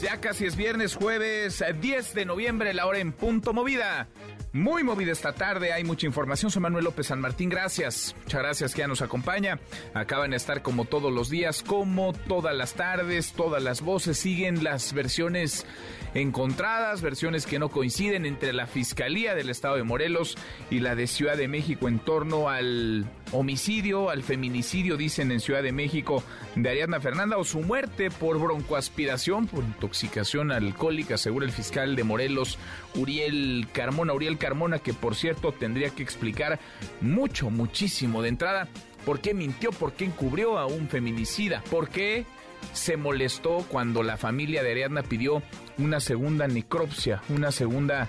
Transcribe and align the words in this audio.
ya 0.00 0.20
casi 0.20 0.46
es 0.46 0.56
viernes, 0.56 0.94
jueves 0.94 1.62
10 1.80 2.14
de 2.14 2.24
noviembre, 2.24 2.74
la 2.74 2.86
hora 2.86 2.98
en 2.98 3.12
punto 3.12 3.52
movida. 3.52 4.08
Muy 4.52 4.82
movida 4.82 5.12
esta 5.12 5.34
tarde, 5.34 5.72
hay 5.72 5.84
mucha 5.84 6.06
información. 6.06 6.50
Soy 6.50 6.62
Manuel 6.62 6.84
López 6.84 7.08
San 7.08 7.20
Martín, 7.20 7.50
gracias. 7.50 8.14
Muchas 8.22 8.40
gracias 8.40 8.74
que 8.74 8.80
ya 8.80 8.88
nos 8.88 9.02
acompaña. 9.02 9.60
Acaban 9.92 10.30
de 10.30 10.38
estar 10.38 10.62
como 10.62 10.86
todos 10.86 11.12
los 11.12 11.28
días, 11.28 11.62
como 11.62 12.14
todas 12.14 12.56
las 12.56 12.72
tardes, 12.72 13.32
todas 13.32 13.62
las 13.62 13.82
voces. 13.82 14.16
Siguen 14.16 14.64
las 14.64 14.94
versiones 14.94 15.66
encontradas, 16.14 17.02
versiones 17.02 17.44
que 17.44 17.58
no 17.58 17.68
coinciden 17.68 18.24
entre 18.24 18.54
la 18.54 18.66
Fiscalía 18.66 19.34
del 19.34 19.50
Estado 19.50 19.76
de 19.76 19.82
Morelos 19.82 20.38
y 20.70 20.80
la 20.80 20.94
de 20.94 21.06
Ciudad 21.06 21.36
de 21.36 21.48
México 21.48 21.88
en 21.88 21.98
torno 21.98 22.48
al 22.48 23.04
homicidio, 23.32 24.10
al 24.10 24.22
feminicidio, 24.22 24.96
dicen 24.96 25.30
en 25.32 25.40
Ciudad 25.40 25.62
de 25.62 25.72
México, 25.72 26.22
de 26.54 26.70
Ariadna 26.70 27.00
Fernanda 27.00 27.38
o 27.38 27.44
su 27.44 27.60
muerte 27.60 28.10
por 28.10 28.38
broncoaspiración, 28.38 29.46
por 29.46 29.64
intoxicación 29.64 30.52
alcohólica, 30.52 31.18
según 31.18 31.42
el 31.42 31.52
fiscal 31.52 31.96
de 31.96 32.04
Morelos, 32.04 32.58
Uriel 32.94 33.68
Carmona. 33.72 34.12
Uriel 34.12 34.38
Carmona, 34.38 34.78
que 34.78 34.94
por 34.94 35.14
cierto 35.14 35.52
tendría 35.52 35.90
que 35.90 36.02
explicar 36.02 36.58
mucho, 37.00 37.50
muchísimo 37.50 38.22
de 38.22 38.28
entrada 38.28 38.68
por 39.04 39.20
qué 39.20 39.34
mintió, 39.34 39.70
por 39.70 39.92
qué 39.92 40.04
encubrió 40.04 40.58
a 40.58 40.66
un 40.66 40.88
feminicida, 40.88 41.62
por 41.70 41.88
qué 41.88 42.26
se 42.72 42.96
molestó 42.96 43.64
cuando 43.68 44.02
la 44.02 44.16
familia 44.16 44.62
de 44.62 44.72
Ariadna 44.72 45.02
pidió 45.02 45.42
una 45.78 46.00
segunda 46.00 46.48
necropsia, 46.48 47.22
una 47.28 47.52
segunda 47.52 48.08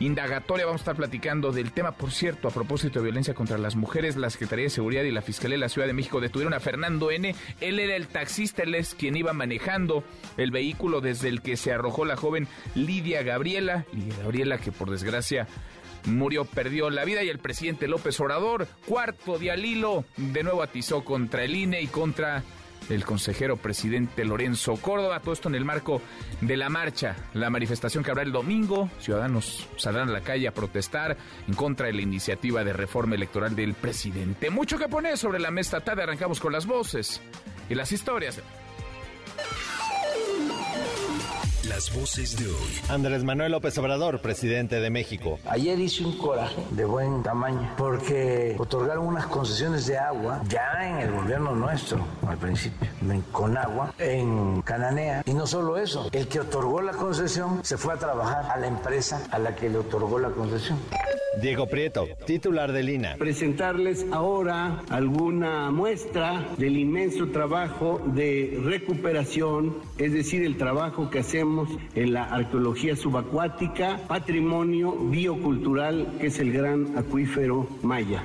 indagatoria. 0.00 0.66
Vamos 0.66 0.80
a 0.80 0.84
estar 0.84 0.96
platicando 0.96 1.52
del 1.52 1.72
tema, 1.72 1.92
por 1.92 2.10
cierto, 2.10 2.48
a 2.48 2.50
propósito 2.50 2.98
de 2.98 3.04
violencia 3.04 3.34
contra 3.34 3.58
las 3.58 3.76
mujeres. 3.76 4.16
La 4.16 4.30
Secretaría 4.30 4.64
de 4.64 4.70
Seguridad 4.70 5.02
y 5.04 5.10
la 5.10 5.22
Fiscalía 5.22 5.56
de 5.56 5.60
la 5.60 5.68
Ciudad 5.68 5.86
de 5.86 5.92
México 5.92 6.20
detuvieron 6.20 6.54
a 6.54 6.60
Fernando 6.60 7.10
N. 7.10 7.34
Él 7.60 7.78
era 7.78 7.96
el 7.96 8.08
taxista, 8.08 8.62
él 8.62 8.74
es 8.74 8.94
quien 8.94 9.16
iba 9.16 9.32
manejando 9.32 10.04
el 10.36 10.50
vehículo 10.50 11.00
desde 11.00 11.28
el 11.28 11.42
que 11.42 11.56
se 11.56 11.72
arrojó 11.72 12.04
la 12.04 12.16
joven 12.16 12.48
Lidia 12.74 13.22
Gabriela. 13.22 13.84
Lidia 13.92 14.16
Gabriela, 14.22 14.58
que 14.58 14.72
por 14.72 14.90
desgracia 14.90 15.46
murió, 16.06 16.44
perdió 16.44 16.90
la 16.90 17.04
vida 17.04 17.22
y 17.22 17.28
el 17.28 17.38
presidente 17.38 17.88
López 17.88 18.18
Obrador, 18.20 18.66
cuarto 18.86 19.38
de 19.38 19.50
al 19.50 19.64
hilo, 19.64 20.04
de 20.16 20.42
nuevo 20.42 20.62
atizó 20.62 21.04
contra 21.04 21.44
el 21.44 21.54
INE 21.54 21.80
y 21.80 21.86
contra 21.86 22.42
el 22.88 23.04
consejero 23.04 23.56
presidente 23.56 24.24
Lorenzo 24.24 24.76
Córdoba. 24.76 25.20
Todo 25.20 25.32
esto 25.32 25.48
en 25.48 25.54
el 25.54 25.64
marco 25.64 26.00
de 26.40 26.56
la 26.56 26.68
marcha, 26.68 27.16
la 27.34 27.50
manifestación 27.50 28.04
que 28.04 28.10
habrá 28.10 28.22
el 28.22 28.32
domingo. 28.32 28.90
Ciudadanos 29.00 29.68
saldrán 29.76 30.08
a 30.08 30.12
la 30.12 30.20
calle 30.20 30.48
a 30.48 30.54
protestar 30.54 31.16
en 31.46 31.54
contra 31.54 31.86
de 31.86 31.92
la 31.92 32.02
iniciativa 32.02 32.64
de 32.64 32.72
reforma 32.72 33.14
electoral 33.14 33.54
del 33.54 33.74
presidente. 33.74 34.50
Mucho 34.50 34.78
que 34.78 34.88
poner 34.88 35.18
sobre 35.18 35.38
la 35.38 35.50
mesa 35.50 35.80
tarde. 35.80 36.02
Arrancamos 36.02 36.40
con 36.40 36.52
las 36.52 36.66
voces 36.66 37.20
y 37.68 37.74
las 37.74 37.92
historias. 37.92 38.40
Las 41.74 41.90
voces 41.96 42.36
de 42.36 42.48
hoy. 42.48 42.80
Andrés 42.90 43.24
Manuel 43.24 43.52
López 43.52 43.78
Obrador, 43.78 44.20
presidente 44.20 44.78
de 44.78 44.90
México. 44.90 45.38
Ayer 45.46 45.78
hice 45.80 46.04
un 46.04 46.18
coraje 46.18 46.62
de 46.70 46.84
buen 46.84 47.22
tamaño 47.22 47.72
porque 47.78 48.54
otorgaron 48.58 49.06
unas 49.06 49.24
concesiones 49.24 49.86
de 49.86 49.96
agua 49.96 50.42
ya 50.50 50.86
en 50.86 50.98
el 50.98 51.12
gobierno 51.12 51.54
nuestro, 51.54 52.04
al 52.28 52.36
principio, 52.36 52.90
con 53.32 53.56
agua, 53.56 53.94
en 53.98 54.60
Cananea. 54.60 55.22
Y 55.24 55.32
no 55.32 55.46
solo 55.46 55.78
eso, 55.78 56.10
el 56.12 56.28
que 56.28 56.40
otorgó 56.40 56.82
la 56.82 56.92
concesión 56.92 57.60
se 57.64 57.78
fue 57.78 57.94
a 57.94 57.96
trabajar 57.96 58.50
a 58.50 58.58
la 58.58 58.66
empresa 58.66 59.26
a 59.30 59.38
la 59.38 59.56
que 59.56 59.70
le 59.70 59.78
otorgó 59.78 60.18
la 60.18 60.28
concesión. 60.28 60.78
Diego 61.40 61.66
Prieto, 61.66 62.06
titular 62.26 62.72
de 62.72 62.82
Lina. 62.82 63.16
Presentarles 63.18 64.04
ahora 64.12 64.82
alguna 64.90 65.70
muestra 65.70 66.46
del 66.58 66.76
inmenso 66.76 67.28
trabajo 67.28 68.02
de 68.04 68.60
recuperación, 68.62 69.78
es 69.96 70.12
decir, 70.12 70.44
el 70.44 70.58
trabajo 70.58 71.08
que 71.08 71.20
hacemos 71.20 71.61
en 71.94 72.12
la 72.12 72.24
arqueología 72.24 72.96
subacuática, 72.96 74.00
patrimonio 74.08 74.92
biocultural 74.92 76.16
que 76.20 76.28
es 76.28 76.38
el 76.38 76.52
gran 76.52 76.96
acuífero 76.96 77.68
maya. 77.82 78.22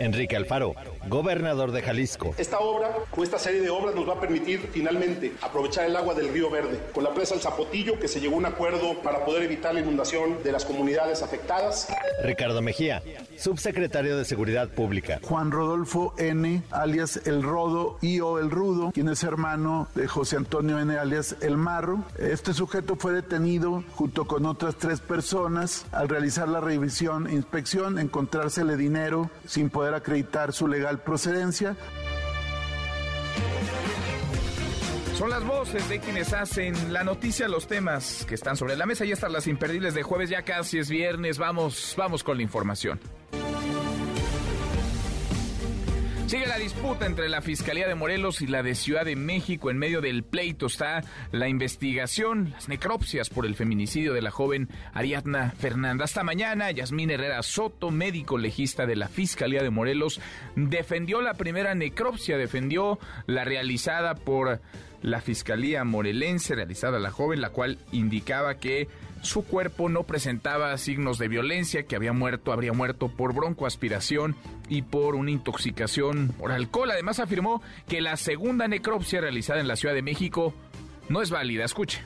Enrique 0.00 0.36
Alfaro, 0.36 0.74
gobernador 1.08 1.72
de 1.72 1.82
Jalisco. 1.82 2.34
Esta 2.38 2.58
obra, 2.58 2.90
o 3.16 3.22
esta 3.22 3.38
serie 3.38 3.60
de 3.60 3.70
obras, 3.70 3.94
nos 3.94 4.08
va 4.08 4.14
a 4.14 4.20
permitir 4.20 4.68
finalmente 4.72 5.32
aprovechar 5.40 5.86
el 5.86 5.96
agua 5.96 6.14
del 6.14 6.32
río 6.32 6.50
Verde. 6.50 6.80
Con 6.92 7.04
la 7.04 7.14
presa 7.14 7.34
El 7.34 7.40
Zapotillo, 7.40 7.98
que 7.98 8.08
se 8.08 8.20
llegó 8.20 8.34
a 8.34 8.38
un 8.38 8.46
acuerdo 8.46 9.00
para 9.02 9.24
poder 9.24 9.42
evitar 9.42 9.74
la 9.74 9.80
inundación 9.80 10.42
de 10.42 10.52
las 10.52 10.64
comunidades 10.64 11.22
afectadas. 11.22 11.88
Ricardo 12.22 12.62
Mejía, 12.62 13.02
subsecretario 13.36 14.16
de 14.16 14.24
Seguridad 14.24 14.68
Pública. 14.68 15.20
Juan 15.22 15.50
Rodolfo 15.50 16.14
N., 16.18 16.62
alias 16.70 17.20
El 17.24 17.42
Rodo 17.42 17.98
y 18.00 18.20
o 18.20 18.38
El 18.38 18.50
Rudo, 18.50 18.90
quien 18.92 19.08
es 19.08 19.22
hermano 19.22 19.88
de 19.94 20.06
José 20.06 20.36
Antonio 20.36 20.78
N., 20.78 20.96
alias 20.96 21.36
El 21.40 21.56
Marro. 21.56 22.04
Este 22.18 22.52
sujeto 22.52 22.96
fue 22.96 23.12
detenido 23.12 23.82
junto 23.94 24.26
con 24.26 24.46
otras 24.46 24.76
tres 24.76 25.00
personas. 25.00 25.86
Al 25.92 26.08
realizar 26.08 26.48
la 26.48 26.60
revisión 26.60 27.26
e 27.26 27.34
inspección, 27.34 27.98
encontrársele 27.98 28.76
dinero 28.76 29.30
sin 29.46 29.70
poder 29.70 29.94
acreditar 29.94 30.52
su 30.52 30.66
legal 30.66 30.89
procedencia. 30.98 31.76
Son 35.16 35.28
las 35.28 35.44
voces 35.44 35.86
de 35.90 36.00
quienes 36.00 36.32
hacen 36.32 36.94
la 36.94 37.04
noticia, 37.04 37.46
los 37.46 37.66
temas 37.66 38.24
que 38.26 38.34
están 38.34 38.56
sobre 38.56 38.74
la 38.76 38.86
mesa. 38.86 39.04
Ya 39.04 39.12
están 39.12 39.32
las 39.32 39.46
imperdibles 39.46 39.92
de 39.92 40.02
jueves, 40.02 40.30
ya 40.30 40.42
casi 40.42 40.78
es 40.78 40.88
viernes. 40.88 41.36
Vamos, 41.38 41.94
vamos 41.96 42.24
con 42.24 42.38
la 42.38 42.42
información. 42.42 42.98
Sigue 46.30 46.46
la 46.46 46.58
disputa 46.58 47.06
entre 47.06 47.28
la 47.28 47.42
Fiscalía 47.42 47.88
de 47.88 47.96
Morelos 47.96 48.40
y 48.40 48.46
la 48.46 48.62
de 48.62 48.76
Ciudad 48.76 49.04
de 49.04 49.16
México. 49.16 49.68
En 49.68 49.78
medio 49.78 50.00
del 50.00 50.22
pleito 50.22 50.66
está 50.66 51.02
la 51.32 51.48
investigación, 51.48 52.50
las 52.52 52.68
necropsias 52.68 53.28
por 53.28 53.46
el 53.46 53.56
feminicidio 53.56 54.14
de 54.14 54.22
la 54.22 54.30
joven 54.30 54.68
Ariadna 54.94 55.50
Fernanda. 55.50 56.04
Hasta 56.04 56.22
mañana, 56.22 56.70
Yasmín 56.70 57.10
Herrera 57.10 57.42
Soto, 57.42 57.90
médico 57.90 58.38
legista 58.38 58.86
de 58.86 58.94
la 58.94 59.08
Fiscalía 59.08 59.64
de 59.64 59.70
Morelos, 59.70 60.20
defendió 60.54 61.20
la 61.20 61.34
primera 61.34 61.74
necropsia, 61.74 62.38
defendió 62.38 63.00
la 63.26 63.42
realizada 63.42 64.14
por 64.14 64.60
la 65.02 65.20
Fiscalía 65.20 65.82
Morelense, 65.82 66.54
realizada 66.54 66.98
a 66.98 67.00
la 67.00 67.10
joven, 67.10 67.40
la 67.40 67.50
cual 67.50 67.76
indicaba 67.90 68.54
que 68.54 68.86
su 69.22 69.44
cuerpo 69.44 69.88
no 69.88 70.04
presentaba 70.04 70.76
signos 70.78 71.18
de 71.18 71.28
violencia, 71.28 71.84
que 71.84 71.96
había 71.96 72.12
muerto, 72.12 72.52
habría 72.52 72.72
muerto 72.72 73.08
por 73.08 73.34
broncoaspiración 73.34 74.36
y 74.68 74.82
por 74.82 75.14
una 75.14 75.30
intoxicación 75.30 76.34
por 76.38 76.52
alcohol. 76.52 76.90
Además 76.90 77.20
afirmó 77.20 77.62
que 77.88 78.00
la 78.00 78.16
segunda 78.16 78.68
necropsia 78.68 79.20
realizada 79.20 79.60
en 79.60 79.68
la 79.68 79.76
Ciudad 79.76 79.94
de 79.94 80.02
México 80.02 80.54
no 81.08 81.22
es 81.22 81.30
válida. 81.30 81.64
Escuche. 81.64 82.02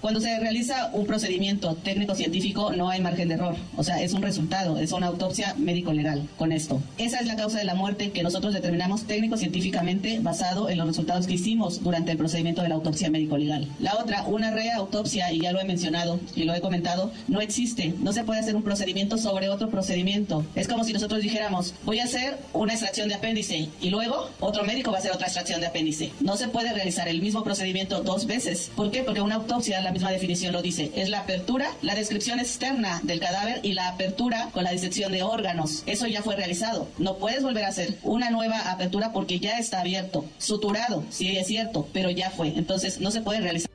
Cuando 0.00 0.20
se 0.20 0.38
realiza 0.40 0.90
un 0.94 1.04
procedimiento 1.04 1.74
técnico-científico 1.74 2.72
no 2.72 2.88
hay 2.88 3.02
margen 3.02 3.28
de 3.28 3.34
error, 3.34 3.54
o 3.76 3.84
sea, 3.84 4.00
es 4.00 4.14
un 4.14 4.22
resultado, 4.22 4.78
es 4.78 4.92
una 4.92 5.08
autopsia 5.08 5.54
médico-legal 5.58 6.26
con 6.38 6.52
esto. 6.52 6.80
Esa 6.96 7.18
es 7.18 7.26
la 7.26 7.36
causa 7.36 7.58
de 7.58 7.64
la 7.64 7.74
muerte 7.74 8.10
que 8.10 8.22
nosotros 8.22 8.54
determinamos 8.54 9.04
técnico-científicamente 9.04 10.18
basado 10.20 10.70
en 10.70 10.78
los 10.78 10.86
resultados 10.86 11.26
que 11.26 11.34
hicimos 11.34 11.82
durante 11.82 12.12
el 12.12 12.16
procedimiento 12.16 12.62
de 12.62 12.70
la 12.70 12.76
autopsia 12.76 13.10
médico-legal. 13.10 13.68
La 13.78 13.94
otra, 13.96 14.24
una 14.24 14.50
reautopsia, 14.52 15.32
y 15.32 15.42
ya 15.42 15.52
lo 15.52 15.60
he 15.60 15.64
mencionado 15.64 16.18
y 16.34 16.44
lo 16.44 16.54
he 16.54 16.62
comentado, 16.62 17.12
no 17.28 17.42
existe, 17.42 17.92
no 18.00 18.14
se 18.14 18.24
puede 18.24 18.40
hacer 18.40 18.56
un 18.56 18.62
procedimiento 18.62 19.18
sobre 19.18 19.50
otro 19.50 19.68
procedimiento. 19.68 20.46
Es 20.54 20.66
como 20.66 20.84
si 20.84 20.94
nosotros 20.94 21.20
dijéramos, 21.20 21.74
voy 21.84 21.98
a 21.98 22.04
hacer 22.04 22.38
una 22.54 22.72
extracción 22.72 23.08
de 23.08 23.16
apéndice 23.16 23.68
y 23.82 23.90
luego 23.90 24.30
otro 24.40 24.64
médico 24.64 24.92
va 24.92 24.96
a 24.96 25.00
hacer 25.00 25.12
otra 25.12 25.26
extracción 25.26 25.60
de 25.60 25.66
apéndice. 25.66 26.10
No 26.20 26.38
se 26.38 26.48
puede 26.48 26.72
realizar 26.72 27.06
el 27.06 27.20
mismo 27.20 27.44
procedimiento 27.44 28.02
dos 28.02 28.26
veces. 28.26 28.70
¿Por 28.74 28.90
qué? 28.90 29.02
Porque 29.02 29.20
una 29.20 29.34
autopsia, 29.34 29.89
la 29.90 29.94
misma 29.94 30.12
definición 30.12 30.52
lo 30.52 30.62
dice, 30.62 30.92
es 30.94 31.08
la 31.08 31.18
apertura, 31.18 31.68
la 31.82 31.96
descripción 31.96 32.38
externa 32.38 33.00
del 33.02 33.18
cadáver 33.18 33.58
y 33.64 33.72
la 33.72 33.88
apertura 33.88 34.48
con 34.52 34.62
la 34.62 34.70
disección 34.70 35.10
de 35.10 35.24
órganos. 35.24 35.82
Eso 35.84 36.06
ya 36.06 36.22
fue 36.22 36.36
realizado. 36.36 36.88
No 36.98 37.16
puedes 37.16 37.42
volver 37.42 37.64
a 37.64 37.68
hacer 37.70 37.98
una 38.04 38.30
nueva 38.30 38.70
apertura 38.70 39.12
porque 39.12 39.40
ya 39.40 39.58
está 39.58 39.80
abierto, 39.80 40.24
suturado, 40.38 41.04
sí 41.10 41.36
es 41.36 41.48
cierto, 41.48 41.88
pero 41.92 42.08
ya 42.08 42.30
fue. 42.30 42.56
Entonces 42.56 43.00
no 43.00 43.10
se 43.10 43.20
puede 43.20 43.40
realizar. 43.40 43.68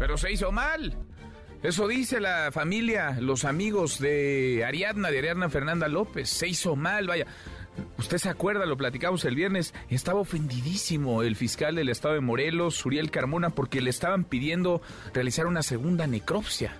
Pero 0.00 0.18
se 0.18 0.32
hizo 0.32 0.50
mal. 0.50 0.96
Eso 1.62 1.86
dice 1.86 2.18
la 2.18 2.50
familia, 2.50 3.16
los 3.20 3.44
amigos 3.44 4.00
de 4.00 4.64
Ariadna, 4.66 5.12
de 5.12 5.18
Ariadna 5.20 5.50
Fernanda 5.50 5.86
López. 5.86 6.30
Se 6.30 6.48
hizo 6.48 6.74
mal, 6.74 7.06
vaya. 7.06 7.26
Usted 7.98 8.18
se 8.18 8.28
acuerda, 8.28 8.66
lo 8.66 8.76
platicamos 8.76 9.24
el 9.24 9.34
viernes, 9.34 9.74
estaba 9.88 10.20
ofendidísimo 10.20 11.22
el 11.22 11.36
fiscal 11.36 11.74
del 11.74 11.88
estado 11.88 12.14
de 12.14 12.20
Morelos, 12.20 12.84
Uriel 12.84 13.10
Carmona, 13.10 13.50
porque 13.50 13.80
le 13.80 13.90
estaban 13.90 14.24
pidiendo 14.24 14.82
realizar 15.12 15.46
una 15.46 15.62
segunda 15.62 16.06
necropsia. 16.06 16.76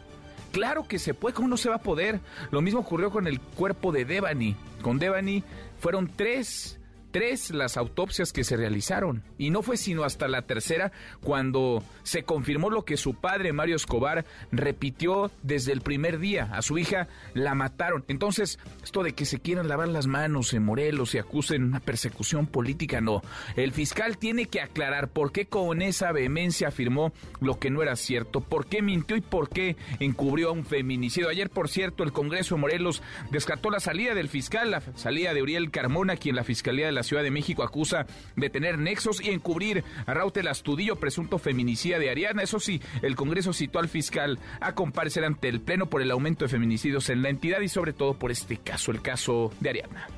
Claro 0.52 0.87
que 0.87 0.99
se 0.99 1.14
puede, 1.14 1.35
¿cómo 1.35 1.49
no 1.49 1.56
se 1.56 1.69
va 1.69 1.76
a 1.76 1.82
poder? 1.82 2.20
Lo 2.50 2.61
mismo 2.61 2.81
ocurrió 2.81 3.11
con 3.11 3.26
el 3.26 3.41
cuerpo 3.41 3.91
de 3.91 4.05
Devani, 4.05 4.55
con 4.82 4.99
Devani, 4.99 5.43
fueron 5.81 6.08
tres 6.08 6.79
tres 7.14 7.50
las 7.50 7.76
autopsias 7.76 8.32
que 8.32 8.43
se 8.43 8.56
realizaron. 8.56 9.22
Y 9.38 9.50
no 9.50 9.62
fue 9.62 9.76
sino 9.76 10.02
hasta 10.02 10.26
la 10.26 10.43
tercera 10.43 10.90
cuando 11.22 11.81
se 12.02 12.25
confirmó 12.25 12.70
lo 12.70 12.84
que 12.84 12.96
su 12.96 13.14
padre, 13.14 13.52
Mario 13.52 13.76
Escobar, 13.76 14.25
repitió 14.50 15.31
desde 15.44 15.70
el 15.70 15.81
primer 15.81 16.19
día. 16.19 16.50
A 16.52 16.61
su 16.61 16.76
hija 16.76 17.06
la 17.32 17.55
mataron. 17.55 18.05
Entonces, 18.08 18.58
esto 18.82 19.05
de 19.05 19.12
que 19.12 19.26
se 19.26 19.38
quieran 19.38 19.69
lavar 19.69 19.87
las 19.87 20.08
manos 20.08 20.52
en 20.55 20.64
Morelos 20.64 21.14
y 21.14 21.19
acusen 21.19 21.62
una 21.62 21.78
persecución 21.78 22.49
política, 22.49 23.00
no. 23.00 23.22
El 23.55 23.70
fiscal 23.70 24.19
tiene 24.19 24.46
que 24.46 24.60
aclarar 24.60 25.06
por 25.06 25.31
qué 25.31 25.46
con 25.46 25.82
esa 25.82 26.10
vehemencia 26.10 26.67
afirmó 26.67 27.12
lo 27.40 27.60
que 27.60 27.70
no 27.70 27.81
era 27.81 27.94
cierto, 27.94 28.40
por 28.40 28.67
qué 28.67 28.82
mintió 28.82 29.17
y 29.17 29.20
por 29.20 29.50
qué 29.50 29.76
encubrió 30.00 30.49
a 30.49 30.52
un 30.52 30.64
feminicidio. 30.64 31.28
Ayer, 31.28 31.49
por 31.49 31.69
cierto, 31.69 32.02
el 32.02 32.10
Congreso 32.10 32.56
de 32.56 32.62
Morelos 32.62 33.05
descartó 33.31 33.70
la 33.70 33.78
salida 33.78 34.17
del 34.17 34.28
fiscal, 34.28 34.72
la 34.72 34.82
salida 34.96 35.32
de 35.32 35.43
Uriel 35.43 35.70
Carmona, 35.70 36.17
quien 36.17 36.34
la 36.34 36.43
Fiscalía 36.43 36.87
de 36.87 36.93
la 36.93 37.04
Ciudad 37.05 37.23
de 37.23 37.31
México 37.31 37.62
acusa 37.62 38.06
de 38.37 38.51
tener 38.51 38.79
nexos 38.79 39.23
y 39.23 39.31
encubrir 39.31 39.85
a 40.06 40.15
Rautel 40.15 40.49
Astudillo, 40.49 40.97
presunto 40.97 41.39
feminicida 41.39 41.99
de 41.99 42.11
Ariana. 42.11 42.43
Eso 42.43 42.59
sí, 42.59 42.81
el 43.03 43.17
Congreso 43.17 43.53
citó 43.53 43.79
al 43.79 43.89
fiscal 43.89 44.39
a 44.61 44.75
comparecer 44.75 45.25
ante 45.25 45.49
el 45.49 45.61
Pleno 45.61 45.87
por 45.87 46.03
el 46.03 46.11
aumento 46.11 46.45
de 46.45 46.51
feminicidios 46.51 47.09
en 47.11 47.23
la 47.23 47.29
entidad 47.29 47.61
y 47.61 47.69
sobre 47.69 47.93
todo 47.93 48.15
por 48.15 48.31
este 48.31 48.56
caso, 48.56 48.91
el 48.91 49.03
caso 49.03 49.53
de 49.61 49.71
Ariana. 49.71 50.09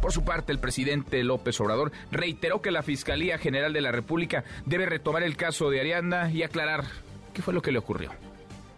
Por 0.00 0.12
su 0.12 0.24
parte, 0.24 0.52
el 0.52 0.58
presidente 0.58 1.24
López 1.24 1.58
Obrador 1.60 1.90
reiteró 2.10 2.60
que 2.60 2.70
la 2.70 2.82
Fiscalía 2.82 3.38
General 3.38 3.72
de 3.72 3.80
la 3.80 3.90
República 3.90 4.44
debe 4.66 4.84
retomar 4.84 5.22
el 5.22 5.36
caso 5.36 5.70
de 5.70 5.80
Ariana 5.80 6.30
y 6.30 6.42
aclarar 6.42 6.84
qué 7.32 7.40
fue 7.40 7.54
lo 7.54 7.62
que 7.62 7.72
le 7.72 7.78
ocurrió. 7.78 8.10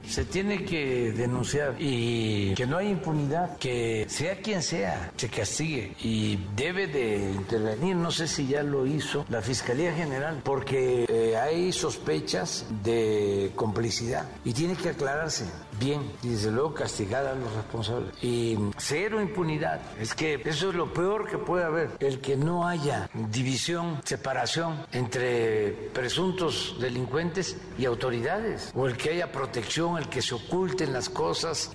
Se 0.08 0.24
tiene 0.24 0.64
que 0.64 1.12
denunciar 1.12 1.74
y 1.78 2.54
que 2.54 2.66
no 2.66 2.76
hay 2.78 2.88
impunidad, 2.88 3.56
que 3.58 4.06
sea 4.08 4.40
quien 4.40 4.62
sea, 4.62 5.12
se 5.16 5.28
castigue. 5.28 5.92
Y 6.02 6.38
debe 6.54 6.86
de 6.86 7.32
intervenir, 7.32 7.96
no 7.96 8.10
sé 8.10 8.26
si 8.28 8.46
ya 8.46 8.62
lo 8.62 8.86
hizo 8.86 9.24
la 9.28 9.42
Fiscalía 9.42 9.92
General, 9.92 10.40
porque 10.44 11.06
eh, 11.08 11.36
hay 11.36 11.72
sospechas 11.72 12.66
de 12.84 13.52
complicidad 13.54 14.28
y 14.44 14.52
tiene 14.52 14.74
que 14.74 14.90
aclararse 14.90 15.44
bien 15.78 16.02
y 16.22 16.28
desde 16.28 16.50
luego 16.50 16.74
castigar 16.74 17.26
a 17.26 17.34
los 17.34 17.52
responsables. 17.54 18.12
Y 18.22 18.56
cero 18.76 19.20
impunidad, 19.20 19.80
es 20.00 20.14
que 20.14 20.40
eso 20.44 20.70
es 20.70 20.74
lo 20.74 20.92
peor 20.92 21.28
que 21.28 21.38
puede 21.38 21.64
haber, 21.64 21.90
el 22.00 22.20
que 22.20 22.36
no 22.36 22.66
haya 22.66 23.08
división, 23.30 24.00
separación 24.04 24.86
entre 24.92 25.72
presuntos 25.92 26.76
delincuentes 26.80 27.56
y 27.78 27.84
autoridades, 27.84 28.72
o 28.74 28.86
el 28.86 28.96
que 28.96 29.10
haya 29.10 29.32
protección, 29.32 29.98
el 29.98 30.08
que 30.08 30.22
se 30.22 30.34
oculten 30.34 30.92
las 30.92 31.08
cosas. 31.08 31.72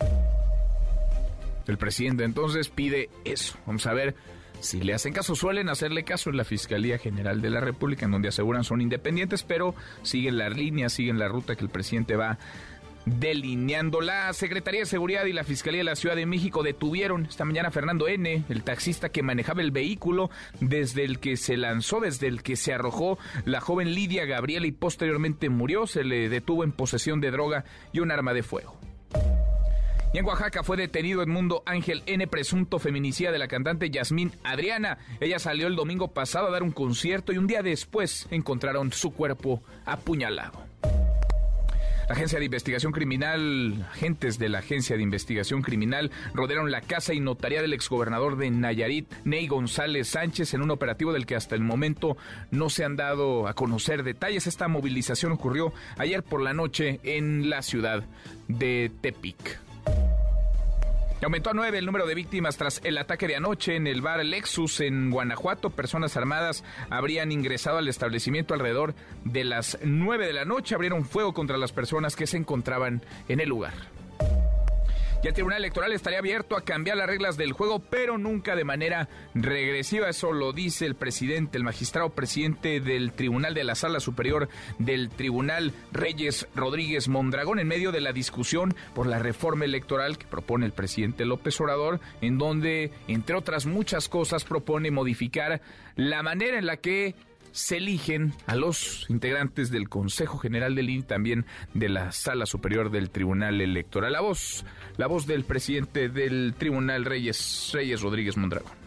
El 1.67 1.77
presidente 1.77 2.23
entonces 2.23 2.69
pide 2.69 3.09
eso. 3.23 3.55
Vamos 3.65 3.85
a 3.85 3.93
ver 3.93 4.15
si 4.59 4.81
le 4.81 4.93
hacen 4.93 5.13
caso. 5.13 5.35
Suelen 5.35 5.69
hacerle 5.69 6.03
caso 6.03 6.29
en 6.29 6.37
la 6.37 6.43
Fiscalía 6.43 6.97
General 6.97 7.41
de 7.41 7.49
la 7.49 7.59
República, 7.59 8.05
en 8.05 8.11
donde 8.11 8.29
aseguran 8.29 8.63
son 8.63 8.81
independientes, 8.81 9.43
pero 9.43 9.75
siguen 10.03 10.37
la 10.37 10.49
línea, 10.49 10.89
siguen 10.89 11.19
la 11.19 11.27
ruta 11.27 11.55
que 11.55 11.63
el 11.63 11.69
presidente 11.69 12.15
va 12.15 12.37
delineando. 13.05 14.01
La 14.01 14.31
Secretaría 14.33 14.81
de 14.81 14.85
Seguridad 14.85 15.25
y 15.25 15.33
la 15.33 15.43
Fiscalía 15.43 15.79
de 15.79 15.85
la 15.85 15.95
Ciudad 15.95 16.15
de 16.15 16.25
México 16.25 16.63
detuvieron 16.63 17.25
esta 17.25 17.45
mañana 17.45 17.69
a 17.69 17.71
Fernando 17.71 18.07
N., 18.07 18.43
el 18.47 18.63
taxista 18.63 19.09
que 19.09 19.23
manejaba 19.23 19.61
el 19.61 19.71
vehículo 19.71 20.29
desde 20.59 21.03
el 21.03 21.19
que 21.19 21.37
se 21.37 21.57
lanzó, 21.57 21.99
desde 21.99 22.27
el 22.27 22.43
que 22.43 22.55
se 22.55 22.73
arrojó 22.73 23.17
la 23.45 23.61
joven 23.61 23.93
Lidia 23.93 24.25
Gabriela 24.25 24.67
y 24.67 24.71
posteriormente 24.71 25.49
murió. 25.49 25.87
Se 25.87 26.03
le 26.03 26.29
detuvo 26.29 26.63
en 26.63 26.71
posesión 26.71 27.21
de 27.21 27.31
droga 27.31 27.65
y 27.91 27.99
un 27.99 28.11
arma 28.11 28.33
de 28.33 28.43
fuego. 28.43 28.77
Y 30.13 30.17
en 30.17 30.25
Oaxaca 30.25 30.61
fue 30.61 30.75
detenido 30.75 31.23
Edmundo 31.23 31.63
Ángel 31.65 32.03
N., 32.05 32.27
presunto 32.27 32.79
feminicida 32.79 33.31
de 33.31 33.39
la 33.39 33.47
cantante 33.47 33.89
Yasmín 33.89 34.33
Adriana. 34.43 34.97
Ella 35.21 35.39
salió 35.39 35.67
el 35.67 35.77
domingo 35.77 36.09
pasado 36.09 36.47
a 36.47 36.51
dar 36.51 36.63
un 36.63 36.71
concierto 36.71 37.31
y 37.31 37.37
un 37.37 37.47
día 37.47 37.63
después 37.63 38.27
encontraron 38.29 38.91
su 38.91 39.13
cuerpo 39.13 39.63
apuñalado. 39.85 40.70
La 42.11 42.17
Agencia 42.17 42.39
de 42.39 42.45
Investigación 42.45 42.91
Criminal, 42.91 43.87
agentes 43.89 44.37
de 44.37 44.49
la 44.49 44.59
Agencia 44.59 44.97
de 44.97 45.01
Investigación 45.01 45.61
Criminal 45.61 46.11
rodearon 46.33 46.69
la 46.69 46.81
casa 46.81 47.13
y 47.13 47.21
notaría 47.21 47.61
del 47.61 47.71
exgobernador 47.71 48.35
de 48.35 48.51
Nayarit, 48.51 49.09
Ney 49.23 49.47
González 49.47 50.09
Sánchez, 50.09 50.53
en 50.53 50.61
un 50.61 50.71
operativo 50.71 51.13
del 51.13 51.25
que 51.25 51.37
hasta 51.37 51.55
el 51.55 51.61
momento 51.61 52.17
no 52.51 52.69
se 52.69 52.83
han 52.83 52.97
dado 52.97 53.47
a 53.47 53.53
conocer 53.53 54.03
detalles. 54.03 54.45
Esta 54.45 54.67
movilización 54.67 55.31
ocurrió 55.31 55.71
ayer 55.97 56.21
por 56.21 56.41
la 56.41 56.53
noche 56.53 56.99
en 57.03 57.49
la 57.49 57.61
ciudad 57.61 58.03
de 58.49 58.91
Tepic. 58.99 59.70
Aumentó 61.23 61.51
a 61.51 61.53
nueve 61.53 61.77
el 61.77 61.85
número 61.85 62.07
de 62.07 62.15
víctimas 62.15 62.57
tras 62.57 62.81
el 62.83 62.97
ataque 62.97 63.27
de 63.27 63.35
anoche 63.35 63.75
en 63.75 63.85
el 63.85 64.01
bar 64.01 64.25
Lexus 64.25 64.79
en 64.79 65.11
Guanajuato. 65.11 65.69
Personas 65.69 66.17
armadas 66.17 66.63
habrían 66.89 67.31
ingresado 67.31 67.77
al 67.77 67.87
establecimiento 67.87 68.55
alrededor 68.55 68.95
de 69.23 69.43
las 69.43 69.77
nueve 69.83 70.25
de 70.25 70.33
la 70.33 70.45
noche. 70.45 70.73
Abrieron 70.73 71.05
fuego 71.05 71.33
contra 71.33 71.59
las 71.59 71.73
personas 71.73 72.15
que 72.15 72.25
se 72.25 72.37
encontraban 72.37 73.03
en 73.27 73.39
el 73.39 73.49
lugar. 73.49 73.73
Y 75.23 75.27
el 75.27 75.35
Tribunal 75.35 75.59
Electoral 75.59 75.93
estaría 75.93 76.17
abierto 76.17 76.57
a 76.57 76.63
cambiar 76.63 76.97
las 76.97 77.05
reglas 77.05 77.37
del 77.37 77.51
juego, 77.51 77.77
pero 77.77 78.17
nunca 78.17 78.55
de 78.55 78.63
manera 78.63 79.07
regresiva. 79.35 80.09
Eso 80.09 80.31
lo 80.31 80.51
dice 80.51 80.87
el 80.87 80.95
presidente, 80.95 81.59
el 81.59 81.63
magistrado 81.63 82.09
presidente 82.09 82.79
del 82.79 83.11
Tribunal 83.11 83.53
de 83.53 83.63
la 83.63 83.75
Sala 83.75 83.99
Superior 83.99 84.49
del 84.79 85.09
Tribunal 85.09 85.73
Reyes 85.91 86.47
Rodríguez 86.55 87.07
Mondragón, 87.07 87.59
en 87.59 87.67
medio 87.67 87.91
de 87.91 88.01
la 88.01 88.13
discusión 88.13 88.73
por 88.95 89.05
la 89.05 89.19
reforma 89.19 89.65
electoral 89.65 90.17
que 90.17 90.25
propone 90.25 90.65
el 90.65 90.71
presidente 90.71 91.25
López 91.25 91.61
Obrador, 91.61 91.99
en 92.21 92.39
donde, 92.39 92.91
entre 93.07 93.35
otras 93.35 93.67
muchas 93.67 94.09
cosas, 94.09 94.43
propone 94.43 94.89
modificar 94.89 95.61
la 95.95 96.23
manera 96.23 96.57
en 96.57 96.65
la 96.65 96.77
que 96.77 97.13
se 97.51 97.77
eligen 97.77 98.33
a 98.47 98.55
los 98.55 99.05
integrantes 99.09 99.71
del 99.71 99.89
Consejo 99.89 100.37
General 100.37 100.73
del 100.73 100.89
INE, 100.89 101.03
también 101.03 101.45
de 101.73 101.89
la 101.89 102.11
Sala 102.11 102.45
Superior 102.45 102.91
del 102.91 103.09
Tribunal 103.09 103.61
Electoral. 103.61 104.13
La 104.13 104.21
voz, 104.21 104.65
la 104.97 105.07
voz 105.07 105.27
del 105.27 105.43
presidente 105.43 106.09
del 106.09 106.53
Tribunal 106.57 107.05
Reyes, 107.05 107.71
Reyes 107.73 108.01
Rodríguez 108.01 108.37
Mondragón 108.37 108.81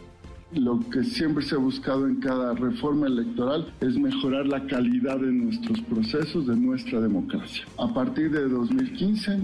lo 0.55 0.79
que 0.91 1.03
siempre 1.03 1.45
se 1.45 1.57
ha 1.57 1.59
buscado 1.59 2.07
en 2.07 2.17
cada 2.17 2.55
reforma 2.55 3.07
electoral 3.07 3.73
es 3.81 3.97
mejorar 3.97 4.47
la 4.47 4.65
calidad 4.67 5.19
de 5.19 5.33
nuestros 5.33 5.81
procesos, 5.83 6.47
de 6.47 6.57
nuestra 6.57 7.01
democracia. 7.01 7.65
A 7.79 7.93
partir 7.93 8.31
de 8.31 8.49
2015, 8.49 9.39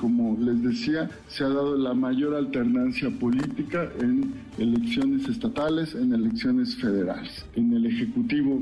como 0.00 0.36
les 0.40 0.62
decía, 0.62 1.10
se 1.28 1.44
ha 1.44 1.48
dado 1.48 1.76
la 1.76 1.94
mayor 1.94 2.34
alternancia 2.34 3.10
política 3.10 3.90
en 4.00 4.32
elecciones 4.58 5.28
estatales, 5.28 5.94
en 5.94 6.12
elecciones 6.12 6.76
federales. 6.76 7.44
En 7.54 7.72
el 7.72 7.86
Ejecutivo 7.86 8.60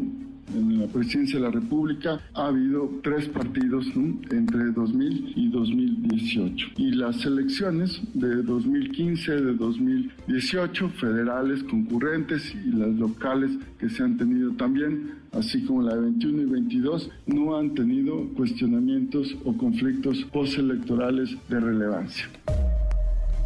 en 0.54 0.80
la 0.80 0.87
presidencia 0.87 1.38
de 1.38 1.44
la 1.44 1.50
República 1.50 2.20
ha 2.34 2.46
habido 2.46 2.90
tres 3.02 3.28
partidos 3.28 3.87
entre 4.30 4.72
2000 4.72 5.32
y 5.37 5.50
2018. 5.50 6.68
Y 6.76 6.92
las 6.92 7.25
elecciones 7.25 8.00
de 8.14 8.42
2015, 8.42 9.32
de 9.32 9.54
2018, 9.54 10.88
federales 10.90 11.62
concurrentes 11.64 12.54
y 12.54 12.70
las 12.72 12.90
locales 12.90 13.50
que 13.78 13.88
se 13.88 14.02
han 14.02 14.16
tenido 14.16 14.52
también, 14.52 15.12
así 15.32 15.64
como 15.64 15.82
la 15.82 15.94
de 15.94 16.02
21 16.02 16.42
y 16.42 16.46
22, 16.46 17.11
no 17.26 17.56
han 17.56 17.75
tenido 17.75 18.28
cuestionamientos 18.34 19.34
o 19.44 19.56
conflictos 19.56 20.22
postelectorales 20.32 21.37
de 21.49 21.61
relevancia. 21.61 22.28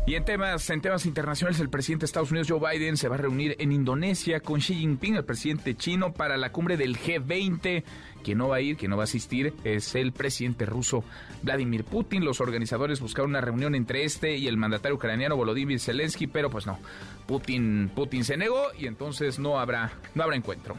Y 0.06 0.14
en 0.14 0.25
temas, 0.25 0.70
en 0.70 0.80
temas 0.80 1.04
internacionales, 1.04 1.58
el 1.58 1.68
presidente 1.68 2.02
de 2.02 2.06
Estados 2.06 2.30
Unidos, 2.30 2.46
Joe 2.48 2.60
Biden, 2.60 2.96
se 2.96 3.08
va 3.08 3.16
a 3.16 3.18
reunir 3.18 3.56
en 3.58 3.72
Indonesia 3.72 4.38
con 4.38 4.60
Xi 4.60 4.75
Jinping, 4.75 5.16
el 5.16 5.25
presidente 5.25 5.75
chino, 5.75 6.12
para 6.12 6.36
la 6.36 6.52
cumbre 6.52 6.76
del 6.76 6.96
G20. 6.96 7.82
Quien 8.22 8.38
no 8.38 8.46
va 8.46 8.56
a 8.56 8.60
ir, 8.60 8.76
quien 8.76 8.90
no 8.90 8.96
va 8.96 9.02
a 9.02 9.04
asistir, 9.04 9.52
es 9.64 9.96
el 9.96 10.12
presidente 10.12 10.64
ruso 10.64 11.02
Vladimir 11.42 11.82
Putin. 11.82 12.25
Los 12.25 12.40
organizadores 12.40 13.00
buscaron 13.00 13.30
una 13.30 13.40
reunión 13.40 13.75
entre 13.75 14.04
este 14.04 14.36
y 14.36 14.46
el 14.46 14.56
mandatario 14.56 14.94
ucraniano 14.94 15.36
Volodymyr 15.36 15.80
Zelensky, 15.80 16.28
pero 16.28 16.50
pues 16.50 16.66
no. 16.66 16.78
Putin, 17.26 17.90
Putin 17.92 18.22
se 18.22 18.36
negó 18.36 18.62
y 18.78 18.86
entonces 18.86 19.40
no 19.40 19.58
habrá, 19.58 19.90
no 20.14 20.22
habrá 20.22 20.36
encuentro. 20.36 20.76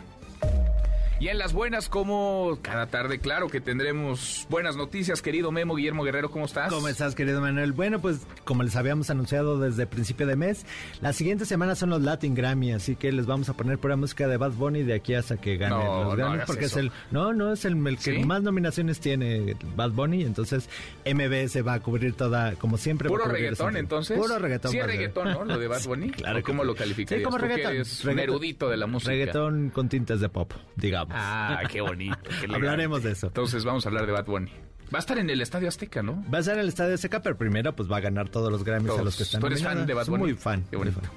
Y 1.20 1.30
en 1.30 1.40
las 1.40 1.52
buenas, 1.52 1.90
como 1.90 2.60
cada 2.62 2.86
tarde, 2.88 3.18
claro 3.18 3.48
que 3.48 3.60
tendremos 3.60 4.46
buenas 4.52 4.76
noticias, 4.76 5.24
querido 5.24 5.52
Memo 5.52 5.74
Guillermo 5.74 6.04
Guerrero, 6.04 6.30
¿cómo 6.30 6.46
estás? 6.46 6.72
¿Cómo 6.72 6.88
estás, 6.88 7.16
querido 7.16 7.42
Manuel? 7.42 7.72
Bueno, 7.72 8.00
pues 8.00 8.20
como 8.46 8.62
les 8.62 8.76
habíamos 8.76 9.10
anunciado 9.10 9.60
desde 9.60 9.88
principio 9.88 10.28
de 10.28 10.36
mes, 10.36 10.64
las 11.02 11.16
siguientes 11.16 11.48
semanas 11.48 11.80
son 11.80 11.90
los 11.90 12.04
Latin 12.04 12.36
Grammy, 12.36 12.72
así 12.72 12.96
que 12.96 13.12
les 13.12 13.26
vamos 13.26 13.50
a 13.50 13.54
poner 13.54 13.80
pura 13.80 13.96
música 13.96 14.28
de 14.28 14.38
Bad 14.38 14.52
Bunny 14.52 14.84
de 14.84 14.94
aquí 14.94 15.16
hasta 15.16 15.38
que 15.38 15.58
gane 15.58 15.84
los 15.84 16.16
Grammy, 16.16 16.44
porque 16.46 16.66
es 16.66 16.76
el 16.76 16.92
no, 17.10 17.34
no 17.34 17.52
es 17.52 17.66
el, 17.66 17.98
que 17.98 18.24
más 18.24 18.44
nominaciones 18.44 19.00
tiene 19.00 19.56
Bad 19.76 19.94
Bunny, 19.94 20.22
entonces 20.22 20.70
MBS 21.04 21.66
va 21.66 21.74
a 21.74 21.80
cubrir 21.80 22.14
toda 22.14 22.54
como 22.58 22.78
siempre. 22.78 23.10
Puro 23.10 23.26
reggaetón, 23.26 23.76
entonces. 23.76 24.20
Puro 24.20 24.38
reggaetón. 24.38 24.72
Sí, 24.72 24.80
reggaetón, 24.80 25.32
¿no? 25.32 25.46
Lo 25.46 25.58
de 25.58 25.68
Bad 25.68 25.84
Bunny. 25.88 26.12
claro. 26.12 26.44
¿Cómo 26.44 26.64
lo 26.64 26.76
calificarías? 26.76 27.22
Sí, 27.22 27.26
como 27.26 27.40
reggaetón. 27.40 27.76
Es 27.78 28.06
un 28.06 28.20
erudito 28.20 28.70
de 28.70 28.78
la 28.78 28.86
música. 28.86 29.14
Reggaetón 29.14 29.72
con 29.72 29.90
tintes 29.90 30.20
de 30.20 30.30
pop, 30.30 30.54
digamos. 30.76 31.07
Ah, 31.10 31.64
qué 31.72 31.82
bonito. 31.82 32.18
Hablaremos 32.54 33.04
de 33.04 33.12
eso. 33.12 33.28
Entonces 33.28 33.64
vamos 33.66 33.86
a 33.86 33.90
hablar 33.90 34.06
de 34.06 34.12
Bad 34.12 34.26
Bunny. 34.26 34.52
Va 34.94 35.00
a 35.00 35.02
estar 35.02 35.18
en 35.18 35.30
el 35.30 35.42
Estadio 35.42 35.68
Azteca, 35.68 36.02
¿no? 36.02 36.24
Va 36.34 36.38
a 36.38 36.40
estar 36.40 36.56
en 36.56 36.62
el 36.62 36.70
Estadio 36.70 36.96
Azteca, 36.96 37.22
pero 37.22 37.38
primero 37.38 37.76
pues 37.76 37.92
va 37.92 37.98
a 37.98 38.00
ganar 38.00 38.30
todos 38.30 38.50
los 38.50 38.64
Grammys 38.64 38.98
a 38.98 39.04
los 39.04 39.18
que 39.18 39.24
están 39.24 39.42
Tú 39.42 39.48
eres 39.48 39.62
fan 39.62 39.86
de 39.86 39.94
Bad 39.94 40.08
Bunny. 40.08 40.24
Muy 40.24 40.34
fan. 40.34 40.66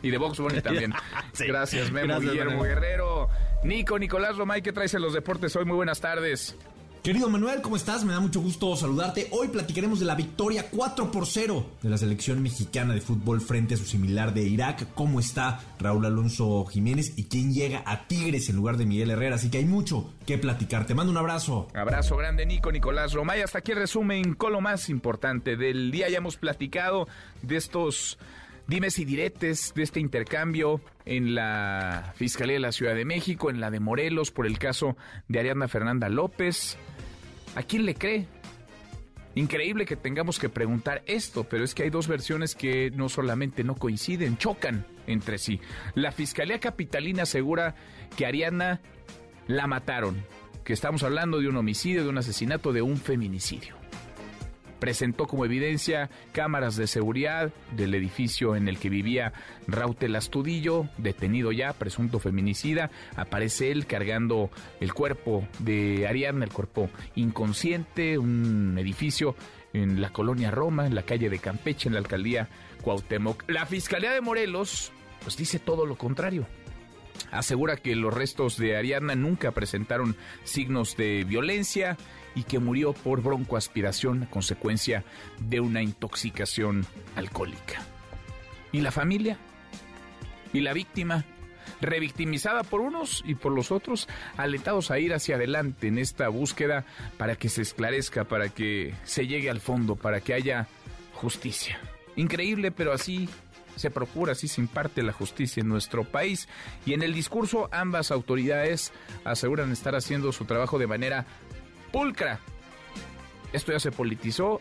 Y 0.03 0.11
de 0.11 0.19
Box 0.19 0.41
Bunny 0.41 0.61
también. 0.61 0.93
Gracias, 1.39 1.93
Memo 1.93 2.19
Guillermo 2.19 2.63
Guerrero. 2.65 3.29
Nico, 3.63 3.99
Nicolás 3.99 4.37
Romay, 4.37 4.63
¿qué 4.63 4.73
traes 4.73 4.95
en 4.95 5.03
los 5.03 5.13
deportes 5.13 5.55
hoy? 5.55 5.65
Muy 5.65 5.77
buenas 5.77 6.01
tardes. 6.01 6.57
Querido 7.03 7.31
Manuel, 7.31 7.63
¿cómo 7.63 7.77
estás? 7.77 8.05
Me 8.05 8.13
da 8.13 8.21
mucho 8.21 8.43
gusto 8.43 8.77
saludarte. 8.77 9.29
Hoy 9.31 9.49
platicaremos 9.49 10.01
de 10.01 10.05
la 10.05 10.15
victoria 10.15 10.67
4 10.71 11.11
por 11.11 11.27
0 11.27 11.65
de 11.81 11.89
la 11.89 11.97
selección 11.97 12.43
mexicana 12.43 12.93
de 12.93 13.01
fútbol 13.01 13.41
frente 13.41 13.73
a 13.73 13.79
su 13.79 13.87
similar 13.87 14.35
de 14.35 14.43
Irak. 14.43 14.89
¿Cómo 14.95 15.19
está 15.19 15.61
Raúl 15.79 16.05
Alonso 16.05 16.67
Jiménez 16.67 17.15
y 17.17 17.25
quién 17.25 17.55
llega 17.55 17.83
a 17.87 18.07
Tigres 18.07 18.51
en 18.51 18.57
lugar 18.57 18.77
de 18.77 18.85
Miguel 18.85 19.13
Herrera? 19.13 19.37
Así 19.37 19.51
que 19.51 19.57
hay 19.57 19.65
mucho 19.65 20.13
que 20.27 20.37
platicar. 20.37 20.85
Te 20.85 20.95
mando 20.95 21.11
un 21.11 21.17
abrazo. 21.17 21.69
Abrazo 21.73 22.19
grande, 22.19 22.45
Nico, 22.45 22.71
Nicolás 22.71 23.15
Romay. 23.15 23.41
Hasta 23.41 23.61
aquí 23.61 23.73
el 23.73 23.79
resumen 23.79 24.35
con 24.35 24.53
lo 24.53 24.61
más 24.61 24.91
importante 24.91 25.57
del 25.57 25.91
día. 25.91 26.11
Ya 26.11 26.19
hemos 26.19 26.37
platicado 26.37 27.09
de 27.41 27.57
estos 27.57 28.19
dimes 28.71 29.01
y 29.01 29.05
diretes 29.05 29.75
de 29.75 29.83
este 29.83 29.99
intercambio 29.99 30.81
en 31.05 31.35
la 31.35 32.13
Fiscalía 32.15 32.55
de 32.55 32.61
la 32.61 32.71
Ciudad 32.71 32.95
de 32.95 33.05
México, 33.05 33.51
en 33.51 33.61
la 33.61 33.69
de 33.69 33.81
Morelos, 33.81 34.31
por 34.31 34.47
el 34.47 34.61
caso 34.61 34.97
de 35.27 35.41
Ariadna 35.41 35.67
Fernanda 35.67 36.09
López. 36.09 36.79
¿A 37.57 37.65
quién 37.65 37.85
le 37.85 37.97
cree? 37.97 38.29
Increíble 39.35 39.87
que 39.87 39.97
tengamos 39.97 40.39
que 40.39 40.49
preguntar 40.49 41.03
esto, 41.07 41.43
pero 41.43 41.65
es 41.65 41.75
que 41.75 41.83
hay 41.83 41.91
dos 41.91 42.07
versiones 42.07 42.55
que 42.55 42.93
no 42.93 43.09
solamente 43.09 43.65
no 43.65 43.75
coinciden, 43.75 44.39
chocan 44.39 44.87
entre 45.09 45.39
sí. 45.39 45.61
La 45.97 46.13
Fiscalía 46.13 46.61
Capitalina 46.61 47.25
asegura 47.25 47.75
que 48.17 48.25
Ariana 48.25 48.81
la 49.49 49.67
mataron, 49.67 50.25
que 50.63 50.75
estamos 50.75 51.03
hablando 51.03 51.41
de 51.41 51.49
un 51.49 51.57
homicidio, 51.57 52.05
de 52.05 52.09
un 52.09 52.19
asesinato, 52.19 52.73
de 52.73 52.83
un 52.83 52.99
feminicidio 52.99 53.80
presentó 54.81 55.27
como 55.27 55.45
evidencia 55.45 56.11
cámaras 56.33 56.77
de 56.77 56.87
seguridad 56.87 57.53
del 57.77 57.95
edificio 57.95 58.57
en 58.57 58.69
el 58.69 58.79
que 58.79 58.89
vivía 58.89 59.33
Rautel 59.69 60.17
Astudillo, 60.17 60.89
detenido 60.99 61.53
ya, 61.53 61.73
presunto 61.73 62.19
feminicida. 62.19 62.91
Aparece 63.15 63.71
él 63.71 63.87
cargando 63.87 64.51
el 64.81 64.93
cuerpo 64.93 65.47
de 65.59 66.09
Ariadna, 66.09 66.45
el 66.45 66.53
cuerpo 66.53 66.91
inconsciente, 67.15 68.19
un 68.19 68.77
edificio 68.79 69.37
en 69.73 70.01
la 70.01 70.11
colonia 70.11 70.51
Roma, 70.51 70.87
en 70.87 70.95
la 70.95 71.03
calle 71.03 71.31
de 71.31 71.39
Campeche, 71.39 71.89
en 71.89 71.95
la 71.95 72.01
alcaldía 72.01 72.49
Cuauhtémoc. 72.83 73.49
La 73.49 73.67
Fiscalía 73.67 74.11
de 74.11 74.21
Morelos, 74.21 74.93
pues 75.23 75.37
dice 75.37 75.59
todo 75.59 75.87
lo 75.87 75.97
contrario 75.97 76.47
asegura 77.31 77.77
que 77.77 77.95
los 77.97 78.13
restos 78.13 78.57
de 78.57 78.77
Ariadna 78.77 79.15
nunca 79.15 79.53
presentaron 79.53 80.17
signos 80.45 80.97
de 80.97 81.25
violencia 81.25 81.97
y 82.35 82.45
que 82.45 82.59
murió 82.59 82.93
por 82.93 83.23
broncoaspiración 83.23 84.25
a 84.25 84.31
consecuencia 84.31 85.05
de 85.41 85.61
una 85.61 85.83
intoxicación 85.83 86.87
alcohólica. 87.17 87.83
¿Y 88.73 88.81
la 88.81 88.93
familia? 88.93 89.39
¿Y 90.53 90.61
la 90.61 90.73
víctima? 90.73 91.25
Revictimizada 91.81 92.63
por 92.63 92.81
unos 92.81 93.23
y 93.27 93.35
por 93.35 93.53
los 93.53 93.73
otros, 93.73 94.09
alentados 94.37 94.91
a 94.91 94.99
ir 94.99 95.15
hacia 95.15 95.37
adelante 95.37 95.89
en 95.89 95.99
esta 95.99 96.29
búsqueda 96.29 96.85
para 97.17 97.37
que 97.37 97.49
se 97.49 97.63
esclarezca, 97.63 98.25
para 98.25 98.49
que 98.49 98.95
se 99.05 99.27
llegue 99.27 99.51
al 99.51 99.61
fondo, 99.61 99.97
para 99.97 100.21
que 100.21 100.35
haya 100.35 100.69
justicia. 101.15 101.79
Increíble, 102.17 102.71
pero 102.71 102.93
así 102.93 103.29
se 103.77 103.91
procura, 103.91 104.33
así 104.33 104.47
se 104.47 104.61
imparte 104.61 105.03
la 105.03 105.13
justicia 105.13 105.63
en 105.63 105.69
nuestro 105.69 106.05
país. 106.05 106.49
Y 106.85 106.93
en 106.93 107.03
el 107.03 107.15
discurso 107.15 107.69
ambas 107.73 108.11
autoridades 108.11 108.93
aseguran 109.25 109.73
estar 109.73 109.95
haciendo 109.95 110.33
su 110.33 110.45
trabajo 110.45 110.79
de 110.79 110.87
manera 110.87 111.27
pulcra. 111.93 112.41
Esto 113.53 113.73
ya 113.73 113.81
se 113.81 113.91
politizó 113.93 114.61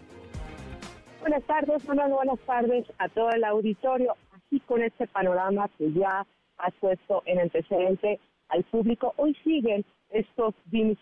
Buenas 1.21 1.45
tardes, 1.45 1.85
buenas 1.85 2.41
tardes 2.47 2.87
a 2.99 3.09
todo 3.09 3.31
el 3.31 3.45
auditorio 3.45 4.17
y 4.51 4.59
con 4.61 4.83
este 4.83 5.07
panorama 5.07 5.71
que 5.79 5.93
ya 5.93 6.27
has 6.59 6.75
puesto 6.81 7.23
en 7.27 7.39
antecedente 7.41 8.19
al 8.49 8.65
público, 8.65 9.15
hoy 9.17 9.37
siguen 9.45 9.85
estos 10.11 10.55
dimes 10.67 10.99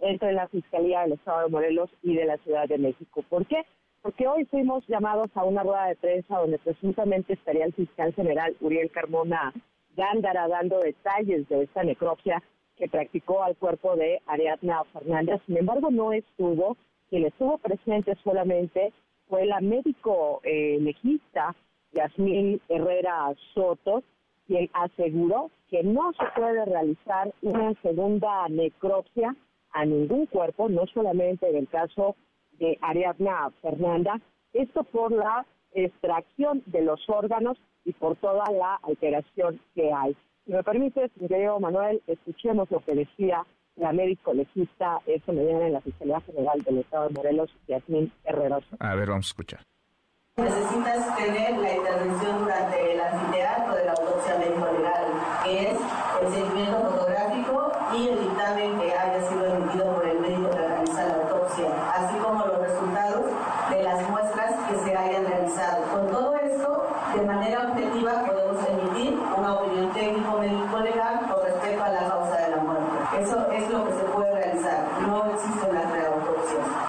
entre 0.00 0.32
la 0.32 0.48
Fiscalía 0.48 1.02
del 1.02 1.12
Estado 1.12 1.42
de 1.42 1.50
Morelos 1.50 1.90
y 2.02 2.14
de 2.14 2.24
la 2.24 2.36
Ciudad 2.38 2.68
de 2.68 2.78
México. 2.78 3.24
¿Por 3.28 3.46
qué? 3.46 3.64
Porque 4.02 4.26
hoy 4.26 4.44
fuimos 4.44 4.86
llamados 4.86 5.30
a 5.34 5.44
una 5.44 5.62
rueda 5.62 5.86
de 5.86 5.96
prensa 5.96 6.38
donde 6.38 6.58
presuntamente 6.58 7.32
estaría 7.32 7.64
el 7.64 7.72
fiscal 7.72 8.14
general 8.14 8.56
Uriel 8.60 8.90
Carmona 8.90 9.52
Gándara 9.96 10.46
dando 10.46 10.78
detalles 10.78 11.48
de 11.48 11.64
esta 11.64 11.82
necropsia 11.82 12.40
que 12.76 12.88
practicó 12.88 13.42
al 13.42 13.56
cuerpo 13.56 13.96
de 13.96 14.20
Ariadna 14.26 14.84
Fernández. 14.92 15.40
Sin 15.46 15.56
embargo, 15.56 15.90
no 15.90 16.12
estuvo. 16.12 16.76
Quien 17.10 17.26
estuvo 17.26 17.58
presente 17.58 18.14
solamente 18.22 18.92
fue 19.28 19.46
la 19.46 19.60
médico 19.60 20.40
eh, 20.44 20.78
legista 20.80 21.54
Yasmín 21.92 22.60
Herrera 22.68 23.34
Soto, 23.54 24.02
quien 24.46 24.70
aseguró 24.72 25.50
que 25.68 25.82
no 25.82 26.12
se 26.12 26.24
puede 26.36 26.64
realizar 26.64 27.32
una 27.42 27.74
segunda 27.82 28.48
necropsia 28.48 29.34
a 29.72 29.84
ningún 29.84 30.26
cuerpo, 30.26 30.68
no 30.68 30.86
solamente 30.86 31.48
en 31.48 31.56
el 31.56 31.68
caso 31.68 32.16
de 32.58 32.78
Ariadna 32.80 33.50
Fernanda, 33.62 34.20
esto 34.52 34.84
por 34.84 35.12
la 35.12 35.46
extracción 35.72 36.62
de 36.66 36.82
los 36.82 37.08
órganos 37.08 37.58
y 37.84 37.92
por 37.92 38.16
toda 38.16 38.50
la 38.52 38.76
alteración 38.82 39.60
que 39.74 39.92
hay. 39.92 40.16
Si 40.44 40.52
me 40.52 40.62
permites, 40.62 41.10
querido 41.18 41.60
Manuel, 41.60 42.02
escuchemos 42.06 42.70
lo 42.70 42.80
que 42.80 42.94
decía 42.94 43.44
la 43.76 43.92
médico 43.92 44.34
legista 44.34 44.98
esta 45.06 45.32
mañana 45.32 45.66
en 45.66 45.72
la 45.74 45.80
Fiscalía 45.80 46.20
General 46.22 46.60
del 46.62 46.78
Estado 46.78 47.08
de 47.08 47.14
Morelos, 47.14 47.50
Yasmín 47.68 48.12
Herrera. 48.24 48.58
A 48.80 48.94
ver, 48.94 49.08
vamos 49.08 49.26
a 49.26 49.30
escuchar. 49.30 49.60
Necesitas 50.38 51.16
tener 51.16 51.58
la 51.58 51.74
intervención 51.74 52.38
durante 52.38 52.92
el 52.92 53.00
anfiteatro 53.00 53.74
de 53.74 53.84
la 53.86 53.90
autopsia 53.90 54.38
médico-legal, 54.38 55.06
que 55.42 55.70
es 55.72 55.78
el 56.22 56.32
seguimiento 56.32 56.78
fotográfico 56.78 57.72
y 57.92 58.08
el 58.10 58.20
dictamen 58.20 58.78
que 58.78 58.96
haya 58.96 59.28
sido 59.28 59.46
emitido 59.46 59.94
por 59.94 60.06
el 60.06 60.20
médico 60.20 60.48
que 60.50 60.58
realiza 60.58 61.06
la 61.06 61.14
autopsia, 61.14 61.66
así 61.92 62.18
como 62.18 62.46
los 62.46 62.60
resultados 62.60 63.24
de 63.68 63.82
las 63.82 64.08
muestras 64.08 64.54
que 64.70 64.78
se 64.78 64.96
hayan 64.96 65.26
realizado. 65.26 65.82
Con 65.92 66.06
todo 66.06 66.36
esto, 66.36 66.86
de 67.16 67.22
manera 67.22 67.72
objetiva 67.72 68.24
podemos 68.24 68.64
emitir 68.68 69.18
una 69.36 69.54
opinión 69.54 69.92
técnico 69.92 70.38
médico-legal 70.38 71.18
con 71.28 71.44
respecto 71.46 71.82
a 71.82 71.88
la 71.88 72.08
causa 72.10 72.36
de 72.36 72.50
la 72.50 72.56
muerte. 72.58 73.22
Eso 73.22 73.50
es 73.50 73.70
lo 73.70 73.84
que 73.86 73.92
se 73.92 74.04
puede 74.04 74.32
realizar. 74.34 74.86
No 75.04 75.24
existe 75.32 75.68
una 75.68 75.82
reautopsia 75.82 76.88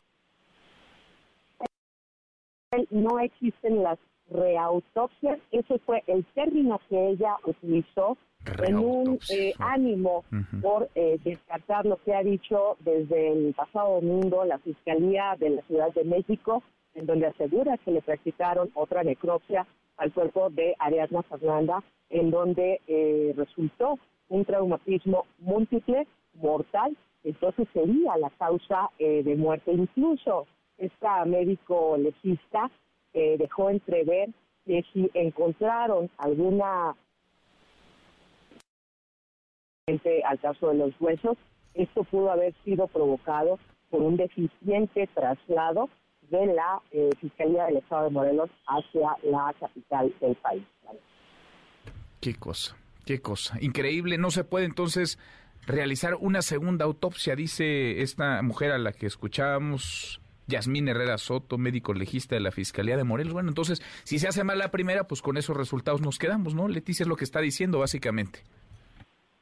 no 2.91 3.19
existen 3.19 3.83
las 3.83 3.97
reautopsias. 4.29 5.39
Ese 5.51 5.79
fue 5.79 6.03
el 6.07 6.23
término 6.35 6.79
que 6.89 7.09
ella 7.09 7.35
utilizó 7.45 8.17
en 8.65 8.77
un 8.77 9.19
eh, 9.29 9.53
ánimo 9.59 10.23
por 10.61 10.89
eh, 10.95 11.19
descartar 11.23 11.85
lo 11.85 11.97
que 12.03 12.13
ha 12.13 12.23
dicho 12.23 12.77
desde 12.79 13.33
el 13.33 13.53
pasado 13.53 13.95
domingo 13.95 14.45
la 14.45 14.59
Fiscalía 14.59 15.35
de 15.39 15.49
la 15.51 15.61
Ciudad 15.63 15.93
de 15.93 16.03
México, 16.03 16.63
en 16.95 17.05
donde 17.05 17.27
asegura 17.27 17.77
que 17.77 17.91
le 17.91 18.01
practicaron 18.01 18.69
otra 18.75 19.03
necropsia 19.03 19.67
al 19.97 20.13
cuerpo 20.13 20.49
de 20.49 20.75
Ariadna 20.79 21.23
Fernanda, 21.23 21.83
en 22.09 22.31
donde 22.31 22.81
eh, 22.87 23.33
resultó 23.35 23.99
un 24.29 24.45
traumatismo 24.45 25.25
múltiple 25.39 26.07
mortal, 26.35 26.95
entonces 27.23 27.67
sería 27.73 28.15
la 28.17 28.29
causa 28.29 28.89
de 28.97 29.35
muerte. 29.35 29.73
Incluso 29.73 30.47
esta 30.79 31.25
médico 31.25 31.97
legista 31.97 32.71
eh, 33.13 33.37
dejó 33.37 33.69
entrever 33.69 34.29
que 34.65 34.83
si 34.93 35.09
encontraron 35.13 36.09
alguna 36.17 36.95
al 40.23 40.39
caso 40.39 40.67
de 40.69 40.75
los 40.75 40.93
huesos, 40.99 41.35
esto 41.73 42.03
pudo 42.03 42.31
haber 42.31 42.53
sido 42.63 42.87
provocado 42.87 43.57
por 43.89 44.01
un 44.03 44.17
deficiente 44.17 45.07
traslado 45.15 45.89
de 46.29 46.45
la 46.45 46.79
eh, 46.91 47.09
Fiscalía 47.19 47.65
del 47.65 47.77
Estado 47.77 48.05
de 48.05 48.09
Morelos 48.11 48.49
hacia 48.67 49.15
la 49.23 49.53
capital 49.59 50.13
del 50.21 50.35
país. 50.35 50.63
Qué 52.21 52.35
cosa, 52.35 52.77
qué 53.05 53.19
cosa. 53.19 53.57
Increíble. 53.61 54.17
No 54.17 54.29
se 54.29 54.43
puede 54.43 54.65
entonces 54.65 55.17
realizar 55.65 56.15
una 56.15 56.41
segunda 56.41 56.85
autopsia, 56.85 57.35
dice 57.35 58.01
esta 58.01 58.41
mujer 58.41 58.71
a 58.71 58.77
la 58.77 58.91
que 58.91 59.07
escuchábamos. 59.07 60.18
Yasmín 60.49 60.89
Herrera 60.89 61.17
Soto, 61.17 61.57
médico 61.57 61.93
legista 61.93 62.35
de 62.35 62.41
la 62.41 62.51
Fiscalía 62.51 62.97
de 62.97 63.05
Morelos. 63.05 63.33
Bueno, 63.33 63.49
entonces, 63.49 63.81
si 64.03 64.19
se 64.19 64.27
hace 64.27 64.43
mal 64.43 64.57
la 64.57 64.71
primera, 64.71 65.05
pues 65.05 65.21
con 65.21 65.37
esos 65.37 65.55
resultados 65.55 66.01
nos 66.01 66.19
quedamos, 66.19 66.53
¿no? 66.55 66.67
Leticia 66.67 67.03
es 67.03 67.07
lo 67.07 67.15
que 67.15 67.23
está 67.23 67.39
diciendo, 67.39 67.79
básicamente. 67.79 68.39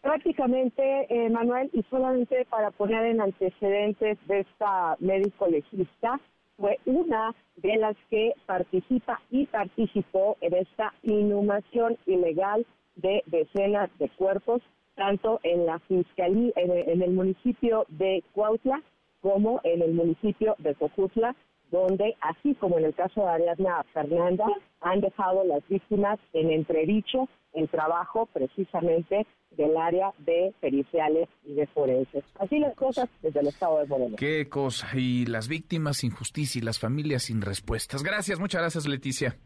Prácticamente, 0.01 1.07
eh, 1.09 1.29
Manuel, 1.29 1.69
y 1.73 1.83
solamente 1.89 2.45
para 2.49 2.71
poner 2.71 3.05
en 3.05 3.21
antecedentes 3.21 4.17
de 4.27 4.41
esta 4.41 4.95
médico 4.99 5.47
legista, 5.47 6.19
fue 6.57 6.79
una 6.85 7.33
de 7.57 7.77
las 7.77 7.95
que 8.09 8.33
participa 8.45 9.19
y 9.31 9.45
participó 9.47 10.37
en 10.41 10.55
esta 10.55 10.93
inhumación 11.03 11.97
ilegal 12.05 12.65
de 12.95 13.23
decenas 13.27 13.89
de 13.99 14.09
cuerpos 14.09 14.61
tanto 14.97 15.39
en 15.43 15.65
la 15.65 15.79
fiscalía, 15.79 16.51
en, 16.55 17.01
el 17.01 17.11
municipio 17.11 17.85
de 17.87 18.23
Cuautla 18.33 18.81
como 19.21 19.61
en 19.63 19.81
el 19.81 19.93
municipio 19.93 20.55
de 20.59 20.75
Cojutla, 20.75 21.35
donde, 21.71 22.15
así 22.21 22.55
como 22.55 22.77
en 22.77 22.85
el 22.85 22.95
caso 22.95 23.21
de 23.21 23.27
Ariadna 23.27 23.83
Fernanda, 23.93 24.45
han 24.81 25.01
dejado 25.01 25.43
las 25.43 25.67
víctimas 25.67 26.19
en 26.33 26.51
entredicho 26.51 27.27
el 27.53 27.67
trabajo 27.69 28.27
precisamente 28.27 29.25
del 29.51 29.75
área 29.75 30.13
de 30.19 30.53
periciales 30.61 31.27
y 31.43 31.53
de 31.53 31.65
forenses. 31.67 32.23
Así 32.39 32.59
las 32.59 32.75
cosas 32.75 33.09
desde 33.21 33.39
el 33.39 33.47
Estado 33.47 33.79
de 33.79 33.87
Morelos. 33.87 34.19
Qué 34.19 34.47
cosa. 34.47 34.87
Y 34.93 35.25
las 35.25 35.47
víctimas 35.47 35.97
sin 35.97 36.11
justicia 36.11 36.59
y 36.59 36.61
las 36.61 36.79
familias 36.79 37.23
sin 37.23 37.41
respuestas. 37.41 38.03
Gracias, 38.03 38.39
muchas 38.39 38.61
gracias, 38.61 38.87
Leticia. 38.87 39.37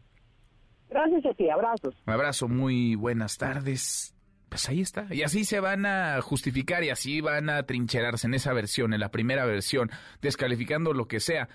Gracias 0.90 1.24
a 1.24 1.34
ti, 1.34 1.48
abrazos. 1.48 1.94
Un 2.06 2.12
abrazo, 2.12 2.48
muy 2.48 2.94
buenas 2.94 3.38
tardes 3.38 4.14
pues 4.52 4.68
ahí 4.68 4.82
está. 4.82 5.06
Y 5.10 5.22
así 5.22 5.46
se 5.46 5.60
van 5.60 5.86
a 5.86 6.20
justificar 6.20 6.84
y 6.84 6.90
así 6.90 7.22
van 7.22 7.48
a 7.48 7.62
trincherarse 7.62 8.26
en 8.26 8.34
esa 8.34 8.52
versión, 8.52 8.92
en 8.92 9.00
la 9.00 9.10
primera 9.10 9.46
versión, 9.46 9.88
descalificando 10.20 10.92
lo 10.92 11.08
que 11.08 11.20
sea, 11.20 11.48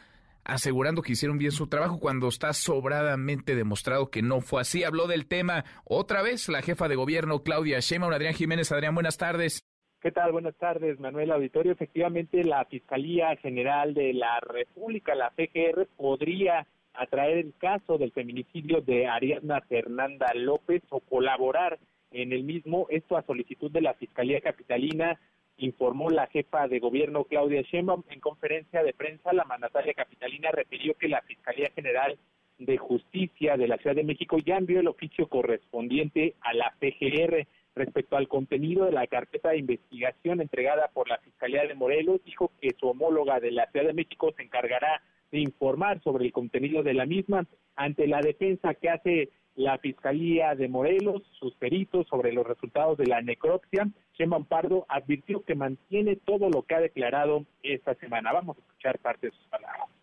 asegurando 0.44 1.04
que 1.04 1.12
hicieron 1.12 1.38
bien 1.38 1.52
su 1.52 1.68
trabajo 1.68 2.00
cuando 2.00 2.28
está 2.28 2.54
sobradamente 2.54 3.56
demostrado 3.56 4.10
que 4.10 4.24
no 4.24 4.42
fue 4.42 4.62
así. 4.62 4.84
Habló 4.84 5.06
del 5.06 5.28
tema 5.28 5.64
otra 5.84 6.24
vez 6.24 6.50
la 6.50 6.64
jefa 6.64 6.88
de 6.88 6.96
gobierno 6.96 7.44
Claudia 7.44 7.82
Sheinbaum, 7.82 8.12
Adrián 8.12 8.34
Jiménez. 8.34 8.72
Adrián, 8.72 8.96
buenas 8.96 9.18
tardes. 9.18 9.62
¿Qué 10.02 10.12
tal? 10.12 10.32
Buenas 10.32 10.56
tardes, 10.56 11.00
Manuel 11.00 11.32
Auditorio. 11.32 11.74
Efectivamente, 11.74 12.44
la 12.44 12.66
Fiscalía 12.66 13.36
General 13.36 13.94
de 13.94 14.12
la 14.14 14.40
República, 14.40 15.14
la 15.14 15.30
PGR, 15.30 15.86
podría 15.96 16.66
atraer 16.96 17.38
el 17.38 17.54
caso 17.60 18.00
del 18.00 18.12
feminicidio 18.12 18.82
de 18.82 19.06
Ariadna 19.06 19.62
Fernanda 19.62 20.34
López 20.34 20.82
o 20.90 21.00
colaborar 21.00 21.78
en 22.22 22.34
el 22.34 22.44
mismo, 22.44 22.88
esto 22.90 23.16
a 23.16 23.26
solicitud 23.26 23.72
de 23.72 23.82
la 23.82 23.94
Fiscalía 23.94 24.42
Capitalina, 24.42 25.20
informó 25.58 26.10
la 26.10 26.28
jefa 26.28 26.68
de 26.68 26.80
gobierno 26.80 27.26
Claudia 27.26 27.62
Sheinbaum 27.62 28.04
en 28.10 28.20
conferencia 28.20 28.84
de 28.84 28.94
prensa. 28.94 29.34
La 29.34 29.44
mandataria 29.44 29.94
capitalina 29.94 30.52
refirió 30.52 30.96
que 30.96 31.08
la 31.08 31.22
Fiscalía 31.22 31.72
General 31.76 32.18
de 32.58 32.78
Justicia 32.78 33.56
de 33.56 33.68
la 33.68 33.78
Ciudad 33.78 33.96
de 33.96 34.04
México 34.04 34.38
ya 34.44 34.58
envió 34.58 34.80
el 34.80 34.88
oficio 34.88 35.28
correspondiente 35.28 36.36
a 36.42 36.54
la 36.54 36.74
PGR 36.80 37.48
respecto 37.76 38.18
al 38.18 38.28
contenido 38.28 38.86
de 38.86 38.92
la 38.92 39.06
carpeta 39.06 39.50
de 39.50 39.60
investigación 39.60 40.42
entregada 40.42 40.90
por 40.94 41.08
la 41.08 41.20
Fiscalía 41.20 41.68
de 41.68 41.76
Morelos. 41.76 42.24
Dijo 42.26 42.52
que 42.60 42.76
su 42.80 42.88
homóloga 42.88 43.40
de 43.40 43.52
la 43.52 43.70
Ciudad 43.70 43.86
de 43.86 43.94
México 43.94 44.34
se 44.36 44.44
encargará 44.44 45.02
de 45.32 45.40
informar 45.40 46.02
sobre 46.02 46.26
el 46.26 46.32
contenido 46.32 46.82
de 46.82 46.94
la 46.94 47.06
misma 47.06 47.46
ante 47.76 48.08
la 48.08 48.22
defensa 48.22 48.74
que 48.74 48.90
hace 48.90 49.30
la 49.58 49.80
Fiscalía 49.80 50.54
de 50.54 50.70
Morelos, 50.70 51.24
sus 51.40 51.54
peritos 51.56 52.08
sobre 52.08 52.32
los 52.32 52.46
resultados 52.46 52.98
de 52.98 53.08
la 53.08 53.22
necropsia. 53.22 53.90
Sheinbaum 54.14 54.46
Pardo 54.46 54.86
advirtió 54.88 55.44
que 55.44 55.56
mantiene 55.56 56.16
todo 56.16 56.50
lo 56.50 56.62
que 56.62 56.76
ha 56.76 56.80
declarado 56.80 57.44
esta 57.64 57.96
semana. 57.96 58.32
Vamos 58.32 58.58
a 58.58 58.62
escuchar 58.62 59.00
parte 59.00 59.28
de 59.28 59.34
sus 59.34 59.48
palabras. 59.48 59.97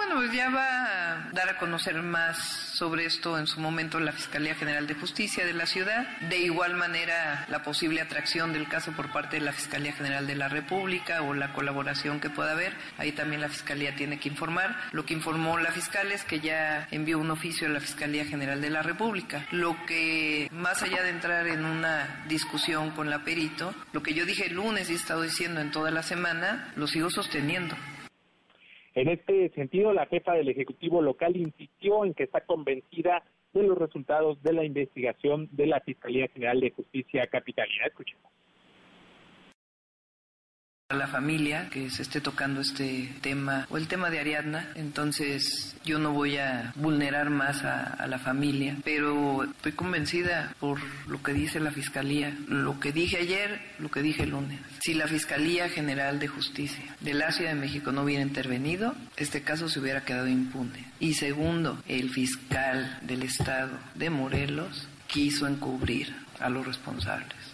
Bueno, 0.00 0.14
pues 0.14 0.32
ya 0.32 0.48
va 0.48 0.64
a 0.64 1.30
dar 1.32 1.50
a 1.50 1.58
conocer 1.58 2.00
más 2.00 2.38
sobre 2.38 3.04
esto 3.04 3.38
en 3.38 3.46
su 3.46 3.60
momento 3.60 4.00
la 4.00 4.12
Fiscalía 4.12 4.54
General 4.54 4.86
de 4.86 4.94
Justicia 4.94 5.44
de 5.44 5.52
la 5.52 5.66
ciudad. 5.66 6.08
De 6.30 6.38
igual 6.38 6.74
manera, 6.74 7.44
la 7.50 7.62
posible 7.62 8.00
atracción 8.00 8.54
del 8.54 8.66
caso 8.66 8.92
por 8.92 9.12
parte 9.12 9.36
de 9.36 9.42
la 9.42 9.52
Fiscalía 9.52 9.92
General 9.92 10.26
de 10.26 10.36
la 10.36 10.48
República 10.48 11.20
o 11.20 11.34
la 11.34 11.52
colaboración 11.52 12.18
que 12.18 12.30
pueda 12.30 12.52
haber. 12.52 12.72
Ahí 12.96 13.12
también 13.12 13.42
la 13.42 13.50
Fiscalía 13.50 13.94
tiene 13.94 14.18
que 14.18 14.30
informar. 14.30 14.74
Lo 14.92 15.04
que 15.04 15.12
informó 15.12 15.58
la 15.58 15.70
fiscal 15.70 16.10
es 16.12 16.24
que 16.24 16.40
ya 16.40 16.88
envió 16.90 17.18
un 17.18 17.30
oficio 17.30 17.68
a 17.68 17.70
la 17.70 17.80
Fiscalía 17.80 18.24
General 18.24 18.58
de 18.58 18.70
la 18.70 18.82
República. 18.82 19.46
Lo 19.50 19.84
que, 19.84 20.48
más 20.50 20.82
allá 20.82 21.02
de 21.02 21.10
entrar 21.10 21.46
en 21.46 21.66
una 21.66 22.24
discusión 22.26 22.92
con 22.92 23.10
la 23.10 23.22
perito, 23.22 23.74
lo 23.92 24.02
que 24.02 24.14
yo 24.14 24.24
dije 24.24 24.46
el 24.46 24.54
lunes 24.54 24.88
y 24.88 24.94
he 24.94 24.96
estado 24.96 25.20
diciendo 25.20 25.60
en 25.60 25.70
toda 25.70 25.90
la 25.90 26.02
semana, 26.02 26.72
lo 26.74 26.86
sigo 26.86 27.10
sosteniendo. 27.10 27.76
En 28.94 29.08
este 29.08 29.50
sentido, 29.50 29.92
la 29.92 30.06
jefa 30.06 30.34
del 30.34 30.48
Ejecutivo 30.48 31.00
local 31.00 31.36
insistió 31.36 32.04
en 32.04 32.14
que 32.14 32.24
está 32.24 32.40
convencida 32.42 33.22
de 33.52 33.62
los 33.62 33.78
resultados 33.78 34.42
de 34.42 34.52
la 34.52 34.64
investigación 34.64 35.48
de 35.52 35.66
la 35.66 35.80
Fiscalía 35.80 36.28
General 36.28 36.60
de 36.60 36.70
Justicia 36.70 37.26
Capitalina. 37.26 37.86
Escuchemos 37.86 38.30
a 40.90 40.96
la 40.96 41.06
familia 41.06 41.68
que 41.70 41.88
se 41.88 42.02
esté 42.02 42.20
tocando 42.20 42.60
este 42.60 43.12
tema 43.20 43.66
o 43.70 43.76
el 43.76 43.86
tema 43.86 44.10
de 44.10 44.18
Ariadna, 44.18 44.68
entonces 44.74 45.76
yo 45.84 46.00
no 46.00 46.12
voy 46.12 46.36
a 46.36 46.72
vulnerar 46.74 47.30
más 47.30 47.64
a, 47.64 48.06
la 48.08 48.18
familia, 48.18 48.76
pero 48.82 49.44
estoy 49.44 49.70
convencida 49.72 50.52
por 50.58 50.80
lo 51.06 51.22
que 51.22 51.32
dice 51.32 51.60
la 51.60 51.70
Fiscalía, 51.70 52.36
lo 52.48 52.80
que 52.80 52.90
dije 52.90 53.18
ayer, 53.18 53.60
lo 53.78 53.88
que 53.88 54.02
dije 54.02 54.24
el 54.24 54.30
lunes. 54.30 54.58
Si 54.80 54.94
la 54.94 55.06
Fiscalía 55.06 55.68
General 55.68 56.18
de 56.18 56.26
Justicia 56.26 56.96
de 56.98 57.14
la 57.14 57.30
Ciudad 57.30 57.52
de 57.52 57.60
México 57.60 57.92
no 57.92 58.02
hubiera 58.02 58.22
intervenido, 58.22 58.96
este 59.16 59.42
caso 59.42 59.68
se 59.68 59.78
hubiera 59.78 60.04
quedado 60.04 60.26
impune. 60.26 60.86
Y 60.98 61.14
segundo, 61.14 61.80
el 61.86 62.10
fiscal 62.10 62.98
del 63.02 63.22
Estado 63.22 63.78
de 63.94 64.10
Morelos 64.10 64.88
quiso 65.06 65.46
encubrir 65.46 66.12
a 66.40 66.50
los 66.50 66.66
responsables. 66.66 67.49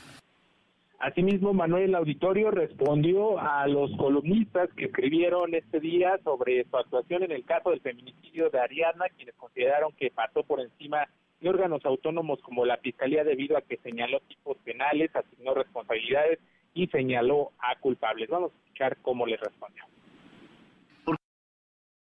Asimismo, 0.98 1.52
Manuel 1.52 1.94
Auditorio 1.94 2.50
respondió 2.50 3.38
a 3.38 3.66
los 3.66 3.94
columnistas 3.96 4.70
que 4.74 4.86
escribieron 4.86 5.54
este 5.54 5.78
día 5.78 6.18
sobre 6.24 6.64
su 6.64 6.76
actuación 6.76 7.22
en 7.22 7.32
el 7.32 7.44
caso 7.44 7.70
del 7.70 7.80
feminicidio 7.80 8.48
de 8.48 8.60
Ariadna, 8.60 9.06
quienes 9.16 9.34
consideraron 9.34 9.92
que 9.92 10.10
pasó 10.10 10.42
por 10.42 10.60
encima 10.60 11.06
de 11.40 11.50
órganos 11.50 11.84
autónomos 11.84 12.40
como 12.40 12.64
la 12.64 12.78
Fiscalía 12.78 13.24
debido 13.24 13.58
a 13.58 13.62
que 13.62 13.76
señaló 13.78 14.20
tipos 14.20 14.56
penales, 14.58 15.14
asignó 15.14 15.54
responsabilidades 15.54 16.38
y 16.72 16.86
señaló 16.86 17.52
a 17.58 17.78
culpables. 17.78 18.30
Vamos 18.30 18.52
a 18.52 18.56
escuchar 18.56 18.96
cómo 19.02 19.26
le 19.26 19.36
respondió 19.36 19.84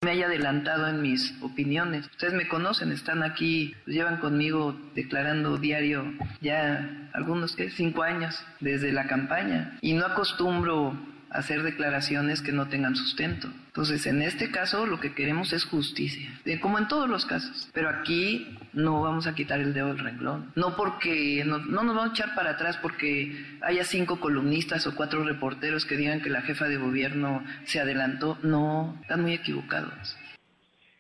me 0.01 0.13
haya 0.13 0.27
adelantado 0.27 0.87
en 0.87 1.03
mis 1.03 1.35
opiniones. 1.43 2.07
Ustedes 2.07 2.33
me 2.33 2.47
conocen, 2.47 2.93
están 2.93 3.25
aquí, 3.25 3.75
pues, 3.85 3.97
llevan 3.97 4.19
conmigo 4.19 4.79
declarando 4.95 5.59
diario 5.59 6.05
ya 6.41 7.11
algunos 7.15 7.57
que 7.57 7.69
cinco 7.71 8.05
años 8.05 8.41
desde 8.61 8.93
la 8.93 9.09
campaña 9.09 9.77
y 9.81 9.95
no 9.95 10.07
acostumbro 10.07 10.97
hacer 11.31 11.63
declaraciones 11.63 12.43
que 12.43 12.53
no 12.53 12.69
tengan 12.69 12.97
sustento. 12.97 13.49
Entonces, 13.67 14.07
en 14.07 14.23
este 14.23 14.51
caso 14.51 14.87
lo 14.87 14.99
que 15.01 15.15
queremos 15.15 15.53
es 15.53 15.65
justicia, 15.65 16.29
como 16.61 16.79
en 16.79 16.89
todos 16.89 17.09
los 17.09 17.27
casos. 17.27 17.71
Pero 17.73 17.89
aquí 17.89 18.57
no 18.73 19.03
vamos 19.03 19.27
a 19.27 19.35
quitar 19.35 19.61
el 19.61 19.75
dedo 19.75 19.89
del 19.89 19.99
renglón. 19.99 20.53
No 20.57 20.77
porque, 20.77 21.43
no, 21.45 21.59
no, 21.59 21.83
nos 21.83 21.95
vamos 21.95 22.11
a 22.11 22.13
echar 22.13 22.35
para 22.35 22.51
atrás 22.51 22.79
porque 22.79 23.33
haya 23.61 23.85
cinco 23.85 24.21
columnistas 24.21 24.87
o 24.87 24.97
cuatro 24.97 25.25
reporteros 25.25 25.85
que 25.85 25.97
digan 25.97 26.23
que 26.23 26.31
la 26.31 26.43
jefa 26.43 26.67
de 26.69 26.77
gobierno 26.77 27.43
se 27.65 27.81
adelantó. 27.81 28.39
No, 28.43 28.97
están 29.03 29.23
muy 29.23 29.35
equivocados. 29.35 30.17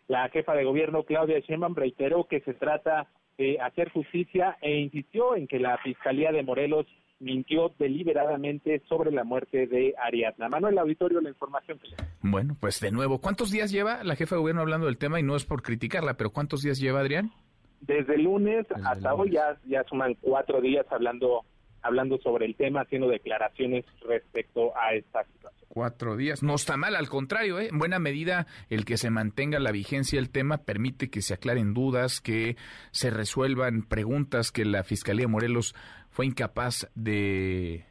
La 0.08 0.28
jefa 0.30 0.54
de 0.54 0.64
gobierno, 0.64 1.02
Claudia 1.02 1.38
Sheinbaum, 1.40 1.74
reiteró 1.74 2.24
que 2.24 2.40
se 2.40 2.54
trata 2.54 3.06
de 3.36 3.60
hacer 3.60 3.90
justicia 3.90 4.56
e 4.60 4.78
insistió 4.78 5.36
en 5.36 5.46
que 5.46 5.58
la 5.58 5.78
Fiscalía 5.78 6.32
de 6.32 6.42
Morelos 6.42 6.86
mintió 7.20 7.72
deliberadamente 7.78 8.82
sobre 8.88 9.10
la 9.10 9.24
muerte 9.24 9.66
de 9.66 9.94
Ariadna. 10.00 10.48
Manuel 10.48 10.78
Auditorio, 10.78 11.20
la 11.20 11.30
información 11.30 11.78
que 11.78 11.88
le 11.88 11.96
Bueno, 12.22 12.56
pues 12.60 12.80
de 12.80 12.90
nuevo, 12.90 13.20
¿cuántos 13.20 13.50
días 13.50 13.70
lleva 13.70 14.04
la 14.04 14.16
jefa 14.16 14.36
de 14.36 14.40
gobierno 14.40 14.62
hablando 14.62 14.86
del 14.86 14.98
tema? 14.98 15.18
Y 15.18 15.22
no 15.22 15.36
es 15.36 15.44
por 15.44 15.62
criticarla, 15.62 16.14
pero 16.14 16.30
¿cuántos 16.30 16.62
días 16.62 16.78
lleva 16.78 17.00
Adrián? 17.00 17.32
Desde 17.80 18.14
el 18.14 18.22
lunes 18.22 18.66
hasta 18.84 19.14
hoy 19.14 19.32
ya, 19.32 19.56
ya 19.66 19.84
suman 19.84 20.14
cuatro 20.20 20.60
días 20.60 20.86
hablando 20.90 21.44
hablando 21.82 22.18
sobre 22.18 22.46
el 22.46 22.56
tema, 22.56 22.82
haciendo 22.82 23.08
declaraciones 23.08 23.84
respecto 24.06 24.76
a 24.76 24.94
esta 24.94 25.24
situación. 25.24 25.68
Cuatro 25.68 26.16
días. 26.16 26.42
No 26.42 26.54
está 26.54 26.76
mal, 26.76 26.96
al 26.96 27.08
contrario, 27.08 27.60
¿eh? 27.60 27.68
en 27.70 27.78
buena 27.78 27.98
medida 27.98 28.46
el 28.68 28.84
que 28.84 28.96
se 28.96 29.10
mantenga 29.10 29.58
la 29.58 29.70
vigencia 29.70 30.18
del 30.18 30.30
tema 30.30 30.58
permite 30.58 31.10
que 31.10 31.22
se 31.22 31.34
aclaren 31.34 31.74
dudas, 31.74 32.20
que 32.20 32.56
se 32.90 33.10
resuelvan 33.10 33.82
preguntas 33.82 34.50
que 34.50 34.64
la 34.64 34.82
Fiscalía 34.82 35.28
Morelos 35.28 35.74
fue 36.18 36.26
incapaz 36.26 36.88
de 36.96 37.84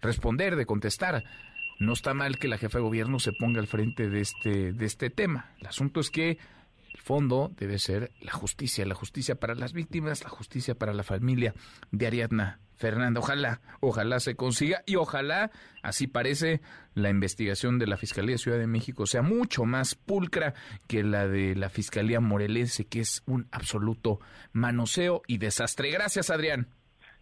responder, 0.00 0.56
de 0.56 0.66
contestar. 0.66 1.22
no 1.78 1.92
está 1.92 2.12
mal 2.12 2.40
que 2.40 2.48
la 2.48 2.58
jefa 2.58 2.78
de 2.78 2.82
gobierno 2.82 3.20
se 3.20 3.30
ponga 3.30 3.60
al 3.60 3.68
frente 3.68 4.10
de 4.10 4.20
este, 4.20 4.72
de 4.72 4.84
este 4.84 5.10
tema. 5.10 5.52
El 5.60 5.68
asunto 5.68 6.00
es 6.00 6.10
que 6.10 6.38
el 6.92 7.00
fondo 7.00 7.52
debe 7.56 7.78
ser 7.78 8.10
la 8.20 8.32
justicia, 8.32 8.84
la 8.84 8.96
justicia 8.96 9.36
para 9.36 9.54
las 9.54 9.74
víctimas, 9.74 10.24
la 10.24 10.28
justicia 10.28 10.74
para 10.74 10.92
la 10.92 11.04
familia 11.04 11.54
de 11.92 12.08
Ariadna 12.08 12.58
Fernanda. 12.74 13.20
Ojalá, 13.20 13.60
ojalá 13.78 14.18
se 14.18 14.34
consiga 14.34 14.82
y 14.84 14.96
ojalá, 14.96 15.52
así 15.84 16.08
parece, 16.08 16.62
la 16.94 17.10
investigación 17.10 17.78
de 17.78 17.86
la 17.86 17.96
Fiscalía 17.96 18.34
de 18.34 18.38
Ciudad 18.38 18.58
de 18.58 18.66
México 18.66 19.06
sea 19.06 19.22
mucho 19.22 19.66
más 19.66 19.94
pulcra 19.94 20.54
que 20.88 21.04
la 21.04 21.28
de 21.28 21.54
la 21.54 21.68
Fiscalía 21.68 22.18
Morelense, 22.18 22.86
que 22.86 22.98
es 22.98 23.22
un 23.24 23.46
absoluto 23.52 24.18
manoseo 24.50 25.22
y 25.28 25.38
desastre. 25.38 25.92
Gracias, 25.92 26.28
Adrián. 26.28 26.66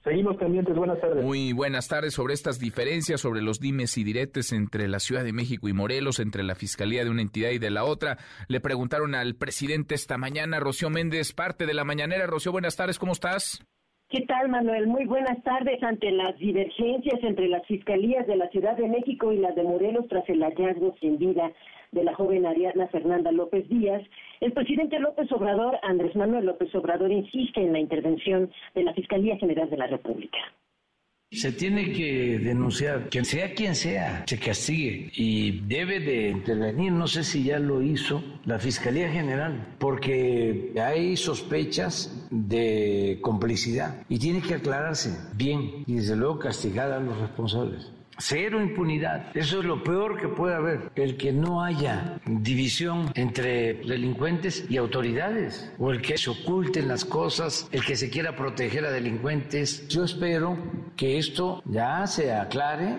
Seguimos 0.03 0.37
pendientes, 0.39 0.75
buenas 0.75 0.99
tardes. 0.99 1.23
Muy 1.23 1.53
buenas 1.53 1.87
tardes 1.89 2.15
sobre 2.15 2.33
estas 2.33 2.59
diferencias, 2.59 3.21
sobre 3.21 3.43
los 3.43 3.61
dimes 3.61 3.99
y 3.99 4.05
diretes 4.05 4.53
entre 4.53 4.89
la 4.89 4.99
Ciudad 4.99 5.25
de 5.25 5.35
México 5.35 5.69
y 5.69 5.75
Morelos, 5.75 6.21
entre 6.21 6.43
la 6.43 6.55
Fiscalía 6.55 7.05
de 7.05 7.11
una 7.11 7.21
entidad 7.21 7.51
y 7.51 7.59
de 7.59 7.71
la 7.71 7.85
otra. 7.85 8.17
Le 8.49 8.61
preguntaron 8.61 9.15
al 9.15 9.35
presidente 9.35 9.95
esta 9.95 10.17
mañana, 10.17 10.59
Rocío 10.59 10.89
Méndez, 10.89 11.35
parte 11.35 11.67
de 11.67 11.75
la 11.75 11.85
mañanera. 11.85 12.27
Rocío, 12.27 12.51
buenas 12.51 12.77
tardes, 12.77 12.99
¿cómo 12.99 13.13
estás? 13.13 13.63
¿Qué 14.09 14.23
tal, 14.23 14.49
Manuel? 14.49 14.87
Muy 14.87 15.05
buenas 15.05 15.41
tardes. 15.45 15.83
Ante 15.83 16.11
las 16.11 16.37
divergencias 16.39 17.23
entre 17.23 17.49
las 17.49 17.65
fiscalías 17.67 18.27
de 18.27 18.37
la 18.37 18.49
Ciudad 18.49 18.77
de 18.77 18.89
México 18.89 19.33
y 19.33 19.37
las 19.37 19.55
de 19.55 19.63
Morelos 19.63 20.07
tras 20.09 20.29
el 20.31 20.43
hallazgo 20.43 20.97
sin 21.01 21.19
vida 21.19 21.53
de 21.93 22.05
la 22.05 22.15
joven 22.15 22.47
Ariadna 22.47 22.89
Fernanda 22.89 23.31
López 23.33 23.69
Díaz, 23.69 24.03
el 24.41 24.53
presidente 24.53 24.99
López 24.99 25.31
Obrador, 25.33 25.79
Andrés 25.83 26.17
Manuel 26.17 26.47
López 26.47 26.75
Obrador, 26.75 27.13
insiste 27.13 27.61
en 27.61 27.73
la 27.73 27.81
intervención 27.81 28.51
de 28.75 28.83
la 28.83 28.95
Fiscalía 28.95 29.37
General 29.37 29.69
de 29.69 29.77
la 29.77 29.87
República. 29.87 30.39
Se 31.33 31.53
tiene 31.53 31.93
que 31.93 32.41
denunciar, 32.41 33.09
que 33.09 33.25
sea 33.25 33.55
quien 33.55 33.77
sea, 33.77 34.25
se 34.27 34.41
castigue 34.41 35.13
y 35.15 35.61
debe 35.61 36.01
de 36.01 36.31
intervenir, 36.31 36.91
no 36.91 37.07
sé 37.07 37.23
si 37.23 37.45
ya 37.45 37.61
lo 37.61 37.83
hizo 37.83 38.21
la 38.47 38.59
Fiscalía 38.59 39.09
General, 39.11 39.77
porque 39.79 40.73
hay 40.83 41.17
sospechas 41.17 42.27
de 42.33 43.19
complicidad 43.21 44.03
y 44.09 44.19
tiene 44.19 44.41
que 44.43 44.55
aclararse 44.55 45.11
bien 45.37 45.85
y 45.87 45.95
desde 45.97 46.17
luego 46.17 46.41
castigar 46.41 46.91
a 46.91 46.99
los 46.99 47.17
responsables. 47.21 47.93
Cero 48.21 48.61
impunidad. 48.61 49.35
Eso 49.35 49.61
es 49.61 49.65
lo 49.65 49.83
peor 49.83 50.21
que 50.21 50.29
puede 50.29 50.55
haber. 50.55 50.91
El 50.95 51.17
que 51.17 51.33
no 51.33 51.63
haya 51.63 52.21
división 52.27 53.07
entre 53.15 53.75
delincuentes 53.75 54.71
y 54.71 54.77
autoridades. 54.77 55.75
O 55.79 55.91
el 55.91 56.03
que 56.03 56.19
se 56.19 56.29
oculten 56.29 56.87
las 56.87 57.05
cosas, 57.05 57.69
el 57.73 57.83
que 57.83 57.97
se 57.97 58.11
quiera 58.11 58.37
proteger 58.37 58.85
a 58.85 58.91
delincuentes. 58.91 59.89
Yo 59.89 60.05
espero 60.05 60.59
que 60.97 61.17
esto 61.19 61.63
ya 61.65 62.07
se 62.07 62.33
aclare. 62.33 62.99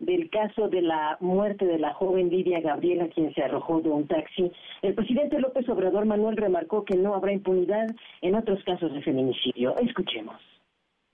Del 0.00 0.28
caso 0.30 0.68
de 0.68 0.82
la 0.82 1.16
muerte 1.20 1.66
de 1.66 1.78
la 1.78 1.94
joven 1.94 2.30
Lidia 2.30 2.60
Gabriela, 2.60 3.08
quien 3.14 3.32
se 3.34 3.42
arrojó 3.42 3.80
de 3.80 3.90
un 3.90 4.08
taxi, 4.08 4.50
el 4.82 4.94
presidente 4.94 5.38
López 5.38 5.68
Obrador 5.68 6.04
Manuel 6.04 6.36
remarcó 6.36 6.84
que 6.84 6.96
no 6.96 7.14
habrá 7.14 7.32
impunidad 7.32 7.86
en 8.22 8.34
otros 8.34 8.62
casos 8.64 8.92
de 8.92 9.02
feminicidio. 9.02 9.76
Escuchemos. 9.78 10.55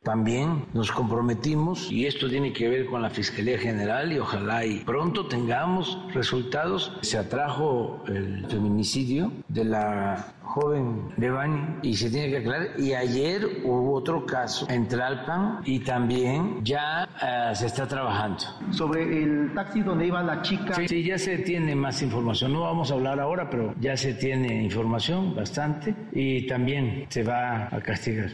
También 0.02 0.64
nos 0.74 0.90
comprometimos, 0.90 1.90
y 1.90 2.06
esto 2.06 2.28
tiene 2.28 2.52
que 2.52 2.68
ver 2.68 2.86
con 2.86 3.02
la 3.02 3.10
Fiscalía 3.10 3.56
General, 3.56 4.12
y 4.12 4.18
ojalá 4.18 4.64
y 4.66 4.80
pronto 4.80 5.26
tengamos 5.26 5.96
resultados. 6.12 6.92
Se 7.02 7.18
atrajo 7.18 8.02
el 8.08 8.44
feminicidio 8.48 9.32
de 9.48 9.64
la 9.64 10.34
joven 10.42 11.14
Devani 11.16 11.78
y 11.82 11.96
se 11.96 12.10
tiene 12.10 12.30
que 12.30 12.38
aclarar. 12.38 12.80
Y 12.80 12.94
ayer 12.94 13.46
hubo 13.64 13.94
otro 13.94 14.26
caso 14.26 14.66
en 14.68 14.86
Tlalpan 14.88 15.60
y 15.64 15.78
también 15.80 16.64
ya 16.64 17.08
eh, 17.22 17.54
se 17.54 17.66
está 17.66 17.86
trabajando. 17.86 18.44
Sobre 18.70 19.22
el 19.22 19.52
taxi 19.54 19.82
donde 19.82 20.06
iba 20.06 20.22
la 20.22 20.42
chica. 20.42 20.74
sí, 20.86 21.02
ya 21.02 21.18
se 21.18 21.38
tiene 21.38 21.74
más 21.74 22.02
información. 22.02 22.52
No 22.52 22.62
vamos 22.62 22.90
a 22.90 22.94
hablar 22.94 23.20
ahora, 23.20 23.48
pero 23.48 23.74
ya 23.80 23.96
se 23.96 24.14
tiene 24.14 24.62
información 24.62 25.34
bastante 25.34 25.94
y 26.12 26.46
también 26.46 27.06
se 27.08 27.22
va 27.22 27.68
a 27.70 27.80
castigar. 27.80 28.30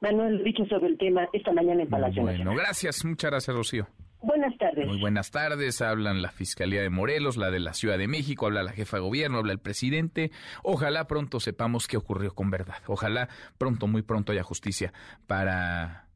Manuel, 0.00 0.44
dicho 0.44 0.64
sobre 0.66 0.88
el 0.88 0.98
tema 0.98 1.28
esta 1.32 1.52
mañana 1.52 1.82
en 1.82 1.88
Palacio 1.88 2.22
Bueno, 2.22 2.54
gracias, 2.54 3.04
muchas 3.04 3.30
gracias, 3.30 3.56
Rocío. 3.56 3.86
Buenas 4.20 4.56
tardes. 4.58 4.86
Muy 4.86 5.00
buenas 5.00 5.30
tardes. 5.30 5.80
Hablan 5.80 6.22
la 6.22 6.30
Fiscalía 6.30 6.82
de 6.82 6.90
Morelos, 6.90 7.36
la 7.36 7.50
de 7.50 7.60
la 7.60 7.72
Ciudad 7.72 7.98
de 7.98 8.08
México, 8.08 8.46
habla 8.46 8.64
la 8.64 8.72
jefa 8.72 8.96
de 8.96 9.02
gobierno, 9.02 9.38
habla 9.38 9.52
el 9.52 9.60
presidente. 9.60 10.32
Ojalá 10.64 11.06
pronto 11.06 11.38
sepamos 11.38 11.86
qué 11.86 11.96
ocurrió 11.96 12.34
con 12.34 12.50
verdad. 12.50 12.78
Ojalá 12.86 13.28
pronto, 13.58 13.86
muy 13.86 14.02
pronto 14.02 14.32
haya 14.32 14.42
justicia 14.42 14.92
para 15.28 16.06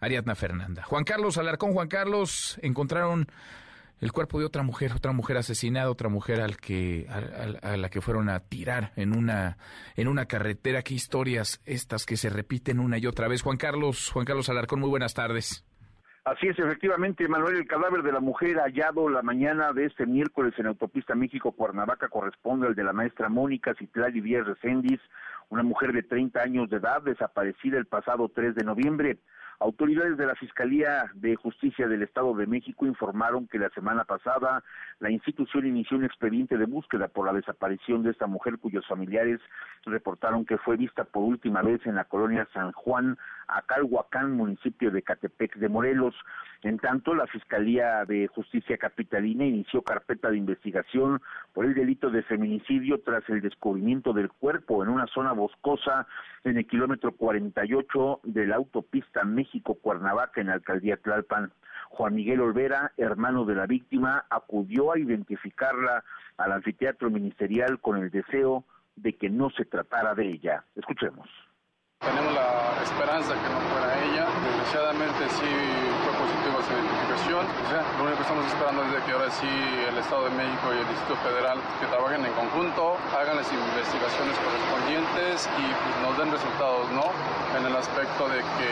Ariadna 0.00 0.34
Fernanda. 0.34 0.82
Juan 0.82 1.04
Carlos 1.04 1.38
Alarcón, 1.38 1.72
Juan 1.72 1.88
Carlos, 1.88 2.58
encontraron 2.60 3.28
el 4.00 4.12
cuerpo 4.12 4.38
de 4.38 4.46
otra 4.46 4.62
mujer, 4.62 4.92
otra 4.92 5.12
mujer 5.12 5.36
asesinada, 5.36 5.90
otra 5.90 6.08
mujer 6.08 6.40
al 6.40 6.56
que, 6.56 7.06
a, 7.08 7.76
la 7.76 7.88
que 7.88 8.00
fueron 8.00 8.28
a 8.28 8.40
tirar 8.40 8.92
en 8.96 9.16
una, 9.16 9.56
en 9.96 10.08
una 10.08 10.26
carretera. 10.26 10.82
Qué 10.82 10.94
historias 10.94 11.62
estas 11.64 12.06
que 12.06 12.16
se 12.16 12.30
repiten 12.30 12.80
una 12.80 12.98
y 12.98 13.06
otra 13.06 13.28
vez. 13.28 13.42
Juan 13.42 13.56
Carlos, 13.56 14.10
Juan 14.10 14.26
Carlos 14.26 14.48
Alarcón, 14.48 14.80
muy 14.80 14.90
buenas 14.90 15.14
tardes. 15.14 15.64
Así 16.24 16.48
es, 16.48 16.58
efectivamente, 16.58 17.28
Manuel, 17.28 17.56
el 17.56 17.66
cadáver 17.66 18.02
de 18.02 18.10
la 18.10 18.20
mujer 18.20 18.56
hallado 18.56 19.10
la 19.10 19.20
mañana 19.20 19.74
de 19.74 19.84
este 19.84 20.06
miércoles 20.06 20.54
en 20.56 20.66
Autopista 20.66 21.14
México-Cuernavaca 21.14 22.08
corresponde 22.08 22.66
al 22.66 22.74
de 22.74 22.82
la 22.82 22.94
maestra 22.94 23.28
Mónica 23.28 23.74
Citlali 23.74 24.22
Díaz 24.22 24.46
Recendis, 24.46 25.00
una 25.50 25.62
mujer 25.62 25.92
de 25.92 26.02
30 26.02 26.40
años 26.40 26.70
de 26.70 26.78
edad 26.78 27.02
desaparecida 27.02 27.76
el 27.76 27.84
pasado 27.84 28.30
3 28.34 28.54
de 28.54 28.64
noviembre. 28.64 29.18
Autoridades 29.60 30.16
de 30.16 30.26
la 30.26 30.34
Fiscalía 30.34 31.10
de 31.14 31.36
Justicia 31.36 31.86
del 31.86 32.02
Estado 32.02 32.34
de 32.34 32.46
México 32.46 32.86
informaron 32.86 33.46
que 33.46 33.58
la 33.58 33.70
semana 33.70 34.04
pasada 34.04 34.62
la 35.00 35.10
institución 35.10 35.66
inició 35.66 35.96
un 35.96 36.04
expediente 36.04 36.56
de 36.58 36.66
búsqueda 36.66 37.08
por 37.08 37.26
la 37.26 37.32
desaparición 37.32 38.02
de 38.02 38.10
esta 38.10 38.26
mujer 38.26 38.58
cuyos 38.58 38.86
familiares 38.86 39.40
reportaron 39.84 40.44
que 40.44 40.58
fue 40.58 40.76
vista 40.76 41.04
por 41.04 41.22
última 41.22 41.62
vez 41.62 41.84
en 41.86 41.94
la 41.94 42.04
colonia 42.04 42.48
San 42.52 42.72
Juan, 42.72 43.18
Acalhuacán, 43.48 44.32
municipio 44.32 44.90
de 44.90 45.02
Catepec 45.02 45.56
de 45.56 45.68
Morelos. 45.68 46.14
En 46.62 46.78
tanto, 46.78 47.14
la 47.14 47.26
Fiscalía 47.26 48.04
de 48.06 48.26
Justicia 48.28 48.78
Capitalina 48.78 49.44
inició 49.44 49.82
carpeta 49.82 50.30
de 50.30 50.38
investigación 50.38 51.20
por 51.52 51.66
el 51.66 51.74
delito 51.74 52.10
de 52.10 52.22
feminicidio 52.22 53.00
tras 53.00 53.28
el 53.28 53.42
descubrimiento 53.42 54.12
del 54.12 54.30
cuerpo 54.30 54.82
en 54.82 54.88
una 54.88 55.06
zona 55.08 55.32
boscosa 55.32 56.06
en 56.44 56.56
el 56.56 56.66
kilómetro 56.66 57.12
48 57.12 58.20
de 58.24 58.46
la 58.46 58.56
autopista 58.56 59.24
México-Cuernavaca 59.44 60.40
en 60.40 60.48
la 60.48 60.54
alcaldía 60.54 60.96
Tlalpan. 60.96 61.52
Juan 61.90 62.14
Miguel 62.14 62.40
Olvera, 62.40 62.92
hermano 62.96 63.44
de 63.44 63.54
la 63.54 63.66
víctima, 63.66 64.24
acudió 64.30 64.92
a 64.92 64.98
identificarla 64.98 66.02
al 66.38 66.52
anfiteatro 66.52 67.10
ministerial 67.10 67.78
con 67.80 67.98
el 67.98 68.10
deseo 68.10 68.64
de 68.96 69.12
que 69.14 69.28
no 69.28 69.50
se 69.50 69.64
tratara 69.64 70.14
de 70.14 70.26
ella. 70.28 70.64
Escuchemos. 70.74 71.28
Tenemos 72.04 72.34
la 72.36 72.76
esperanza 72.84 73.32
que 73.32 73.48
no 73.48 73.58
fuera 73.72 73.88
ella. 74.04 74.28
Desgraciadamente 74.44 75.24
sí 75.40 75.50
fue 76.04 76.12
positiva 76.20 76.60
esa 76.60 76.72
identificación. 76.76 77.42
Lo 77.96 78.04
único 78.04 78.16
que 78.20 78.26
estamos 78.28 78.44
esperando 78.44 78.84
es 78.84 79.02
que 79.08 79.12
ahora 79.12 79.30
sí 79.32 79.48
el 79.48 79.96
Estado 79.96 80.28
de 80.28 80.32
México 80.36 80.68
y 80.68 80.84
el 80.84 80.88
Distrito 80.92 81.16
Federal 81.24 81.56
que 81.80 81.86
trabajen 81.88 82.20
en 82.20 82.32
conjunto, 82.36 83.00
hagan 83.16 83.40
las 83.40 83.48
investigaciones 83.48 84.36
correspondientes 84.36 85.48
y 85.56 85.64
pues, 85.64 85.94
nos 86.04 86.12
den 86.20 86.28
resultados, 86.28 86.84
¿no? 86.92 87.08
En 87.56 87.64
el 87.64 87.74
aspecto 87.74 88.28
de 88.28 88.44
que 88.60 88.70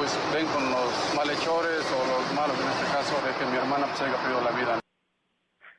pues 0.00 0.16
con 0.56 0.64
los 0.72 0.88
malhechores 1.14 1.84
o 1.84 2.00
los 2.08 2.24
malos 2.32 2.56
en 2.56 2.68
este 2.80 2.86
caso 2.96 3.12
de 3.20 3.30
que 3.36 3.44
mi 3.44 3.60
hermana 3.60 3.84
pues 3.92 4.08
haya 4.08 4.16
perdido 4.24 4.40
la 4.40 4.56
vida. 4.56 4.79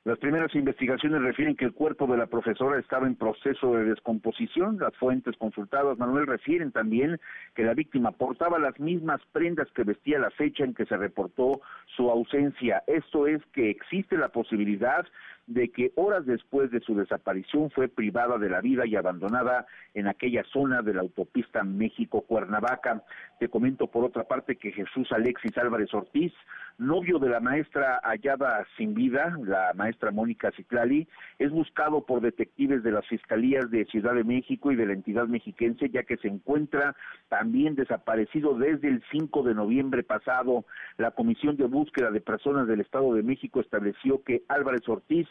Las 0.04 0.18
primeras 0.18 0.56
investigaciones 0.56 1.22
refieren 1.22 1.56
que 1.56 1.66
el 1.66 1.74
cuerpo 1.74 2.08
de 2.08 2.18
la 2.18 2.26
profesora 2.26 2.80
estaba 2.80 3.06
en 3.06 3.16
proceso 3.16 3.76
de 3.76 3.84
descomposición. 3.84 4.80
Las 4.80 4.96
fuentes 4.96 5.38
consultadas, 5.38 6.00
Manuel, 6.00 6.26
refieren 6.26 6.72
también 6.72 7.20
que 7.54 7.64
la 7.64 7.76
víctima 7.76 8.12
portaba 8.12 8.58
las 8.58 8.80
mismas 8.80 9.22
prendas 9.32 9.68
que 9.76 9.84
vestía 9.84 10.18
la 10.18 10.32
fecha 10.32 10.64
en 10.64 10.74
que 10.74 10.88
se 10.88 10.98
reportó 10.98 11.62
su 11.96 12.10
ausencia. 12.10 12.82
Esto 12.88 13.28
es 13.28 13.46
que 13.54 13.70
existe 13.70 14.18
la 14.18 14.30
posibilidad 14.30 15.06
de 15.48 15.70
que 15.70 15.92
horas 15.96 16.26
después 16.26 16.72
de 16.72 16.80
su 16.80 16.96
desaparición 16.96 17.70
fue 17.72 17.88
privada 17.88 18.38
de 18.38 18.50
la 18.50 18.62
vida 18.62 18.86
y 18.86 18.96
abandonada 18.96 19.66
en 19.94 20.08
aquella 20.08 20.44
zona 20.46 20.82
de 20.82 20.94
la 20.94 21.02
autopista 21.02 21.64
México-Cuernavaca. 21.64 23.04
Te 23.40 23.50
comento 23.50 23.88
por 23.88 24.06
otra 24.06 24.24
parte 24.24 24.56
que 24.56 24.72
Jesús 24.72 25.12
Alexis 25.12 25.58
Álvarez 25.58 25.94
Ortiz, 25.94 26.34
novio 26.78 27.20
de 27.20 27.30
la 27.30 27.40
maestra 27.40 28.00
hallada 28.04 28.66
sin 28.78 28.94
vida, 28.94 29.38
la 29.44 29.74
maestra 29.76 30.12
Mónica 30.12 30.52
Citlali, 30.52 31.08
es 31.38 31.52
buscado 31.52 32.06
por 32.06 32.22
detectives 32.22 32.84
de 32.84 32.92
las 32.92 33.06
fiscalías 33.08 33.70
de 33.70 33.86
Ciudad 33.86 34.14
de 34.14 34.24
México 34.24 34.72
y 34.72 34.76
de 34.76 34.86
la 34.86 34.94
entidad 34.94 35.28
mexiquense, 35.28 35.90
ya 35.90 36.04
que 36.04 36.18
se 36.18 36.28
encuentra 36.28 36.96
también 37.30 37.76
desaparecido 37.76 38.54
desde 38.58 38.88
el 38.88 39.04
5 39.12 39.44
de 39.44 39.56
noviembre 39.56 40.04
pasado. 40.04 40.66
La 40.98 41.12
Comisión 41.12 41.58
de 41.58 41.66
Búsqueda 41.66 42.12
de 42.12 42.22
Personas 42.22 42.68
del 42.68 42.82
Estado 42.82 43.14
de 43.14 43.24
México 43.24 43.60
estableció 43.60 44.24
que 44.24 44.44
Álvarez 44.48 44.88
Ortiz 44.88 45.28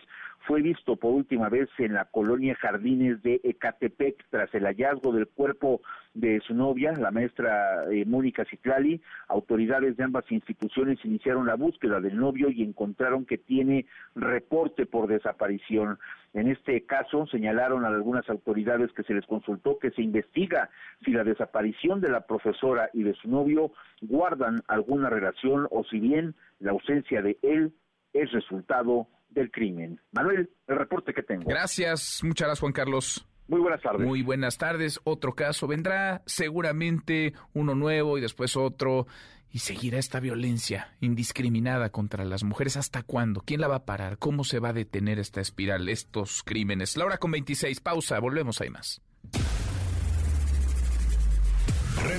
fue 0.46 0.62
visto 0.62 0.96
por 0.96 1.12
última 1.12 1.48
vez 1.48 1.68
en 1.78 1.94
la 1.94 2.06
colonia 2.06 2.56
Jardines 2.56 3.22
de 3.22 3.40
Ecatepec 3.44 4.24
tras 4.30 4.52
el 4.54 4.64
hallazgo 4.64 5.12
del 5.12 5.28
cuerpo 5.28 5.82
de 6.14 6.40
su 6.40 6.54
novia, 6.54 6.92
la 6.92 7.10
maestra 7.10 7.84
eh, 7.90 8.04
Mónica 8.06 8.44
Citlali. 8.46 9.00
Autoridades 9.28 9.96
de 9.96 10.04
ambas 10.04 10.24
instituciones 10.32 10.98
iniciaron 11.04 11.46
la 11.46 11.56
búsqueda 11.56 12.00
del 12.00 12.16
novio 12.16 12.50
y 12.50 12.62
encontraron 12.62 13.26
que 13.26 13.38
tiene 13.38 13.86
reporte 14.14 14.86
por 14.86 15.08
desaparición. 15.08 15.98
En 16.32 16.48
este 16.48 16.84
caso, 16.86 17.26
señalaron 17.26 17.84
a 17.84 17.88
algunas 17.88 18.28
autoridades 18.30 18.90
que 18.92 19.02
se 19.02 19.14
les 19.14 19.26
consultó 19.26 19.78
que 19.78 19.90
se 19.90 20.02
investiga 20.02 20.70
si 21.04 21.12
la 21.12 21.22
desaparición 21.22 22.00
de 22.00 22.10
la 22.10 22.26
profesora 22.26 22.88
y 22.94 23.02
de 23.02 23.14
su 23.14 23.28
novio 23.28 23.72
guardan 24.00 24.62
alguna 24.68 25.10
relación 25.10 25.68
o 25.70 25.84
si 25.84 26.00
bien 26.00 26.34
la 26.60 26.72
ausencia 26.72 27.20
de 27.20 27.38
él 27.42 27.72
es 28.12 28.32
resultado 28.32 29.06
del 29.30 29.50
crimen. 29.50 30.00
Manuel, 30.12 30.50
el 30.66 30.76
reporte 30.76 31.12
que 31.12 31.22
tengo. 31.22 31.48
Gracias, 31.48 32.20
muchas 32.22 32.46
gracias 32.46 32.60
Juan 32.60 32.72
Carlos. 32.72 33.26
Muy 33.50 33.60
buenas 33.60 33.82
tardes. 33.82 34.06
Muy 34.06 34.22
buenas 34.22 34.58
tardes. 34.58 35.00
Otro 35.02 35.34
caso 35.34 35.66
vendrá, 35.66 36.22
seguramente 36.24 37.34
uno 37.52 37.74
nuevo 37.74 38.16
y 38.16 38.20
después 38.20 38.56
otro. 38.56 39.06
Y 39.52 39.58
seguirá 39.58 39.98
esta 39.98 40.20
violencia 40.20 40.94
indiscriminada 41.00 41.90
contra 41.90 42.24
las 42.24 42.44
mujeres. 42.44 42.76
¿Hasta 42.76 43.02
cuándo? 43.02 43.42
¿Quién 43.44 43.60
la 43.60 43.66
va 43.66 43.76
a 43.76 43.84
parar? 43.84 44.18
¿Cómo 44.18 44.44
se 44.44 44.60
va 44.60 44.68
a 44.68 44.72
detener 44.72 45.18
esta 45.18 45.40
espiral, 45.40 45.88
estos 45.88 46.44
crímenes? 46.44 46.96
La 46.96 47.04
hora 47.04 47.18
con 47.18 47.32
26. 47.32 47.80
Pausa. 47.80 48.20
Volvemos. 48.20 48.60
Hay 48.60 48.70
más. 48.70 49.02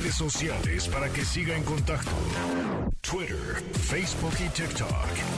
Redes 0.01 0.15
sociales 0.15 0.87
para 0.87 1.09
que 1.09 1.23
siga 1.23 1.55
en 1.55 1.63
contacto: 1.63 2.11
Twitter, 3.01 3.63
Facebook 3.73 4.33
y 4.43 4.49
TikTok. 4.49 4.89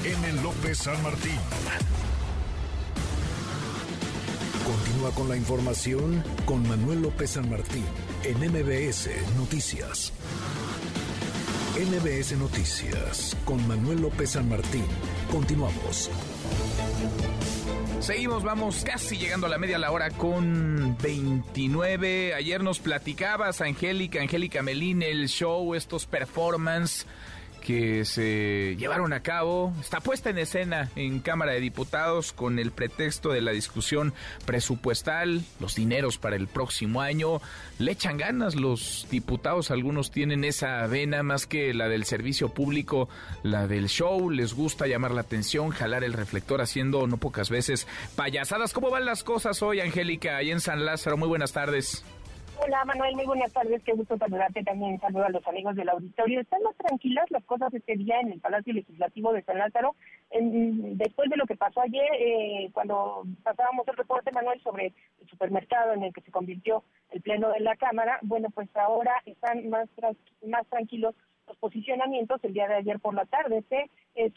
M. 0.06 0.42
López 0.42 0.78
San 0.78 1.02
Martín. 1.04 1.38
Continúa 4.66 5.12
con 5.12 5.28
la 5.28 5.36
información 5.36 6.24
con 6.46 6.66
Manuel 6.68 7.02
López 7.02 7.32
San 7.32 7.50
Martín 7.50 7.84
en 8.24 8.38
MBS 8.38 9.10
Noticias. 9.38 10.14
MBS 11.76 12.38
Noticias 12.38 13.36
con 13.44 13.68
Manuel 13.68 14.02
López 14.02 14.30
San 14.32 14.48
Martín. 14.48 14.86
Continuamos. 15.30 16.10
Seguimos, 18.04 18.44
vamos 18.44 18.84
casi 18.84 19.18
llegando 19.18 19.48
a 19.48 19.50
la 19.50 19.58
media 19.58 19.80
la 19.80 19.90
hora 19.90 20.10
con 20.10 20.98
29. 21.02 22.34
Ayer 22.34 22.62
nos 22.62 22.80
platicabas, 22.80 23.62
Angélica, 23.62 24.20
Angélica 24.20 24.62
Melín, 24.62 25.02
el 25.02 25.30
show, 25.30 25.74
estos 25.74 26.06
performance 26.06 27.08
que 27.64 28.04
se 28.04 28.76
llevaron 28.78 29.14
a 29.14 29.22
cabo 29.22 29.74
está 29.80 30.02
puesta 30.02 30.30
en 30.30 30.38
escena 30.38 30.90
en 30.98 31.22
Cámara 31.22 31.54
de 31.54 31.62
Diputados 31.62 32.34
con 32.34 32.60
el 32.60 32.72
pretexto 32.72 33.30
de 33.30 33.42
la 33.42 33.52
discusión 33.52 34.14
presupuestal, 34.46 35.44
los 35.62 35.76
dineros 35.76 36.18
para 36.18 36.36
el 36.36 36.48
próximo 36.48 37.02
año. 37.02 37.42
Le 37.80 37.94
echan 37.94 38.18
ganas 38.18 38.56
los 38.56 39.08
diputados, 39.10 39.72
algunos 39.72 40.12
tienen 40.12 40.44
esa 40.44 40.86
vena 40.88 41.24
más 41.24 41.48
que 41.48 41.74
la 41.74 41.88
del 41.88 42.04
servicio 42.04 42.50
público, 42.50 43.08
la 43.44 43.66
del 43.66 43.88
show, 43.88 44.30
les 44.30 44.54
gusta 44.54 44.86
llamar 44.86 45.12
la 45.12 45.22
atención, 45.22 45.70
jalar 45.70 46.04
el 46.04 46.14
reflector 46.14 46.62
haciendo 46.62 47.08
no 47.08 47.18
pocas 47.18 47.50
veces 47.50 47.88
payasadas. 48.16 48.74
¿Cómo 48.74 48.90
van 48.90 49.06
las 49.06 49.24
cosas 49.24 49.62
hoy, 49.62 49.80
Angélica, 49.80 50.36
ahí 50.36 50.52
en 50.52 50.60
San 50.60 50.86
Lázaro? 50.86 51.16
Muy 51.16 51.30
buenas 51.30 51.54
tardes. 51.54 52.04
Hola 52.58 52.86
Manuel, 52.86 53.16
muy 53.16 53.26
buenas 53.26 53.52
tardes, 53.52 53.82
qué 53.84 53.94
gusto 53.94 54.18
saludarte 54.18 54.64
también, 54.64 55.00
saludo 55.00 55.26
a 55.26 55.30
los 55.30 55.46
amigos 55.48 55.76
del 55.76 55.90
auditorio. 55.90 56.40
Están 56.40 56.62
más 56.64 56.76
tranquilas 56.76 57.30
las 57.32 57.44
cosas 57.46 57.74
este 57.74 57.96
día 57.96 58.20
en 58.20 58.32
el 58.32 58.40
Palacio 58.40 58.74
Legislativo 58.74 59.34
de 59.34 59.42
San 59.44 59.58
Lázaro, 59.58 59.96
después 60.32 61.30
de 61.30 61.38
lo 61.38 61.46
que 61.46 61.56
pasó 61.56 61.82
ayer, 61.82 62.08
eh, 62.20 62.70
cuando 62.72 63.24
pasábamos 63.44 63.88
el 63.88 63.98
reporte 63.98 64.32
Manuel 64.32 64.62
sobre 64.62 64.94
el 65.22 65.30
supermercado 65.30 65.94
en 65.94 66.04
el 66.04 66.14
que 66.14 66.22
se 66.22 66.32
convirtió 66.32 66.84
el 67.12 67.22
Pleno 67.22 67.50
de 67.50 67.60
la 67.60 67.76
Cámara, 67.76 68.20
bueno 68.22 68.50
pues 68.52 68.70
ahora 68.76 69.14
están 69.26 69.70
más, 69.70 69.90
más 70.46 70.68
tranquilos 70.68 71.16
los 71.16 71.33
posicionamientos 71.58 72.44
el 72.44 72.54
día 72.54 72.68
de 72.68 72.76
ayer 72.76 73.00
por 73.00 73.14
la 73.14 73.26
tarde. 73.26 73.64
Se 73.70 73.90
eh, 74.16 74.32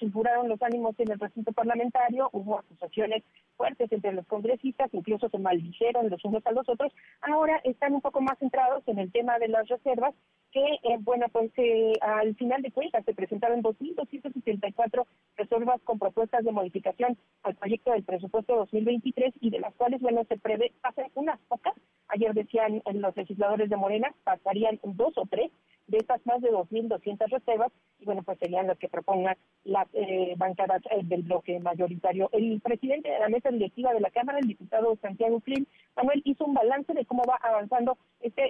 los 0.47 0.63
ánimos 0.63 0.99
en 0.99 1.11
el 1.11 1.19
recinto 1.19 1.53
parlamentario, 1.53 2.31
hubo 2.33 2.59
acusaciones 2.59 3.23
fuertes 3.57 3.91
entre 3.93 4.13
los 4.13 4.27
congresistas, 4.27 4.93
incluso 4.93 5.29
se 5.29 5.39
maldijeron 5.39 6.09
los 6.09 6.25
unos 6.25 6.47
a 6.47 6.53
los 6.53 6.69
otros. 6.69 6.93
Ahora 7.21 7.61
están 7.65 7.95
un 7.95 8.01
poco 8.01 8.21
más 8.21 8.39
centrados 8.39 8.83
en 8.87 8.99
el 8.99 9.13
tema 9.13 9.39
de 9.39 9.49
las 9.49 9.69
reservas, 9.69 10.15
que, 10.53 10.65
eh, 10.65 10.97
bueno, 11.01 11.27
pues 11.33 11.51
eh, 11.57 11.93
al 12.01 12.35
final 12.37 12.63
de 12.63 12.71
cuentas 12.71 13.05
se 13.05 13.15
presentaron 13.15 13.63
2.274 13.63 15.07
reservas 15.37 15.81
con 15.83 15.99
propuestas 15.99 16.45
de 16.45 16.53
modificación 16.53 17.19
al 17.43 17.57
proyecto 17.57 17.93
del 17.93 18.05
presupuesto 18.05 18.57
2023 18.57 19.35
y 19.41 19.51
de 19.51 19.61
las 19.61 19.75
cuales, 19.75 20.01
bueno, 20.01 20.25
se 20.25 20.39
prevé, 20.39 20.73
hacer 20.83 21.11
unas 21.15 21.39
pocas. 21.49 21.75
Ayer 22.09 22.33
decían 22.33 22.83
los 22.95 23.17
legisladores 23.17 23.69
de 23.69 23.77
Morena, 23.77 24.15
pasarían 24.25 24.79
dos 24.83 25.13
o 25.17 25.27
tres 25.29 25.51
de 25.87 25.99
estas 25.99 26.25
más 26.27 26.41
de 26.41 26.51
2.200 26.51 27.29
reservas, 27.29 27.73
y 27.99 28.05
bueno, 28.05 28.23
pues 28.23 28.39
serían 28.39 28.67
las 28.67 28.79
que 28.79 28.89
propongan 28.89 29.37
las 29.65 29.87
eh, 29.93 30.35
bancadas 30.37 30.83
eh, 30.91 31.01
del 31.05 31.23
bloque 31.23 31.59
mayoritario. 31.61 32.29
El 32.33 32.61
presidente 32.61 33.09
de 33.09 33.19
la 33.19 33.29
mesa 33.29 33.51
directiva 33.51 33.93
de 33.93 34.01
la 34.01 34.11
Cámara, 34.11 34.39
el 34.39 34.49
diputado 34.49 34.97
Santiago 35.01 35.41
Flynn, 35.41 35.67
Manuel, 35.97 36.21
hizo 36.25 36.45
un 36.45 36.55
balance 36.55 36.93
de 36.93 37.07
cómo 37.07 37.23
va 37.25 37.39
avanzando 37.43 37.97
esta 38.21 38.43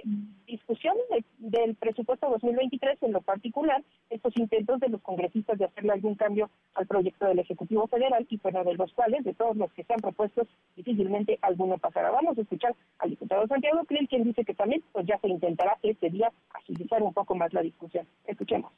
discusión 0.45 0.95
del 1.37 1.75
presupuesto 1.75 2.29
2023, 2.29 3.01
en 3.03 3.13
lo 3.13 3.21
particular, 3.21 3.81
estos 4.09 4.35
intentos 4.37 4.79
de 4.79 4.89
los 4.89 5.01
congresistas 5.01 5.57
de 5.57 5.65
hacerle 5.65 5.93
algún 5.93 6.15
cambio 6.15 6.49
al 6.75 6.87
proyecto 6.87 7.25
del 7.25 7.39
Ejecutivo 7.39 7.87
Federal, 7.87 8.25
y 8.29 8.37
fuera 8.37 8.63
de 8.63 8.73
los 8.73 8.91
cuales, 8.93 9.23
de 9.23 9.33
todos 9.33 9.55
los 9.55 9.71
que 9.73 9.83
se 9.83 9.93
han 9.93 9.99
propuesto, 9.99 10.45
difícilmente 10.75 11.39
alguno 11.41 11.77
pasará. 11.77 12.11
Vamos 12.11 12.37
a 12.37 12.41
escuchar 12.41 12.75
al 12.99 13.09
diputado 13.11 13.47
Santiago 13.47 13.83
Flynn, 13.85 14.07
quien 14.07 14.23
dice 14.23 14.43
que 14.43 14.53
también 14.53 14.83
pues 14.91 15.05
ya 15.05 15.17
se 15.19 15.27
intentará 15.27 15.77
este 15.83 16.09
día 16.09 16.31
agilizar 16.53 17.01
un 17.01 17.13
poco 17.13 17.35
más 17.35 17.53
la 17.53 17.61
discusión. 17.61 18.05
Escuchemos. 18.25 18.71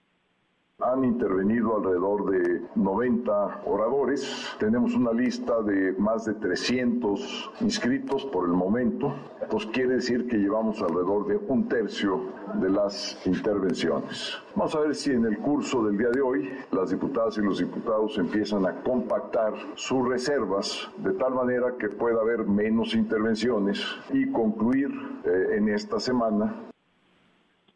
Han 0.82 1.04
intervenido 1.04 1.76
alrededor 1.76 2.32
de 2.32 2.62
90 2.76 3.64
oradores. 3.66 4.48
Tenemos 4.60 4.96
una 4.96 5.12
lista 5.12 5.62
de 5.62 5.92
más 5.98 6.24
de 6.24 6.36
300 6.36 7.52
inscritos 7.60 8.24
por 8.28 8.46
el 8.46 8.54
momento. 8.54 9.14
Pues 9.50 9.66
quiere 9.66 9.96
decir 9.96 10.26
que 10.30 10.38
llevamos 10.38 10.82
alrededor 10.82 11.28
de 11.28 11.36
un 11.36 11.68
tercio 11.68 12.22
de 12.62 12.70
las 12.70 13.20
intervenciones. 13.26 14.38
Vamos 14.56 14.74
a 14.74 14.80
ver 14.80 14.96
si 14.96 15.12
en 15.12 15.26
el 15.26 15.40
curso 15.40 15.84
del 15.84 15.98
día 15.98 16.12
de 16.12 16.22
hoy 16.22 16.50
las 16.72 16.92
diputadas 16.92 17.38
y 17.38 17.42
los 17.42 17.60
diputados 17.60 18.18
empiezan 18.18 18.66
a 18.66 18.82
compactar 18.82 19.54
sus 19.76 20.08
reservas 20.08 20.90
de 20.98 21.12
tal 21.12 21.34
manera 21.34 21.74
que 21.78 21.90
pueda 21.90 22.22
haber 22.22 22.46
menos 22.46 22.96
intervenciones 22.96 23.84
y 24.14 24.32
concluir 24.32 24.90
eh, 25.26 25.58
en 25.58 25.68
esta 25.68 26.00
semana 26.00 26.70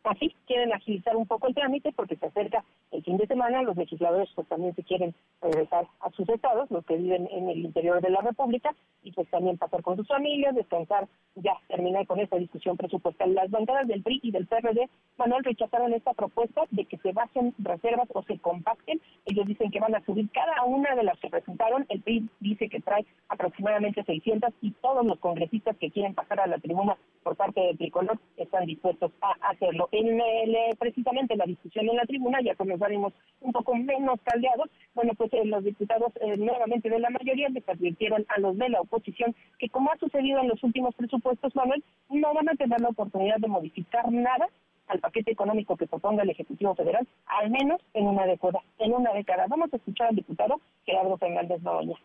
Así 0.03 0.35
quieren 0.47 0.73
agilizar 0.73 1.15
un 1.15 1.25
poco 1.25 1.47
el 1.47 1.55
trámite 1.55 1.93
porque 1.93 2.17
se 2.17 2.25
acerca 2.25 2.63
el 2.91 3.03
fin 3.03 3.17
de 3.17 3.25
semana, 3.25 3.63
los 3.63 3.77
legisladores 3.77 4.29
pues 4.35 4.47
también 4.47 4.75
se 4.75 4.83
quieren 4.83 5.15
regresar 5.41 5.87
a 6.01 6.11
sus 6.11 6.27
estados, 6.29 6.69
los 6.69 6.85
que 6.85 6.97
viven 6.97 7.27
en 7.31 7.49
el 7.49 7.59
interior 7.59 8.01
de 8.01 8.09
la 8.09 8.21
República, 8.21 8.75
y 9.01 9.11
pues 9.11 9.27
también 9.29 9.57
pasar 9.57 9.81
con 9.81 9.97
sus 9.97 10.07
familias, 10.07 10.55
descansar, 10.55 11.07
ya 11.35 11.53
terminar 11.67 12.05
con 12.05 12.19
esta 12.19 12.37
discusión 12.37 12.77
presupuestal. 12.77 13.33
Las 13.33 13.49
bancadas 13.49 13.87
del 13.87 14.03
PRI 14.03 14.19
y 14.23 14.31
del 14.31 14.45
PRD, 14.47 14.89
Manuel, 15.17 15.43
rechazaron 15.43 15.93
esta 15.93 16.13
propuesta 16.13 16.63
de 16.69 16.85
que 16.85 16.97
se 16.97 17.11
bajen 17.13 17.53
reservas 17.57 18.07
o 18.13 18.23
se 18.23 18.37
compacten. 18.39 19.01
Ellos 19.25 19.47
dicen 19.47 19.71
que 19.71 19.79
van 19.79 19.95
a 19.95 20.05
subir 20.05 20.29
cada 20.31 20.63
una 20.65 20.95
de 20.95 21.03
las 21.03 21.17
que 21.19 21.29
presentaron. 21.29 21.85
El 21.89 22.01
PRI 22.01 22.29
dice 22.39 22.69
que 22.69 22.79
trae 22.79 23.05
aproximadamente 23.29 24.03
600 24.03 24.53
y 24.61 24.71
todos 24.71 25.05
los 25.05 25.19
congresistas 25.19 25.75
que 25.77 25.91
quieren 25.91 26.13
pasar 26.13 26.41
a 26.41 26.47
la 26.47 26.59
tribuna 26.59 26.97
por 27.23 27.35
parte 27.35 27.61
del 27.61 27.77
tricolor 27.77 28.19
están 28.37 28.65
dispuestos 28.65 29.11
a 29.21 29.31
hacerlo 29.49 29.89
en 29.93 30.19
el, 30.19 30.75
precisamente 30.79 31.35
la 31.35 31.45
discusión 31.45 31.87
en 31.87 31.95
la 31.95 32.05
tribuna, 32.05 32.39
ya 32.41 32.55
los 32.57 32.81
ánimos 32.81 33.13
un 33.41 33.51
poco 33.51 33.75
menos 33.75 34.19
caldeados, 34.23 34.69
bueno, 34.95 35.13
pues 35.15 35.31
eh, 35.33 35.45
los 35.45 35.63
diputados 35.63 36.11
eh, 36.21 36.35
nuevamente 36.37 36.89
de 36.89 36.99
la 36.99 37.11
mayoría 37.11 37.49
les 37.49 37.67
advirtieron 37.69 38.25
a 38.29 38.39
los 38.39 38.57
de 38.57 38.69
la 38.69 38.81
oposición 38.81 39.35
que 39.59 39.69
como 39.69 39.91
ha 39.91 39.97
sucedido 39.97 40.39
en 40.39 40.47
los 40.47 40.63
últimos 40.63 40.95
presupuestos, 40.95 41.55
Manuel, 41.55 41.83
no 42.09 42.33
van 42.33 42.49
a 42.49 42.55
tener 42.55 42.81
la 42.81 42.89
oportunidad 42.89 43.37
de 43.37 43.47
modificar 43.47 44.11
nada 44.11 44.47
al 44.87 44.99
paquete 44.99 45.31
económico 45.31 45.77
que 45.77 45.87
proponga 45.87 46.23
el 46.23 46.29
Ejecutivo 46.31 46.75
Federal, 46.75 47.07
al 47.25 47.51
menos 47.51 47.79
en 47.93 48.07
una 48.07 48.25
década. 48.25 48.61
En 48.79 48.93
una 48.93 49.13
década. 49.13 49.45
Vamos 49.47 49.71
a 49.73 49.77
escuchar 49.77 50.07
al 50.09 50.15
diputado 50.15 50.59
Gerardo 50.85 51.17
Fernández 51.17 51.61
Noroña 51.61 51.95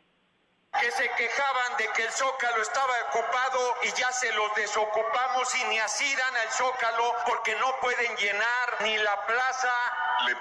que 0.81 0.91
se 0.93 1.09
quejaban 1.11 1.77
de 1.77 1.88
que 1.95 2.03
el 2.03 2.11
Zócalo 2.11 2.62
estaba 2.62 2.93
ocupado 3.09 3.59
y 3.83 4.01
ya 4.01 4.11
se 4.12 4.33
los 4.33 4.55
desocupamos 4.55 5.55
y 5.57 5.64
ni 5.64 5.79
así 5.79 6.05
dan 6.17 6.37
al 6.37 6.49
Zócalo 6.51 7.14
porque 7.27 7.55
no 7.57 7.75
pueden 7.81 8.17
llenar 8.17 8.67
ni 8.83 8.97
la 8.99 9.27
plaza 9.27 9.73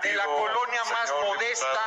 de 0.02 0.13
la 0.13 0.26
colonia 0.26 0.82
más 0.91 1.13
modesta 1.23 1.82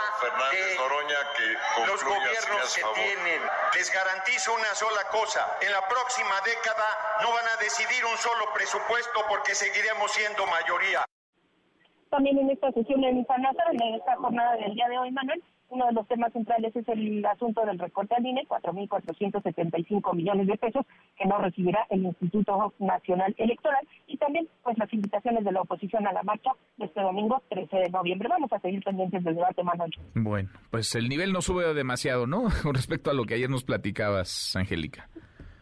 de 0.51 1.87
los 1.87 2.05
gobiernos 2.05 2.75
que 2.75 2.83
tienen. 2.95 3.43
Les 3.75 3.93
garantizo 3.93 4.55
una 4.55 4.75
sola 4.75 5.05
cosa, 5.11 5.59
en 5.61 5.73
la 5.73 5.87
próxima 5.89 6.41
década 6.45 6.87
no 7.23 7.33
van 7.33 7.47
a 7.47 7.57
decidir 7.63 8.05
un 8.05 8.17
solo 8.19 8.53
presupuesto 8.53 9.25
porque 9.29 9.55
seguiremos 9.55 10.11
siendo 10.13 10.47
mayoría. 10.47 11.05
También 12.11 12.39
en 12.39 12.51
esta 12.51 12.73
sesión 12.73 13.05
en 13.05 13.25
Fanasa, 13.27 13.63
en 13.73 13.95
esta 13.95 14.17
jornada 14.17 14.57
del 14.57 14.75
día 14.75 14.89
de 14.89 14.99
hoy, 14.99 15.11
Manuel, 15.13 15.43
uno 15.71 15.87
de 15.87 15.93
los 15.93 16.07
temas 16.09 16.33
centrales 16.33 16.75
es 16.75 16.87
el 16.89 17.25
asunto 17.25 17.65
del 17.65 17.79
recorte 17.79 18.15
al 18.15 18.27
INE, 18.27 18.47
4.475 18.49 20.15
millones 20.15 20.47
de 20.49 20.57
pesos 20.57 20.85
que 21.17 21.27
no 21.27 21.39
recibirá 21.39 21.87
el 21.91 22.05
Instituto 22.05 22.75
Nacional 22.79 23.35
Electoral 23.39 23.87
y 24.07 24.17
también 24.17 24.49
pues 24.63 24.77
las 24.79 24.93
invitaciones 24.93 25.45
de 25.45 25.53
la 25.53 25.63
oposición 25.63 26.07
a 26.07 26.13
la 26.13 26.23
marcha 26.23 26.51
de 26.77 26.87
este 26.87 27.01
domingo 27.01 27.43
13 27.49 27.77
de 27.77 27.91
noviembre. 27.91 28.29
Vamos 28.29 28.53
a 28.53 28.59
seguir 28.61 28.83
pendientes 28.83 29.23
del 29.25 29.37
debate, 29.37 29.63
Manuel. 29.63 29.93
Bueno, 30.15 30.51
pues 30.71 30.95
el 30.97 31.09
nivel 31.09 31.33
no 31.33 31.41
sube 31.41 31.73
demasiado, 31.73 32.27
¿no? 32.27 32.45
Con 32.63 32.75
respecto 32.75 33.11
a 33.11 33.15
lo 33.15 33.25
que 33.25 33.35
ayer 33.35 33.49
nos 33.49 33.65
platicabas, 33.65 34.55
Angélica 34.57 35.09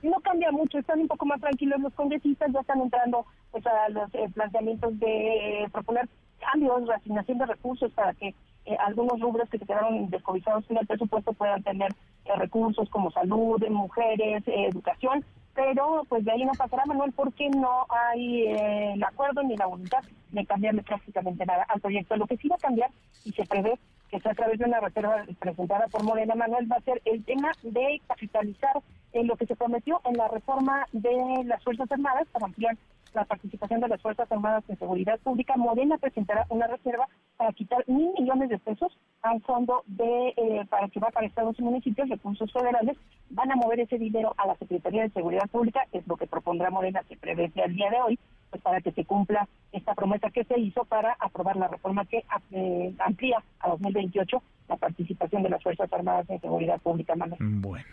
no 0.03 0.21
cambia 0.21 0.53
mucho, 0.53 0.79
están 0.79 1.01
un 1.01 1.09
poco 1.09 1.27
más 1.27 1.41
tranquilos 1.41 1.81
los 1.81 1.93
congresistas, 1.95 2.53
ya 2.53 2.61
están 2.61 2.81
entrando 2.81 3.27
pues, 3.51 3.67
a 3.67 3.89
los 3.89 4.15
eh, 4.15 4.29
planteamientos 4.33 4.99
de 5.01 5.63
eh, 5.65 5.69
proponer 5.73 6.09
cambios, 6.39 6.87
reasignación 6.87 7.39
de 7.39 7.47
recursos 7.47 7.93
para 7.93 8.15
que 8.15 8.35
eh, 8.69 8.77
algunos 8.81 9.19
rubros 9.19 9.49
que 9.49 9.59
se 9.59 9.65
quedaron 9.65 10.11
descobijados 10.11 10.63
en 10.69 10.77
el 10.77 10.87
presupuesto 10.87 11.33
puedan 11.33 11.63
tener 11.63 11.91
eh, 12.27 12.33
recursos 12.37 12.87
como 12.91 13.11
salud, 13.11 13.67
mujeres, 13.71 14.47
eh, 14.47 14.67
educación, 14.67 15.25
pero 15.55 16.05
pues 16.07 16.23
de 16.23 16.33
ahí 16.33 16.45
no 16.45 16.53
pasará, 16.53 16.85
Manuel, 16.85 17.13
porque 17.13 17.49
no 17.49 17.87
hay 17.89 18.47
el 18.47 19.03
acuerdo 19.03 19.43
ni 19.43 19.57
la 19.57 19.65
voluntad 19.65 20.01
de 20.33 20.45
cambiarle 20.45 20.83
prácticamente 20.83 21.47
nada 21.47 21.65
al 21.67 21.81
proyecto. 21.81 22.15
Lo 22.17 22.27
que 22.27 22.37
sí 22.37 22.47
va 22.49 22.57
a 22.57 22.59
cambiar 22.59 22.91
y 23.25 23.33
se 23.33 23.47
prevé 23.47 23.79
que 24.11 24.21
sea 24.21 24.33
a 24.33 24.35
través 24.35 24.59
de 24.59 24.67
una 24.67 24.81
reserva 24.81 25.25
presentada 25.39 25.87
por 25.89 26.03
Morena 26.03 26.35
Manuel 26.35 26.71
va 26.71 26.77
a 26.77 26.83
ser 26.83 27.01
el 27.07 27.25
tema 27.25 27.53
de 27.63 28.03
capitalizar 28.07 28.83
en 29.13 29.27
lo 29.27 29.37
que 29.37 29.47
se 29.47 29.57
prometió 29.57 30.01
en 30.05 30.17
la 30.19 30.29
reforma 30.29 30.87
de 30.93 31.45
las 31.45 31.65
Fuerzas 31.65 31.91
Armadas 31.91 32.29
para 32.33 32.47
ampliar 32.47 32.77
la 33.15 33.25
participación 33.25 33.81
de 33.81 33.89
las 33.89 34.01
Fuerzas 34.01 34.31
Armadas 34.31 34.65
en 34.69 34.79
Seguridad 34.79 35.19
Pública, 35.21 35.57
Morena 35.57 35.99
presentará 35.99 36.47
una 36.49 36.67
reserva 36.67 37.09
para 37.37 37.53
quitar 37.53 37.85
mil 37.87 38.13
millones 38.19 38.49
de 38.49 38.59
pesos 38.59 38.97
a 39.23 39.33
un 39.33 39.41
fondo 39.43 39.83
de 39.87 40.35
eh, 40.37 40.67
para 40.69 40.89
que 40.89 41.01
va 41.01 41.11
para 41.11 41.27
estados 41.27 41.59
y 41.59 41.63
municipios, 41.63 42.09
recursos 42.09 42.53
federales, 42.53 42.97
van 43.31 43.51
a 43.51 43.57
mover 43.57 43.81
ese 43.81 43.99
dinero 43.99 44.35
a 44.37 44.47
la 44.47 44.57
Secretaría 44.57 45.03
de 45.03 45.11
Seguridad 45.11 45.49
Pública, 45.51 45.87
es 45.93 46.07
lo 46.07 46.17
que 46.17 46.27
propondrá 46.27 46.71
Morena, 46.71 47.03
que 47.09 47.17
prevé 47.17 47.53
al 47.63 47.75
día 47.75 47.91
de 47.91 48.01
hoy, 48.01 48.19
pues 48.51 48.63
para 48.63 48.81
que 48.81 48.93
se 48.93 49.05
cumpla 49.05 49.49
esta 49.73 49.95
promesa 49.95 50.31
que 50.31 50.45
se 50.45 50.59
hizo 50.59 50.85
para 50.85 51.17
aprobar 51.19 51.57
la 51.57 51.69
reforma 51.69 52.05
que 52.07 52.25
eh, 52.53 52.95
amplía 52.99 53.43
a 53.61 53.69
2028 53.71 54.43
la 54.69 54.77
participación 54.77 55.43
de 55.43 55.51
las 55.51 55.63
Fuerzas 55.63 55.93
Armadas 55.93 56.29
en 56.29 56.41
Seguridad 56.41 56.81
Pública. 56.81 57.15
Bueno. 57.39 57.87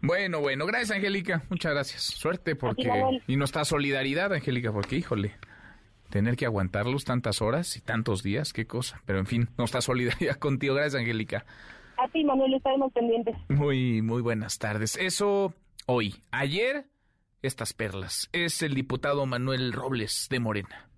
Bueno, 0.00 0.40
bueno, 0.40 0.66
gracias 0.66 0.92
Angélica, 0.92 1.42
muchas 1.50 1.72
gracias. 1.72 2.02
Suerte 2.02 2.54
porque 2.54 2.90
y 3.26 3.36
nuestra 3.36 3.64
solidaridad, 3.64 4.32
Angélica, 4.32 4.72
porque 4.72 4.96
híjole, 4.96 5.34
tener 6.10 6.36
que 6.36 6.46
aguantarlos 6.46 7.04
tantas 7.04 7.42
horas 7.42 7.76
y 7.76 7.80
tantos 7.80 8.22
días, 8.22 8.52
qué 8.52 8.66
cosa. 8.66 9.02
Pero 9.06 9.18
en 9.18 9.26
fin, 9.26 9.48
nuestra 9.58 9.80
solidaridad 9.80 10.36
contigo, 10.36 10.74
gracias 10.74 11.00
Angélica. 11.00 11.44
A 11.96 12.08
ti, 12.08 12.24
Manuel, 12.24 12.54
estaremos 12.54 12.92
pendientes. 12.92 13.36
Muy, 13.48 14.02
muy 14.02 14.22
buenas 14.22 14.58
tardes. 14.58 14.96
Eso 14.96 15.52
hoy. 15.86 16.14
Ayer, 16.30 16.86
estas 17.42 17.72
perlas. 17.72 18.28
Es 18.32 18.62
el 18.62 18.74
diputado 18.74 19.26
Manuel 19.26 19.72
Robles 19.72 20.28
de 20.30 20.38
Morena. 20.38 20.88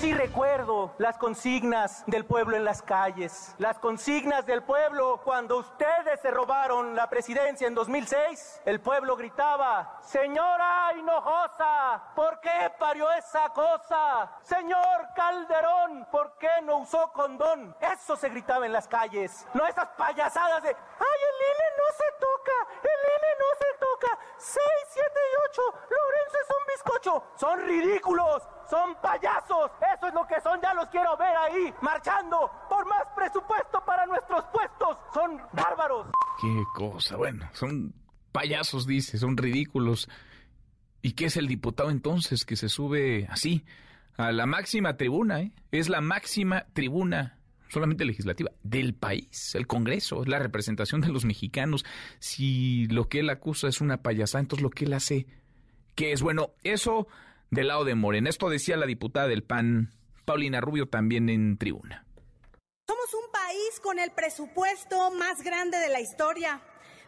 Sí 0.00 0.12
recuerdo 0.12 0.94
las 0.98 1.16
consignas 1.16 2.04
del 2.06 2.26
pueblo 2.26 2.54
en 2.54 2.64
las 2.64 2.82
calles, 2.82 3.54
las 3.58 3.78
consignas 3.78 4.44
del 4.44 4.62
pueblo 4.62 5.20
cuando 5.24 5.56
ustedes 5.56 6.20
se 6.20 6.30
robaron 6.30 6.94
la 6.94 7.08
presidencia 7.08 7.66
en 7.66 7.74
2006. 7.74 8.60
El 8.66 8.80
pueblo 8.80 9.16
gritaba, 9.16 9.98
señora 10.02 10.92
Hinojosa, 10.96 12.12
¿por 12.14 12.38
qué 12.40 12.70
parió 12.78 13.10
esa 13.12 13.48
cosa? 13.48 14.30
Señor 14.42 15.08
Calderón, 15.14 16.06
¿por 16.12 16.36
qué 16.38 16.50
no 16.62 16.78
usó 16.78 17.10
condón? 17.12 17.74
Eso 17.80 18.16
se 18.16 18.28
gritaba 18.28 18.66
en 18.66 18.72
las 18.72 18.86
calles, 18.86 19.46
no 19.54 19.66
esas 19.66 19.88
payasadas 19.96 20.62
de, 20.62 20.68
ay, 20.68 20.74
el 20.76 21.36
INE 21.48 21.68
no 21.78 21.96
se 21.96 22.12
toca, 22.20 22.52
el 22.82 23.00
INE 23.16 23.34
no 23.38 23.58
se 23.58 23.78
toca. 23.78 24.18
6, 24.36 24.60
7 24.90 25.10
y 25.32 25.50
8, 25.50 25.62
Lorenzo 25.88 26.36
es 26.42 26.50
un 26.50 26.66
bizcocho. 26.66 27.24
Son 27.36 27.60
ridículos, 27.60 28.46
son 28.68 28.94
payasos. 29.02 29.70
Eso 29.96 30.08
es 30.08 30.14
lo 30.14 30.26
que 30.26 30.40
son, 30.40 30.60
ya 30.60 30.74
los 30.74 30.88
quiero 30.88 31.16
ver 31.16 31.36
ahí, 31.36 31.72
marchando 31.82 32.50
por 32.68 32.86
más 32.86 33.02
presupuesto 33.14 33.82
para 33.84 34.06
nuestros 34.06 34.44
puestos. 34.52 34.98
Son 35.12 35.40
bárbaros. 35.52 36.06
Qué 36.40 36.62
cosa, 36.74 37.16
bueno, 37.16 37.48
son 37.52 37.94
payasos, 38.32 38.86
dice, 38.86 39.18
son 39.18 39.36
ridículos. 39.36 40.08
¿Y 41.02 41.12
qué 41.12 41.26
es 41.26 41.36
el 41.36 41.46
diputado 41.46 41.90
entonces 41.90 42.44
que 42.44 42.56
se 42.56 42.68
sube 42.68 43.26
así 43.30 43.64
a 44.16 44.32
la 44.32 44.46
máxima 44.46 44.96
tribuna? 44.96 45.40
Eh? 45.40 45.52
Es 45.70 45.88
la 45.88 46.00
máxima 46.00 46.66
tribuna 46.72 47.36
solamente 47.68 48.04
legislativa, 48.04 48.50
del 48.62 48.94
país, 48.94 49.54
el 49.54 49.66
Congreso, 49.66 50.22
es 50.22 50.28
la 50.28 50.38
representación 50.38 51.00
de 51.00 51.08
los 51.08 51.24
mexicanos. 51.24 51.84
Si 52.18 52.86
lo 52.86 53.08
que 53.08 53.20
él 53.20 53.30
acusa 53.30 53.68
es 53.68 53.80
una 53.80 54.02
payasada, 54.02 54.40
entonces 54.42 54.62
lo 54.62 54.70
que 54.70 54.84
él 54.84 54.92
hace, 54.92 55.26
¿qué 55.94 56.12
es? 56.12 56.22
Bueno, 56.22 56.52
eso 56.62 57.08
del 57.50 57.68
lado 57.68 57.84
de 57.84 57.94
Morena. 57.94 58.30
Esto 58.30 58.48
decía 58.48 58.76
la 58.76 58.86
diputada 58.86 59.28
del 59.28 59.42
PAN, 59.42 59.92
Paulina 60.24 60.60
Rubio, 60.60 60.88
también 60.88 61.28
en 61.28 61.58
tribuna. 61.58 62.04
Somos 62.86 63.14
un 63.14 63.30
país 63.32 63.80
con 63.82 63.98
el 63.98 64.10
presupuesto 64.12 65.10
más 65.12 65.42
grande 65.42 65.78
de 65.78 65.88
la 65.88 66.00
historia, 66.00 66.60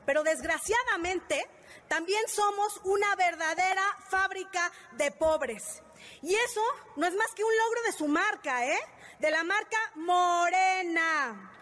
pero 0.06 0.22
desgraciadamente 0.22 1.44
también 1.88 2.22
somos 2.28 2.80
una 2.84 3.14
verdadera 3.16 3.82
fábrica 4.08 4.72
de 4.96 5.10
pobres. 5.10 5.82
Y 6.22 6.34
eso 6.34 6.62
no 6.96 7.06
es 7.06 7.14
más 7.14 7.32
que 7.34 7.44
un 7.44 7.56
logro 7.56 7.82
de 7.86 7.92
su 7.92 8.08
marca, 8.08 8.66
¿eh? 8.66 8.78
De 9.18 9.30
la 9.30 9.42
marca 9.44 9.78
Morena. 9.96 11.57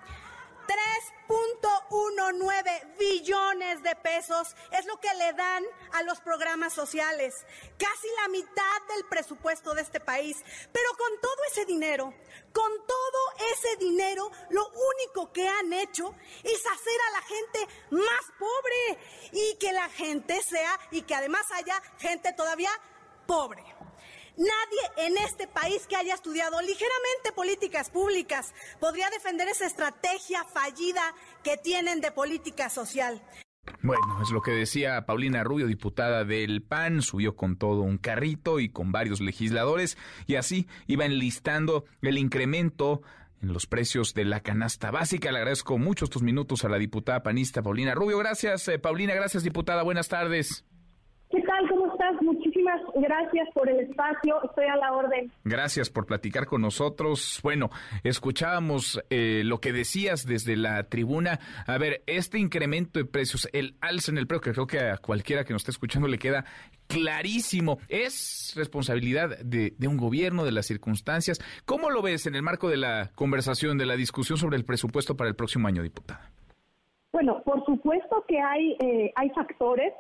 3.19 0.66 2.98
billones 2.98 3.82
de 3.82 3.96
pesos 3.96 4.54
es 4.72 4.84
lo 4.86 5.00
que 5.00 5.12
le 5.14 5.32
dan 5.32 5.64
a 5.92 6.02
los 6.02 6.20
programas 6.20 6.72
sociales, 6.72 7.34
casi 7.78 8.08
la 8.22 8.28
mitad 8.28 8.82
del 8.94 9.04
presupuesto 9.08 9.74
de 9.74 9.82
este 9.82 9.98
país. 10.00 10.36
Pero 10.72 10.88
con 10.96 11.20
todo 11.20 11.44
ese 11.50 11.64
dinero, 11.64 12.14
con 12.52 12.70
todo 12.86 13.32
ese 13.52 13.76
dinero, 13.76 14.30
lo 14.50 14.68
único 14.68 15.32
que 15.32 15.48
han 15.48 15.72
hecho 15.72 16.14
es 16.42 16.66
hacer 16.66 17.00
a 17.08 17.12
la 17.12 17.22
gente 17.22 17.66
más 17.90 18.32
pobre 18.38 18.98
y 19.32 19.56
que 19.56 19.72
la 19.72 19.88
gente 19.90 20.40
sea 20.42 20.78
y 20.90 21.02
que 21.02 21.14
además 21.14 21.46
haya 21.52 21.80
gente 21.98 22.32
todavía 22.32 22.70
pobre. 23.26 23.64
Nadie 24.36 25.06
en 25.06 25.16
este 25.24 25.46
país 25.46 25.86
que 25.86 25.96
haya 25.96 26.14
estudiado 26.14 26.60
ligeramente 26.60 27.32
políticas 27.34 27.88
públicas 27.88 28.54
podría 28.78 29.08
defender 29.08 29.48
esa 29.48 29.66
estrategia 29.66 30.44
fallida 30.44 31.14
que 31.42 31.56
tienen 31.56 32.02
de 32.02 32.10
política 32.10 32.68
social. 32.68 33.22
Bueno, 33.82 34.02
es 34.22 34.30
lo 34.30 34.42
que 34.42 34.50
decía 34.50 35.06
Paulina 35.06 35.42
Rubio, 35.42 35.66
diputada 35.66 36.24
del 36.24 36.62
PAN, 36.62 37.00
subió 37.00 37.34
con 37.34 37.56
todo 37.56 37.80
un 37.80 37.96
carrito 37.96 38.60
y 38.60 38.68
con 38.68 38.92
varios 38.92 39.20
legisladores 39.20 39.96
y 40.26 40.34
así 40.34 40.66
iba 40.86 41.06
enlistando 41.06 41.84
el 42.02 42.18
incremento 42.18 43.00
en 43.42 43.52
los 43.52 43.66
precios 43.66 44.12
de 44.12 44.24
la 44.26 44.40
canasta 44.40 44.90
básica. 44.90 45.32
Le 45.32 45.38
agradezco 45.38 45.78
mucho 45.78 46.04
estos 46.04 46.22
minutos 46.22 46.64
a 46.64 46.68
la 46.68 46.78
diputada 46.78 47.22
panista 47.22 47.62
Paulina 47.62 47.94
Rubio. 47.94 48.18
Gracias, 48.18 48.68
eh, 48.68 48.78
Paulina, 48.78 49.14
gracias, 49.14 49.44
diputada. 49.44 49.82
Buenas 49.82 50.08
tardes. 50.08 50.64
¿Qué 51.30 51.42
tal? 51.42 51.68
¿Cómo 51.68 51.92
estás? 51.92 52.20
Muchísimas 52.22 52.55
gracias 52.94 53.48
por 53.54 53.68
el 53.68 53.80
espacio. 53.80 54.42
Estoy 54.44 54.66
a 54.66 54.76
la 54.76 54.92
orden. 54.92 55.30
Gracias 55.44 55.90
por 55.90 56.06
platicar 56.06 56.46
con 56.46 56.62
nosotros. 56.62 57.40
Bueno, 57.42 57.70
escuchábamos 58.04 59.00
eh, 59.10 59.42
lo 59.44 59.58
que 59.58 59.72
decías 59.72 60.26
desde 60.26 60.56
la 60.56 60.84
tribuna. 60.84 61.38
A 61.66 61.78
ver, 61.78 62.02
este 62.06 62.38
incremento 62.38 62.98
de 62.98 63.04
precios, 63.04 63.48
el 63.52 63.76
alza 63.80 64.10
en 64.10 64.18
el 64.18 64.26
precio, 64.26 64.40
que 64.40 64.52
creo 64.52 64.66
que 64.66 64.80
a 64.80 64.98
cualquiera 64.98 65.44
que 65.44 65.52
nos 65.52 65.62
esté 65.62 65.70
escuchando 65.72 66.08
le 66.08 66.18
queda 66.18 66.44
clarísimo. 66.86 67.78
Es 67.88 68.52
responsabilidad 68.56 69.38
de, 69.38 69.74
de, 69.76 69.88
un 69.88 69.96
gobierno, 69.96 70.44
de 70.44 70.52
las 70.52 70.66
circunstancias. 70.66 71.40
¿Cómo 71.64 71.90
lo 71.90 72.02
ves 72.02 72.26
en 72.26 72.34
el 72.34 72.42
marco 72.42 72.68
de 72.68 72.76
la 72.76 73.10
conversación, 73.14 73.78
de 73.78 73.86
la 73.86 73.96
discusión 73.96 74.38
sobre 74.38 74.56
el 74.56 74.64
presupuesto 74.64 75.16
para 75.16 75.28
el 75.28 75.36
próximo 75.36 75.68
año, 75.68 75.82
diputada? 75.82 76.30
Bueno, 77.12 77.42
por 77.44 77.64
supuesto 77.64 78.24
que 78.28 78.38
hay, 78.38 78.76
eh, 78.78 79.12
hay 79.16 79.30
factores 79.30 79.92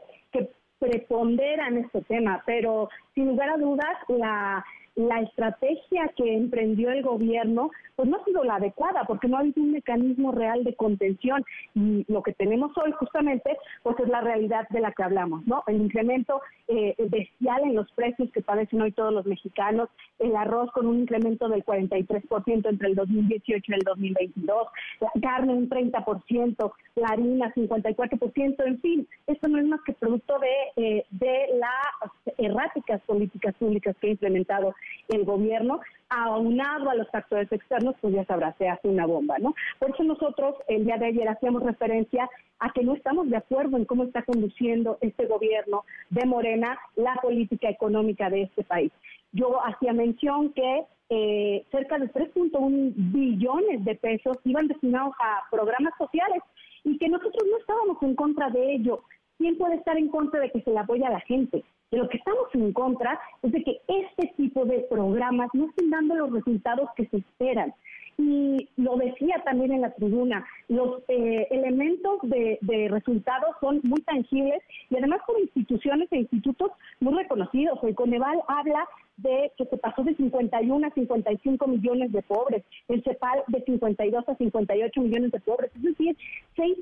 preponderan 0.78 1.78
este 1.78 2.02
tema, 2.02 2.42
pero 2.46 2.88
sin 3.14 3.26
lugar 3.28 3.50
a 3.50 3.56
dudas 3.56 3.96
la 4.08 4.64
la 4.96 5.20
estrategia 5.20 6.08
que 6.16 6.34
emprendió 6.34 6.90
el 6.90 7.02
gobierno 7.02 7.70
pues 7.96 8.08
no 8.08 8.16
ha 8.18 8.24
sido 8.24 8.44
la 8.44 8.56
adecuada 8.56 9.04
porque 9.04 9.28
no 9.28 9.36
ha 9.36 9.40
habido 9.40 9.62
un 9.62 9.72
mecanismo 9.72 10.32
real 10.32 10.64
de 10.64 10.74
contención 10.74 11.44
y 11.74 12.04
lo 12.08 12.22
que 12.22 12.32
tenemos 12.32 12.72
hoy 12.76 12.92
justamente 12.92 13.56
pues 13.82 13.98
es 14.00 14.08
la 14.08 14.20
realidad 14.20 14.68
de 14.70 14.80
la 14.80 14.92
que 14.92 15.02
hablamos, 15.02 15.46
¿no? 15.46 15.62
El 15.66 15.80
incremento 15.80 16.40
eh, 16.68 16.94
bestial 17.10 17.62
en 17.64 17.74
los 17.74 17.90
precios 17.92 18.30
que 18.32 18.42
padecen 18.42 18.82
hoy 18.82 18.92
todos 18.92 19.12
los 19.12 19.26
mexicanos, 19.26 19.88
el 20.18 20.34
arroz 20.36 20.70
con 20.72 20.86
un 20.86 21.00
incremento 21.00 21.48
del 21.48 21.64
43% 21.64 22.68
entre 22.68 22.88
el 22.88 22.94
2018 22.94 23.64
y 23.66 23.74
el 23.74 23.82
2022, 23.82 24.68
la 25.00 25.20
carne 25.20 25.54
un 25.54 25.68
30%, 25.68 26.72
la 26.96 27.08
harina 27.08 27.52
54%, 27.54 28.66
en 28.66 28.80
fin, 28.80 29.08
esto 29.26 29.48
no 29.48 29.58
es 29.58 29.64
más 29.66 29.80
que 29.82 29.92
producto 29.92 30.38
de, 30.38 30.82
eh, 30.82 31.04
de 31.10 31.46
las 31.58 32.12
erráticas 32.38 33.00
políticas 33.02 33.54
públicas 33.54 33.96
que 34.00 34.08
ha 34.08 34.10
implementado 34.10 34.74
el 35.08 35.24
gobierno, 35.24 35.80
aunado 36.08 36.90
a 36.90 36.94
los 36.94 37.08
factores 37.10 37.50
externos, 37.50 37.94
pues 38.00 38.14
ya 38.14 38.24
sabrá, 38.24 38.54
se 38.58 38.68
hace 38.68 38.88
una 38.88 39.06
bomba, 39.06 39.38
¿no? 39.38 39.54
Por 39.78 39.90
eso 39.90 40.04
nosotros 40.04 40.54
el 40.68 40.84
día 40.84 40.96
de 40.98 41.06
ayer 41.06 41.28
hacíamos 41.28 41.62
referencia 41.62 42.28
a 42.58 42.72
que 42.72 42.82
no 42.82 42.94
estamos 42.94 43.28
de 43.28 43.36
acuerdo 43.36 43.76
en 43.76 43.84
cómo 43.84 44.04
está 44.04 44.22
conduciendo 44.22 44.98
este 45.00 45.26
gobierno 45.26 45.84
de 46.10 46.24
Morena 46.26 46.78
la 46.94 47.14
política 47.16 47.68
económica 47.68 48.30
de 48.30 48.42
este 48.42 48.64
país. 48.64 48.92
Yo 49.32 49.60
hacía 49.64 49.92
mención 49.92 50.52
que 50.52 50.84
eh, 51.08 51.64
cerca 51.70 51.98
de 51.98 52.12
3.1 52.12 52.92
billones 52.96 53.84
de 53.84 53.94
pesos 53.94 54.38
iban 54.44 54.68
destinados 54.68 55.14
a 55.20 55.48
programas 55.50 55.92
sociales 55.98 56.42
y 56.84 56.98
que 56.98 57.08
nosotros 57.08 57.44
no 57.50 57.58
estábamos 57.58 58.02
en 58.02 58.14
contra 58.14 58.48
de 58.50 58.74
ello. 58.74 59.02
¿Quién 59.38 59.58
puede 59.58 59.76
estar 59.76 59.96
en 59.98 60.08
contra 60.08 60.40
de 60.40 60.50
que 60.50 60.62
se 60.62 60.70
le 60.70 60.78
apoye 60.78 61.04
a 61.04 61.10
la 61.10 61.20
gente? 61.20 61.62
De 61.90 61.98
lo 61.98 62.08
que 62.08 62.18
estamos 62.18 62.48
en 62.54 62.72
contra 62.72 63.18
es 63.42 63.52
de 63.52 63.62
que 63.62 63.80
este 63.86 64.32
tipo 64.36 64.64
de 64.64 64.80
programas 64.90 65.48
no 65.54 65.66
estén 65.66 65.90
dando 65.90 66.16
los 66.16 66.32
resultados 66.32 66.90
que 66.96 67.06
se 67.06 67.18
esperan. 67.18 67.72
Y 68.18 68.68
lo 68.76 68.96
decía 68.96 69.42
también 69.44 69.72
en 69.72 69.82
la 69.82 69.94
tribuna, 69.94 70.46
los 70.68 71.02
eh, 71.08 71.46
elementos 71.50 72.18
de, 72.22 72.58
de, 72.62 72.88
resultados 72.88 73.54
son 73.60 73.80
muy 73.82 74.00
tangibles 74.02 74.62
y 74.88 74.96
además 74.96 75.20
por 75.26 75.38
instituciones 75.38 76.10
e 76.10 76.20
institutos 76.20 76.72
muy 77.00 77.14
reconocidos. 77.14 77.78
El 77.82 77.94
Coneval 77.94 78.40
habla 78.48 78.88
de 79.16 79.52
que 79.56 79.64
se 79.66 79.76
pasó 79.78 80.02
de 80.02 80.14
51 80.14 80.86
a 80.86 80.90
55 80.90 81.66
millones 81.66 82.12
de 82.12 82.22
pobres, 82.22 82.64
el 82.88 83.02
CEPAL 83.02 83.42
de 83.48 83.62
52 83.62 84.28
a 84.28 84.36
58 84.36 85.00
millones 85.00 85.32
de 85.32 85.40
pobres, 85.40 85.70
es 85.76 85.82
decir, 85.82 86.16
6 86.56 86.78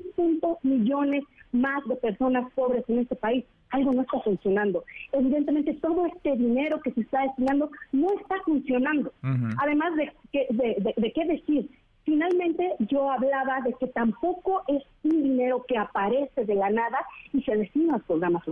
millones 0.63 1.23
más 1.51 1.85
de 1.87 1.95
personas 1.95 2.51
pobres 2.53 2.83
en 2.87 2.99
este 2.99 3.15
país. 3.15 3.45
Algo 3.71 3.93
no 3.93 4.03
está 4.03 4.19
funcionando. 4.19 4.83
Evidentemente, 5.11 5.73
todo 5.75 6.05
este 6.05 6.35
dinero 6.35 6.79
que 6.81 6.91
se 6.91 7.01
está 7.01 7.23
destinando 7.23 7.69
no 7.91 8.07
está 8.19 8.35
funcionando. 8.45 9.11
Además 9.57 9.95
de, 9.95 10.11
de, 10.51 10.93
de 10.95 11.11
qué 11.11 11.25
decir, 11.25 11.69
Finalmente, 12.05 12.75
yo 12.87 13.09
hablaba 13.09 13.61
de 13.61 13.73
que 13.79 13.87
tampoco 13.87 14.61
es 14.67 14.83
un 15.03 15.23
dinero 15.23 15.65
que 15.67 15.75
aparece 15.75 16.45
de 16.45 16.53
la 16.53 16.69
nada 16.69 16.99
y 17.33 17.41
se 17.41 17.57
destina 17.57 17.95
al 17.95 18.01
programa 18.01 18.43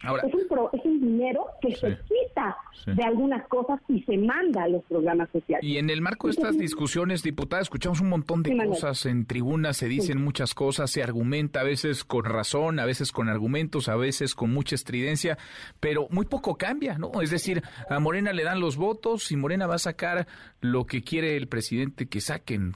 social. 0.00 0.20
es, 0.26 0.34
un 0.34 0.68
es 0.72 0.84
un 0.84 1.00
dinero 1.00 1.46
que 1.60 1.74
se 1.74 1.98
quita 2.08 2.56
de 2.86 3.02
algunas 3.02 3.46
cosas 3.48 3.80
y 3.88 4.02
se 4.02 4.16
manda 4.16 4.64
a 4.64 4.68
los 4.68 4.82
programas 4.84 5.28
sociales. 5.30 5.64
Y 5.64 5.78
en 5.78 5.90
el 5.90 6.00
marco 6.00 6.28
de 6.28 6.32
estas 6.32 6.56
discusiones, 6.56 7.22
diputada, 7.22 7.62
escuchamos 7.62 8.00
un 8.00 8.08
montón 8.08 8.42
de 8.42 8.56
cosas 8.66 9.06
en 9.06 9.26
tribunas, 9.26 9.76
se 9.76 9.88
dicen 9.88 10.22
muchas 10.22 10.54
cosas, 10.54 10.90
se 10.90 11.02
argumenta 11.02 11.60
a 11.60 11.64
veces 11.64 12.04
con 12.04 12.24
razón, 12.24 12.78
a 12.78 12.86
veces 12.86 13.12
con 13.12 13.28
argumentos, 13.28 13.88
a 13.88 13.96
veces 13.96 14.34
con 14.34 14.52
mucha 14.52 14.74
estridencia, 14.74 15.38
pero 15.80 16.06
muy 16.10 16.26
poco 16.26 16.56
cambia, 16.56 16.98
¿no? 16.98 17.20
Es 17.20 17.30
decir, 17.30 17.62
a 17.88 17.98
Morena 17.98 18.32
le 18.32 18.44
dan 18.44 18.60
los 18.60 18.76
votos 18.76 19.30
y 19.32 19.36
Morena 19.36 19.66
va 19.66 19.76
a 19.76 19.78
sacar 19.78 20.26
lo 20.60 20.86
que 20.86 21.02
quiere 21.02 21.36
el 21.36 21.48
presidente 21.48 22.06
que 22.06 22.20
saquen. 22.20 22.74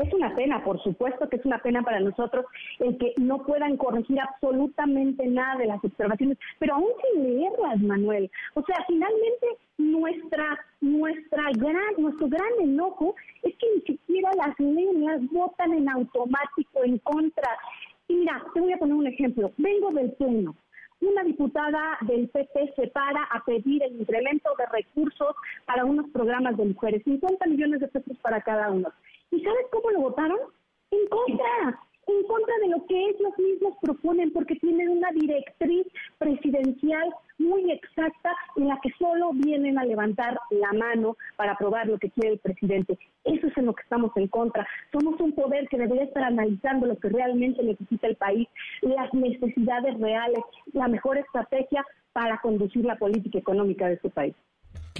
Es 0.00 0.14
una 0.14 0.34
pena, 0.34 0.64
por 0.64 0.82
supuesto 0.82 1.28
que 1.28 1.36
es 1.36 1.44
una 1.44 1.58
pena 1.58 1.82
para 1.82 2.00
nosotros 2.00 2.46
el 2.78 2.96
que 2.96 3.12
no 3.18 3.42
puedan 3.42 3.76
corregir 3.76 4.18
absolutamente 4.18 5.26
nada 5.26 5.58
de 5.58 5.66
las 5.66 5.84
observaciones, 5.84 6.38
pero 6.58 6.76
aún 6.76 6.88
sin 7.02 7.22
leerlas, 7.22 7.80
Manuel. 7.82 8.30
O 8.54 8.62
sea, 8.62 8.76
finalmente 8.86 9.46
nuestra 9.76 10.58
nuestra 10.80 11.50
gran 11.52 11.94
nuestro 11.98 12.28
gran 12.28 12.52
enojo 12.62 13.14
es 13.42 13.54
que 13.56 13.66
ni 13.74 13.82
siquiera 13.82 14.30
las 14.38 14.58
líneas 14.58 15.20
votan 15.30 15.74
en 15.74 15.86
automático 15.90 16.82
en 16.82 16.96
contra. 16.98 17.50
Y 18.08 18.14
mira, 18.14 18.42
te 18.54 18.60
voy 18.60 18.72
a 18.72 18.78
poner 18.78 18.94
un 18.94 19.06
ejemplo. 19.06 19.52
Vengo 19.58 19.90
del 19.90 20.12
pleno 20.12 20.54
una 21.00 21.22
diputada 21.22 21.96
del 22.02 22.28
PP 22.28 22.74
se 22.76 22.88
para 22.88 23.24
a 23.24 23.42
pedir 23.44 23.82
el 23.82 24.00
incremento 24.00 24.50
de 24.58 24.66
recursos 24.66 25.34
para 25.64 25.84
unos 25.84 26.10
programas 26.10 26.56
de 26.56 26.66
mujeres, 26.66 27.02
50 27.04 27.46
millones 27.46 27.80
de 27.80 27.88
pesos 27.88 28.18
para 28.18 28.42
cada 28.42 28.70
uno. 28.70 28.92
¿Y 29.30 29.42
sabes 29.42 29.66
cómo 29.70 29.90
lo 29.90 30.00
votaron? 30.00 30.38
En 30.90 31.06
contra, 31.08 31.80
en 32.06 32.22
contra 32.24 32.54
de 32.62 32.68
lo 32.68 32.84
que 32.86 33.10
ellos 33.10 33.38
mismos 33.38 33.74
proponen, 33.80 34.32
porque 34.32 34.56
tienen 34.56 34.88
una 34.88 35.10
directriz 35.12 35.86
presidencial 36.18 37.14
muy 37.38 37.70
exacta 37.70 38.36
en 38.56 38.68
la 38.68 38.78
que 38.82 38.90
solo 38.98 39.30
vienen 39.32 39.78
a 39.78 39.84
levantar 39.84 40.38
la 40.50 40.72
mano 40.72 41.16
para 41.36 41.52
aprobar 41.52 41.86
lo 41.86 41.98
que 41.98 42.10
quiere 42.10 42.34
el 42.34 42.38
presidente. 42.38 42.98
Eso 43.24 43.46
es 43.46 43.56
en 43.56 43.66
lo 43.66 43.74
que 43.74 43.82
estamos 43.82 44.10
en 44.16 44.28
contra. 44.28 44.66
Somos 44.92 45.20
un 45.20 45.32
poder 45.32 45.68
que 45.68 45.78
debería 45.78 46.04
estar 46.04 46.24
analizando 46.24 46.86
lo 46.86 46.98
que 46.98 47.08
realmente 47.08 47.62
necesita 47.62 48.08
el 48.08 48.16
país, 48.16 48.48
las 48.82 49.12
necesidades 49.14 49.98
reales, 49.98 50.40
la 50.72 50.88
mejor 50.88 51.18
estrategia 51.18 51.86
para 52.12 52.40
conducir 52.40 52.84
la 52.84 52.96
política 52.96 53.38
económica 53.38 53.86
de 53.86 53.94
este 53.94 54.10
país. 54.10 54.34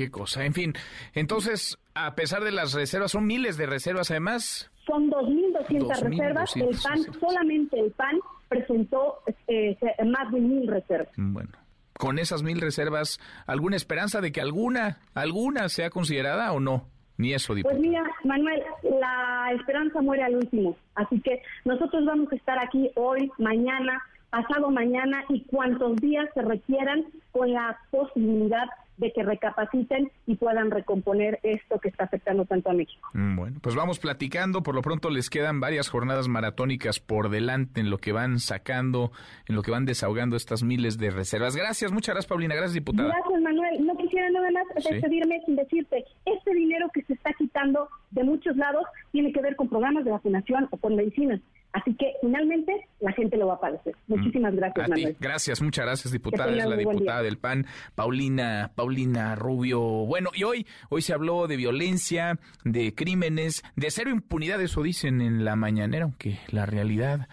Qué 0.01 0.11
cosa. 0.11 0.47
En 0.47 0.55
fin, 0.55 0.73
entonces, 1.13 1.77
a 1.95 2.15
pesar 2.15 2.43
de 2.43 2.53
las 2.53 2.73
reservas, 2.73 3.11
son 3.11 3.27
miles 3.27 3.59
de 3.59 3.67
reservas 3.67 4.11
además. 4.11 4.71
Son 4.87 5.11
2.200 5.11 6.01
reservas. 6.01 6.57
El 6.57 6.69
PAN, 6.83 7.21
solamente 7.21 7.79
el 7.79 7.91
PAN 7.91 8.19
presentó 8.49 9.19
eh, 9.47 9.77
más 10.07 10.33
de 10.33 10.41
mil 10.41 10.67
reservas. 10.69 11.13
Bueno. 11.19 11.51
Con 11.99 12.19
esas 12.19 12.43
mil 12.43 12.63
reservas, 12.63 13.21
¿alguna 13.47 13.77
esperanza 13.77 14.23
de 14.23 14.33
que 14.33 14.41
alguna, 14.41 15.01
alguna 15.13 15.69
sea 15.69 15.91
considerada 15.91 16.51
o 16.53 16.61
no? 16.61 16.87
Ni 17.19 17.35
eso, 17.35 17.55
diputado. 17.55 17.79
Pues 17.79 17.87
mira, 17.87 18.03
Manuel, 18.25 18.63
la 18.99 19.53
esperanza 19.53 20.01
muere 20.01 20.23
al 20.23 20.37
último. 20.37 20.79
Así 20.95 21.21
que 21.21 21.43
nosotros 21.67 22.07
vamos 22.07 22.33
a 22.33 22.37
estar 22.37 22.59
aquí 22.59 22.91
hoy, 22.95 23.31
mañana, 23.37 24.03
pasado 24.31 24.71
mañana 24.71 25.25
y 25.29 25.43
cuantos 25.43 25.97
días 25.97 26.27
se 26.33 26.41
requieran 26.41 27.05
con 27.33 27.53
la 27.53 27.79
posibilidad 27.91 28.67
de 29.01 29.13
que 29.13 29.23
recapaciten 29.23 30.13
y 30.27 30.37
puedan 30.37 30.71
recomponer 30.71 31.41
esto 31.43 31.79
que 31.79 31.89
está 31.89 32.05
afectando 32.05 32.45
tanto 32.45 32.71
a 32.71 32.75
México. 32.75 33.09
Mm, 33.15 33.37
bueno, 33.37 33.59
pues 33.63 33.75
vamos 33.75 33.99
platicando. 33.99 34.63
Por 34.63 34.75
lo 34.75 34.83
pronto 34.83 35.09
les 35.11 35.31
quedan 35.31 35.59
varias 35.59 35.89
jornadas 35.89 36.29
maratónicas 36.29 37.01
por 37.01 37.31
delante 37.31 37.81
en 37.81 37.91
lo 37.91 37.99
que 37.99 38.13
van 38.13 38.39
sacando, 38.39 39.11
en 39.49 39.57
lo 39.57 39.63
que 39.63 39.71
van 39.71 39.87
desahogando 39.87 40.37
estas 40.37 40.63
miles 40.63 40.99
de 40.99 41.11
reservas. 41.11 41.57
Gracias, 41.57 41.93
muchas 41.93 42.15
gracias, 42.15 42.29
Paulina. 42.29 42.55
Gracias, 42.55 42.75
diputada. 42.75 43.09
Gracias, 43.09 43.41
Manuel. 43.41 43.87
No 43.87 43.97
quisiera 43.97 44.29
nada 44.31 44.51
más 44.51 44.65
despedirme 44.75 45.41
sin 45.47 45.57
decirte, 45.57 46.05
este 46.27 46.55
dinero 46.55 46.89
que 46.93 47.03
se 47.03 47.15
está 47.15 47.33
quitando 47.33 47.89
de 48.11 48.23
muchos 48.23 48.57
lados 48.57 48.85
tiene 49.13 49.33
que 49.33 49.41
ver 49.41 49.57
con 49.57 49.69
programas 49.69 50.05
de 50.05 50.11
vacunación 50.11 50.69
o 50.71 50.77
con 50.77 50.95
medicinas. 50.95 51.41
Así 51.73 51.95
que 51.95 52.15
finalmente 52.21 52.89
la 52.99 53.13
gente 53.13 53.37
lo 53.37 53.47
va 53.47 53.55
a 53.55 53.61
padecer. 53.61 53.95
Mm. 54.07 54.15
Muchísimas 54.17 54.55
gracias, 54.55 54.89
Manuel. 54.89 55.17
Gracias, 55.21 55.63
muchas 55.63 55.85
gracias, 55.85 56.13
diputada. 56.13 56.51
Es 56.51 56.67
la 56.67 56.77
diputada 56.77 57.23
del 57.23 57.39
PAN, 57.39 57.67
Paulina, 57.95 58.73
Paulina 58.75 59.37
Rubio. 59.37 59.81
Bueno, 59.81 60.31
y 60.35 60.43
hoy, 60.43 60.67
hoy 60.89 61.03
se 61.03 61.13
habló 61.13 61.47
de 61.47 61.57
violencia, 61.57 62.39
de 62.65 62.95
crímenes, 62.95 63.63
de 63.77 63.91
cero 63.91 64.11
impunidad, 64.11 64.61
eso 64.61 64.83
dicen 64.83 65.21
en 65.21 65.45
la 65.45 65.55
mañanera, 65.55 66.05
aunque 66.05 66.41
la 66.49 66.67
realidad 66.67 67.29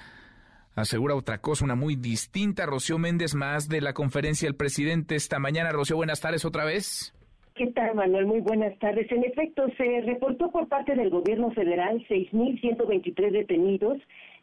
asegura 0.76 1.16
otra 1.16 1.40
cosa, 1.40 1.66
una 1.66 1.76
muy 1.76 1.96
distinta. 1.96 2.68
Rocío 2.68 3.00
Méndez, 3.00 3.34
más 3.34 3.68
de 3.68 3.82
la 3.82 3.94
conferencia 3.94 4.48
del 4.48 4.56
presidente 4.56 5.16
esta 5.16 5.40
mañana. 5.40 5.72
Rocío, 5.72 5.96
buenas 5.96 6.22
tardes 6.22 6.46
otra 6.46 6.64
vez. 6.64 7.17
¿Qué 7.58 7.66
tal, 7.68 7.96
Manuel? 7.96 8.28
Muy 8.28 8.42
buenas 8.42 8.78
tardes. 8.78 9.12
En 9.12 9.24
efecto, 9.24 9.66
se 9.78 10.02
reportó 10.02 10.52
por 10.52 10.68
parte 10.68 10.94
del 10.94 11.10
gobierno 11.10 11.50
federal 11.50 12.06
6.123 12.08 13.32
detenidos 13.32 13.98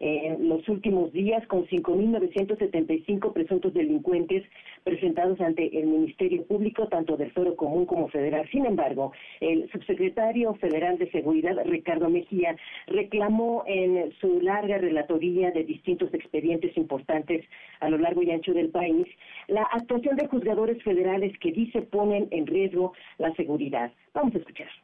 en 0.05 0.51
los 0.51 0.69
últimos 0.69 1.11
días 1.15 1.47
con 1.47 1.67
5.975 1.67 3.33
presuntos 3.33 3.73
delincuentes 3.73 4.45
presentados 4.83 5.41
ante 5.41 5.81
el 5.81 5.87
Ministerio 5.87 6.45
Público, 6.45 6.89
tanto 6.89 7.17
del 7.17 7.33
Foro 7.33 7.57
Común 7.57 7.87
como 7.87 8.09
federal. 8.09 8.47
Sin 8.51 8.67
embargo, 8.67 9.13
el 9.41 9.71
subsecretario 9.71 10.53
federal 10.57 10.99
de 10.99 11.11
Seguridad, 11.11 11.57
Ricardo 11.65 12.11
Mejía, 12.11 12.55
reclamó 12.87 13.65
en 13.67 14.13
su 14.21 14.43
larga 14.43 14.77
relatoría 14.77 15.51
de 15.53 15.65
distintos 15.65 16.13
expedientes 16.13 16.77
importantes 16.77 17.43
a 17.81 17.89
lo 17.89 17.97
largo 17.97 18.23
y 18.23 18.31
ancho 18.31 18.53
del 18.53 18.69
país 18.69 19.07
la 19.49 19.63
actuación 19.63 20.17
de 20.17 20.29
juzgadores 20.29 20.83
federales 20.83 21.33
que 21.39 21.51
dice 21.51 21.81
ponen 21.81 22.29
en 22.31 22.47
riesgo 22.47 22.93
la 23.17 23.33
seguridad. 23.37 23.91
Vamos 24.13 24.35
a 24.35 24.39
escuchar. 24.39 24.84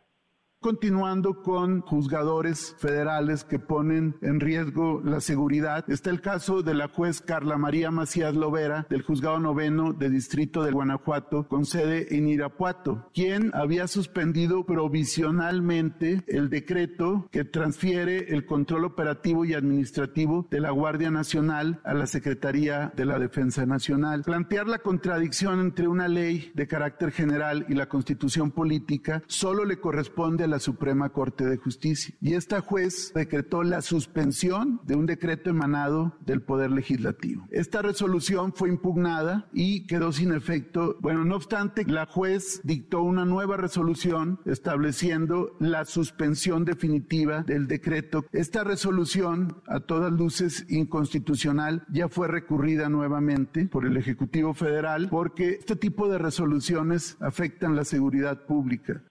Continuando 0.62 1.40
con 1.40 1.80
juzgadores 1.80 2.76
federales 2.76 3.44
que 3.44 3.58
ponen 3.58 4.16
en 4.20 4.40
riesgo 4.40 5.00
la 5.02 5.22
seguridad, 5.22 5.88
está 5.88 6.10
el 6.10 6.20
caso 6.20 6.62
de 6.62 6.74
la 6.74 6.88
juez 6.88 7.22
Carla 7.22 7.56
María 7.56 7.90
Macías 7.90 8.34
Lovera 8.34 8.86
del 8.90 9.00
juzgado 9.00 9.40
noveno 9.40 9.94
de 9.94 10.10
distrito 10.10 10.62
de 10.62 10.70
Guanajuato 10.70 11.48
con 11.48 11.64
sede 11.64 12.14
en 12.14 12.28
Irapuato, 12.28 13.08
quien 13.14 13.50
había 13.54 13.88
suspendido 13.88 14.66
provisionalmente 14.66 16.24
el 16.26 16.50
decreto 16.50 17.26
que 17.32 17.44
transfiere 17.44 18.34
el 18.34 18.44
control 18.44 18.84
operativo 18.84 19.46
y 19.46 19.54
administrativo 19.54 20.46
de 20.50 20.60
la 20.60 20.72
Guardia 20.72 21.10
Nacional 21.10 21.80
a 21.84 21.94
la 21.94 22.06
Secretaría 22.06 22.92
de 22.94 23.06
la 23.06 23.18
Defensa 23.18 23.64
Nacional. 23.64 24.24
Plantear 24.24 24.68
la 24.68 24.80
contradicción 24.80 25.58
entre 25.58 25.88
una 25.88 26.06
ley 26.06 26.52
de 26.54 26.68
carácter 26.68 27.12
general 27.12 27.64
y 27.70 27.72
la 27.72 27.88
constitución 27.88 28.50
política 28.50 29.22
solo 29.26 29.64
le 29.64 29.80
corresponde 29.80 30.44
a 30.44 30.49
la 30.50 30.58
Suprema 30.58 31.10
Corte 31.10 31.44
de 31.44 31.56
Justicia. 31.56 32.14
Y 32.20 32.34
esta 32.34 32.60
juez 32.60 33.12
decretó 33.14 33.62
la 33.62 33.82
suspensión 33.82 34.80
de 34.84 34.96
un 34.96 35.06
decreto 35.06 35.50
emanado 35.50 36.16
del 36.24 36.42
Poder 36.42 36.70
Legislativo. 36.70 37.46
Esta 37.50 37.82
resolución 37.82 38.52
fue 38.52 38.68
impugnada 38.68 39.48
y 39.52 39.86
quedó 39.86 40.12
sin 40.12 40.32
efecto. 40.32 40.96
Bueno, 41.00 41.24
no 41.24 41.36
obstante, 41.36 41.84
la 41.86 42.06
juez 42.06 42.60
dictó 42.64 43.02
una 43.02 43.24
nueva 43.24 43.56
resolución 43.56 44.40
estableciendo 44.44 45.56
la 45.58 45.84
suspensión 45.84 46.64
definitiva 46.64 47.42
del 47.42 47.66
decreto. 47.66 48.24
Esta 48.32 48.64
resolución, 48.64 49.62
a 49.66 49.80
todas 49.80 50.12
luces 50.12 50.66
inconstitucional, 50.68 51.84
ya 51.92 52.08
fue 52.08 52.28
recurrida 52.28 52.88
nuevamente 52.88 53.66
por 53.66 53.86
el 53.86 53.96
Ejecutivo 53.96 54.54
Federal 54.54 55.08
porque 55.10 55.50
este 55.50 55.76
tipo 55.76 56.08
de 56.08 56.18
resoluciones 56.18 57.16
afectan 57.20 57.76
la 57.76 57.84
seguridad 57.84 58.46
pública. 58.46 59.02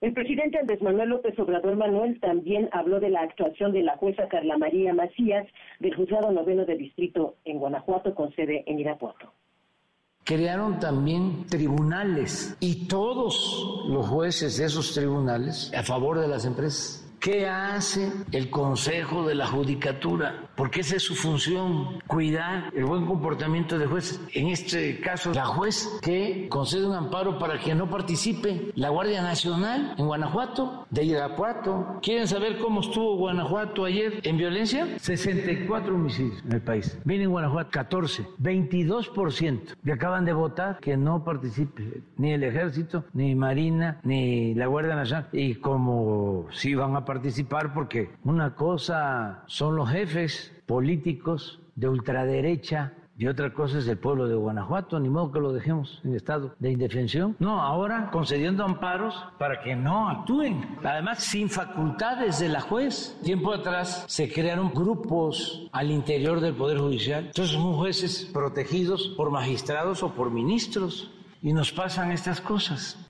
El 0.00 0.14
presidente 0.14 0.58
Andrés 0.58 0.80
Manuel 0.80 1.10
López 1.10 1.38
Obrador 1.38 1.76
Manuel 1.76 2.18
también 2.20 2.70
habló 2.72 3.00
de 3.00 3.10
la 3.10 3.20
actuación 3.20 3.72
de 3.72 3.82
la 3.82 3.98
jueza 3.98 4.28
Carla 4.28 4.56
María 4.56 4.94
Macías 4.94 5.46
del 5.78 5.94
juzgado 5.94 6.32
noveno 6.32 6.64
de 6.64 6.76
distrito 6.76 7.36
en 7.44 7.58
Guanajuato 7.58 8.14
con 8.14 8.34
sede 8.34 8.64
en 8.66 8.78
Irapuato. 8.78 9.30
Crearon 10.24 10.78
también 10.78 11.44
tribunales 11.46 12.56
y 12.60 12.88
todos 12.88 13.84
los 13.88 14.08
jueces 14.08 14.56
de 14.56 14.66
esos 14.66 14.94
tribunales 14.94 15.70
a 15.76 15.82
favor 15.82 16.18
de 16.18 16.28
las 16.28 16.46
empresas 16.46 16.99
¿Qué 17.20 17.46
hace 17.46 18.10
el 18.32 18.48
Consejo 18.48 19.28
de 19.28 19.34
la 19.34 19.46
Judicatura? 19.46 20.48
Porque 20.56 20.80
esa 20.80 20.96
es 20.96 21.02
su 21.02 21.14
función, 21.14 22.00
cuidar 22.06 22.72
el 22.74 22.86
buen 22.86 23.04
comportamiento 23.04 23.78
de 23.78 23.86
jueces. 23.86 24.18
En 24.32 24.48
este 24.48 25.00
caso, 25.00 25.30
la 25.34 25.44
juez 25.44 25.86
que 26.00 26.48
concede 26.48 26.86
un 26.86 26.94
amparo 26.94 27.38
para 27.38 27.58
que 27.58 27.74
no 27.74 27.90
participe 27.90 28.72
la 28.74 28.88
Guardia 28.88 29.20
Nacional 29.20 29.94
en 29.98 30.06
Guanajuato, 30.06 30.86
de 30.88 31.04
Irapuato. 31.04 31.98
¿Quieren 32.00 32.26
saber 32.26 32.56
cómo 32.56 32.80
estuvo 32.80 33.18
Guanajuato 33.18 33.84
ayer 33.84 34.20
en 34.22 34.38
violencia? 34.38 34.86
64 34.98 35.94
homicidios 35.94 36.42
en 36.42 36.52
el 36.52 36.62
país. 36.62 36.98
Viene 37.04 37.24
en 37.24 37.30
Guanajuato 37.30 37.70
14, 37.70 38.26
22% 38.40 39.76
que 39.84 39.92
acaban 39.92 40.24
de 40.24 40.32
votar 40.32 40.78
que 40.80 40.96
no 40.96 41.22
participe 41.22 42.02
ni 42.16 42.32
el 42.32 42.44
ejército, 42.44 43.04
ni 43.12 43.34
Marina, 43.34 44.00
ni 44.04 44.54
la 44.54 44.66
Guardia 44.68 44.94
Nacional. 44.94 45.28
Y 45.32 45.56
como 45.56 46.46
si 46.50 46.74
van 46.74 46.96
a 46.96 47.04
participar 47.10 47.74
porque 47.74 48.10
una 48.22 48.54
cosa 48.54 49.42
son 49.46 49.74
los 49.74 49.90
jefes 49.90 50.52
políticos 50.64 51.60
de 51.74 51.88
ultraderecha 51.88 52.92
y 53.18 53.26
otra 53.26 53.52
cosa 53.52 53.80
es 53.80 53.88
el 53.88 53.98
pueblo 53.98 54.28
de 54.28 54.36
Guanajuato, 54.36 55.00
ni 55.00 55.08
modo 55.08 55.32
que 55.32 55.40
lo 55.40 55.52
dejemos 55.52 56.00
en 56.04 56.14
estado 56.14 56.54
de 56.60 56.70
indefensión. 56.70 57.34
No, 57.40 57.60
ahora 57.60 58.10
concediendo 58.12 58.64
amparos 58.64 59.26
para 59.40 59.60
que 59.60 59.74
no 59.74 60.08
actúen. 60.08 60.64
Además, 60.84 61.24
sin 61.24 61.50
facultades 61.50 62.38
de 62.38 62.48
la 62.48 62.60
juez. 62.60 63.18
Tiempo 63.24 63.52
atrás 63.52 64.04
se 64.06 64.32
crearon 64.32 64.72
grupos 64.72 65.68
al 65.72 65.90
interior 65.90 66.40
del 66.40 66.54
Poder 66.54 66.78
Judicial. 66.78 67.26
Entonces 67.26 67.56
son 67.56 67.72
jueces 67.72 68.30
protegidos 68.32 69.08
por 69.16 69.32
magistrados 69.32 70.04
o 70.04 70.14
por 70.14 70.30
ministros 70.30 71.12
y 71.42 71.52
nos 71.52 71.72
pasan 71.72 72.12
estas 72.12 72.40
cosas. 72.40 73.04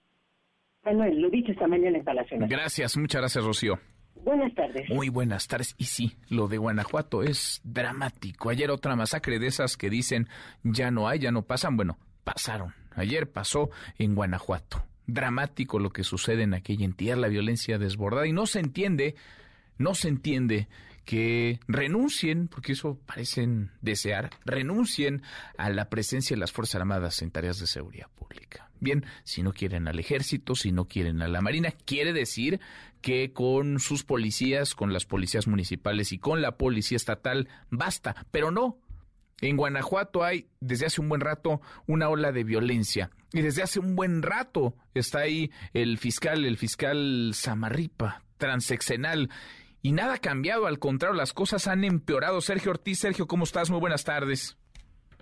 Manuel, 0.85 1.21
lo 1.21 1.29
dicho 1.29 1.53
esta 1.53 1.67
mañana 1.67 1.99
en 1.99 2.05
Palacio 2.05 2.39
Gracias, 2.49 2.97
muchas 2.97 3.21
gracias, 3.21 3.45
Rocío. 3.45 3.79
Buenas 4.15 4.55
tardes. 4.55 4.89
Muy 4.91 5.09
buenas 5.09 5.49
tardes. 5.49 5.75
Y 5.79 5.85
sí, 5.85 6.17
lo 6.29 6.49
de 6.49 6.59
Guanajuato 6.59 7.23
es 7.23 7.61
dramático. 7.65 8.51
Ayer 8.51 8.71
otra 8.71 8.97
masacre 8.97 9.39
de 9.39 9.47
esas 9.47 9.77
que 9.77 9.91
dicen 9.91 10.29
ya 10.63 10.91
no 10.91 11.09
hay, 11.09 11.19
ya 11.21 11.33
no 11.33 11.43
pasan. 11.43 11.77
Bueno, 11.77 11.99
pasaron. 12.25 12.75
Ayer 12.95 13.31
pasó 13.31 13.71
en 13.99 14.15
Guanajuato. 14.15 14.85
Dramático 15.07 15.79
lo 15.79 15.91
que 15.91 16.05
sucede 16.05 16.43
en 16.43 16.55
aquella 16.55 16.85
entidad, 16.85 17.17
la 17.17 17.29
violencia 17.29 17.79
desbordada. 17.79 18.27
Y 18.27 18.33
no 18.33 18.47
se 18.47 18.61
entiende, 18.61 19.15
no 19.79 19.95
se 19.95 20.09
entiende 20.09 20.69
que 21.11 21.59
renuncien, 21.67 22.47
porque 22.47 22.75
eso 22.75 23.01
parecen 23.05 23.73
desear, 23.81 24.31
renuncien 24.45 25.23
a 25.59 25.69
la 25.69 25.91
presencia 25.91 26.37
de 26.37 26.41
las 26.41 26.53
Fuerzas 26.53 26.77
Armadas 26.77 27.21
en 27.21 27.33
tareas 27.33 27.59
de 27.59 27.67
seguridad 27.67 28.07
pública. 28.15 28.71
Bien, 28.79 29.05
si 29.25 29.43
no 29.43 29.53
quieren 29.53 29.89
al 29.89 29.99
ejército, 29.99 30.55
si 30.55 30.71
no 30.71 30.85
quieren 30.85 31.21
a 31.21 31.27
la 31.27 31.41
Marina, 31.41 31.73
quiere 31.85 32.13
decir 32.13 32.61
que 33.01 33.33
con 33.33 33.81
sus 33.81 34.05
policías, 34.05 34.77
con 34.77 34.93
las 34.93 35.05
policías 35.05 35.49
municipales 35.49 36.13
y 36.13 36.19
con 36.19 36.43
la 36.43 36.57
policía 36.57 36.95
estatal 36.95 37.49
basta, 37.71 38.15
pero 38.31 38.53
no. 38.53 38.79
En 39.41 39.57
Guanajuato 39.57 40.23
hay 40.23 40.47
desde 40.61 40.87
hace 40.87 41.01
un 41.01 41.09
buen 41.09 41.23
rato 41.23 41.61
una 41.89 42.09
ola 42.09 42.31
de 42.31 42.45
violencia 42.45 43.11
y 43.33 43.41
desde 43.41 43.65
hace 43.65 43.81
un 43.81 43.97
buen 43.97 44.23
rato 44.23 44.77
está 44.95 45.21
ahí 45.21 45.51
el 45.73 45.99
fiscal, 45.99 46.45
el 46.45 46.57
fiscal 46.57 47.33
Samarripa, 47.35 48.23
transeccional 48.37 49.29
y 49.83 49.93
nada 49.93 50.15
ha 50.15 50.19
cambiado, 50.19 50.67
al 50.67 50.79
contrario, 50.79 51.17
las 51.17 51.33
cosas 51.33 51.67
han 51.69 51.85
empeorado. 51.85 52.41
Sergio 52.41 52.73
Ortiz, 52.73 52.99
Sergio, 52.99 53.27
¿cómo 53.27 53.45
estás? 53.45 53.71
Muy 53.71 53.81
buenas 53.81 54.05
tardes. 54.05 54.57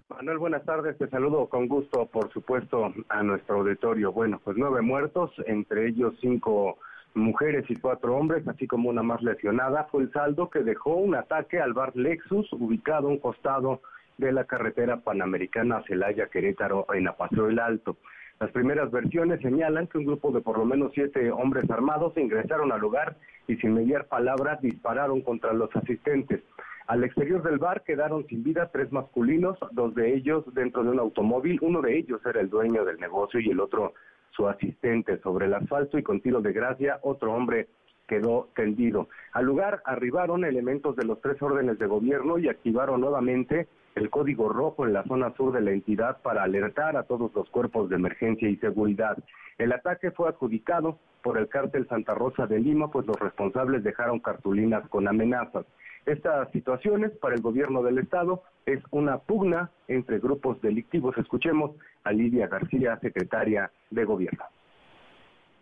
Manuel, 0.09 0.39
buenas 0.39 0.65
tardes. 0.65 0.97
Te 0.97 1.09
saludo 1.09 1.49
con 1.49 1.69
gusto, 1.69 2.07
por 2.07 2.33
supuesto, 2.33 2.93
a 3.09 3.23
nuestro 3.23 3.57
auditorio. 3.57 4.11
Bueno, 4.11 4.41
pues 4.43 4.57
nueve 4.57 4.81
muertos, 4.81 5.31
entre 5.47 5.89
ellos 5.89 6.15
cinco 6.21 6.79
mujeres 7.15 7.67
y 7.69 7.77
cuatro 7.77 8.17
hombres, 8.17 8.47
así 8.49 8.67
como 8.67 8.89
una 8.89 9.03
más 9.03 9.23
lesionada, 9.23 9.85
fue 9.91 10.05
el 10.05 10.13
saldo 10.13 10.51
que 10.51 10.61
dejó 10.61 10.95
un 10.97 11.15
ataque 11.15 11.61
al 11.61 11.73
bar 11.73 11.95
Lexus, 11.95 12.53
ubicado 12.53 13.09
a 13.09 13.11
un 13.11 13.19
costado 13.19 13.83
de 14.17 14.33
la 14.33 14.45
carretera 14.45 14.99
panamericana 14.99 15.83
Celaya-Querétaro 15.87 16.87
en 16.95 17.09
Apaseo 17.09 17.49
el 17.49 17.59
Alto. 17.59 17.97
Las 18.41 18.51
primeras 18.53 18.91
versiones 18.93 19.41
señalan 19.41 19.89
que 19.89 19.99
un 19.99 20.07
grupo 20.07 20.31
de 20.31 20.41
por 20.41 20.59
lo 20.59 20.65
menos 20.65 20.93
siete 20.95 21.31
hombres 21.33 21.69
armados 21.71 22.17
ingresaron 22.17 22.71
al 22.71 22.81
lugar 22.81 23.17
y 23.49 23.57
sin 23.57 23.75
mediar 23.75 24.07
palabras 24.07 24.61
dispararon 24.63 25.23
contra 25.23 25.53
los 25.53 25.75
asistentes. 25.75 26.43
Al 26.87 27.03
exterior 27.05 27.43
del 27.43 27.59
bar 27.59 27.83
quedaron 27.83 28.27
sin 28.29 28.45
vida 28.45 28.71
tres 28.73 28.93
masculinos, 28.93 29.59
dos 29.73 29.95
de 29.95 30.15
ellos 30.15 30.45
dentro 30.55 30.85
de 30.85 30.91
un 30.91 31.01
automóvil, 31.01 31.59
uno 31.63 31.83
de 31.83 31.99
ellos 31.99 32.21
era 32.25 32.41
el 32.41 32.49
dueño 32.49 32.85
del 32.85 32.99
negocio 32.99 33.41
y 33.41 33.51
el 33.51 33.61
otro 33.61 33.95
su 34.31 34.49
asistente. 34.49 35.19
Sobre 35.19 35.47
el 35.47 35.55
asfalto 35.55 35.99
y 35.99 36.03
con 36.03 36.21
tiro 36.21 36.41
de 36.41 36.53
gracia, 36.53 37.01
otro 37.03 37.35
hombre 37.35 37.69
quedó 38.07 38.49
tendido. 38.55 39.09
Al 39.33 39.45
lugar 39.45 39.83
arribaron 39.85 40.45
elementos 40.45 40.97
de 40.97 41.05
los 41.05 41.21
tres 41.21 41.43
órdenes 41.43 41.79
de 41.79 41.87
gobierno 41.87 42.39
y 42.39 42.49
activaron 42.49 43.01
nuevamente 43.01 43.69
el 43.95 44.11
código 44.11 44.49
rojo 44.49 44.87
en 44.87 44.93
la 44.93 45.05
zona 45.05 45.35
sur 45.37 45.53
de 45.53 45.61
la 45.61 45.73
entidad 45.73 46.21
para 46.23 46.43
alertar 46.43 46.97
a 46.97 47.05
todos 47.05 47.33
los 47.35 47.49
cuerpos 47.51 47.89
de 47.89 47.97
emergencia 47.97 48.49
y 48.49 48.57
seguridad. 48.57 49.19
El 49.59 49.73
ataque 49.73 50.11
fue 50.11 50.29
adjudicado 50.29 50.99
por 51.23 51.37
el 51.37 51.49
cártel 51.49 51.89
Santa 51.89 52.15
Rosa 52.15 52.47
de 52.47 52.61
Lima, 52.61 52.91
pues 52.91 53.07
los 53.07 53.19
responsables 53.19 53.83
dejaron 53.83 54.21
cartulinas 54.21 54.89
con 54.89 55.09
amenazas. 55.09 55.67
Estas 56.07 56.51
situaciones 56.53 57.11
para 57.19 57.35
el 57.35 57.43
gobierno 57.43 57.83
del 57.83 57.99
estado 57.99 58.43
es 58.67 58.81
una 58.91 59.19
pugna 59.19 59.71
entre 59.89 60.21
grupos 60.21 60.61
delictivos. 60.63 61.19
Escuchemos 61.19 61.73
a 62.05 62.13
Lidia 62.13 62.47
García, 62.47 62.99
secretaria 63.01 63.71
de 63.91 64.05
gobierno. 64.05 64.45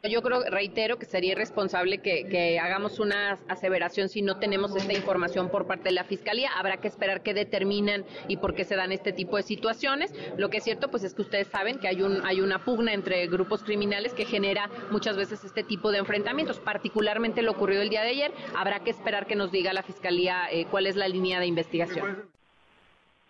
Yo 0.03 0.23
creo, 0.23 0.45
reitero, 0.49 0.99
que 0.99 1.07
sería 1.07 1.33
irresponsable 1.33 1.99
que, 1.99 2.59
hagamos 2.61 3.01
una 3.01 3.39
aseveración 3.49 4.09
si 4.09 4.23
no 4.23 4.39
tenemos 4.39 4.75
esta 4.77 4.93
información 4.93 5.49
por 5.49 5.67
parte 5.67 5.85
de 5.85 5.93
la 5.93 6.05
Fiscalía. 6.05 6.51
Habrá 6.57 6.77
que 6.77 6.89
esperar 6.89 7.23
qué 7.23 7.35
determinan 7.35 8.05
y 8.29 8.37
por 8.37 8.55
qué 8.55 8.65
se 8.65 8.77
dan 8.77 8.93
este 8.93 9.13
tipo 9.13 9.37
de 9.37 9.43
situaciones. 9.43 10.13
Lo 10.37 10.49
que 10.49 10.59
es 10.59 10.65
cierto, 10.65 10.91
pues 10.91 11.03
es 11.03 11.15
que 11.15 11.23
ustedes 11.23 11.49
saben 11.49 11.79
que 11.79 11.89
hay, 11.89 12.03
un, 12.03 12.25
hay 12.25 12.41
una 12.41 12.65
pugna 12.65 12.93
entre 12.93 13.27
grupos 13.27 13.65
criminales 13.65 14.15
que 14.15 14.25
genera 14.25 14.71
muchas 14.91 15.17
veces 15.17 15.43
este 15.45 15.65
tipo 15.65 15.91
de 15.91 15.99
enfrentamientos. 15.99 16.61
Particularmente 16.61 17.43
lo 17.43 17.53
ocurrido 17.53 17.83
el 17.83 17.89
día 17.89 18.03
de 18.03 18.11
ayer. 18.11 18.33
Habrá 18.55 18.81
que 18.81 18.91
esperar 18.91 19.27
que 19.27 19.35
nos 19.35 19.51
diga 19.51 19.73
la 19.73 19.83
Fiscalía 19.83 20.49
eh, 20.51 20.67
cuál 20.71 20.87
es 20.87 20.95
la 20.95 21.09
línea 21.09 21.41
de 21.41 21.47
investigación. 21.47 22.36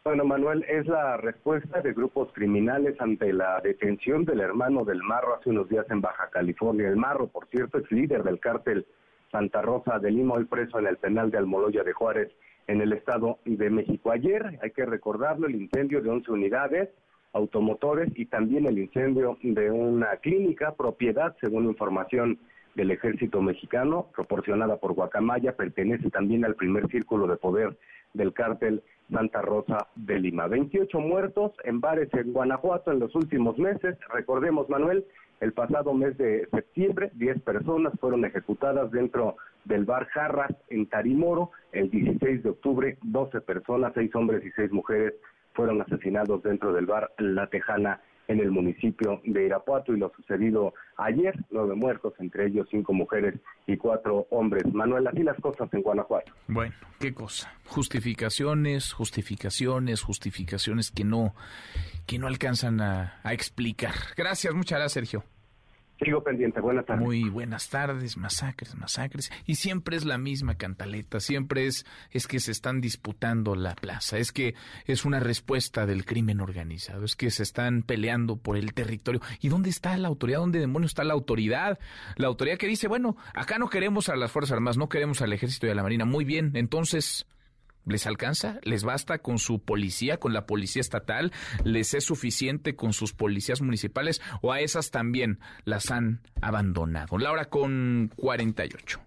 Bueno, 0.06 0.24
Manuel, 0.24 0.64
es 0.68 0.86
la 0.86 1.16
respuesta 1.16 1.80
de 1.80 1.92
grupos 1.92 2.32
criminales 2.32 2.94
ante 3.00 3.32
la 3.32 3.60
detención 3.60 4.24
del 4.24 4.38
hermano 4.38 4.84
del 4.84 5.02
Marro 5.02 5.34
hace 5.34 5.50
unos 5.50 5.68
días 5.68 5.84
en 5.90 6.00
Baja 6.00 6.30
California. 6.30 6.86
El 6.86 6.94
Marro, 6.94 7.26
por 7.26 7.48
cierto, 7.48 7.78
es 7.78 7.90
líder 7.90 8.22
del 8.22 8.38
cártel 8.38 8.86
Santa 9.32 9.62
Rosa 9.62 9.98
de 9.98 10.12
Lima, 10.12 10.34
hoy 10.34 10.44
preso 10.44 10.78
en 10.78 10.86
el 10.86 10.96
penal 10.98 11.32
de 11.32 11.38
Almoloya 11.38 11.82
de 11.82 11.92
Juárez, 11.92 12.30
en 12.68 12.82
el 12.82 12.92
Estado 12.92 13.40
de 13.44 13.68
México. 13.68 14.12
Ayer, 14.12 14.60
hay 14.62 14.70
que 14.70 14.86
recordarlo, 14.86 15.48
el 15.48 15.56
incendio 15.56 16.00
de 16.00 16.08
11 16.08 16.30
unidades 16.30 16.88
automotores 17.32 18.08
y 18.14 18.26
también 18.26 18.66
el 18.66 18.78
incendio 18.78 19.38
de 19.42 19.72
una 19.72 20.18
clínica, 20.18 20.76
propiedad, 20.76 21.34
según 21.40 21.64
información 21.64 22.38
del 22.76 22.92
ejército 22.92 23.42
mexicano, 23.42 24.06
proporcionada 24.14 24.76
por 24.76 24.92
Guacamaya, 24.92 25.56
pertenece 25.56 26.10
también 26.10 26.44
al 26.44 26.54
primer 26.54 26.86
círculo 26.92 27.26
de 27.26 27.38
poder 27.38 27.76
del 28.14 28.32
cártel 28.32 28.84
Santa 29.10 29.42
Rosa 29.42 29.88
de 29.94 30.18
Lima. 30.18 30.46
28 30.46 30.98
muertos 31.00 31.52
en 31.64 31.80
bares 31.80 32.12
en 32.14 32.32
Guanajuato 32.32 32.92
en 32.92 33.00
los 33.00 33.14
últimos 33.14 33.58
meses. 33.58 33.96
Recordemos, 34.12 34.68
Manuel, 34.68 35.04
el 35.40 35.52
pasado 35.52 35.92
mes 35.92 36.16
de 36.16 36.48
septiembre, 36.50 37.10
10 37.14 37.42
personas 37.42 37.92
fueron 38.00 38.24
ejecutadas 38.24 38.90
dentro 38.90 39.36
del 39.64 39.84
bar 39.84 40.06
Jarras 40.06 40.54
en 40.68 40.86
Tarimoro. 40.86 41.50
El 41.72 41.90
16 41.90 42.42
de 42.42 42.50
octubre, 42.50 42.98
12 43.02 43.40
personas, 43.42 43.92
6 43.94 44.14
hombres 44.14 44.44
y 44.44 44.50
6 44.52 44.72
mujeres, 44.72 45.14
fueron 45.52 45.80
asesinados 45.80 46.42
dentro 46.42 46.72
del 46.72 46.86
bar 46.86 47.10
La 47.18 47.46
Tejana 47.48 48.00
en 48.28 48.40
el 48.40 48.50
municipio 48.50 49.20
de 49.24 49.46
Irapuato 49.46 49.94
y 49.94 49.98
lo 49.98 50.12
sucedido 50.14 50.74
ayer, 50.96 51.34
nueve 51.50 51.74
muertos, 51.74 52.14
entre 52.18 52.46
ellos 52.46 52.66
cinco 52.70 52.92
mujeres 52.92 53.34
y 53.66 53.76
cuatro 53.76 54.26
hombres. 54.30 54.64
Manuel, 54.72 55.06
así 55.06 55.22
las 55.22 55.38
cosas 55.40 55.72
en 55.72 55.82
Guanajuato. 55.82 56.32
Bueno, 56.48 56.74
qué 56.98 57.14
cosa. 57.14 57.52
Justificaciones, 57.66 58.92
justificaciones, 58.92 60.02
justificaciones 60.02 60.90
que 60.90 61.04
no, 61.04 61.34
que 62.06 62.18
no 62.18 62.26
alcanzan 62.26 62.80
a, 62.80 63.20
a 63.22 63.32
explicar. 63.32 63.94
Gracias, 64.16 64.54
muchas 64.54 64.78
gracias, 64.78 64.92
Sergio. 64.92 65.35
Sigo 66.04 66.22
pendiente, 66.22 66.60
buenas 66.60 66.84
tardes. 66.84 67.04
Muy 67.04 67.28
buenas 67.30 67.70
tardes, 67.70 68.18
masacres, 68.18 68.74
masacres. 68.76 69.30
Y 69.46 69.54
siempre 69.54 69.96
es 69.96 70.04
la 70.04 70.18
misma 70.18 70.56
cantaleta, 70.56 71.20
siempre 71.20 71.66
es, 71.66 71.86
es 72.10 72.26
que 72.26 72.38
se 72.38 72.52
están 72.52 72.82
disputando 72.82 73.54
la 73.54 73.74
plaza, 73.74 74.18
es 74.18 74.30
que 74.30 74.54
es 74.84 75.06
una 75.06 75.20
respuesta 75.20 75.86
del 75.86 76.04
crimen 76.04 76.40
organizado, 76.40 77.04
es 77.04 77.16
que 77.16 77.30
se 77.30 77.42
están 77.42 77.82
peleando 77.82 78.36
por 78.36 78.58
el 78.58 78.74
territorio. 78.74 79.22
¿Y 79.40 79.48
dónde 79.48 79.70
está 79.70 79.96
la 79.96 80.08
autoridad? 80.08 80.40
¿Dónde 80.40 80.58
demonios 80.58 80.90
está 80.90 81.04
la 81.04 81.14
autoridad? 81.14 81.78
La 82.16 82.26
autoridad 82.26 82.58
que 82.58 82.66
dice, 82.66 82.88
bueno, 82.88 83.16
acá 83.34 83.58
no 83.58 83.70
queremos 83.70 84.10
a 84.10 84.16
las 84.16 84.30
Fuerzas 84.30 84.52
Armadas, 84.52 84.76
no 84.76 84.90
queremos 84.90 85.22
al 85.22 85.32
Ejército 85.32 85.66
y 85.66 85.70
a 85.70 85.74
la 85.74 85.82
Marina. 85.82 86.04
Muy 86.04 86.26
bien, 86.26 86.52
entonces, 86.54 87.26
¿Les 87.86 88.06
alcanza? 88.06 88.58
¿Les 88.62 88.82
basta 88.82 89.18
con 89.18 89.38
su 89.38 89.60
policía, 89.60 90.18
con 90.18 90.32
la 90.32 90.44
policía 90.44 90.80
estatal? 90.80 91.32
¿Les 91.64 91.94
es 91.94 92.04
suficiente 92.04 92.74
con 92.74 92.92
sus 92.92 93.12
policías 93.12 93.62
municipales? 93.62 94.20
¿O 94.42 94.52
a 94.52 94.60
esas 94.60 94.90
también 94.90 95.38
las 95.64 95.92
han 95.92 96.20
abandonado? 96.40 97.16
Laura 97.16 97.44
con 97.44 98.12
48. 98.16 99.00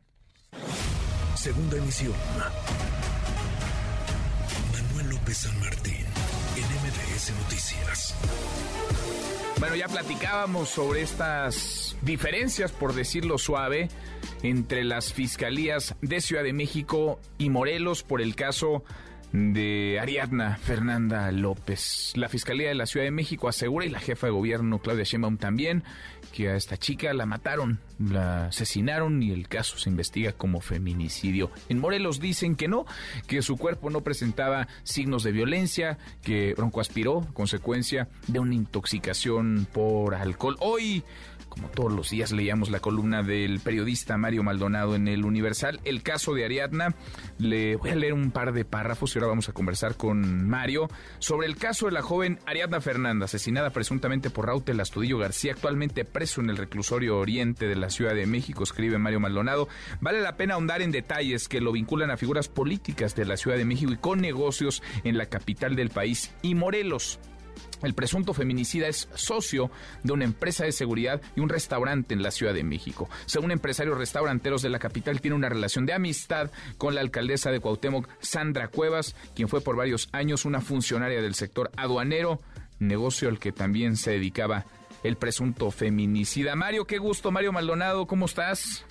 Segunda 1.36 1.78
emisión. 1.78 2.14
Manuel 4.72 5.10
López 5.10 5.38
San 5.38 5.60
Martín, 5.60 6.06
en 6.56 6.64
MBS 6.64 7.34
Noticias. 7.44 8.16
Bueno, 9.60 9.76
ya 9.76 9.90
platicábamos 9.90 10.70
sobre 10.70 11.02
estas 11.02 11.98
diferencias, 12.02 12.72
por 12.72 12.94
decirlo 12.94 13.38
suave, 13.38 13.90
entre 14.44 14.84
las 14.84 15.14
fiscalías 15.14 15.96
de 16.02 16.22
Ciudad 16.22 16.44
de 16.44 16.54
México 16.54 17.20
y 17.38 17.50
Morelos 17.50 18.04
por 18.04 18.22
el 18.22 18.36
caso 18.36 18.84
de 19.32 20.00
Ariadna 20.02 20.58
Fernanda 20.58 21.32
López. 21.32 22.14
La 22.16 22.30
Fiscalía 22.30 22.70
de 22.70 22.76
la 22.76 22.88
Ciudad 22.88 23.06
de 23.06 23.12
México 23.12 23.48
asegura 23.48 23.86
y 23.86 23.90
la 23.90 24.00
jefa 24.00 24.28
de 24.28 24.32
gobierno 24.32 24.80
Claudia 24.80 25.04
Sheinbaum 25.04 25.38
también 25.38 25.84
que 26.34 26.50
a 26.50 26.56
esta 26.56 26.78
chica 26.78 27.14
la 27.14 27.26
mataron, 27.26 27.80
la 27.98 28.48
asesinaron 28.48 29.22
y 29.22 29.32
el 29.32 29.48
caso 29.48 29.78
se 29.78 29.90
investiga 29.90 30.32
como 30.32 30.62
feminicidio. 30.62 31.52
En 31.70 31.80
Morelos 31.80 32.20
dicen 32.20 32.56
que 32.56 32.68
no, 32.68 32.86
que 33.28 33.42
su 33.42 33.58
cuerpo 33.58 33.90
no 33.90 34.02
presentaba 34.02 34.68
signos 34.84 35.24
de 35.24 35.32
violencia, 35.32 35.98
que 36.24 36.54
broncoaspiró 36.56 37.28
consecuencia 37.34 38.08
de 38.28 38.40
una 38.40 38.56
intoxicación 38.56 39.68
por 39.72 40.16
alcohol. 40.16 40.56
Hoy 40.60 41.04
como 41.50 41.68
todos 41.70 41.92
los 41.92 42.10
días 42.10 42.32
leíamos 42.32 42.70
la 42.70 42.80
columna 42.80 43.24
del 43.24 43.60
periodista 43.60 44.18
Mario 44.18 44.44
Maldonado 44.44 44.96
en 44.96 45.08
el 45.08 45.26
Universal, 45.26 45.80
el 45.84 46.04
caso 46.04 46.34
de 46.34 46.46
Ariadna. 46.46 46.96
Le 47.38 47.76
voy 47.76 47.90
a 47.90 47.96
leer 47.96 48.14
un 48.14 48.32
par 48.32 48.54
de 48.54 48.66
párrafos 48.66 49.16
y 49.16 49.20
ahora 49.20 49.28
vamos 49.28 49.50
a 49.50 49.54
conversar 49.54 49.96
con 49.96 50.48
Mario 50.48 50.90
sobre 51.20 51.48
el 51.48 51.58
caso 51.58 51.88
de 51.88 51.92
la 51.92 52.02
joven 52.02 52.40
Ariadna 52.46 52.82
Fernanda, 52.82 53.26
asesinada 53.26 53.72
presuntamente 53.72 54.30
por 54.30 54.46
Raúl 54.46 54.64
Astudillo 54.80 55.18
García, 55.18 55.54
actualmente 55.54 56.06
preso 56.06 56.42
en 56.42 56.50
el 56.50 56.58
reclusorio 56.58 57.18
oriente 57.18 57.68
de 57.68 57.76
la 57.76 57.90
Ciudad 57.90 58.14
de 58.14 58.26
México, 58.26 58.64
escribe 58.64 58.98
Mario 58.98 59.20
Maldonado. 59.20 59.68
Vale 60.02 60.22
la 60.22 60.38
pena 60.38 60.54
ahondar 60.54 60.82
en 60.82 60.92
detalles 60.92 61.48
que 61.48 61.62
lo 61.62 61.72
vinculan 61.72 62.12
a 62.12 62.18
figuras 62.18 62.48
políticas 62.48 63.16
de 63.16 63.26
la 63.26 63.38
Ciudad 63.38 63.58
de 63.58 63.66
México 63.66 63.92
y 63.92 63.98
con 63.98 64.22
negocios 64.22 64.84
en 65.04 65.18
la 65.18 65.26
capital 65.28 65.76
del 65.76 65.90
país 65.90 66.32
y 66.42 66.56
Morelos. 66.56 67.20
El 67.82 67.94
presunto 67.94 68.34
feminicida 68.34 68.88
es 68.88 69.10
socio 69.14 69.72
de 70.04 70.14
una 70.14 70.26
empresa 70.26 70.66
de 70.66 70.72
seguridad 70.72 71.22
y 71.36 71.40
un 71.40 71.50
restaurante 71.50 72.14
en 72.14 72.24
la 72.24 72.32
Ciudad 72.32 72.54
de 72.54 72.64
México. 72.64 73.10
Según 73.26 73.52
empresarios 73.52 73.98
restauranteros 73.98 74.62
de 74.62 74.70
la 74.70 74.80
capital, 74.80 75.22
tiene 75.22 75.36
una 75.36 75.50
relación 75.50 75.86
de 75.86 75.94
amistad 75.94 76.52
con 76.78 76.96
la 76.96 77.02
alcaldesa 77.02 77.52
de 77.52 77.60
Cuauhtémoc, 77.60 78.08
Sandra 78.20 78.68
Cuevas, 78.68 79.16
quien 79.36 79.48
fue 79.48 79.62
por 79.62 79.76
varios 79.76 80.10
años 80.12 80.46
una 80.46 80.62
funcionaria 80.62 81.22
del 81.22 81.36
sector 81.36 81.72
aduanero, 81.78 82.40
negocio 82.80 83.30
al 83.30 83.40
que 83.40 83.52
también 83.52 83.96
se 83.96 84.12
dedicaba 84.12 84.66
el 85.04 85.16
presunto 85.16 85.72
feminicida. 85.72 86.56
Mario, 86.56 86.86
qué 86.86 86.98
gusto. 86.98 87.32
Mario 87.32 87.54
Maldonado, 87.54 88.06
¿cómo 88.06 88.26
estás? 88.26 88.86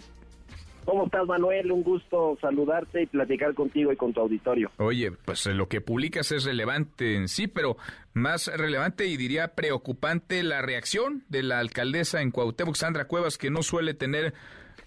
¿Cómo 0.89 1.05
estás, 1.05 1.27
Manuel? 1.27 1.71
Un 1.71 1.83
gusto 1.83 2.39
saludarte 2.41 3.03
y 3.03 3.07
platicar 3.07 3.53
contigo 3.53 3.93
y 3.93 3.97
con 3.97 4.15
tu 4.15 4.21
auditorio. 4.21 4.71
Oye, 4.79 5.13
pues 5.13 5.45
lo 5.45 5.69
que 5.69 5.83
publicas 5.83 6.33
es 6.33 6.45
relevante 6.45 7.15
en 7.15 7.29
sí, 7.29 7.47
pero 7.47 7.77
más 8.21 8.47
relevante 8.49 9.07
y 9.07 9.17
diría 9.17 9.55
preocupante 9.55 10.43
la 10.43 10.63
reacción 10.63 11.25
de 11.29 11.43
la 11.43 11.59
alcaldesa 11.59 12.23
en 12.23 12.31
Cuauhtémoc, 12.31 12.77
Sandra 12.77 13.07
Cuevas, 13.07 13.39
que 13.39 13.51
no 13.51 13.63
suele 13.63 13.95
tener 13.95 14.35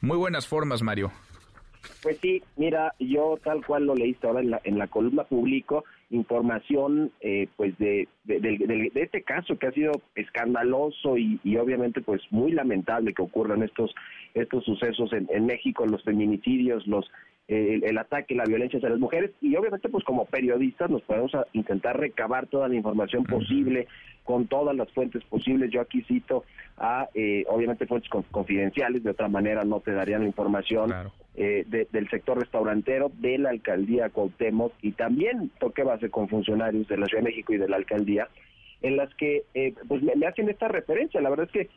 muy 0.01 0.17
buenas 0.17 0.47
formas, 0.47 0.81
Mario. 0.81 1.11
Pues 2.03 2.17
sí, 2.21 2.43
mira, 2.57 2.93
yo 2.99 3.39
tal 3.43 3.65
cual 3.65 3.85
lo 3.85 3.95
leíste 3.95 4.27
ahora 4.27 4.41
en 4.41 4.51
la, 4.51 4.61
en 4.63 4.77
la 4.77 4.87
columna 4.87 5.23
público, 5.23 5.83
información 6.11 7.11
eh, 7.21 7.47
pues 7.55 7.77
de, 7.77 8.07
de, 8.23 8.91
este 8.95 9.23
caso 9.23 9.57
que 9.57 9.67
ha 9.67 9.71
sido 9.71 9.93
escandaloso 10.15 11.17
y, 11.17 11.39
y, 11.43 11.57
obviamente 11.57 12.01
pues 12.01 12.21
muy 12.29 12.51
lamentable 12.51 13.13
que 13.13 13.21
ocurran 13.21 13.63
estos 13.63 13.95
estos 14.33 14.63
sucesos 14.63 15.11
en, 15.13 15.27
en 15.31 15.45
México, 15.45 15.85
los 15.85 16.03
feminicidios, 16.03 16.85
los 16.85 17.09
el, 17.51 17.97
ataque, 17.97 18.33
la 18.33 18.45
violencia 18.45 18.77
hacia 18.77 18.89
las 18.89 18.99
mujeres 18.99 19.31
y 19.41 19.55
obviamente 19.57 19.89
pues 19.89 20.05
como 20.05 20.25
periodistas 20.25 20.89
nos 20.89 21.01
podemos 21.01 21.31
intentar 21.51 21.99
recabar 21.99 22.47
toda 22.47 22.69
la 22.69 22.75
información 22.75 23.25
posible 23.25 23.87
con 24.23 24.47
todas 24.47 24.75
las 24.75 24.89
fuentes 24.91 25.23
posibles. 25.25 25.69
Yo 25.69 25.81
aquí 25.81 26.01
cito 26.03 26.45
a 26.77 27.09
eh, 27.13 27.43
obviamente 27.49 27.85
fuentes 27.87 28.09
confidenciales, 28.09 29.03
de 29.03 29.09
otra 29.09 29.27
manera 29.27 29.63
no 29.65 29.81
te 29.81 29.91
darían 29.91 30.21
la 30.21 30.27
información 30.27 30.93
eh, 31.35 31.65
del 31.67 32.09
sector 32.09 32.39
restaurantero, 32.39 33.11
de 33.19 33.37
la 33.37 33.49
alcaldía 33.49 34.09
Cuauhtémoc 34.09 34.73
y 34.81 34.93
también 34.93 35.51
toqué 35.59 35.83
base 35.83 36.09
con 36.09 36.29
funcionarios 36.29 36.87
de 36.87 36.97
la 36.97 37.05
Ciudad 37.07 37.23
de 37.23 37.29
México 37.29 37.53
y 37.53 37.57
de 37.57 37.67
la 37.67 37.75
alcaldía 37.75 38.29
en 38.81 38.97
las 38.97 39.13
que 39.15 39.43
eh, 39.53 39.73
pues 39.87 40.01
me, 40.01 40.25
hacen 40.25 40.49
esta 40.49 40.67
referencia. 40.67 41.19
La 41.21 41.29
verdad 41.29 41.47
es 41.47 41.51
que 41.51 41.69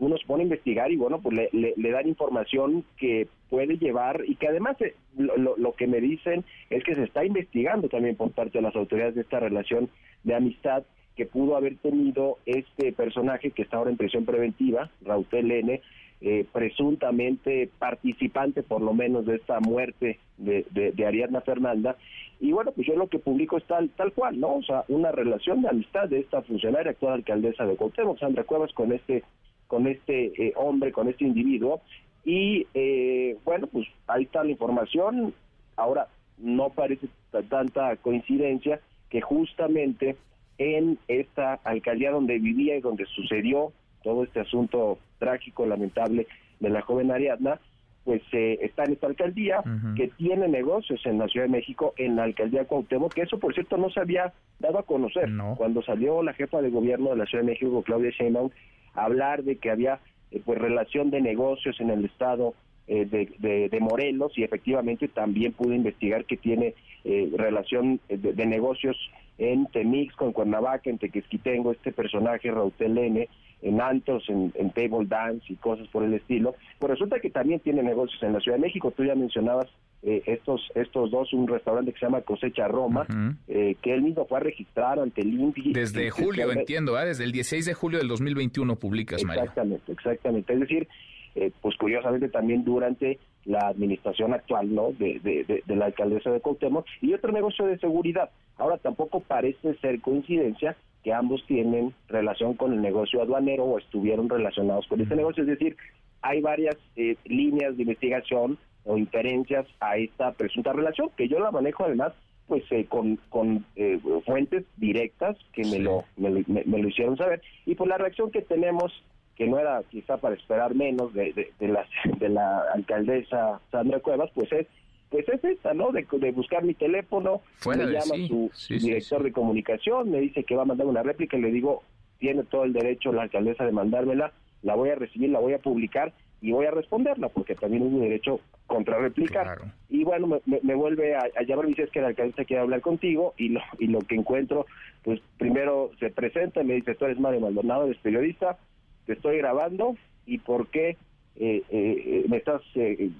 uno 0.00 0.16
se 0.16 0.26
pone 0.26 0.42
a 0.42 0.44
investigar 0.44 0.90
y 0.90 0.96
bueno, 0.96 1.20
pues 1.20 1.36
le, 1.36 1.74
le, 1.76 1.90
dan 1.90 2.08
información 2.08 2.84
que 2.96 3.28
puede 3.48 3.76
llevar 3.76 4.22
y 4.26 4.34
que 4.34 4.48
además 4.48 4.80
eh, 4.80 4.94
lo, 5.16 5.56
lo, 5.56 5.72
que 5.74 5.86
me 5.86 6.00
dicen 6.00 6.44
es 6.70 6.82
que 6.84 6.94
se 6.94 7.04
está 7.04 7.24
investigando 7.24 7.88
también 7.88 8.16
por 8.16 8.32
parte 8.32 8.58
de 8.58 8.62
las 8.62 8.74
autoridades 8.74 9.14
de 9.14 9.20
esta 9.20 9.40
relación 9.40 9.90
de 10.24 10.34
amistad 10.34 10.84
que 11.16 11.26
pudo 11.26 11.56
haber 11.56 11.76
tenido 11.76 12.38
este 12.46 12.92
personaje 12.92 13.50
que 13.50 13.62
está 13.62 13.76
ahora 13.76 13.90
en 13.90 13.98
prisión 13.98 14.24
preventiva, 14.24 14.90
Raúl 15.02 15.26
N., 15.30 15.80
eh, 16.22 16.44
presuntamente 16.52 17.70
participante 17.78 18.62
por 18.62 18.82
lo 18.82 18.92
menos 18.92 19.24
de 19.24 19.36
esta 19.36 19.58
muerte 19.60 20.18
de, 20.36 20.66
de, 20.70 21.06
Ariadna 21.06 21.40
Fernanda. 21.40 21.96
Y 22.40 22.52
bueno, 22.52 22.72
pues 22.72 22.86
yo 22.86 22.94
lo 22.94 23.08
que 23.08 23.18
publico 23.18 23.56
es 23.56 23.64
tal, 23.64 23.88
tal 23.96 24.12
cual, 24.12 24.38
¿no? 24.38 24.56
O 24.56 24.62
sea, 24.62 24.84
una 24.88 25.12
relación 25.12 25.62
de 25.62 25.68
amistad 25.68 26.08
de 26.08 26.20
esta 26.20 26.42
funcionaria, 26.42 26.92
actual 26.92 27.14
alcaldesa 27.14 27.64
de 27.64 27.76
Cuauhtémoc, 27.76 28.18
Sandra 28.18 28.44
Cuevas, 28.44 28.72
con 28.74 28.92
este 28.92 29.24
con 29.70 29.86
este 29.86 30.32
eh, 30.36 30.52
hombre, 30.56 30.90
con 30.90 31.08
este 31.08 31.24
individuo. 31.24 31.80
Y 32.24 32.66
eh, 32.74 33.36
bueno, 33.44 33.68
pues 33.68 33.86
ahí 34.08 34.24
está 34.24 34.42
la 34.42 34.50
información. 34.50 35.32
Ahora, 35.76 36.08
no 36.38 36.70
parece 36.70 37.06
tanta 37.48 37.94
coincidencia 37.96 38.80
que 39.08 39.20
justamente 39.20 40.16
en 40.58 40.98
esta 41.06 41.54
alcaldía 41.62 42.10
donde 42.10 42.40
vivía 42.40 42.76
y 42.76 42.80
donde 42.80 43.06
sucedió 43.06 43.72
todo 44.02 44.24
este 44.24 44.40
asunto 44.40 44.98
trágico, 45.18 45.64
lamentable 45.66 46.26
de 46.58 46.68
la 46.68 46.82
joven 46.82 47.12
Ariadna, 47.12 47.60
pues 48.04 48.22
eh, 48.32 48.58
está 48.62 48.84
en 48.84 48.92
esta 48.92 49.06
alcaldía 49.06 49.62
que 49.94 50.08
tiene 50.08 50.48
negocios 50.48 51.00
en 51.04 51.18
la 51.18 51.28
Ciudad 51.28 51.46
de 51.46 51.52
México, 51.52 51.94
en 51.96 52.16
la 52.16 52.24
alcaldía 52.24 52.64
Cuauhtémoc, 52.64 53.14
que 53.14 53.22
eso 53.22 53.38
por 53.38 53.54
cierto 53.54 53.76
no 53.76 53.88
se 53.90 54.00
había 54.00 54.32
dado 54.58 54.80
a 54.80 54.82
conocer. 54.82 55.28
Cuando 55.56 55.80
salió 55.82 56.22
la 56.22 56.32
jefa 56.32 56.60
de 56.60 56.70
gobierno 56.70 57.10
de 57.10 57.16
la 57.16 57.26
Ciudad 57.26 57.44
de 57.44 57.50
México, 57.50 57.82
Claudia 57.82 58.10
Sheinbaum, 58.10 58.50
hablar 58.94 59.44
de 59.44 59.56
que 59.56 59.70
había 59.70 60.00
eh, 60.30 60.40
pues 60.44 60.58
relación 60.58 61.10
de 61.10 61.20
negocios 61.20 61.80
en 61.80 61.90
el 61.90 62.04
estado 62.04 62.54
eh, 62.86 63.06
de, 63.06 63.68
de, 63.68 63.80
Morelos 63.80 64.36
y 64.36 64.42
efectivamente 64.42 65.06
también 65.06 65.52
pude 65.52 65.76
investigar 65.76 66.24
que 66.24 66.36
tiene 66.36 66.74
eh, 67.04 67.30
relación 67.36 68.00
de, 68.08 68.46
negocios 68.46 68.96
en 69.38 69.66
Temixco, 69.66 70.26
en 70.26 70.32
Cuernavaca, 70.32 70.90
en 70.90 70.98
Tequesquitengo, 70.98 71.70
este 71.70 71.92
personaje 71.92 72.50
Raúl 72.50 72.72
N., 72.80 73.28
en 73.62 73.80
Antos, 73.80 74.24
en, 74.28 74.70
Table 74.72 75.06
Dance 75.06 75.44
y 75.48 75.56
cosas 75.56 75.86
por 75.88 76.04
el 76.04 76.14
estilo. 76.14 76.54
Pues 76.78 76.90
resulta 76.90 77.20
que 77.20 77.30
también 77.30 77.60
tiene 77.60 77.82
negocios 77.82 78.22
en 78.22 78.32
la 78.32 78.40
Ciudad 78.40 78.56
de 78.56 78.62
México. 78.62 78.92
Tú 78.96 79.04
ya 79.04 79.14
mencionabas 79.14 79.66
eh, 80.02 80.22
estos 80.26 80.60
estos 80.74 81.10
dos, 81.10 81.32
un 81.32 81.46
restaurante 81.46 81.92
que 81.92 81.98
se 81.98 82.06
llama 82.06 82.22
Cosecha 82.22 82.68
Roma, 82.68 83.06
eh, 83.48 83.76
que 83.82 83.92
él 83.92 84.02
mismo 84.02 84.26
fue 84.26 84.38
a 84.38 84.40
registrar 84.40 84.98
ante 84.98 85.20
el 85.20 85.34
INPI. 85.34 85.72
Desde 85.72 86.10
julio, 86.10 86.50
entiendo, 86.52 86.98
¿eh? 86.98 87.06
desde 87.06 87.24
el 87.24 87.32
16 87.32 87.66
de 87.66 87.74
julio 87.74 87.98
del 87.98 88.08
2021 88.08 88.76
publicas, 88.76 89.22
Mario. 89.24 89.42
Exactamente, 89.42 89.92
exactamente. 89.92 90.52
Es 90.54 90.60
decir, 90.60 90.88
eh, 91.34 91.52
pues 91.60 91.76
curiosamente 91.76 92.28
también 92.28 92.64
durante 92.64 93.18
la 93.44 93.68
administración 93.68 94.34
actual, 94.34 94.74
¿no? 94.74 94.92
De, 94.92 95.18
de, 95.20 95.62
de, 95.66 95.76
la 95.76 95.86
alcaldesa 95.86 96.30
de 96.30 96.40
Cuauhtémoc 96.40 96.86
y 97.00 97.14
otro 97.14 97.32
negocio 97.32 97.66
de 97.66 97.78
seguridad. 97.78 98.30
Ahora 98.58 98.76
tampoco 98.78 99.20
parece 99.20 99.74
ser 99.76 100.00
coincidencia 100.00 100.76
que 101.02 101.12
ambos 101.12 101.44
tienen 101.46 101.94
relación 102.08 102.54
con 102.54 102.74
el 102.74 102.82
negocio 102.82 103.22
aduanero 103.22 103.64
o 103.64 103.78
estuvieron 103.78 104.28
relacionados 104.28 104.86
con 104.86 105.00
este 105.00 105.16
negocio, 105.16 105.42
es 105.42 105.48
decir, 105.48 105.76
hay 106.22 106.40
varias 106.42 106.76
eh, 106.96 107.16
líneas 107.24 107.76
de 107.76 107.82
investigación 107.82 108.58
o 108.84 108.98
inferencias 108.98 109.66
a 109.80 109.96
esta 109.96 110.32
presunta 110.32 110.72
relación 110.72 111.10
que 111.16 111.28
yo 111.28 111.38
la 111.38 111.50
manejo 111.50 111.84
además 111.84 112.12
pues 112.46 112.64
eh, 112.70 112.86
con, 112.88 113.16
con 113.28 113.64
eh, 113.76 114.00
fuentes 114.26 114.64
directas 114.76 115.36
que 115.52 115.62
me, 115.64 115.78
lo, 115.78 116.04
me, 116.16 116.30
lo 116.30 116.88
hicieron 116.88 117.16
saber 117.16 117.40
y 117.64 117.76
por 117.76 117.86
la 117.86 117.96
reacción 117.96 118.30
que 118.30 118.42
tenemos 118.42 118.92
que 119.40 119.46
no 119.46 119.58
era 119.58 119.82
quizá 119.90 120.18
para 120.18 120.34
esperar 120.34 120.74
menos 120.74 121.14
de, 121.14 121.50
de, 121.58 121.68
la, 121.68 121.86
de 122.18 122.28
la 122.28 122.60
alcaldesa 122.74 123.58
Sandra 123.72 123.98
Cuevas, 124.00 124.30
pues 124.34 124.52
es 124.52 124.66
pues 125.08 125.26
es 125.30 125.42
esta, 125.42 125.72
¿no? 125.72 125.92
De, 125.92 126.04
buscar 126.32 126.62
mi 126.62 126.74
teléfono, 126.74 127.40
me 127.66 127.86
llama 127.86 128.16
su, 128.28 128.50
director 128.68 129.22
de 129.22 129.32
comunicación, 129.32 130.10
me 130.10 130.20
dice 130.20 130.44
que 130.44 130.56
va 130.56 130.62
a 130.62 130.66
mandar 130.66 130.86
una 130.86 131.02
réplica 131.02 131.38
y 131.38 131.40
le 131.40 131.50
digo, 131.52 131.82
tiene 132.18 132.42
todo 132.44 132.64
el 132.64 132.74
derecho 132.74 133.14
la 133.14 133.22
alcaldesa 133.22 133.64
de 133.64 133.72
mandármela, 133.72 134.30
la 134.62 134.74
voy 134.74 134.90
a 134.90 134.94
recibir, 134.96 135.30
la 135.30 135.40
voy 135.40 135.54
a 135.54 135.58
publicar 135.58 136.12
y 136.42 136.52
voy 136.52 136.66
a 136.66 136.70
responderla, 136.70 137.30
porque 137.30 137.54
también 137.54 137.84
es 137.84 137.92
mi 137.92 138.00
derecho 138.00 138.40
contrarreplicar. 138.66 139.72
Y 139.88 140.04
bueno, 140.04 140.38
me, 140.44 140.74
vuelve 140.74 141.16
a, 141.16 141.42
llamar 141.46 141.64
y 141.64 141.68
dice 141.68 141.84
es 141.84 141.90
que 141.90 142.02
la 142.02 142.08
alcaldesa 142.08 142.44
quiere 142.44 142.60
hablar 142.60 142.82
contigo 142.82 143.32
y 143.38 143.48
lo, 143.48 143.62
y 143.78 143.86
lo 143.86 144.00
que 144.00 144.16
encuentro, 144.16 144.66
pues 145.02 145.18
primero 145.38 145.92
se 145.98 146.10
presenta 146.10 146.60
y 146.60 146.66
me 146.66 146.74
dice, 146.74 146.94
tú 146.94 147.06
eres 147.06 147.18
Mario 147.18 147.40
Maldonado, 147.40 147.86
eres 147.86 147.98
periodista, 148.02 148.58
te 149.06 149.14
estoy 149.14 149.38
grabando 149.38 149.96
y 150.26 150.38
por 150.38 150.68
qué 150.68 150.96
eh, 151.36 151.62
eh, 151.70 152.24
me 152.28 152.36
estás, 152.36 152.62
eh, 152.74 153.10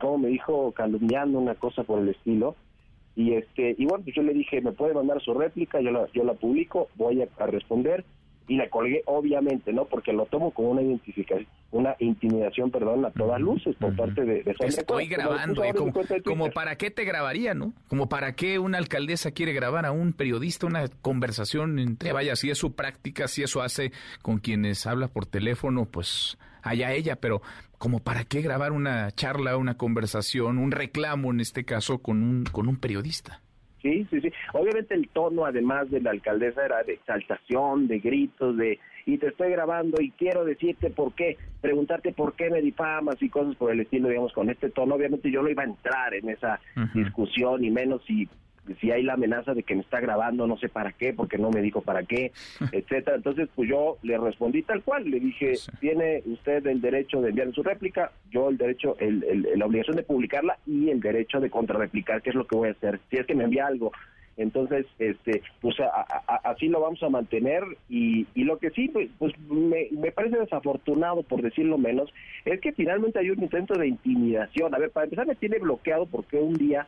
como 0.00 0.18
me 0.18 0.28
dijo, 0.28 0.72
calumniando 0.72 1.38
una 1.38 1.54
cosa 1.54 1.82
por 1.84 2.00
el 2.00 2.08
estilo. 2.08 2.56
Y 3.14 3.34
este 3.34 3.74
y 3.76 3.84
bueno, 3.84 4.04
pues 4.04 4.14
yo 4.14 4.22
le 4.22 4.32
dije, 4.32 4.60
me 4.60 4.72
puede 4.72 4.94
mandar 4.94 5.20
su 5.20 5.34
réplica, 5.34 5.80
yo 5.80 5.90
la, 5.90 6.06
yo 6.12 6.24
la 6.24 6.34
publico, 6.34 6.88
voy 6.94 7.20
a, 7.20 7.46
responder 7.46 8.04
y 8.48 8.56
la 8.56 8.68
colgué 8.70 9.02
obviamente, 9.04 9.72
¿no? 9.72 9.84
Porque 9.84 10.12
lo 10.12 10.26
tomo 10.26 10.50
como 10.52 10.70
una 10.70 10.82
identificación, 10.82 11.46
una 11.70 11.94
intimidación, 11.98 12.70
perdón, 12.70 13.04
a 13.04 13.10
todas 13.10 13.40
luces 13.40 13.76
por 13.76 13.94
parte 13.94 14.24
de, 14.24 14.42
de 14.42 14.56
Estoy 14.60 15.06
grabando, 15.06 15.62
como, 15.76 15.92
como, 16.24 16.50
para 16.50 16.76
qué 16.76 16.90
te 16.90 17.04
grabaría, 17.04 17.54
¿no? 17.54 17.74
Como 17.88 18.08
para 18.08 18.34
qué 18.34 18.58
una 18.58 18.78
alcaldesa 18.78 19.32
quiere 19.32 19.52
grabar 19.52 19.84
a 19.84 19.92
un 19.92 20.14
periodista 20.14 20.66
una 20.66 20.88
conversación 21.02 21.78
entre, 21.78 22.12
vaya, 22.12 22.34
si 22.36 22.50
es 22.50 22.58
su 22.58 22.74
práctica, 22.74 23.28
si 23.28 23.42
eso 23.42 23.60
hace 23.60 23.92
con 24.22 24.38
quienes 24.38 24.86
habla 24.86 25.08
por 25.08 25.26
teléfono, 25.26 25.84
pues 25.84 26.38
allá 26.62 26.92
ella, 26.92 27.16
pero 27.16 27.42
como 27.76 28.00
para 28.00 28.24
qué 28.24 28.40
grabar 28.40 28.72
una 28.72 29.10
charla, 29.12 29.56
una 29.58 29.76
conversación, 29.76 30.58
un 30.58 30.72
reclamo 30.72 31.30
en 31.30 31.40
este 31.40 31.64
caso 31.64 31.98
con 31.98 32.22
un, 32.22 32.44
con 32.44 32.66
un 32.66 32.76
periodista. 32.76 33.42
Sí, 33.82 34.06
sí, 34.10 34.20
sí. 34.20 34.32
Obviamente 34.52 34.94
el 34.94 35.08
tono, 35.08 35.44
además 35.44 35.90
de 35.90 36.00
la 36.00 36.10
alcaldesa, 36.10 36.64
era 36.64 36.82
de 36.82 36.94
exaltación, 36.94 37.86
de 37.86 38.00
gritos, 38.00 38.56
de 38.56 38.78
y 39.06 39.16
te 39.16 39.28
estoy 39.28 39.50
grabando 39.50 40.02
y 40.02 40.10
quiero 40.10 40.44
decirte 40.44 40.90
por 40.90 41.14
qué, 41.14 41.38
preguntarte 41.62 42.12
por 42.12 42.34
qué 42.34 42.50
me 42.50 42.60
difamas 42.60 43.16
y 43.22 43.30
cosas 43.30 43.56
por 43.56 43.72
el 43.72 43.80
estilo, 43.80 44.08
digamos, 44.08 44.34
con 44.34 44.50
este 44.50 44.68
tono. 44.68 44.96
Obviamente 44.96 45.30
yo 45.30 45.40
no 45.40 45.48
iba 45.48 45.62
a 45.62 45.66
entrar 45.66 46.12
en 46.12 46.28
esa 46.28 46.60
discusión, 46.92 47.64
y 47.64 47.70
menos 47.70 48.02
si 48.06 48.28
si 48.76 48.90
hay 48.90 49.02
la 49.02 49.14
amenaza 49.14 49.54
de 49.54 49.62
que 49.62 49.74
me 49.74 49.82
está 49.82 50.00
grabando, 50.00 50.46
no 50.46 50.56
sé 50.58 50.68
para 50.68 50.92
qué, 50.92 51.12
porque 51.12 51.38
no 51.38 51.50
me 51.50 51.60
dijo 51.60 51.80
para 51.82 52.02
qué, 52.04 52.32
etcétera. 52.72 53.16
Entonces, 53.16 53.48
pues 53.54 53.68
yo 53.68 53.98
le 54.02 54.18
respondí 54.18 54.62
tal 54.62 54.82
cual, 54.82 55.10
le 55.10 55.20
dije, 55.20 55.54
tiene 55.80 56.22
usted 56.26 56.66
el 56.66 56.80
derecho 56.80 57.20
de 57.20 57.30
enviar 57.30 57.52
su 57.52 57.62
réplica, 57.62 58.12
yo 58.30 58.48
el 58.48 58.56
derecho, 58.56 58.96
el, 58.98 59.48
la 59.56 59.66
obligación 59.66 59.96
de 59.96 60.02
publicarla 60.02 60.58
y 60.66 60.90
el 60.90 61.00
derecho 61.00 61.40
de 61.40 61.50
contrarreplicar, 61.50 62.22
que 62.22 62.30
es 62.30 62.36
lo 62.36 62.46
que 62.46 62.56
voy 62.56 62.68
a 62.68 62.72
hacer. 62.72 63.00
Si 63.10 63.16
es 63.16 63.26
que 63.26 63.34
me 63.34 63.44
envía 63.44 63.66
algo 63.66 63.92
entonces, 64.38 64.86
este, 65.00 65.42
pues 65.60 65.76
así 66.44 66.68
lo 66.68 66.80
vamos 66.80 67.02
a 67.02 67.08
mantener 67.08 67.64
y, 67.88 68.24
y 68.36 68.44
lo 68.44 68.58
que 68.58 68.70
sí, 68.70 68.88
pues, 68.88 69.10
pues 69.18 69.36
me, 69.40 69.88
me, 69.90 70.12
parece 70.12 70.38
desafortunado, 70.38 71.24
por 71.24 71.42
decirlo 71.42 71.76
menos, 71.76 72.08
es 72.44 72.60
que 72.60 72.72
finalmente 72.72 73.18
hay 73.18 73.30
un 73.30 73.42
intento 73.42 73.74
de 73.74 73.88
intimidación. 73.88 74.72
A 74.72 74.78
ver, 74.78 74.92
para 74.92 75.04
empezar 75.04 75.26
me 75.26 75.34
tiene 75.34 75.58
bloqueado 75.58 76.06
porque 76.06 76.36
un 76.36 76.54
día, 76.54 76.86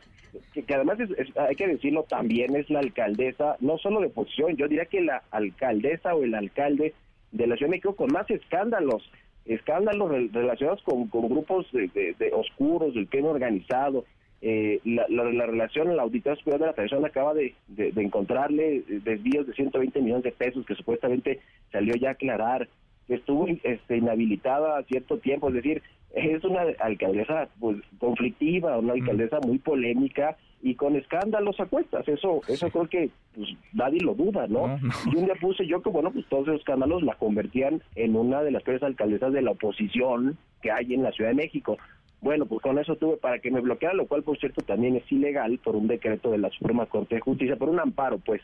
que, 0.53 0.63
además 0.73 0.97
hay 1.35 1.55
que 1.55 1.67
decirlo 1.67 2.03
también, 2.03 2.55
es 2.55 2.69
la 2.69 2.79
alcaldesa, 2.79 3.57
no 3.59 3.77
solo 3.77 3.99
de 3.99 4.07
posición, 4.07 4.55
yo 4.55 4.69
diría 4.69 4.85
que 4.85 5.01
la 5.01 5.21
alcaldesa 5.31 6.15
o 6.15 6.23
el 6.23 6.33
alcalde 6.35 6.93
de 7.33 7.47
la 7.47 7.57
Ciudad 7.57 7.67
de 7.67 7.71
México 7.71 7.95
con 7.97 8.13
más 8.13 8.29
escándalos 8.31 9.03
escándalos 9.43 10.11
relacionados 10.31 10.83
con, 10.83 11.07
con 11.07 11.27
grupos 11.27 11.65
de, 11.71 12.15
de, 12.17 12.31
oscuros, 12.31 12.93
del 12.93 13.09
crimen 13.09 13.31
organizado, 13.31 14.05
eh, 14.41 14.79
la, 14.83 15.05
la, 15.07 15.45
relación, 15.45 15.95
la 15.95 16.01
auditoría 16.01 16.35
superior 16.37 16.61
de 16.61 16.67
la 16.67 16.73
persona 16.73 17.07
acaba 17.07 17.33
de, 17.33 17.53
encontrarle 17.77 18.83
desvíos 18.87 19.45
de 19.45 19.53
120 19.53 20.01
millones 20.01 20.23
de 20.23 20.31
pesos 20.31 20.65
que 20.65 20.75
supuestamente 20.75 21.39
salió 21.71 21.95
ya 21.95 22.09
a 22.09 22.13
aclarar, 22.13 22.67
que 23.07 23.15
estuvo 23.15 23.47
este, 23.47 23.97
inhabilitada 23.97 24.77
a 24.77 24.83
cierto 24.83 25.19
tiempo, 25.19 25.49
es 25.49 25.55
decir, 25.55 25.83
es 26.13 26.43
una 26.43 26.61
alcaldesa 26.79 27.49
pues, 27.59 27.77
conflictiva, 27.99 28.77
una 28.77 28.93
alcaldesa 28.93 29.39
muy 29.39 29.59
polémica 29.59 30.37
y 30.63 30.75
con 30.75 30.95
escándalos 30.95 31.59
a 31.59 31.65
cuestas, 31.65 32.07
eso 32.07 32.41
eso 32.47 32.69
creo 32.69 32.87
que 32.87 33.09
pues, 33.35 33.49
nadie 33.73 33.99
lo 34.01 34.13
duda, 34.13 34.47
¿no? 34.47 34.79
Y 35.11 35.17
un 35.17 35.25
día 35.25 35.35
puse 35.39 35.65
yo 35.65 35.81
que, 35.81 35.89
bueno, 35.89 36.11
pues 36.11 36.25
todos 36.27 36.47
esos 36.47 36.59
escándalos 36.59 37.03
la 37.03 37.15
convertían 37.15 37.81
en 37.95 38.15
una 38.15 38.43
de 38.43 38.51
las 38.51 38.63
peores 38.63 38.83
alcaldesas 38.83 39.33
de 39.33 39.41
la 39.41 39.51
oposición 39.51 40.37
que 40.61 40.71
hay 40.71 40.93
en 40.93 41.03
la 41.03 41.11
Ciudad 41.11 41.31
de 41.31 41.35
México. 41.35 41.77
Bueno, 42.21 42.45
pues 42.45 42.61
con 42.61 42.77
eso 42.77 42.95
tuve 42.95 43.17
para 43.17 43.39
que 43.39 43.49
me 43.49 43.61
bloqueara, 43.61 43.95
lo 43.95 44.07
cual, 44.07 44.21
por 44.21 44.37
cierto, 44.37 44.61
también 44.61 44.95
es 44.95 45.11
ilegal 45.11 45.57
por 45.57 45.75
un 45.75 45.87
decreto 45.87 46.29
de 46.29 46.37
la 46.37 46.51
Suprema 46.51 46.85
Corte 46.85 47.15
de 47.15 47.21
Justicia, 47.21 47.55
por 47.55 47.69
un 47.69 47.79
amparo, 47.79 48.19
pues, 48.19 48.41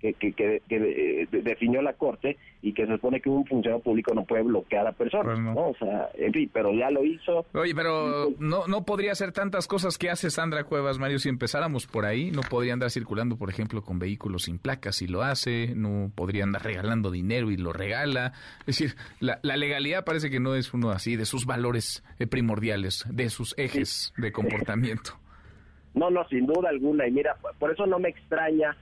que, 0.00 0.14
que, 0.14 0.32
que, 0.32 0.62
eh, 0.70 1.28
definió 1.30 1.82
la 1.82 1.94
Corte 1.94 2.36
y 2.62 2.72
que 2.72 2.86
se 2.86 2.92
supone 2.92 3.20
que 3.20 3.28
un 3.28 3.44
funcionario 3.46 3.82
público 3.82 4.14
no 4.14 4.24
puede 4.24 4.42
bloquear 4.42 4.86
a 4.86 4.92
personas, 4.92 5.26
pues 5.26 5.40
no. 5.40 5.68
O 5.68 5.74
sea, 5.76 6.08
en 6.14 6.32
fin, 6.32 6.50
pero 6.52 6.72
ya 6.72 6.90
lo 6.90 7.04
hizo. 7.04 7.46
Oye, 7.54 7.74
pero 7.74 8.26
pues 8.26 8.40
no, 8.40 8.66
no 8.66 8.84
podría 8.84 9.12
hacer 9.12 9.32
tantas 9.32 9.66
cosas 9.66 9.98
que 9.98 10.10
hace 10.10 10.30
Sandra 10.30 10.64
Cuevas, 10.64 10.98
Mario, 10.98 11.18
si 11.18 11.28
empezáramos 11.28 11.86
por 11.86 12.04
ahí, 12.04 12.30
no 12.30 12.42
podría 12.42 12.72
andar 12.72 12.90
circulando, 12.90 13.36
por 13.36 13.50
ejemplo, 13.50 13.82
con 13.82 13.98
vehículos 13.98 14.44
sin 14.44 14.58
placas 14.58 14.96
si 14.96 15.06
lo 15.06 15.22
hace, 15.22 15.72
no 15.74 16.10
podría 16.14 16.44
andar 16.44 16.64
regalando 16.64 17.10
dinero 17.10 17.50
y 17.50 17.56
lo 17.56 17.72
regala. 17.72 18.32
Es 18.60 18.78
decir, 18.78 18.94
la, 19.20 19.38
la 19.42 19.56
legalidad 19.56 20.04
parece 20.04 20.30
que 20.30 20.40
no 20.40 20.54
es 20.54 20.72
uno 20.74 20.90
así 20.90 21.16
de 21.16 21.24
sus 21.24 21.46
valores 21.46 22.04
eh, 22.18 22.26
primordiales, 22.26 23.04
de 23.10 23.30
sus 23.30 23.54
ejes 23.58 24.12
de 24.16 24.32
comportamiento. 24.32 25.12
No, 25.94 26.10
no, 26.10 26.24
sin 26.28 26.46
duda 26.46 26.68
alguna. 26.68 27.08
Y 27.08 27.10
mira, 27.10 27.34
por 27.58 27.72
eso 27.72 27.84
no 27.84 27.98
me 27.98 28.10
extraña 28.10 28.76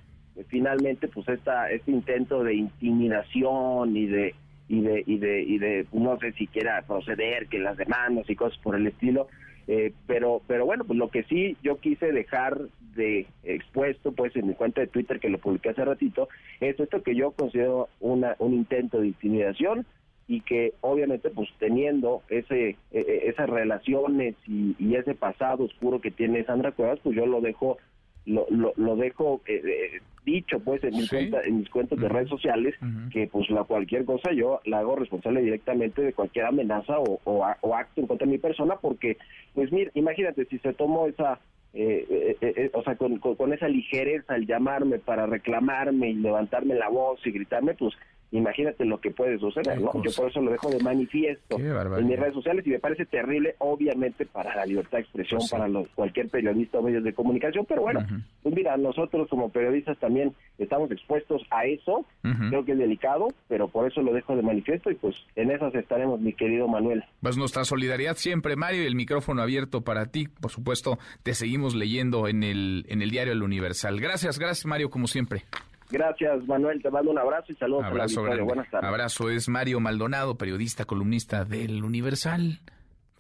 finalmente 0.49 1.09
pues 1.09 1.29
esta 1.29 1.71
este 1.71 1.91
intento 1.91 2.43
de 2.45 2.55
intimidación 2.55 3.97
y 3.97 4.07
de 4.07 4.35
y 4.69 4.81
de 4.81 5.05
y 5.07 5.19
de 5.19 5.43
y 5.43 5.59
de 5.59 5.87
no 5.93 6.19
sé 6.19 6.33
si 6.33 6.47
quiera 6.47 6.83
proceder 6.83 7.47
que 7.49 7.59
las 7.59 7.77
demandas 7.77 8.29
y 8.29 8.37
cosas 8.37 8.59
por 8.59 8.77
el 8.77 8.87
estilo 8.87 9.29
eh, 9.69 9.93
pero 10.07 10.43
pero 10.47 10.67
bueno 10.67 10.85
pues 10.85 10.99
lo 10.99 11.09
que 11.09 11.23
sí 11.25 11.57
yo 11.63 11.79
quise 11.79 12.13
dejar 12.13 12.61
de 12.95 13.27
expuesto 13.45 14.13
pues 14.13 14.35
en 14.37 14.49
mi 14.49 14.55
cuenta 14.55 14.81
de 14.81 14.87
Twitter 14.87 15.21
que 15.21 15.29
lo 15.29 15.39
publiqué 15.39 15.71
hace 15.71 15.85
ratito 15.85 16.29
es 16.61 16.79
esto 16.79 17.03
que 17.03 17.15
yo 17.15 17.33
considero 17.33 17.89
una 18.01 18.37
un 18.39 18.55
intento 18.55 19.01
de 19.01 19.09
intimidación 19.09 19.87
y 20.29 20.41
que 20.41 20.75
obviamente 20.81 21.31
pues 21.31 21.49
teniendo 21.59 22.23
ese 22.29 22.71
e, 22.71 22.77
e, 22.93 23.29
esas 23.29 23.49
relaciones 23.49 24.35
y, 24.47 24.75
y, 24.79 24.97
ese 24.97 25.15
pasado 25.15 25.65
oscuro 25.65 26.01
que 26.01 26.11
tiene 26.11 26.45
Sandra 26.45 26.73
Cuevas 26.73 26.99
pues 27.03 27.15
yo 27.15 27.27
lo 27.27 27.41
dejo 27.41 27.79
lo, 28.27 28.47
lo, 28.77 28.97
dejo 28.97 29.41
eh, 29.47 29.63
eh, 29.65 30.01
dicho 30.25 30.59
pues 30.61 30.83
en, 30.85 30.95
mi 30.95 31.07
cuenta, 31.07 31.41
en 31.43 31.59
mis 31.59 31.71
cuentas 31.71 31.99
de 31.99 32.09
redes 32.09 32.29
sociales 32.29 32.75
que 33.13 33.29
pues 33.29 33.49
la 33.51 33.65
cualquier 33.65 34.05
cosa 34.05 34.33
yo 34.33 34.61
la 34.65 34.81
hago 34.81 34.97
responsable 34.97 35.43
directamente 35.43 36.03
de 36.03 36.13
cualquier 36.13 36.47
amenaza 36.47 36.99
o, 36.99 37.21
o, 37.25 37.75
acto 37.75 38.01
en 38.01 38.07
contra 38.07 38.27
de 38.27 38.33
mi 38.33 38.39
persona 38.39 38.77
porque 38.77 39.17
pues 39.55 39.71
mira 39.73 39.91
imagínate 39.95 40.45
si 40.47 40.59
se 40.59 40.73
tomó 40.73 41.07
esa 41.07 41.39
eh, 41.73 42.71
o 42.75 42.83
sea 42.83 42.97
con, 42.97 43.19
con, 43.19 43.53
esa 43.53 43.69
ligereza 43.69 44.35
al 44.35 44.47
llamarme 44.47 44.99
para 44.99 45.27
reclamarme 45.27 46.11
y 46.11 46.15
levantarme 46.15 46.75
la 46.75 46.89
voz 46.89 47.25
y 47.25 47.31
gritarme 47.31 47.75
pues 47.75 47.95
imagínate 48.33 48.85
lo 48.85 49.01
que 49.01 49.11
puede 49.11 49.39
suceder, 49.39 49.81
¿no? 49.81 49.93
Yo 50.03 50.11
por 50.17 50.31
eso 50.31 50.41
lo 50.41 50.51
dejo 50.51 50.71
de 50.71 50.83
manifiesto 50.83 51.59
en 51.59 52.07
mis 52.07 52.19
redes 52.19 52.35
sociales 52.35 52.67
y 52.67 52.71
me 52.71 52.79
parece 52.79 53.07
terrible, 53.07 53.55
obviamente, 53.59 54.27
para 54.27 54.55
la 54.55 54.67
libertad 54.67 54.99
de 54.99 55.05
expresión, 55.05 55.39
pues 55.39 55.51
para 55.51 55.69
los, 55.69 55.89
cualquier 55.91 56.29
periodista 56.29 56.79
o 56.79 56.83
medios 56.83 57.05
de 57.05 57.13
comunicación, 57.13 57.65
pero 57.67 57.83
bueno, 57.83 58.05
pues 58.43 58.55
mira, 58.55 58.77
nosotros 58.77 59.29
como 59.29 59.51
periodistas 59.51 59.99
también 59.99 60.35
estamos 60.59 60.91
expuestos 60.91 61.43
a 61.51 61.67
eso, 61.67 62.05
creo 62.49 62.65
que 62.65 62.73
es 62.73 62.79
delicado, 62.79 63.29
pero 63.49 63.69
por 63.69 63.91
eso 63.91 64.03
lo 64.03 64.13
dejo 64.13 64.35
de 64.37 64.43
manifiesto 64.43 64.91
y 64.91 64.95
pues 64.95 65.15
en 65.37 65.51
esas 65.51 65.75
estaremos, 65.75 66.21
mi 66.21 66.33
querido 66.33 66.69
Manuel. 66.69 67.05
Pues 67.21 67.37
nuestra 67.37 67.65
solidaridad 67.65 68.17
siempre, 68.17 68.57
Mario, 68.57 68.83
y 68.83 68.87
el 68.87 68.95
micrófono 68.95 69.43
abierto 69.43 69.83
para 69.83 70.07
ti, 70.07 70.29
por 70.29 70.51
supuesto, 70.51 70.99
te 71.23 71.35
seguimos 71.35 71.75
leyendo 71.75 72.29
en 72.29 72.43
el, 72.43 72.85
en 72.89 73.03
el 73.03 73.11
diario 73.11 73.33
El 73.33 73.43
Universal. 73.43 74.01
Gracias, 74.01 74.39
gracias 74.39 74.67
Mario, 74.67 74.91
como 74.91 75.07
siempre. 75.07 75.45
Gracias, 75.91 76.47
Manuel. 76.47 76.83
Te 76.83 76.91
mando 76.91 77.11
un 77.11 77.19
abrazo 77.19 77.53
y 77.53 77.57
saludos 77.57 77.85
abrazo 77.85 78.25
a 78.25 78.35
la 78.35 78.43
Buenas 78.43 78.71
tardes. 78.71 78.89
Abrazo. 78.89 79.31
Es 79.31 79.49
Mario 79.49 79.81
Maldonado, 79.81 80.37
periodista, 80.37 80.85
columnista 80.85 81.45
del 81.45 81.85
Universal. 81.85 82.61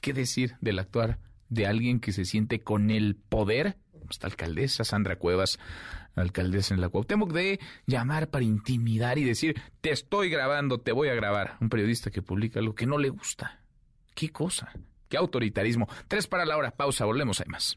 ¿Qué 0.00 0.12
decir 0.12 0.56
del 0.60 0.78
actuar 0.78 1.18
de 1.48 1.66
alguien 1.66 2.00
que 2.00 2.12
se 2.12 2.24
siente 2.24 2.60
con 2.60 2.90
el 2.90 3.16
poder, 3.16 3.76
esta 4.10 4.26
alcaldesa 4.26 4.84
Sandra 4.84 5.16
Cuevas, 5.16 5.58
alcaldesa 6.14 6.74
en 6.74 6.80
la 6.80 6.88
Cuauhtémoc, 6.88 7.32
de 7.32 7.60
llamar 7.86 8.28
para 8.28 8.44
intimidar 8.44 9.18
y 9.18 9.24
decir, 9.24 9.60
te 9.80 9.90
estoy 9.90 10.30
grabando, 10.30 10.78
te 10.78 10.92
voy 10.92 11.08
a 11.08 11.14
grabar. 11.14 11.56
Un 11.60 11.68
periodista 11.68 12.10
que 12.10 12.22
publica 12.22 12.60
lo 12.60 12.74
que 12.74 12.86
no 12.86 12.98
le 12.98 13.10
gusta. 13.10 13.60
¿Qué 14.14 14.30
cosa? 14.30 14.72
¿Qué 15.08 15.16
autoritarismo? 15.16 15.88
Tres 16.08 16.26
para 16.26 16.44
la 16.44 16.56
hora, 16.56 16.70
pausa, 16.70 17.04
volvemos, 17.04 17.40
hay 17.40 17.46
más. 17.48 17.76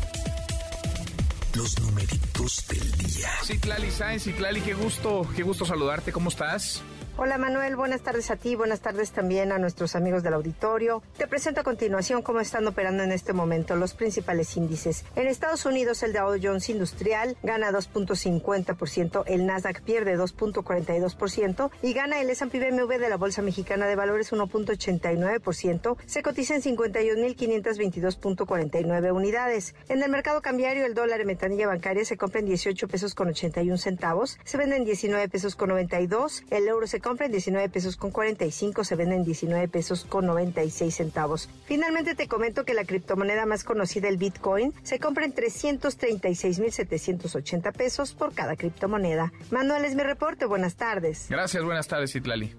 Los 1.55 1.79
numeritos 1.81 2.65
del 2.69 2.91
día. 2.93 3.29
Citlali 3.43 3.91
Sáenz, 3.91 4.23
Citlali, 4.23 4.61
qué 4.61 4.73
gusto, 4.73 5.27
qué 5.35 5.43
gusto 5.43 5.65
saludarte. 5.65 6.11
¿Cómo 6.11 6.29
estás? 6.29 6.81
Hola 7.17 7.37
Manuel, 7.37 7.75
buenas 7.75 7.99
tardes 8.01 8.31
a 8.31 8.37
ti, 8.37 8.55
buenas 8.55 8.79
tardes 8.79 9.11
también 9.11 9.51
a 9.51 9.57
nuestros 9.57 9.97
amigos 9.97 10.23
del 10.23 10.33
auditorio. 10.33 11.03
Te 11.17 11.27
presento 11.27 11.59
a 11.59 11.63
continuación 11.63 12.21
cómo 12.21 12.39
están 12.39 12.65
operando 12.65 13.03
en 13.03 13.11
este 13.11 13.33
momento 13.33 13.75
los 13.75 13.93
principales 13.93 14.55
índices. 14.55 15.03
En 15.17 15.27
Estados 15.27 15.65
Unidos 15.65 16.03
el 16.03 16.13
Dow 16.13 16.37
Jones 16.41 16.69
Industrial 16.69 17.35
gana 17.43 17.69
2.50%, 17.69 19.25
el 19.27 19.45
Nasdaq 19.45 19.81
pierde 19.81 20.17
2.42% 20.17 21.69
y 21.81 21.91
gana 21.91 22.21
el 22.21 22.29
S&P 22.29 22.57
BMW 22.57 22.97
de 22.97 23.09
la 23.09 23.17
Bolsa 23.17 23.41
Mexicana 23.41 23.87
de 23.87 23.97
Valores 23.97 24.31
1.89%, 24.31 25.97
se 26.05 26.23
cotiza 26.23 26.55
en 26.55 26.61
51.522.49 26.61 29.13
unidades. 29.13 29.75
En 29.89 30.01
el 30.01 30.09
mercado 30.09 30.41
cambiario 30.41 30.85
el 30.85 30.93
dólar 30.93 31.19
en 31.19 31.27
ventanilla 31.27 31.67
bancaria 31.67 32.05
se 32.05 32.15
compra 32.15 32.39
en 32.39 32.45
18 32.45 32.87
pesos 32.87 33.15
con 33.15 33.27
81 33.27 33.77
centavos, 33.77 34.39
se 34.45 34.57
vende 34.57 34.77
en 34.77 34.85
19 34.85 35.27
pesos 35.27 35.57
con 35.57 35.67
92, 35.69 36.45
el 36.49 36.69
euro 36.69 36.87
se 36.87 37.00
compra 37.01 37.25
en 37.25 37.31
19 37.31 37.69
pesos 37.69 37.97
con 37.97 38.11
45, 38.11 38.83
se 38.83 38.95
vende 38.95 39.15
en 39.15 39.23
19 39.23 39.67
pesos 39.67 40.05
con 40.05 40.25
96 40.25 40.95
centavos. 40.95 41.49
Finalmente 41.65 42.15
te 42.15 42.27
comento 42.27 42.63
que 42.63 42.73
la 42.73 42.85
criptomoneda 42.85 43.45
más 43.45 43.63
conocida, 43.63 44.07
el 44.07 44.17
Bitcoin, 44.17 44.73
se 44.83 44.99
compra 44.99 45.25
en 45.25 45.33
336.780 45.33 47.73
pesos 47.73 48.13
por 48.13 48.33
cada 48.33 48.55
criptomoneda. 48.55 49.33
Manuel 49.49 49.85
es 49.85 49.95
mi 49.95 50.03
reporte, 50.03 50.45
buenas 50.45 50.75
tardes. 50.75 51.25
Gracias, 51.29 51.63
buenas 51.63 51.87
tardes, 51.87 52.15
Itlali. 52.15 52.53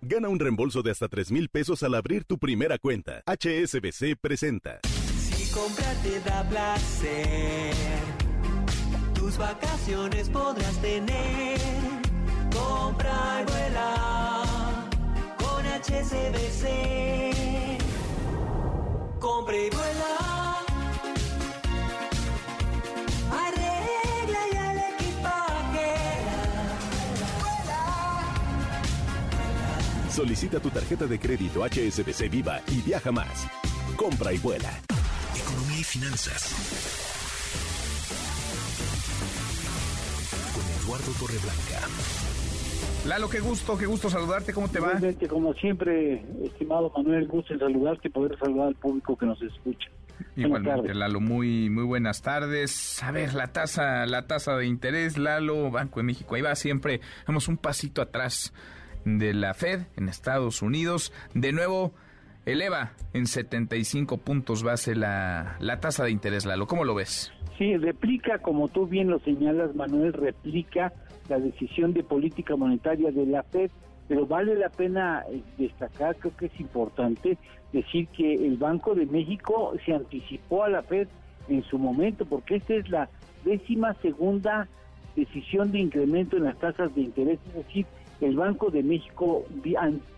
Gana 0.00 0.28
un 0.28 0.38
reembolso 0.40 0.82
de 0.82 0.90
hasta 0.90 1.08
3 1.08 1.30
mil 1.30 1.48
pesos 1.48 1.84
al 1.84 1.94
abrir 1.94 2.24
tu 2.24 2.38
primera 2.38 2.78
cuenta. 2.78 3.22
HSBC 3.26 4.16
presenta. 4.20 4.80
Si 5.16 5.48
comprar 5.52 5.94
te 6.02 6.18
da 6.28 6.42
placer, 6.48 7.72
tus 9.14 9.38
vacaciones 9.38 10.28
podrás 10.28 10.82
tener 10.82 11.60
Compra 12.52 13.40
y 13.40 13.44
vuela 13.50 13.94
con 15.38 15.64
HSBC. 15.66 16.62
Compra 19.20 19.56
y 19.56 19.70
vuela. 19.70 20.58
Arregla 23.30 24.40
ya 24.52 24.72
el 24.72 24.78
equipaje. 24.94 25.90
Solicita 30.10 30.60
tu 30.60 30.70
tarjeta 30.70 31.06
de 31.06 31.18
crédito 31.18 31.64
HSBC 31.64 32.28
Viva 32.30 32.60
y 32.68 32.82
viaja 32.82 33.10
más. 33.12 33.46
Compra 33.96 34.32
y 34.32 34.38
vuela. 34.38 34.70
Economía 35.34 35.78
y 35.78 35.84
finanzas. 35.84 36.54
Con 40.54 40.64
Eduardo 40.82 41.12
Torreblanca. 41.12 41.88
Lalo, 43.06 43.28
qué 43.28 43.40
gusto, 43.40 43.76
qué 43.76 43.86
gusto 43.86 44.08
saludarte, 44.08 44.52
¿cómo 44.52 44.68
te 44.68 44.78
va? 44.78 44.92
Como 45.28 45.54
siempre, 45.54 46.24
estimado 46.44 46.92
Manuel, 46.96 47.26
gusto 47.26 47.52
en 47.52 47.58
saludarte 47.58 48.06
y 48.06 48.10
poder 48.12 48.38
saludar 48.38 48.68
al 48.68 48.74
público 48.76 49.16
que 49.16 49.26
nos 49.26 49.42
escucha. 49.42 49.88
Igualmente, 50.36 50.94
Lalo, 50.94 51.20
muy 51.20 51.68
muy 51.68 51.82
buenas 51.82 52.22
tardes. 52.22 53.02
A 53.02 53.10
ver, 53.10 53.34
la 53.34 53.48
tasa 53.48 54.06
la 54.06 54.28
tasa 54.28 54.56
de 54.56 54.66
interés, 54.66 55.18
Lalo, 55.18 55.70
Banco 55.72 55.98
de 55.98 56.04
México, 56.04 56.36
ahí 56.36 56.42
va 56.42 56.54
siempre, 56.54 57.00
vamos 57.26 57.48
un 57.48 57.56
pasito 57.56 58.02
atrás 58.02 58.54
de 59.04 59.34
la 59.34 59.52
Fed 59.54 59.80
en 59.96 60.08
Estados 60.08 60.62
Unidos. 60.62 61.12
De 61.34 61.50
nuevo, 61.52 61.92
eleva 62.46 62.92
en 63.14 63.26
75 63.26 64.18
puntos 64.18 64.62
base 64.62 64.94
la, 64.94 65.56
la 65.58 65.80
tasa 65.80 66.04
de 66.04 66.12
interés, 66.12 66.46
Lalo. 66.46 66.68
¿Cómo 66.68 66.84
lo 66.84 66.94
ves? 66.94 67.32
Sí, 67.58 67.76
replica, 67.76 68.38
como 68.38 68.68
tú 68.68 68.86
bien 68.86 69.08
lo 69.08 69.18
señalas, 69.18 69.74
Manuel, 69.74 70.12
replica 70.12 70.92
la 71.32 71.38
decisión 71.38 71.94
de 71.94 72.02
política 72.02 72.56
monetaria 72.56 73.10
de 73.10 73.24
la 73.24 73.42
Fed, 73.42 73.70
pero 74.06 74.26
vale 74.26 74.54
la 74.54 74.68
pena 74.68 75.24
eh, 75.30 75.40
destacar, 75.56 76.14
creo 76.16 76.36
que 76.36 76.46
es 76.46 76.60
importante 76.60 77.38
decir 77.72 78.06
que 78.08 78.34
el 78.34 78.58
Banco 78.58 78.94
de 78.94 79.06
México 79.06 79.72
se 79.84 79.94
anticipó 79.94 80.64
a 80.64 80.68
la 80.68 80.82
Fed 80.82 81.08
en 81.48 81.62
su 81.64 81.78
momento, 81.78 82.26
porque 82.26 82.56
esta 82.56 82.74
es 82.74 82.90
la 82.90 83.08
décima 83.44 83.94
segunda 84.02 84.68
decisión 85.16 85.72
de 85.72 85.78
incremento 85.78 86.36
en 86.36 86.44
las 86.44 86.58
tasas 86.58 86.94
de 86.94 87.00
interés, 87.00 87.38
es 87.48 87.54
decir, 87.54 87.86
el 88.20 88.36
Banco 88.36 88.70
de 88.70 88.82
México 88.82 89.44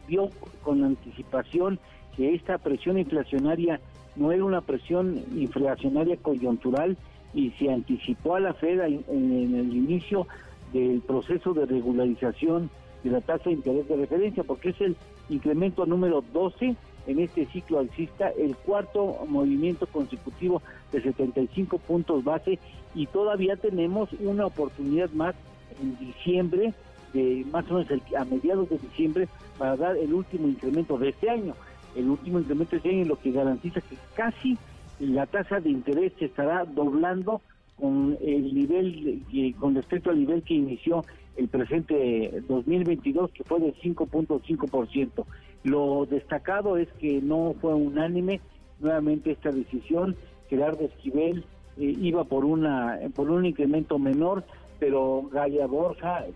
vio 0.09 0.31
con 0.63 0.83
anticipación 0.83 1.79
que 2.17 2.35
esta 2.35 2.59
presión 2.59 2.99
inflacionaria 2.99 3.81
no 4.17 4.33
era 4.33 4.45
una 4.45 4.61
presión 4.61 5.23
inflacionaria 5.37 6.17
coyuntural 6.17 6.97
y 7.33 7.51
se 7.53 7.73
anticipó 7.73 8.35
a 8.35 8.41
la 8.41 8.55
Fed 8.55 8.81
en, 8.81 9.05
en 9.09 9.55
el 9.55 9.75
inicio 9.75 10.27
del 10.75 11.01
proceso 11.01 11.55
de 11.55 11.65
regularización 11.65 12.69
de 13.05 13.11
la 13.11 13.21
tasa 13.21 13.45
de 13.45 13.53
interés 13.53 13.89
de 13.89 13.97
referencia, 13.97 14.43
porque 14.43 14.71
es 14.71 14.81
el 14.81 14.97
incremento 15.31 15.87
número 15.87 16.23
12 16.33 16.75
en 17.07 17.19
este 17.21 17.47
ciclo 17.47 17.79
alcista, 17.79 18.31
el 18.31 18.57
cuarto 18.57 19.19
movimiento 19.29 19.87
consecutivo 19.87 20.61
de 20.91 21.01
75 21.01 21.79
puntos 21.79 22.25
base 22.25 22.59
y 22.95 23.07
todavía 23.07 23.57
tenemos 23.57 24.09
una 24.21 24.47
oportunidad 24.47 25.11
más 25.11 25.35
en 25.81 25.97
diciembre, 25.99 26.75
de 27.13 27.47
más 27.53 27.71
o 27.71 27.75
menos 27.75 27.89
a 28.19 28.25
mediados 28.25 28.69
de 28.69 28.79
diciembre, 28.79 29.29
para 29.59 29.77
dar 29.77 29.97
el 29.97 30.13
último 30.13 30.49
incremento 30.49 30.99
de 30.99 31.11
este 31.11 31.31
año. 31.31 31.55
El 31.95 32.09
último 32.09 32.41
incremento 32.41 32.73
de 32.73 32.77
este 32.79 32.91
año 32.91 33.05
lo 33.05 33.21
que 33.21 33.31
garantiza 33.31 33.81
que 33.81 33.97
casi 34.15 34.59
la 34.99 35.27
tasa 35.27 35.61
de 35.61 35.71
interés 35.71 36.13
se 36.19 36.25
estará 36.25 36.65
doblando 36.65 37.43
con 37.79 38.17
el 38.21 38.55
nivel, 38.55 39.23
con 39.59 39.75
respecto 39.75 40.11
al 40.11 40.19
nivel 40.19 40.43
que 40.43 40.55
inició 40.55 41.05
el 41.37 41.49
presente 41.49 42.43
2022, 42.49 43.33
que 43.33 43.45
fue 43.45 43.61
de 43.61 43.75
5.5%. 43.75 45.25
Lo 45.65 46.07
destacado 46.07 46.77
es 46.77 46.89
que 47.01 47.21
no 47.21 47.55
fue 47.61 47.75
unánime 47.75 48.41
nuevamente 48.81 49.33
esta 49.33 49.51
decisión. 49.51 50.17
Gerardo 50.49 50.85
Esquivel 50.85 51.45
eh, 51.79 51.95
iba 52.01 52.25
por 52.25 52.45
una 52.45 52.99
por 53.15 53.31
un 53.31 53.47
incremento 53.47 53.99
menor, 53.99 54.45
pero 54.79 55.29
Galia 55.33 55.67
Borja, 55.67 56.27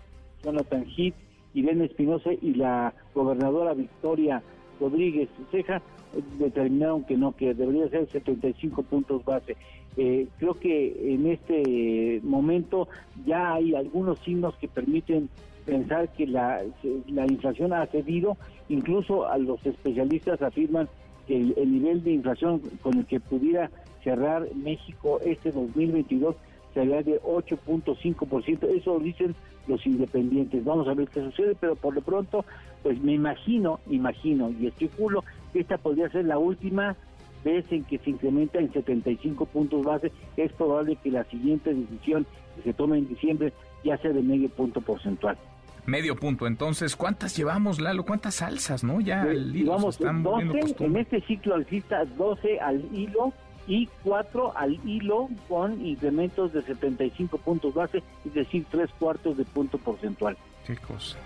Jonathan 0.42 0.84
Heath, 0.96 1.14
Irene 1.54 1.84
Espinosa 1.84 2.30
y 2.40 2.54
la 2.54 2.94
gobernadora 3.14 3.74
Victoria 3.74 4.42
Rodríguez 4.80 5.28
Ceja 5.50 5.76
eh, 6.14 6.22
determinaron 6.38 7.04
que 7.04 7.16
no, 7.16 7.36
que 7.36 7.54
debería 7.54 7.88
ser 7.88 8.08
75 8.08 8.82
puntos 8.84 9.24
base. 9.24 9.56
Eh, 10.00 10.28
creo 10.38 10.54
que 10.54 11.12
en 11.12 11.26
este 11.26 12.20
momento 12.22 12.86
ya 13.26 13.54
hay 13.54 13.74
algunos 13.74 14.20
signos 14.20 14.54
que 14.58 14.68
permiten 14.68 15.28
pensar 15.66 16.08
que 16.12 16.24
la, 16.24 16.62
la 17.08 17.26
inflación 17.26 17.72
ha 17.72 17.84
cedido, 17.86 18.36
incluso 18.68 19.28
a 19.28 19.36
los 19.38 19.64
especialistas 19.66 20.40
afirman 20.40 20.88
que 21.26 21.36
el, 21.36 21.72
nivel 21.72 22.04
de 22.04 22.12
inflación 22.12 22.62
con 22.80 22.98
el 22.98 23.06
que 23.06 23.18
pudiera 23.18 23.72
cerrar 24.04 24.48
México 24.54 25.18
este 25.24 25.50
2022 25.50 26.36
sería 26.72 27.02
de 27.02 27.20
8.5%, 27.22 28.68
eso 28.68 29.00
dicen 29.00 29.34
los 29.66 29.84
independientes. 29.84 30.64
Vamos 30.64 30.86
a 30.86 30.94
ver 30.94 31.08
qué 31.08 31.22
sucede, 31.22 31.56
pero 31.60 31.74
por 31.74 31.92
lo 31.92 32.02
pronto, 32.02 32.44
pues 32.84 33.02
me 33.02 33.14
imagino, 33.14 33.80
imagino 33.90 34.50
y 34.50 34.68
especulo 34.68 35.24
que 35.52 35.58
esta 35.58 35.76
podría 35.76 36.08
ser 36.08 36.24
la 36.24 36.38
última 36.38 36.96
vez 37.44 37.64
en 37.70 37.84
que 37.84 37.98
se 37.98 38.10
incrementa 38.10 38.58
en 38.58 38.72
75 38.72 39.46
puntos 39.46 39.84
base, 39.84 40.12
es 40.36 40.52
probable 40.52 40.96
que 40.96 41.10
la 41.10 41.24
siguiente 41.24 41.74
decisión 41.74 42.26
que 42.56 42.62
se 42.62 42.72
tome 42.72 42.98
en 42.98 43.08
diciembre 43.08 43.52
ya 43.84 43.96
sea 43.98 44.12
de 44.12 44.22
medio 44.22 44.48
punto 44.48 44.80
porcentual. 44.80 45.38
Medio 45.86 46.16
punto, 46.16 46.46
entonces, 46.46 46.96
¿cuántas 46.96 47.34
llevamos, 47.34 47.80
Lalo? 47.80 48.04
¿Cuántas 48.04 48.42
alzas, 48.42 48.84
no? 48.84 49.00
Ya 49.00 49.22
el 49.22 49.56
hilo 49.56 49.88
están 49.88 50.22
12, 50.22 50.74
en 50.80 50.96
este 50.96 51.22
ciclo 51.22 51.54
alcista, 51.54 52.04
12 52.04 52.60
al 52.60 52.84
hilo, 52.92 53.32
y 53.68 53.86
cuatro 54.02 54.56
al 54.56 54.80
hilo 54.88 55.28
con 55.46 55.84
incrementos 55.84 56.52
de 56.54 56.62
75 56.62 57.38
puntos 57.38 57.74
base, 57.74 58.02
es 58.24 58.34
decir, 58.34 58.66
tres 58.70 58.90
cuartos 58.98 59.36
de 59.36 59.44
punto 59.44 59.78
porcentual. 59.78 60.36
Qué 60.66 60.76
cosa. 60.76 61.18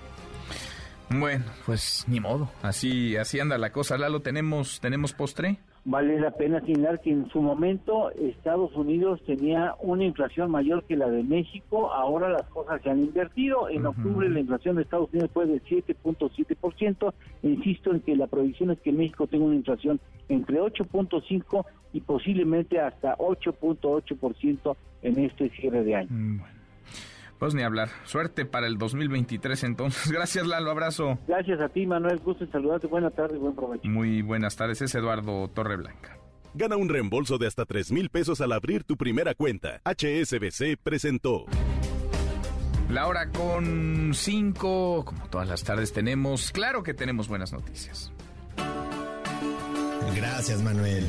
Bueno, 1.09 1.45
pues 1.65 2.05
ni 2.09 2.21
modo, 2.21 2.51
así 2.63 3.17
así 3.17 3.39
anda 3.39 3.59
la 3.59 3.71
cosa. 3.71 3.97
Lalo, 3.97 4.23
tenemos 4.23 4.81
tenemos 4.81 5.13
postre. 5.13 5.59
Vale 5.85 6.21
la 6.21 6.31
pena 6.31 6.61
señalar 6.61 7.01
que 7.01 7.11
en 7.11 7.29
su 7.31 7.43
momento 7.43 8.13
Estados 8.13 8.73
Unidos 8.77 9.21
tenía 9.27 9.75
una 9.81 10.05
inflación 10.05 10.49
mayor 10.49 10.85
que 10.85 10.95
la 10.95 11.11
de 11.11 11.25
México, 11.25 11.93
ahora 11.93 12.29
las 12.29 12.45
cosas 12.45 12.81
se 12.83 12.91
han 12.91 13.01
invertido. 13.01 13.69
En 13.69 13.85
octubre 13.87 14.29
la 14.31 14.39
inflación 14.39 14.77
de 14.77 14.83
Estados 14.83 15.11
Unidos 15.13 15.31
fue 15.35 15.47
del 15.47 15.61
7.7%. 15.65 17.13
Insisto 17.43 17.91
en 17.91 18.01
que 18.01 18.15
la 18.15 18.29
proyección 18.29 18.71
es 18.71 18.79
que 18.79 18.93
México 18.93 19.27
tenga 19.27 19.45
una 19.45 19.57
inflación 19.57 19.99
entre 20.29 20.61
8.5 20.61 21.65
y 21.93 22.01
posiblemente 22.01 22.79
hasta 22.79 23.17
8.8% 23.19 24.77
en 25.03 25.19
este 25.19 25.51
cierre 25.51 25.83
de 25.83 25.97
año. 25.97 26.09
Mm, 26.11 26.41
pues 27.43 27.57
ni 27.57 27.65
hablar. 27.65 27.89
Suerte 28.05 28.47
para 28.47 28.69
el 28.69 28.79
2023 28.79 29.65
entonces. 29.65 30.13
Gracias 30.13 30.47
Lalo, 30.47 30.71
abrazo. 30.71 31.19
Gracias 31.27 31.61
a 31.61 31.69
ti 31.69 31.89
Manuel, 31.89 32.21
gusto 32.21 32.45
en 32.45 32.53
saludarte. 32.53 32.87
Buenas 32.87 33.13
tardes, 33.15 33.37
buen 33.41 33.57
provecho. 33.57 33.89
Muy 33.89 34.23
buenas 34.23 34.55
tardes, 34.55 34.81
es 34.81 34.95
Eduardo 34.95 35.49
Torreblanca. 35.49 36.17
Gana 36.55 36.77
un 36.77 36.89
reembolso 36.89 37.39
de 37.39 37.49
hasta 37.49 37.65
3 37.65 37.91
mil 37.91 38.11
pesos 38.11 38.41
al 38.41 38.53
abrir 38.53 38.85
tu 38.85 38.97
primera 38.97 39.35
cuenta. 39.35 39.81
HSBC 39.85 40.77
presentó. 40.81 41.47
La 42.89 43.09
hora 43.09 43.29
con 43.31 44.13
5, 44.15 45.05
como 45.05 45.29
todas 45.29 45.49
las 45.49 45.65
tardes 45.65 45.93
tenemos, 45.93 46.53
claro 46.53 46.85
que 46.85 46.95
tenemos 46.95 47.27
buenas 47.27 47.53
noticias. 47.53 48.13
Gracias 50.15 50.63
Manuel. 50.63 51.05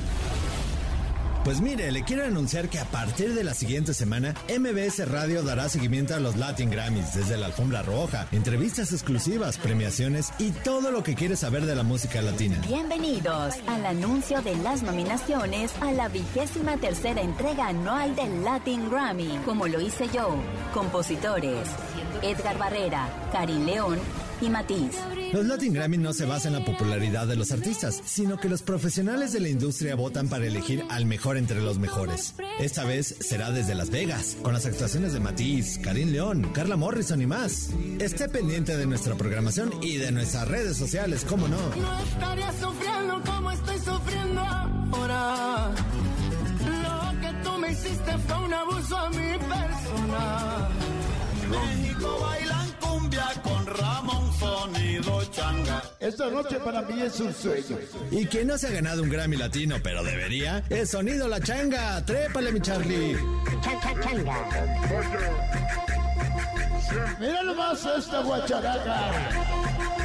Pues 1.44 1.60
mire, 1.60 1.92
le 1.92 2.04
quiero 2.04 2.24
anunciar 2.24 2.70
que 2.70 2.80
a 2.80 2.86
partir 2.86 3.34
de 3.34 3.44
la 3.44 3.54
siguiente 3.54 3.94
semana, 3.94 4.34
MBS 4.48 5.06
Radio 5.10 5.44
dará 5.44 5.68
seguimiento 5.68 6.16
a 6.16 6.20
los 6.22 6.38
Latin 6.38 6.70
Grammys 6.70 7.16
desde 7.16 7.36
la 7.36 7.48
alfombra 7.48 7.82
roja, 7.82 8.28
entrevistas 8.32 8.94
exclusivas, 8.94 9.58
premiaciones 9.58 10.32
y 10.40 10.52
todo 10.52 10.90
lo 10.90 11.04
que 11.04 11.16
quiere 11.16 11.36
saber 11.36 11.66
de 11.66 11.76
la 11.76 11.84
música 11.84 12.22
latina. 12.22 12.62
Bienvenidos 12.66 13.56
al 13.68 13.86
anuncio 13.86 14.42
de 14.42 14.56
las 14.56 14.84
nominaciones 14.84 15.74
a 15.82 15.92
la 15.92 16.08
vigésima 16.08 16.78
tercera 16.78 17.22
entrega 17.22 17.68
anual 17.68 18.16
del 18.16 18.46
Latin 18.46 18.90
Grammy, 18.90 19.38
como 19.44 19.68
lo 19.68 19.82
hice 19.82 20.08
yo. 20.14 20.38
Compositores, 20.74 21.68
Edgar 22.22 22.58
Barrera, 22.58 23.10
Karin 23.34 23.66
León 23.66 24.00
y 24.44 24.50
Matiz. 24.50 24.96
Los 25.32 25.46
Latin 25.46 25.74
Grammy 25.74 25.98
no 25.98 26.14
se 26.14 26.26
basan 26.26 26.54
en 26.54 26.60
la 26.60 26.66
popularidad 26.66 27.26
de 27.28 27.36
los 27.36 27.52
artistas, 27.52 28.02
sino 28.06 28.38
que 28.38 28.50
los 28.50 28.62
profesionales 28.62 29.34
de 29.34 29.40
la 29.40 29.50
industria 29.50 29.96
votan 29.96 30.28
para 30.28 30.46
elegir 30.46 30.84
al 30.90 31.06
mejor 31.06 31.38
entre 31.38 31.62
los 31.62 31.80
mejores. 31.80 32.36
Esta 32.60 32.84
vez 32.84 33.16
será 33.20 33.52
desde 33.52 33.76
Las 33.76 33.90
Vegas, 33.90 34.38
con 34.42 34.54
las 34.54 34.66
actuaciones 34.66 35.14
de 35.14 35.20
Matiz, 35.20 35.80
Karim 35.80 36.12
León, 36.12 36.52
Carla 36.54 36.76
Morrison 36.76 37.22
y 37.22 37.26
más. 37.26 37.70
Esté 38.00 38.30
pendiente 38.30 38.78
de 38.78 38.86
nuestra 38.86 39.16
programación 39.16 39.72
y 39.82 39.98
de 39.98 40.12
nuestras 40.12 40.48
redes 40.48 40.78
sociales, 40.78 41.26
¿cómo 41.28 41.48
no? 41.48 41.58
No 41.58 42.00
estaría 42.00 42.52
sufriendo 42.54 43.22
como 43.26 43.52
estoy 43.52 43.78
sufriendo 43.80 44.42
ahora. 44.42 45.72
Lo 46.84 47.22
que 47.22 47.34
tú 47.44 47.58
me 47.58 47.72
hiciste 47.72 48.18
fue 48.28 48.46
un 48.46 48.54
abuso 48.54 48.98
a 48.98 49.10
mi 49.10 49.38
persona. 49.38 50.70
México 51.50 52.28
Esta 56.04 56.30
noche 56.30 56.60
para 56.60 56.82
mí 56.82 57.02
es 57.02 57.18
un 57.22 57.34
sueño. 57.34 57.80
Y 58.12 58.26
quien 58.26 58.48
no 58.48 58.58
se 58.58 58.68
ha 58.68 58.72
ganado 58.72 59.04
un 59.04 59.10
Grammy 59.10 59.38
Latino, 59.38 59.78
pero 59.82 60.04
debería, 60.04 60.62
es 60.70 60.90
Sonido 60.90 61.30
La 61.30 61.40
Changa. 61.40 62.06
Trépale, 62.06 62.52
mi 62.52 62.60
Charlie. 62.60 63.16
Mira 67.22 67.44
nomás 67.44 67.86
esta 67.86 68.22
guacharaca. 68.22 70.03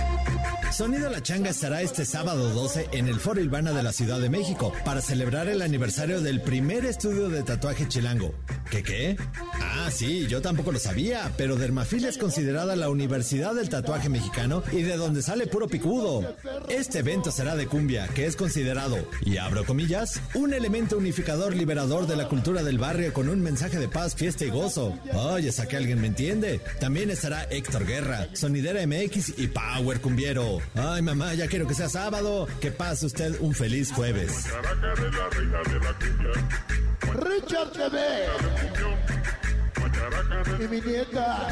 Sonido 0.79 1.11
La 1.11 1.21
Changa 1.21 1.51
estará 1.51 1.83
este 1.83 2.05
sábado 2.05 2.51
12 2.51 2.91
en 2.93 3.09
el 3.09 3.19
Foro 3.19 3.41
Ilvana 3.41 3.73
de 3.73 3.83
la 3.83 3.93
Ciudad 3.93 4.21
de 4.21 4.31
México 4.31 4.73
para 4.85 5.01
celebrar 5.01 5.49
el 5.49 5.61
aniversario 5.61 6.21
del 6.21 6.41
primer 6.41 6.85
estudio 6.85 7.29
de 7.29 7.43
tatuaje 7.43 7.89
chilango. 7.89 8.33
¿Qué 8.71 8.85
qué? 8.85 9.17
Ah, 9.61 9.91
sí, 9.91 10.29
yo 10.29 10.41
tampoco 10.41 10.71
lo 10.71 10.79
sabía, 10.79 11.33
pero 11.37 11.57
Dermafilia 11.57 12.09
es 12.09 12.17
considerada 12.17 12.77
la 12.77 12.91
universidad 12.91 13.55
del 13.55 13.69
tatuaje 13.69 14.09
mexicano 14.09 14.63
y 14.71 14.83
de 14.83 14.97
donde 14.97 15.23
sale 15.23 15.49
puro 15.49 15.67
picudo. 15.67 16.37
Este 16.69 17.01
evento 17.01 17.33
será 17.33 17.57
de 17.57 17.67
cumbia, 17.67 18.07
que 18.07 18.27
es 18.27 18.37
considerado, 18.37 18.99
y 19.23 19.39
abro 19.39 19.65
comillas, 19.65 20.21
un 20.35 20.55
elemento 20.55 20.97
unificador 20.97 21.57
liberador 21.57 22.07
de 22.07 22.15
la 22.15 22.29
cultura 22.29 22.63
del 22.63 22.79
barrio 22.79 23.13
con 23.13 23.29
un 23.29 23.41
mensaje 23.41 23.81
de 23.81 23.89
paz, 23.89 24.15
fiesta 24.15 24.45
y 24.45 24.51
gozo. 24.51 24.97
Oye, 25.13 25.51
¿a 25.59 25.67
que 25.67 25.77
alguien 25.77 26.01
me 26.01 26.07
entiende? 26.07 26.61
También 26.79 27.11
estará 27.11 27.45
Héctor 27.51 27.85
Guerra, 27.85 28.29
Sonidera 28.35 28.87
MX 28.87 29.39
y 29.39 29.49
Power 29.49 30.01
Cumbiero. 30.01 30.61
Ay, 30.75 31.03
mamá, 31.03 31.35
ya 31.35 31.47
quiero 31.47 31.67
que 31.67 31.75
sea 31.75 31.89
sábado. 31.89 32.47
Que 32.61 32.71
pase 32.71 33.07
usted 33.07 33.37
un 33.41 33.55
feliz 33.55 33.93
jueves. 33.93 34.47
Richard 37.15 37.73
TV. 37.73 37.99
Y 40.65 40.69
mi 40.69 40.81
nieta. 40.81 41.49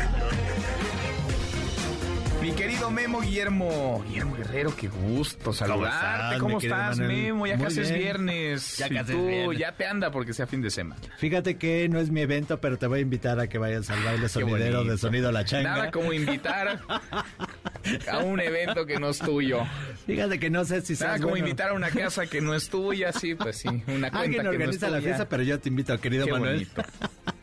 Mi 2.47 2.53
querido 2.53 2.93
Memo 2.93 3.21
Guillermo, 3.23 4.05
Guillermo 4.07 4.37
Guerrero, 4.37 4.73
qué 4.77 4.87
gusto 4.87 5.53
saludarte. 5.53 5.97
estás, 5.97 6.39
¿Cómo 6.39 6.59
estás, 6.61 6.97
Manuel? 6.97 7.17
Memo? 7.25 7.47
Ya 7.49 7.57
Muy 7.57 7.65
casi 7.65 7.81
es 7.81 7.93
viernes. 7.93 8.77
Ya 8.77 8.87
Y 8.87 8.91
casi 8.91 9.11
es 9.13 9.19
tú 9.19 9.27
viernes. 9.27 9.59
ya 9.59 9.73
te 9.73 9.85
anda 9.85 10.13
porque 10.13 10.33
sea 10.33 10.47
fin 10.47 10.63
de 10.63 10.71
semana. 10.71 11.01
Fíjate 11.19 11.57
que 11.59 11.89
no 11.89 11.99
es 11.99 12.11
mi 12.11 12.21
evento, 12.21 12.61
pero 12.61 12.79
te 12.79 12.87
voy 12.87 13.01
a 13.01 13.03
invitar 13.03 13.41
a 13.41 13.49
que 13.49 13.59
vayas 13.59 13.91
al 13.91 14.01
baile 14.05 14.29
sonidero 14.29 14.85
de 14.85 14.97
Sonido 14.97 15.33
La 15.33 15.45
Changa. 15.45 15.71
Nada 15.71 15.91
como 15.91 16.13
invitar 16.13 16.79
a 18.13 18.19
un 18.19 18.39
evento 18.39 18.87
que 18.87 19.01
no 19.01 19.09
es 19.09 19.19
tuyo. 19.19 19.65
Fíjate 20.07 20.39
que 20.39 20.49
no 20.49 20.65
sé 20.65 20.83
si 20.83 20.93
Nada 20.93 21.07
seas 21.07 21.17
como 21.23 21.31
bueno. 21.31 21.47
invitar 21.49 21.71
a 21.71 21.75
una 21.75 21.91
casa 21.91 22.27
que 22.29 22.41
no 22.41 22.55
es 22.55 22.69
tuya, 22.69 23.13
sí, 23.13 23.35
pues 23.35 23.57
sí, 23.59 23.67
una 23.69 23.83
cuenta 24.13 24.21
Alguien 24.21 24.43
que 24.43 24.43
no 24.45 24.51
es 24.53 24.57
organiza 24.57 24.87
la 24.89 24.99
tuya. 24.99 25.09
fiesta, 25.09 25.29
pero 25.29 25.43
yo 25.43 25.59
te 25.59 25.69
invito, 25.69 25.99
querido 26.01 26.27
Qué 26.27 26.31
Manuel. 26.33 26.53
bonito. 26.77 26.83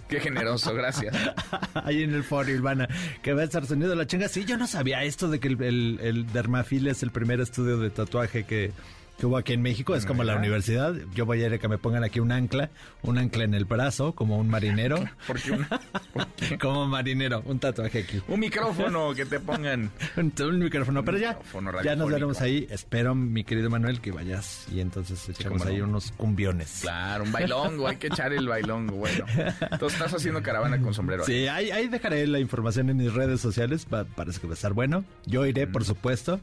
Qué 0.08 0.20
generoso, 0.20 0.74
gracias. 0.74 1.16
Ahí 1.74 2.04
en 2.04 2.14
el 2.14 2.24
foro 2.24 2.52
Ilvana, 2.52 2.88
que 3.22 3.34
va 3.34 3.42
a 3.42 3.46
estar 3.46 3.66
Sonido 3.66 3.96
La 3.96 4.06
Changa. 4.06 4.28
Sí, 4.28 4.46
yo 4.46 4.58
no 4.58 4.68
sabía 4.68 5.04
esto 5.04 5.30
de 5.30 5.40
que 5.40 5.48
el 5.48 6.28
Dermafil 6.32 6.88
es 6.88 7.04
el 7.04 7.12
primer 7.12 7.40
estudio 7.40 7.78
de 7.78 7.90
tatuaje 7.90 8.44
que, 8.44 8.72
que 9.18 9.26
hubo 9.26 9.38
aquí 9.38 9.54
en 9.54 9.62
México. 9.62 9.96
Es 9.96 10.06
como 10.06 10.24
la 10.24 10.36
universidad. 10.36 10.94
Yo 11.14 11.26
voy 11.26 11.42
a 11.44 11.48
ir 11.48 11.54
a 11.54 11.58
que 11.58 11.68
me 11.68 11.78
pongan 11.78 12.04
aquí 12.04 12.20
un 12.20 12.32
ancla, 12.32 12.70
un 13.04 13.18
ancla 13.18 13.44
en 13.44 13.54
el 13.54 13.66
brazo, 13.66 14.14
como 14.14 14.38
un 14.38 14.50
marinero. 14.50 14.98
Porque 15.28 15.52
un, 15.52 15.66
como 16.60 16.84
un 16.84 16.90
marinero, 16.90 17.42
un 17.46 17.60
tatuaje 17.60 18.00
aquí. 18.00 18.22
un 18.28 18.40
micrófono 18.40 19.14
que 19.14 19.26
te 19.26 19.40
pongan. 19.40 19.92
Un, 20.18 20.32
un 20.42 20.60
micrófono, 20.60 21.04
pero 21.04 21.18
ya, 21.18 21.30
micrófono 21.30 21.82
ya 21.84 21.96
nos 21.96 22.10
veremos 22.12 22.42
ahí. 22.42 22.68
Espero, 22.70 23.16
mi 23.16 23.44
querido 23.44 23.70
Manuel, 23.70 24.00
que 24.02 24.12
vayas 24.12 24.68
y 24.72 24.80
entonces 24.80 25.28
echamos 25.30 25.64
no. 25.64 25.72
ahí 25.72 25.82
unos 25.82 26.12
cumbiones. 26.12 26.80
Claro, 26.82 27.24
un 27.24 27.32
bailongo, 27.32 27.88
hay 27.88 27.98
que 27.98 28.08
echar 28.08 28.32
el 28.34 28.48
bailongo, 28.48 28.96
bueno. 28.96 29.26
Entonces 29.72 29.94
estás 30.00 30.14
haciendo 30.14 30.42
caravana 30.44 30.80
con 30.82 30.94
sombrero. 30.94 31.24
Sí, 31.26 31.48
ahí, 31.48 31.72
ahí 31.72 31.88
dejaré 31.88 32.28
la 32.28 32.40
información 32.40 32.90
en 32.90 32.98
mis 32.98 33.14
redes 33.14 33.42
sociales. 33.42 33.88
va- 33.92 34.04
parece 34.06 34.40
que 34.40 34.48
va 34.48 34.54
a 34.54 34.56
estar 34.56 34.74
bueno. 34.74 35.04
Yo 35.26 35.46
iré, 35.46 35.66
por 35.68 35.84
supuesto. 35.86 36.40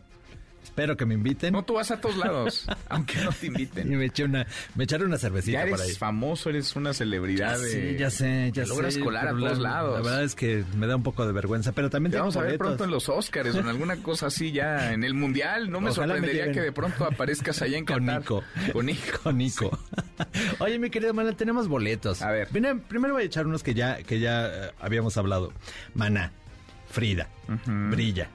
Espero 0.81 0.97
que 0.97 1.05
me 1.05 1.13
inviten. 1.15 1.53
No, 1.53 1.63
tú 1.63 1.75
vas 1.75 1.91
a 1.91 2.01
todos 2.01 2.17
lados, 2.17 2.67
aunque 2.89 3.19
no 3.23 3.31
te 3.33 3.47
Y 3.47 3.49
inviten. 3.49 3.99
me 3.99 4.07
eché 4.07 4.25
una, 4.25 4.47
me 4.75 4.85
echaré 4.85 5.05
una 5.05 5.19
cervecita 5.19 5.63
Ya 5.65 5.71
por 5.71 5.79
ahí. 5.81 5.87
eres 5.89 5.99
famoso, 5.99 6.49
eres 6.49 6.75
una 6.75 6.95
celebridad. 6.95 7.53
Ya 7.53 7.59
de- 7.59 7.71
sé, 7.71 7.97
ya 7.99 8.11
sé, 8.11 8.51
ya 8.55 8.63
te 8.63 8.69
logras 8.71 8.95
sé, 8.95 9.01
colar 9.01 9.29
a 9.29 9.31
todos 9.33 9.59
la- 9.59 9.71
lados. 9.71 9.95
La 9.99 10.03
verdad 10.03 10.25
es 10.25 10.35
que 10.35 10.65
me 10.77 10.87
da 10.87 10.97
un 10.97 11.03
poco 11.03 11.27
de 11.27 11.33
vergüenza, 11.33 11.73
pero 11.73 11.91
también 11.91 12.13
Te 12.13 12.19
vamos 12.19 12.37
a 12.37 12.41
ver 12.43 12.57
pronto 12.57 12.85
en 12.85 12.91
los 12.91 13.09
Oscars 13.11 13.55
o 13.55 13.59
en 13.61 13.69
alguna 13.69 13.97
cosa 14.03 14.29
así 14.29 14.53
ya 14.53 14.93
en 14.95 15.05
el 15.05 15.13
Mundial. 15.13 15.71
No 15.71 15.81
me 15.83 15.91
Ojalá 15.91 16.15
sorprendería 16.15 16.51
que 16.51 16.61
de 16.63 16.73
pronto 16.73 17.05
aparezcas 17.05 17.61
allá 17.61 17.77
en 17.77 17.85
Con 17.85 18.07
Qatar. 18.07 18.21
Nico. 18.21 18.45
Con 18.73 18.87
Nico. 18.87 19.19
Con 19.23 19.37
Nico. 19.37 19.79
Oye, 20.61 20.79
mi 20.79 20.89
querido 20.89 21.13
Manuel, 21.13 21.37
tenemos 21.37 21.69
boletos. 21.69 22.23
A 22.23 22.31
ver. 22.31 22.49
Mira, 22.53 22.75
primero 22.89 23.13
voy 23.15 23.25
a 23.25 23.27
echar 23.27 23.47
unos 23.47 23.63
que 23.63 23.75
ya, 23.75 24.03
que 24.03 24.19
ya 24.19 24.47
eh, 24.47 24.71
habíamos 24.81 25.17
hablado. 25.19 25.53
Maná, 25.95 26.33
Frida, 26.89 27.29
Brilla. 27.67 28.31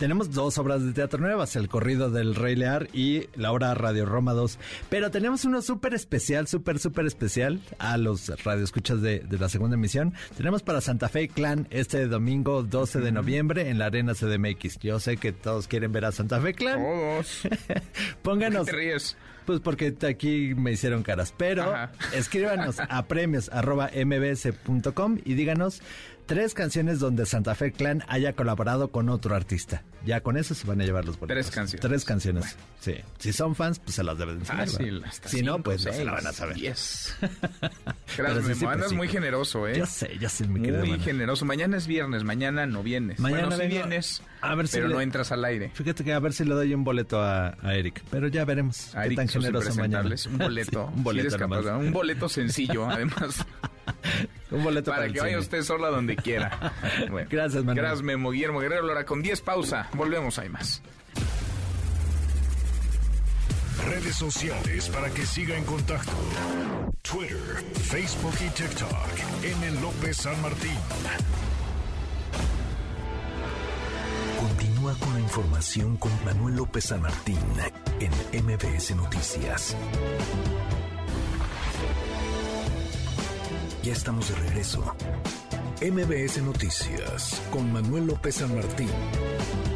Tenemos 0.00 0.32
dos 0.32 0.56
obras 0.56 0.82
de 0.82 0.94
teatro 0.94 1.20
nuevas, 1.20 1.56
El 1.56 1.68
corrido 1.68 2.10
del 2.10 2.34
Rey 2.34 2.56
Lear 2.56 2.88
y 2.94 3.28
la 3.34 3.52
obra 3.52 3.74
Radio 3.74 4.06
Roma 4.06 4.32
2. 4.32 4.58
Pero 4.88 5.10
tenemos 5.10 5.44
uno 5.44 5.60
súper 5.60 5.92
especial, 5.92 6.48
súper, 6.48 6.78
súper 6.78 7.04
especial 7.04 7.60
a 7.78 7.98
los 7.98 8.32
radioescuchas 8.42 9.02
de, 9.02 9.18
de 9.18 9.38
la 9.38 9.50
segunda 9.50 9.74
emisión. 9.76 10.14
Tenemos 10.38 10.62
para 10.62 10.80
Santa 10.80 11.10
Fe 11.10 11.28
Clan 11.28 11.68
este 11.68 12.06
domingo 12.06 12.62
12 12.62 13.00
de 13.00 13.12
noviembre 13.12 13.68
en 13.68 13.78
la 13.78 13.86
Arena 13.86 14.14
CDMX. 14.14 14.78
Yo 14.78 15.00
sé 15.00 15.18
que 15.18 15.32
todos 15.32 15.68
quieren 15.68 15.92
ver 15.92 16.06
a 16.06 16.12
Santa 16.12 16.40
Fe 16.40 16.54
Clan. 16.54 16.78
Todos. 16.82 17.42
Pónganos. 18.22 18.64
¿Qué 18.64 18.72
te 18.72 18.78
ríes? 18.78 19.18
Pues 19.44 19.60
porque 19.60 19.94
aquí 20.08 20.54
me 20.54 20.72
hicieron 20.72 21.02
caras. 21.02 21.34
Pero 21.36 21.74
Ajá. 21.74 21.92
escríbanos 22.14 22.76
a 22.80 23.04
premios 23.08 23.50
arroba 23.50 23.90
mbs.com 23.94 25.18
y 25.26 25.34
díganos 25.34 25.82
tres 26.30 26.54
canciones 26.54 27.00
donde 27.00 27.26
Santa 27.26 27.56
Fe 27.56 27.72
Clan 27.72 28.04
haya 28.06 28.34
colaborado 28.34 28.92
con 28.92 29.08
otro 29.08 29.34
artista. 29.34 29.82
Ya 30.06 30.20
con 30.20 30.36
eso 30.36 30.54
se 30.54 30.64
van 30.64 30.80
a 30.80 30.84
llevar 30.84 31.04
los 31.04 31.18
boletos. 31.18 31.34
Tres 31.46 31.50
canciones. 31.54 31.80
Tres 31.88 32.04
canciones. 32.04 32.56
Sí. 32.78 32.94
Si 33.18 33.32
son 33.32 33.56
fans, 33.56 33.80
pues 33.80 33.96
se 33.96 34.04
las 34.04 34.16
deben 34.16 34.38
enseñar. 34.38 34.68
Fácil, 34.68 34.92
¿verdad? 34.94 35.08
hasta 35.08 35.28
Si 35.28 35.42
no, 35.42 35.58
pues 35.60 35.84
no 35.84 35.90
seis, 35.90 35.96
se 35.96 36.04
la 36.04 36.12
van 36.12 36.26
a 36.28 36.32
saber. 36.32 36.56
Pero 36.60 36.72
Gracias, 38.16 38.58
sí. 38.58 38.64
Andas 38.64 38.78
pues 38.86 38.92
muy 38.92 39.08
generoso, 39.08 39.66
¿eh? 39.66 39.76
Yo 39.76 39.86
sé, 39.86 40.16
yo 40.20 40.28
sé, 40.28 40.46
mi 40.46 40.62
querido 40.62 40.86
Muy 40.86 41.00
generoso. 41.00 41.44
Mañana 41.44 41.76
es 41.76 41.88
viernes, 41.88 42.22
mañana 42.22 42.64
no 42.66 42.84
vienes. 42.84 43.18
Mañana 43.18 43.48
bueno, 43.48 43.62
sí 43.64 43.68
vienes, 43.68 44.22
a 44.40 44.54
ver 44.54 44.68
si 44.68 44.76
pero 44.76 44.86
le- 44.88 44.94
no 44.94 45.00
entras 45.00 45.32
al 45.32 45.44
aire. 45.44 45.72
Fíjate 45.74 46.04
que 46.04 46.12
a 46.12 46.20
ver 46.20 46.32
si 46.32 46.44
le 46.44 46.54
doy 46.54 46.72
un 46.72 46.84
boleto 46.84 47.20
a, 47.20 47.56
a 47.60 47.74
Eric. 47.74 48.04
Pero 48.08 48.28
ya 48.28 48.44
veremos. 48.44 48.94
A 48.94 49.00
qué 49.00 49.06
Eric, 49.06 49.16
tan 49.18 49.28
generoso 49.28 49.74
mañana. 49.74 50.08
Un 50.30 50.38
boleto. 50.38 50.90
Sí, 50.90 50.96
un 50.96 51.02
boleto 51.02 51.76
un 51.78 51.92
boleto 51.92 52.28
sencillo, 52.28 52.88
además. 52.88 53.44
Un 54.50 54.64
boleto 54.64 54.90
para 54.90 55.02
para 55.02 55.12
que 55.12 55.18
el 55.18 55.22
vaya 55.24 55.34
cine. 55.34 55.40
usted 55.42 55.62
sola 55.62 55.88
donde 55.88 56.16
quiera. 56.16 56.72
Bueno, 57.10 57.28
Gracias, 57.30 57.62
Manuel. 57.64 57.76
Gracias, 57.84 58.02
Memo. 58.02 58.30
Guillermo 58.30 58.60
Guerrero, 58.60 58.82
Lora, 58.82 59.04
con 59.04 59.22
10 59.22 59.40
pausa. 59.42 59.88
Volvemos, 59.94 60.38
hay 60.38 60.48
más. 60.48 60.82
Redes 63.86 64.16
sociales 64.16 64.88
para 64.90 65.08
que 65.10 65.24
siga 65.24 65.56
en 65.56 65.64
contacto: 65.64 66.12
Twitter, 67.02 67.64
Facebook 67.82 68.34
y 68.46 68.50
TikTok. 68.50 69.44
M. 69.44 69.80
López 69.80 70.16
San 70.18 70.40
Martín. 70.42 70.76
Continúa 74.38 74.94
con 74.98 75.14
la 75.14 75.20
información 75.20 75.96
con 75.96 76.12
Manuel 76.24 76.56
López 76.56 76.84
San 76.84 77.02
Martín 77.02 77.38
en 78.00 78.44
MBS 78.44 78.94
Noticias. 78.96 79.76
Ya 83.82 83.92
estamos 83.92 84.28
de 84.28 84.34
regreso. 84.36 84.94
MBS 85.80 86.42
Noticias 86.42 87.40
con 87.50 87.72
Manuel 87.72 88.08
López 88.08 88.34
San 88.34 88.54
Martín. 88.54 88.90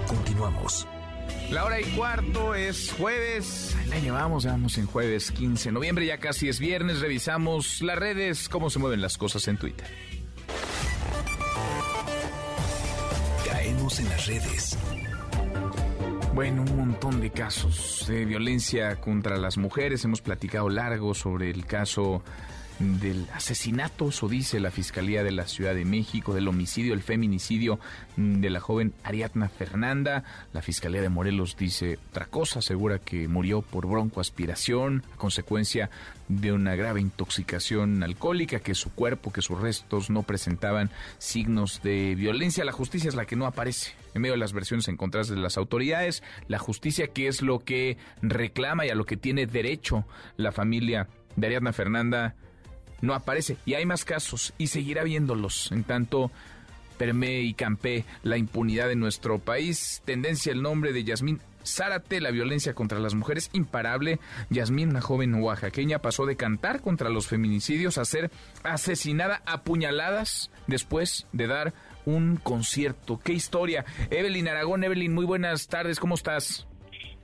Continuamos. 0.07 0.87
La 1.51 1.65
hora 1.65 1.81
y 1.81 1.85
cuarto 1.97 2.55
es 2.55 2.93
jueves. 2.93 3.75
La 3.89 3.99
llevamos, 3.99 4.45
vamos 4.45 4.77
en 4.77 4.87
jueves 4.87 5.31
15 5.31 5.71
de 5.71 5.73
noviembre, 5.73 6.05
ya 6.05 6.19
casi 6.19 6.51
es 6.51 6.59
viernes. 6.59 7.01
Revisamos 7.01 7.81
las 7.81 7.99
redes, 7.99 8.51
cómo 8.51 8.69
se 8.69 8.79
mueven 8.79 9.01
las 9.01 9.17
cosas 9.17 9.49
en 9.49 9.57
Twitter. 9.57 9.87
Caemos 13.47 14.01
en 14.01 14.09
las 14.11 14.27
redes. 14.27 14.79
Bueno, 16.35 16.63
un 16.63 16.77
montón 16.77 17.23
de 17.23 17.31
casos 17.31 18.05
de 18.07 18.27
violencia 18.27 19.01
contra 19.01 19.39
las 19.39 19.57
mujeres. 19.57 20.05
Hemos 20.05 20.21
platicado 20.21 20.69
largo 20.69 21.15
sobre 21.15 21.49
el 21.49 21.65
caso 21.65 22.23
del 22.79 23.27
asesinato, 23.33 24.09
eso 24.09 24.29
dice 24.29 24.61
la 24.61 24.71
Fiscalía 24.71 25.23
de 25.23 25.31
la 25.31 25.47
Ciudad 25.47 25.75
de 25.75 25.85
México, 25.85 26.35
del 26.35 26.49
homicidio, 26.49 26.95
el 26.95 27.03
feminicidio 27.03 27.79
mm, 28.17 28.41
de 28.41 28.51
la 28.51 28.61
joven 28.61 28.95
Ariadna 29.05 29.49
Fernanda. 29.49 30.25
La 30.53 30.63
Fiscalía 30.63 31.01
de 31.01 31.09
Morelos 31.09 31.57
dice 31.57 31.99
otra 32.11 32.27
cosa, 32.27 32.59
asegura 32.59 32.99
que 32.99 33.29
murió 33.29 33.63
por 33.63 33.87
broncoaspiración 33.87 35.05
a 35.15 35.17
consecuencia 35.17 35.91
de 36.29 36.53
una 36.53 36.75
grave 36.75 37.01
intoxicación 37.01 38.03
alcohólica, 38.03 38.61
que 38.61 38.75
su 38.75 38.91
cuerpo, 38.93 39.33
que 39.33 39.43
sus 39.43 39.61
restos 39.61 40.11
no 40.11 40.23
presentaban 40.23 40.91
signos 41.19 41.83
de 41.83 42.15
violencia. 42.15 42.65
La 42.65 42.73
justicia 42.73 43.09
es 43.09 43.15
la 43.15 43.27
que 43.27 43.37
no 43.37 43.47
aparece. 43.47 43.93
En 44.15 44.23
medio 44.23 44.35
de 44.35 44.39
las 44.39 44.53
versiones 44.53 44.89
encontradas 44.89 45.29
de 45.29 45.37
las 45.37 45.57
autoridades, 45.59 46.23
la 46.49 46.59
justicia 46.59 47.09
que 47.09 47.29
es 47.29 47.43
lo 47.43 47.61
que 47.61 47.99
reclama 48.23 48.87
y 48.87 48.91
a 48.91 48.95
lo 48.95 49.05
que 49.07 49.17
tiene 49.17 49.47
derecho 49.47 50.07
la 50.37 50.53
familia 50.53 51.09
de 51.37 51.47
Ariadna 51.47 51.73
Fernanda 51.73 52.37
no 53.01 53.15
aparece. 53.15 53.57
Y 53.65 53.75
hay 53.75 53.87
más 53.87 54.05
casos 54.05 54.55
y 54.59 54.69
seguirá 54.69 55.05
viéndolos. 55.05 55.71
En 55.73 55.85
tanto, 55.85 56.31
permee 56.99 57.43
y 57.43 57.55
campee 57.55 58.05
la 58.23 58.37
impunidad 58.37 58.91
en 58.91 59.01
nuestro 59.01 59.39
país. 59.39 60.03
Tendencia 60.05 60.53
el 60.53 60.63
nombre 60.63 60.93
de 60.93 61.05
Yasmín 61.05 61.41
Zárate, 61.67 62.21
la 62.21 62.31
violencia 62.31 62.75
contra 62.75 62.99
las 62.99 63.15
mujeres 63.15 63.51
imparable. 63.53 64.21
Yasmín, 64.51 64.91
una 64.91 65.01
joven 65.01 65.35
oaxaqueña, 65.35 65.99
pasó 65.99 66.27
de 66.27 66.37
cantar 66.37 66.81
contra 66.81 67.09
los 67.09 67.27
feminicidios 67.27 67.99
a 67.99 68.05
ser 68.05 68.31
asesinada 68.63 69.43
a 69.47 69.63
puñaladas 69.63 70.51
después 70.67 71.27
de 71.33 71.47
dar 71.47 71.75
un 72.05 72.37
concierto. 72.37 73.19
¡Qué 73.23 73.33
historia! 73.33 73.85
Evelyn 74.11 74.49
Aragón, 74.49 74.85
Evelyn, 74.85 75.15
muy 75.15 75.25
buenas 75.25 75.69
tardes, 75.69 75.99
¿cómo 75.99 76.15
estás? 76.15 76.67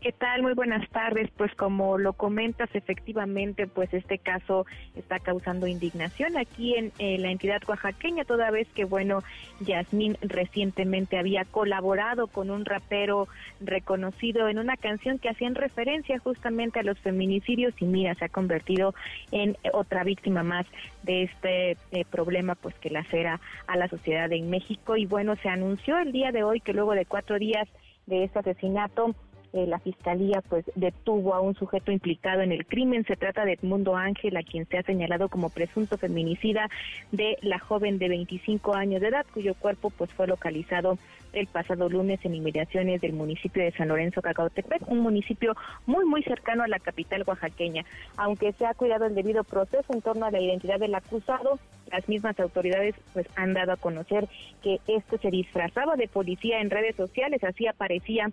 ¿Qué 0.00 0.12
tal? 0.12 0.40
Muy 0.40 0.54
buenas 0.54 0.88
tardes. 0.88 1.28
Pues 1.36 1.54
como 1.54 1.98
lo 1.98 2.14
comentas, 2.14 2.70
efectivamente, 2.72 3.66
pues 3.66 3.92
este 3.92 4.16
caso 4.16 4.64
está 4.96 5.18
causando 5.18 5.66
indignación 5.66 6.38
aquí 6.38 6.74
en 6.74 6.90
eh, 6.98 7.18
la 7.18 7.30
entidad 7.30 7.60
oaxaqueña, 7.68 8.24
toda 8.24 8.50
vez 8.50 8.66
que, 8.68 8.86
bueno, 8.86 9.22
Yasmín 9.60 10.16
recientemente 10.22 11.18
había 11.18 11.44
colaborado 11.44 12.28
con 12.28 12.50
un 12.50 12.64
rapero 12.64 13.28
reconocido 13.60 14.48
en 14.48 14.58
una 14.58 14.78
canción 14.78 15.18
que 15.18 15.28
hacían 15.28 15.54
referencia 15.54 16.18
justamente 16.18 16.80
a 16.80 16.82
los 16.82 16.98
feminicidios 17.00 17.74
y 17.78 17.84
mira, 17.84 18.14
se 18.14 18.24
ha 18.24 18.30
convertido 18.30 18.94
en 19.32 19.58
otra 19.74 20.02
víctima 20.02 20.42
más 20.42 20.64
de 21.02 21.24
este 21.24 21.72
eh, 21.92 22.06
problema, 22.10 22.54
pues 22.54 22.74
que 22.76 22.88
lacera 22.88 23.38
a 23.66 23.76
la 23.76 23.86
sociedad 23.88 24.32
en 24.32 24.48
México. 24.48 24.96
Y 24.96 25.04
bueno, 25.04 25.36
se 25.36 25.50
anunció 25.50 25.98
el 25.98 26.10
día 26.10 26.32
de 26.32 26.42
hoy 26.42 26.60
que 26.60 26.72
luego 26.72 26.94
de 26.94 27.04
cuatro 27.04 27.38
días 27.38 27.68
de 28.06 28.24
este 28.24 28.38
asesinato, 28.38 29.14
eh, 29.52 29.66
la 29.66 29.80
fiscalía 29.80 30.42
pues 30.48 30.64
detuvo 30.76 31.34
a 31.34 31.40
un 31.40 31.54
sujeto 31.54 31.90
implicado 31.90 32.42
en 32.42 32.52
el 32.52 32.66
crimen. 32.66 33.04
Se 33.04 33.16
trata 33.16 33.44
de 33.44 33.54
Edmundo 33.54 33.96
Ángel, 33.96 34.36
a 34.36 34.42
quien 34.42 34.66
se 34.66 34.78
ha 34.78 34.82
señalado 34.82 35.28
como 35.28 35.50
presunto 35.50 35.98
feminicida 35.98 36.68
de 37.10 37.36
la 37.42 37.58
joven 37.58 37.98
de 37.98 38.08
25 38.08 38.74
años 38.74 39.00
de 39.00 39.08
edad, 39.08 39.26
cuyo 39.32 39.54
cuerpo 39.54 39.90
pues 39.90 40.12
fue 40.12 40.26
localizado 40.26 40.98
el 41.32 41.46
pasado 41.46 41.88
lunes 41.88 42.20
en 42.24 42.34
inmediaciones 42.34 43.00
del 43.00 43.12
municipio 43.12 43.62
de 43.62 43.72
San 43.72 43.88
Lorenzo 43.88 44.22
Cacautepec, 44.22 44.88
un 44.88 45.00
municipio 45.00 45.54
muy 45.86 46.04
muy 46.04 46.22
cercano 46.22 46.62
a 46.62 46.68
la 46.68 46.78
capital 46.78 47.24
oaxaqueña. 47.26 47.84
Aunque 48.16 48.52
se 48.52 48.66
ha 48.66 48.74
cuidado 48.74 49.06
el 49.06 49.14
debido 49.14 49.44
proceso 49.44 49.92
en 49.92 50.02
torno 50.02 50.26
a 50.26 50.30
la 50.30 50.40
identidad 50.40 50.78
del 50.78 50.94
acusado, 50.94 51.58
las 51.90 52.08
mismas 52.08 52.38
autoridades 52.38 52.94
pues 53.12 53.26
han 53.36 53.52
dado 53.54 53.72
a 53.72 53.76
conocer 53.76 54.28
que 54.62 54.80
este 54.86 55.18
se 55.18 55.30
disfrazaba 55.30 55.96
de 55.96 56.08
policía 56.08 56.60
en 56.60 56.70
redes 56.70 56.96
sociales, 56.96 57.42
así 57.42 57.66
aparecía 57.66 58.30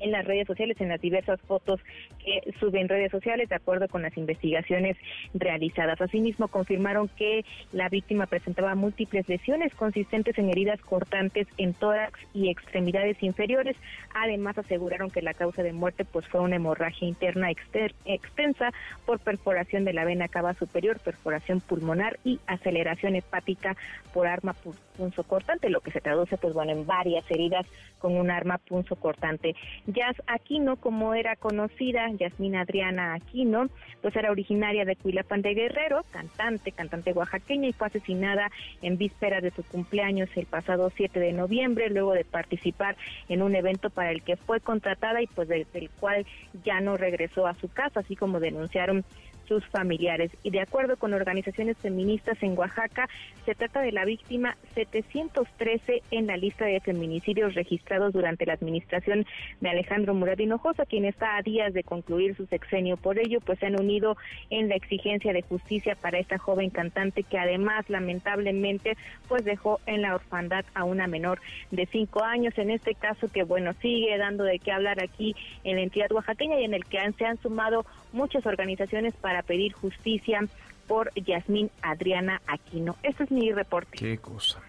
en 0.00 0.10
las 0.10 0.24
redes 0.24 0.46
sociales, 0.46 0.80
en 0.80 0.88
las 0.88 1.00
diversas 1.00 1.40
fotos 1.42 1.80
que 2.24 2.52
suben 2.58 2.88
redes 2.88 3.10
sociales, 3.10 3.48
de 3.48 3.54
acuerdo 3.54 3.88
con 3.88 4.02
las 4.02 4.16
investigaciones 4.16 4.96
realizadas. 5.34 6.00
Asimismo, 6.00 6.48
confirmaron 6.48 7.08
que 7.08 7.44
la 7.72 7.88
víctima 7.88 8.26
presentaba 8.26 8.74
múltiples 8.74 9.28
lesiones 9.28 9.74
consistentes 9.74 10.36
en 10.38 10.48
heridas 10.50 10.80
cortantes 10.80 11.46
en 11.58 11.74
tórax 11.74 12.18
y 12.34 12.50
extremidades 12.50 13.22
inferiores. 13.22 13.76
Además, 14.14 14.58
aseguraron 14.58 15.10
que 15.10 15.22
la 15.22 15.34
causa 15.34 15.62
de 15.62 15.72
muerte 15.72 16.04
pues 16.04 16.26
fue 16.28 16.40
una 16.40 16.56
hemorragia 16.56 17.06
interna 17.06 17.50
extensa 17.50 18.70
por 19.06 19.20
perforación 19.20 19.84
de 19.84 19.92
la 19.92 20.04
vena 20.04 20.28
cava 20.28 20.54
superior, 20.54 20.98
perforación 21.00 21.60
pulmonar 21.60 22.18
y 22.24 22.40
aceleración 22.46 23.16
hepática 23.16 23.76
por 24.12 24.26
arma 24.26 24.54
pu- 24.54 24.74
punzocortante, 24.96 25.70
lo 25.70 25.80
que 25.80 25.90
se 25.92 26.00
traduce 26.00 26.36
pues 26.36 26.54
bueno 26.54 26.72
en 26.72 26.86
varias 26.86 27.24
heridas 27.30 27.66
con 27.98 28.16
un 28.16 28.30
arma 28.30 28.58
punzocortante. 28.58 29.54
Jazz 29.92 30.16
Aquino, 30.26 30.76
como 30.76 31.14
era 31.14 31.36
conocida, 31.36 32.08
Yasmina 32.10 32.62
Adriana 32.62 33.14
Aquino, 33.14 33.68
pues 34.02 34.14
era 34.16 34.30
originaria 34.30 34.84
de 34.84 34.96
Cuilapan 34.96 35.42
de 35.42 35.54
Guerrero, 35.54 36.04
cantante, 36.10 36.72
cantante 36.72 37.12
oaxaqueña 37.12 37.68
y 37.68 37.72
fue 37.72 37.88
asesinada 37.88 38.50
en 38.82 38.96
vísperas 38.96 39.42
de 39.42 39.50
su 39.50 39.62
cumpleaños 39.64 40.28
el 40.36 40.46
pasado 40.46 40.90
7 40.94 41.18
de 41.18 41.32
noviembre, 41.32 41.90
luego 41.90 42.12
de 42.12 42.24
participar 42.24 42.96
en 43.28 43.42
un 43.42 43.54
evento 43.54 43.90
para 43.90 44.10
el 44.10 44.22
que 44.22 44.36
fue 44.36 44.60
contratada 44.60 45.22
y 45.22 45.26
pues 45.26 45.48
del 45.48 45.66
cual 45.98 46.26
ya 46.64 46.80
no 46.80 46.96
regresó 46.96 47.46
a 47.46 47.54
su 47.54 47.68
casa, 47.68 48.00
así 48.00 48.16
como 48.16 48.40
denunciaron 48.40 49.04
sus 49.50 49.66
familiares. 49.66 50.30
Y 50.44 50.50
de 50.50 50.60
acuerdo 50.60 50.96
con 50.96 51.12
organizaciones 51.12 51.76
feministas 51.76 52.40
en 52.40 52.56
Oaxaca, 52.56 53.08
se 53.44 53.56
trata 53.56 53.80
de 53.80 53.90
la 53.90 54.04
víctima 54.04 54.56
713 54.76 56.04
en 56.12 56.28
la 56.28 56.36
lista 56.36 56.66
de 56.66 56.78
feminicidios 56.78 57.54
registrados 57.54 58.12
durante 58.12 58.46
la 58.46 58.52
administración 58.52 59.26
de 59.60 59.68
Alejandro 59.68 60.14
Murat 60.14 60.38
Hinojosa, 60.38 60.86
quien 60.86 61.04
está 61.04 61.36
a 61.36 61.42
días 61.42 61.74
de 61.74 61.82
concluir 61.82 62.36
su 62.36 62.46
sexenio. 62.46 62.96
Por 62.96 63.18
ello, 63.18 63.40
pues 63.40 63.58
se 63.58 63.66
han 63.66 63.80
unido 63.80 64.16
en 64.50 64.68
la 64.68 64.76
exigencia 64.76 65.32
de 65.32 65.42
justicia 65.42 65.96
para 65.96 66.20
esta 66.20 66.38
joven 66.38 66.70
cantante 66.70 67.24
que 67.24 67.36
además 67.36 67.90
lamentablemente 67.90 68.96
pues 69.26 69.44
dejó 69.44 69.80
en 69.86 70.02
la 70.02 70.14
orfandad 70.14 70.64
a 70.74 70.84
una 70.84 71.08
menor 71.08 71.40
de 71.72 71.86
cinco 71.86 72.22
años. 72.22 72.56
En 72.56 72.70
este 72.70 72.94
caso 72.94 73.26
que 73.32 73.42
bueno 73.42 73.72
sigue 73.82 74.16
dando 74.16 74.44
de 74.44 74.60
qué 74.60 74.70
hablar 74.70 75.02
aquí 75.02 75.34
en 75.64 75.74
la 75.74 75.82
entidad 75.82 76.12
oaxaqueña 76.12 76.60
y 76.60 76.64
en 76.64 76.74
el 76.74 76.84
que 76.84 77.00
se 77.18 77.24
han 77.24 77.40
sumado 77.40 77.84
muchas 78.12 78.46
organizaciones 78.46 79.14
para 79.14 79.42
pedir 79.42 79.72
justicia 79.72 80.40
por 80.86 81.12
Yasmín 81.14 81.70
Adriana 81.82 82.42
Aquino. 82.46 82.96
Este 83.02 83.24
es 83.24 83.30
mi 83.30 83.52
reporte. 83.52 83.96
Qué 83.96 84.18
cosa. 84.18 84.60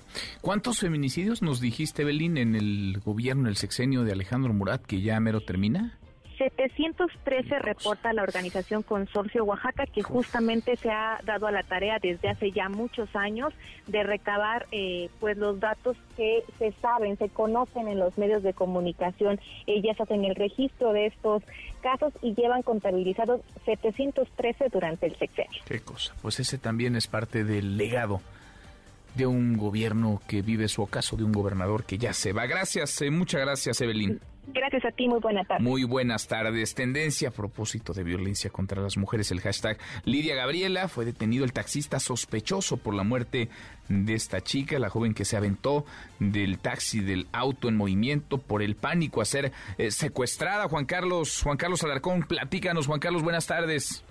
¿Cuántos 0.41 0.79
feminicidios 0.79 1.41
nos 1.41 1.61
dijiste, 1.61 2.03
Evelyn, 2.03 2.37
en 2.37 2.55
el 2.55 2.99
gobierno, 3.03 3.49
el 3.49 3.55
sexenio 3.55 4.03
de 4.03 4.11
Alejandro 4.11 4.53
Murat, 4.53 4.85
que 4.85 5.01
ya 5.01 5.19
mero 5.19 5.41
termina? 5.41 5.97
713 6.49 7.59
reporta 7.59 8.13
la 8.13 8.23
organización 8.23 8.81
Consorcio 8.81 9.43
Oaxaca 9.43 9.85
que 9.85 10.01
justamente 10.01 10.75
se 10.75 10.89
ha 10.89 11.19
dado 11.23 11.45
a 11.45 11.51
la 11.51 11.61
tarea 11.61 11.99
desde 12.01 12.29
hace 12.29 12.51
ya 12.51 12.67
muchos 12.67 13.15
años 13.15 13.53
de 13.85 14.01
recabar 14.01 14.65
eh, 14.71 15.09
pues 15.19 15.37
los 15.37 15.59
datos 15.59 15.95
que 16.17 16.43
se 16.57 16.71
saben, 16.81 17.15
se 17.17 17.29
conocen 17.29 17.87
en 17.87 17.99
los 17.99 18.17
medios 18.17 18.41
de 18.41 18.53
comunicación. 18.53 19.39
Ellas 19.67 20.01
hacen 20.01 20.25
el 20.25 20.33
registro 20.33 20.93
de 20.93 21.07
estos 21.07 21.43
casos 21.81 22.11
y 22.23 22.33
llevan 22.33 22.63
contabilizados 22.63 23.41
713 23.65 24.69
durante 24.69 25.05
el 25.05 25.15
sexenio. 25.17 25.61
Qué 25.65 25.81
cosa. 25.81 26.15
Pues 26.23 26.39
ese 26.39 26.57
también 26.57 26.95
es 26.95 27.05
parte 27.05 27.43
del 27.43 27.77
legado 27.77 28.19
de 29.13 29.27
un 29.27 29.57
gobierno 29.57 30.21
que 30.27 30.41
vive 30.41 30.67
su 30.67 30.81
ocaso, 30.81 31.17
de 31.17 31.23
un 31.23 31.33
gobernador 31.33 31.83
que 31.83 31.99
ya 31.99 32.13
se 32.13 32.33
va. 32.33 32.47
Gracias, 32.47 32.99
eh, 33.03 33.11
muchas 33.11 33.41
gracias, 33.41 33.79
Evelyn. 33.81 34.19
Gracias 34.47 34.83
a 34.85 34.91
ti, 34.91 35.07
muy 35.07 35.19
buenas 35.19 35.47
tardes. 35.47 35.63
Muy 35.63 35.83
buenas 35.83 36.27
tardes. 36.27 36.73
Tendencia 36.73 37.29
a 37.29 37.31
propósito 37.31 37.93
de 37.93 38.03
violencia 38.03 38.49
contra 38.49 38.81
las 38.81 38.97
mujeres, 38.97 39.31
el 39.31 39.39
hashtag 39.39 39.77
Lidia 40.03 40.35
Gabriela. 40.35 40.87
Fue 40.87 41.05
detenido 41.05 41.45
el 41.45 41.53
taxista 41.53 41.99
sospechoso 41.99 42.77
por 42.77 42.95
la 42.95 43.03
muerte 43.03 43.49
de 43.87 44.13
esta 44.13 44.41
chica, 44.41 44.79
la 44.79 44.89
joven 44.89 45.13
que 45.13 45.25
se 45.25 45.37
aventó 45.37 45.85
del 46.19 46.57
taxi, 46.59 47.01
del 47.01 47.27
auto 47.31 47.69
en 47.69 47.77
movimiento 47.77 48.39
por 48.39 48.63
el 48.63 48.75
pánico 48.75 49.21
a 49.21 49.25
ser 49.25 49.51
eh, 49.77 49.91
secuestrada. 49.91 50.67
Juan 50.67 50.85
Carlos, 50.85 51.41
Juan 51.43 51.57
Carlos 51.57 51.83
Alarcón, 51.83 52.23
platícanos. 52.23 52.87
Juan 52.87 52.99
Carlos, 52.99 53.21
buenas 53.21 53.45
tardes. 53.45 54.03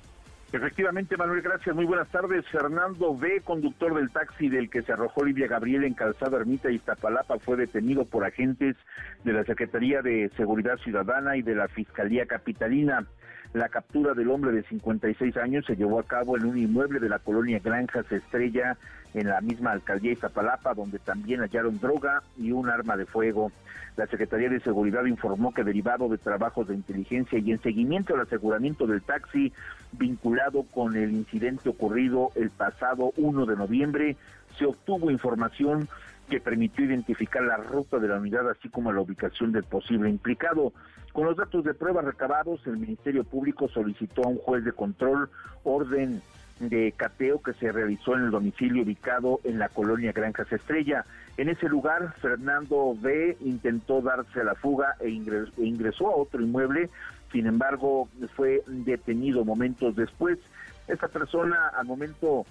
Efectivamente, 0.52 1.16
Manuel, 1.16 1.42
gracias. 1.42 1.76
Muy 1.76 1.84
buenas 1.84 2.08
tardes. 2.08 2.44
Fernando 2.48 3.16
B., 3.16 3.40
conductor 3.44 3.94
del 3.94 4.10
taxi 4.10 4.48
del 4.48 4.68
que 4.68 4.82
se 4.82 4.92
arrojó 4.92 5.24
Livia 5.24 5.46
Gabriel 5.46 5.84
en 5.84 5.94
Calzada 5.94 6.38
Ermita 6.38 6.72
Iztapalapa, 6.72 7.38
fue 7.38 7.56
detenido 7.56 8.04
por 8.04 8.24
agentes 8.24 8.76
de 9.22 9.32
la 9.32 9.44
Secretaría 9.44 10.02
de 10.02 10.28
Seguridad 10.36 10.76
Ciudadana 10.78 11.36
y 11.36 11.42
de 11.42 11.54
la 11.54 11.68
Fiscalía 11.68 12.26
Capitalina. 12.26 13.06
La 13.52 13.68
captura 13.68 14.14
del 14.14 14.30
hombre 14.30 14.50
de 14.50 14.64
56 14.64 15.36
años 15.36 15.66
se 15.66 15.76
llevó 15.76 16.00
a 16.00 16.04
cabo 16.04 16.36
en 16.36 16.44
un 16.44 16.58
inmueble 16.58 16.98
de 16.98 17.08
la 17.08 17.20
colonia 17.20 17.60
Granjas 17.62 18.10
Estrella, 18.10 18.76
en 19.14 19.28
la 19.28 19.40
misma 19.40 19.72
alcaldía 19.72 20.12
Iztapalapa, 20.12 20.74
donde 20.74 20.98
también 20.98 21.40
hallaron 21.40 21.78
droga 21.78 22.22
y 22.38 22.52
un 22.52 22.68
arma 22.68 22.96
de 22.96 23.06
fuego. 23.06 23.50
La 23.96 24.06
Secretaría 24.06 24.48
de 24.48 24.60
Seguridad 24.60 25.04
informó 25.04 25.52
que 25.52 25.64
derivado 25.64 26.08
de 26.08 26.18
trabajos 26.18 26.68
de 26.68 26.74
inteligencia 26.74 27.38
y 27.38 27.50
en 27.50 27.60
seguimiento 27.60 28.14
al 28.14 28.20
aseguramiento 28.20 28.86
del 28.86 29.02
taxi 29.02 29.52
vinculado 29.92 30.62
con 30.62 30.96
el 30.96 31.12
incidente 31.12 31.68
ocurrido 31.68 32.30
el 32.34 32.50
pasado 32.50 33.12
1 33.16 33.46
de 33.46 33.56
noviembre, 33.56 34.16
se 34.58 34.66
obtuvo 34.66 35.10
información 35.10 35.88
que 36.28 36.40
permitió 36.40 36.84
identificar 36.84 37.42
la 37.42 37.56
ruta 37.56 37.98
de 37.98 38.08
la 38.08 38.16
unidad 38.16 38.48
así 38.48 38.68
como 38.68 38.92
la 38.92 39.00
ubicación 39.00 39.50
del 39.52 39.64
posible 39.64 40.08
implicado. 40.08 40.72
Con 41.12 41.26
los 41.26 41.36
datos 41.36 41.64
de 41.64 41.74
prueba 41.74 42.02
recabados, 42.02 42.64
el 42.66 42.76
Ministerio 42.76 43.24
Público 43.24 43.68
solicitó 43.68 44.22
a 44.24 44.28
un 44.28 44.38
juez 44.38 44.64
de 44.64 44.72
control 44.72 45.28
orden 45.64 46.22
de 46.60 46.92
cateo 46.96 47.42
que 47.42 47.54
se 47.54 47.72
realizó 47.72 48.14
en 48.14 48.24
el 48.24 48.30
domicilio 48.30 48.82
ubicado 48.82 49.40
en 49.44 49.58
la 49.58 49.68
colonia 49.68 50.12
Granjas 50.12 50.52
Estrella. 50.52 51.04
En 51.36 51.48
ese 51.48 51.68
lugar, 51.68 52.14
Fernando 52.20 52.94
B. 53.00 53.36
intentó 53.40 54.02
darse 54.02 54.44
la 54.44 54.54
fuga 54.54 54.94
e 55.00 55.08
e 55.08 55.64
ingresó 55.64 56.08
a 56.08 56.16
otro 56.16 56.42
inmueble, 56.42 56.90
sin 57.32 57.46
embargo, 57.46 58.08
fue 58.36 58.62
detenido 58.66 59.44
momentos 59.44 59.96
después. 59.96 60.38
Esta 60.86 61.08
persona, 61.08 61.68
al 61.76 61.86
momento 61.86 62.44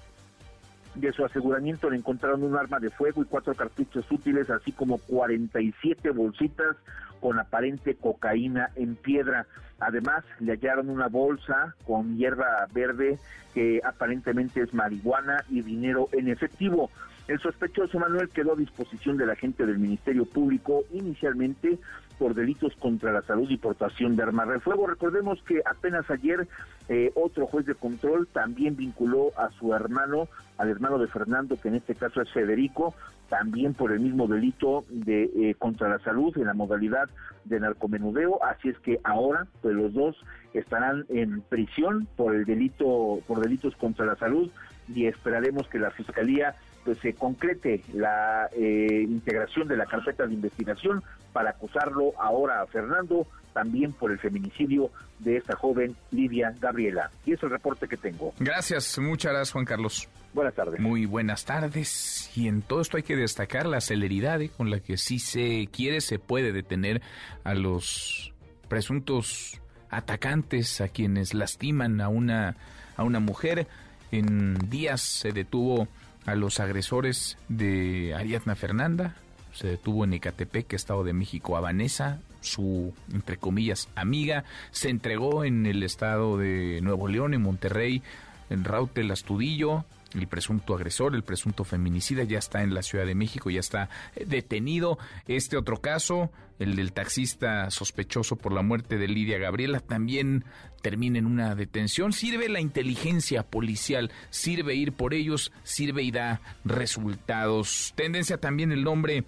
de 0.95 1.11
su 1.11 1.23
aseguramiento, 1.23 1.89
le 1.89 1.97
encontraron 1.97 2.43
un 2.43 2.55
arma 2.55 2.79
de 2.79 2.89
fuego 2.89 3.21
y 3.21 3.25
cuatro 3.25 3.53
cartuchos 3.53 4.05
útiles, 4.09 4.49
así 4.49 4.71
como 4.71 4.97
47 4.97 6.09
bolsitas 6.11 6.77
con 7.19 7.39
aparente 7.39 7.95
cocaína 7.95 8.69
en 8.75 8.95
piedra. 8.95 9.45
Además, 9.79 10.23
le 10.39 10.53
hallaron 10.53 10.89
una 10.89 11.07
bolsa 11.07 11.75
con 11.85 12.17
hierba 12.17 12.67
verde 12.73 13.17
que 13.53 13.81
aparentemente 13.83 14.61
es 14.61 14.73
marihuana 14.73 15.43
y 15.49 15.61
dinero 15.61 16.09
en 16.11 16.27
efectivo. 16.29 16.89
El 17.27 17.39
sospechoso 17.39 17.99
Manuel 17.99 18.29
quedó 18.29 18.53
a 18.53 18.55
disposición 18.55 19.15
de 19.17 19.27
la 19.27 19.35
gente 19.35 19.65
del 19.65 19.77
Ministerio 19.77 20.25
Público 20.25 20.83
inicialmente 20.91 21.77
por 22.19 22.35
delitos 22.35 22.75
contra 22.75 23.13
la 23.13 23.21
salud 23.21 23.49
y 23.49 23.57
portación 23.57 24.15
de 24.15 24.23
armas 24.23 24.49
de 24.49 24.59
fuego. 24.59 24.85
Recordemos 24.85 25.41
que 25.43 25.61
apenas 25.65 26.07
ayer 26.11 26.47
eh, 26.89 27.11
otro 27.15 27.47
juez 27.47 27.65
de 27.65 27.75
control 27.75 28.27
también 28.27 28.75
vinculó 28.75 29.31
a 29.37 29.49
su 29.51 29.73
hermano, 29.73 30.27
al 30.57 30.69
hermano 30.69 30.99
de 30.99 31.07
Fernando, 31.07 31.57
que 31.59 31.69
en 31.69 31.75
este 31.75 31.95
caso 31.95 32.21
es 32.21 32.29
Federico, 32.31 32.93
también 33.29 33.73
por 33.73 33.91
el 33.91 34.01
mismo 34.01 34.27
delito 34.27 34.83
de 34.89 35.23
eh, 35.23 35.55
contra 35.57 35.87
la 35.87 35.99
salud 35.99 36.35
en 36.37 36.45
la 36.45 36.53
modalidad 36.53 37.09
de 37.45 37.59
narcomenudeo. 37.59 38.43
Así 38.43 38.69
es 38.69 38.79
que 38.79 38.99
ahora, 39.03 39.47
pues 39.61 39.73
los 39.75 39.93
dos 39.93 40.17
estarán 40.53 41.05
en 41.09 41.41
prisión 41.41 42.07
por 42.17 42.35
el 42.35 42.43
delito, 42.43 43.19
por 43.27 43.39
delitos 43.39 43.75
contra 43.77 44.05
la 44.05 44.15
salud 44.17 44.51
y 44.93 45.05
esperaremos 45.05 45.67
que 45.67 45.79
la 45.79 45.91
fiscalía 45.91 46.55
pues 46.83 46.97
se 46.99 47.13
concrete 47.13 47.83
la 47.93 48.49
eh, 48.55 49.05
integración 49.07 49.67
de 49.67 49.77
la 49.77 49.85
carpeta 49.85 50.25
de 50.25 50.33
investigación 50.33 51.03
para 51.33 51.51
acusarlo 51.51 52.13
ahora 52.17 52.61
a 52.61 52.67
Fernando 52.67 53.27
también 53.53 53.93
por 53.93 54.11
el 54.11 54.19
feminicidio 54.19 54.91
de 55.19 55.37
esta 55.37 55.55
joven 55.55 55.95
Lidia 56.11 56.55
Gabriela. 56.59 57.11
Y 57.25 57.33
es 57.33 57.43
el 57.43 57.49
reporte 57.49 57.87
que 57.87 57.97
tengo. 57.97 58.33
Gracias, 58.39 58.97
muchas 58.99 59.31
gracias 59.31 59.51
Juan 59.51 59.65
Carlos. 59.65 60.07
Buenas 60.33 60.53
tardes. 60.53 60.79
Muy 60.79 61.05
buenas 61.05 61.45
tardes. 61.45 62.31
Y 62.35 62.47
en 62.47 62.61
todo 62.61 62.81
esto 62.81 62.97
hay 62.97 63.03
que 63.03 63.15
destacar 63.15 63.65
la 63.65 63.81
celeridad 63.81 64.41
¿eh? 64.41 64.49
con 64.55 64.69
la 64.69 64.79
que 64.79 64.97
si 64.97 65.19
se 65.19 65.67
quiere 65.71 66.01
se 66.01 66.19
puede 66.19 66.51
detener 66.51 67.01
a 67.43 67.53
los 67.55 68.33
presuntos 68.67 69.59
atacantes, 69.89 70.81
a 70.81 70.87
quienes 70.87 71.33
lastiman 71.33 71.99
a 71.99 72.09
una, 72.09 72.55
a 72.95 73.03
una 73.03 73.19
mujer. 73.19 73.67
En 74.11 74.57
días 74.69 75.01
se 75.01 75.31
detuvo 75.31 75.87
a 76.25 76.35
los 76.35 76.59
agresores 76.59 77.37
de 77.47 78.13
Ariadna 78.15 78.55
Fernanda, 78.55 79.15
se 79.53 79.67
detuvo 79.67 80.03
en 80.03 80.13
Ecatepec, 80.13 80.73
Estado 80.73 81.03
de 81.03 81.13
México, 81.13 81.57
a 81.57 81.61
Vanessa, 81.61 82.19
su, 82.41 82.93
entre 83.11 83.37
comillas, 83.37 83.89
amiga, 83.95 84.45
se 84.71 84.89
entregó 84.89 85.43
en 85.43 85.65
el 85.65 85.83
estado 85.83 86.37
de 86.37 86.79
Nuevo 86.81 87.07
León, 87.07 87.33
en 87.33 87.41
Monterrey, 87.41 88.01
en 88.49 88.63
Rautel 88.63 89.11
Astudillo, 89.11 89.85
el 90.13 90.27
presunto 90.27 90.75
agresor, 90.75 91.15
el 91.15 91.23
presunto 91.23 91.63
feminicida, 91.63 92.23
ya 92.23 92.39
está 92.39 92.63
en 92.63 92.73
la 92.73 92.81
Ciudad 92.81 93.05
de 93.05 93.15
México, 93.15 93.49
ya 93.49 93.59
está 93.59 93.89
detenido. 94.25 94.97
Este 95.27 95.57
otro 95.57 95.77
caso, 95.77 96.31
el 96.59 96.75
del 96.75 96.93
taxista 96.93 97.71
sospechoso 97.71 98.35
por 98.35 98.53
la 98.53 98.61
muerte 98.61 98.97
de 98.97 99.07
Lidia 99.07 99.37
Gabriela, 99.37 99.79
también 99.79 100.45
termina 100.81 101.17
en 101.17 101.25
una 101.25 101.55
detención. 101.55 102.13
Sirve 102.13 102.49
la 102.49 102.59
inteligencia 102.59 103.43
policial, 103.43 104.11
sirve 104.29 104.75
ir 104.75 104.93
por 104.93 105.13
ellos, 105.13 105.51
sirve 105.63 106.03
y 106.03 106.11
da 106.11 106.41
resultados. 106.65 107.93
Tendencia 107.95 108.37
también 108.37 108.71
el 108.71 108.83
nombre 108.83 109.23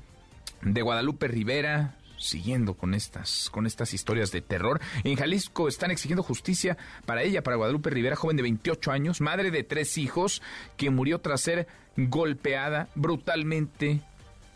de 0.61 0.81
Guadalupe 0.81 1.27
Rivera, 1.27 1.97
siguiendo 2.17 2.75
con 2.75 2.93
estas, 2.93 3.49
con 3.49 3.65
estas 3.65 3.93
historias 3.93 4.31
de 4.31 4.41
terror. 4.41 4.79
En 5.03 5.15
Jalisco 5.15 5.67
están 5.67 5.91
exigiendo 5.91 6.23
justicia 6.23 6.77
para 7.05 7.23
ella, 7.23 7.43
para 7.43 7.57
Guadalupe 7.57 7.89
Rivera, 7.89 8.15
joven 8.15 8.37
de 8.37 8.43
28 8.43 8.91
años, 8.91 9.21
madre 9.21 9.51
de 9.51 9.63
tres 9.63 9.97
hijos, 9.97 10.41
que 10.77 10.89
murió 10.89 11.19
tras 11.19 11.41
ser 11.41 11.67
golpeada 11.97 12.89
brutalmente 12.95 14.01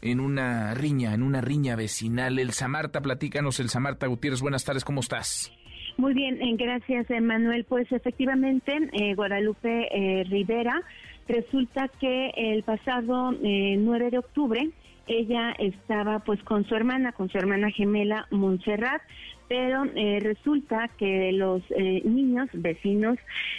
en 0.05 0.19
una 0.19 0.75
riña, 0.75 1.13
en 1.13 1.23
una 1.23 1.41
riña 1.41 1.75
vecinal. 1.75 2.37
El 2.37 2.51
Samarta, 2.51 3.01
platícanos, 3.01 3.59
el 3.59 3.69
Samarta 3.69 4.05
Gutiérrez, 4.05 4.39
buenas 4.39 4.63
tardes, 4.63 4.85
¿cómo 4.85 5.01
estás? 5.01 5.51
Muy 5.97 6.13
bien, 6.13 6.41
eh, 6.41 6.55
gracias 6.57 7.07
Manuel. 7.21 7.63
Pues 7.63 7.91
efectivamente, 7.91 8.71
eh, 8.93 9.15
Guadalupe 9.15 9.87
eh, 9.91 10.23
Rivera, 10.25 10.79
resulta 11.27 11.89
que 11.99 12.31
el 12.35 12.61
pasado 12.63 13.31
9 13.31 14.11
de 14.11 14.17
octubre, 14.19 14.69
ella 15.07 15.55
estaba 15.57 16.19
pues 16.19 16.41
con 16.43 16.65
su 16.65 16.75
hermana, 16.75 17.11
con 17.11 17.29
su 17.29 17.37
hermana 17.39 17.71
gemela 17.71 18.27
Montserrat, 18.29 19.01
pero 19.47 19.85
eh, 19.95 20.19
resulta 20.21 20.89
que 20.97 21.31
los 21.31 21.61
eh, 21.69 22.01
niños 22.03 22.49
vecinos 22.53 23.17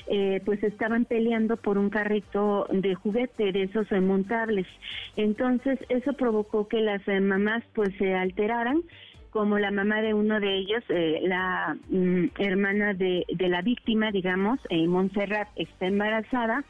eh, 0.09 0.41
pues 0.45 0.63
estaban 0.63 1.05
peleando 1.05 1.57
por 1.57 1.79
un 1.79 1.91
carrito 1.91 2.67
de 2.71 2.95
juguete 2.95 3.53
de 3.53 3.65
esos 3.65 3.91
montables. 3.93 4.67
Entonces 5.17 5.79
eso 5.89 6.13
provocó 6.15 6.69
que 6.69 6.81
las 6.81 7.03
mamás 7.07 7.63
pues 7.75 7.91
se 7.99 8.15
alteraran 8.15 8.83
como 9.31 9.59
la 9.59 9.71
mamá 9.71 10.01
de 10.01 10.15
uno 10.15 10.41
de 10.41 10.57
ellos, 10.57 10.83
la 10.89 11.77
mm, 11.91 12.29
hermana 12.39 12.95
de, 12.95 13.27
de, 13.29 13.49
la 13.51 13.61
víctima, 13.61 14.11
digamos, 14.11 14.59
Montserrat, 14.71 15.49
está 15.57 15.87
embarazada, 15.89 16.65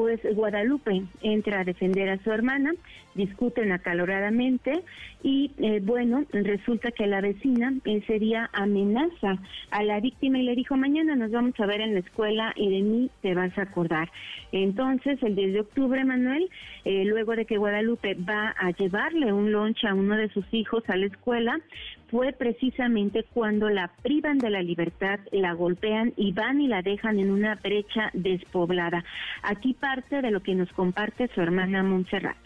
pues 0.00 0.18
Guadalupe 0.34 1.02
entra 1.20 1.60
a 1.60 1.64
defender 1.64 2.08
a 2.08 2.16
su 2.24 2.32
hermana, 2.32 2.72
discuten 3.14 3.70
acaloradamente 3.70 4.82
y 5.22 5.50
eh, 5.58 5.80
bueno, 5.82 6.24
resulta 6.32 6.90
que 6.90 7.06
la 7.06 7.20
vecina 7.20 7.74
ese 7.84 8.18
día 8.18 8.48
amenaza 8.54 9.36
a 9.70 9.82
la 9.82 10.00
víctima 10.00 10.38
y 10.38 10.44
le 10.44 10.54
dijo, 10.54 10.74
mañana 10.78 11.16
nos 11.16 11.30
vamos 11.32 11.52
a 11.60 11.66
ver 11.66 11.82
en 11.82 11.92
la 11.92 12.00
escuela 12.00 12.54
y 12.56 12.70
de 12.70 12.80
mí 12.80 13.10
te 13.20 13.34
vas 13.34 13.58
a 13.58 13.62
acordar. 13.62 14.10
Entonces, 14.52 15.22
el 15.22 15.36
10 15.36 15.52
de 15.52 15.60
octubre, 15.60 16.02
Manuel, 16.02 16.48
eh, 16.86 17.04
luego 17.04 17.36
de 17.36 17.44
que 17.44 17.58
Guadalupe 17.58 18.14
va 18.14 18.54
a 18.58 18.70
llevarle 18.70 19.34
un 19.34 19.52
lunch 19.52 19.84
a 19.84 19.92
uno 19.92 20.16
de 20.16 20.30
sus 20.30 20.46
hijos 20.52 20.82
a 20.88 20.96
la 20.96 21.06
escuela, 21.06 21.60
fue 22.10 22.32
precisamente 22.32 23.24
cuando 23.32 23.68
la 23.68 23.88
privan 24.02 24.38
de 24.38 24.50
la 24.50 24.62
libertad, 24.62 25.20
la 25.32 25.52
golpean 25.52 26.12
y 26.16 26.32
van 26.32 26.60
y 26.60 26.68
la 26.68 26.82
dejan 26.82 27.18
en 27.18 27.30
una 27.30 27.54
brecha 27.56 28.10
despoblada. 28.12 29.04
Aquí 29.42 29.74
parte 29.74 30.20
de 30.20 30.30
lo 30.30 30.40
que 30.40 30.54
nos 30.54 30.72
comparte 30.72 31.28
su 31.34 31.40
hermana 31.40 31.82
Montserrat. 31.82 32.36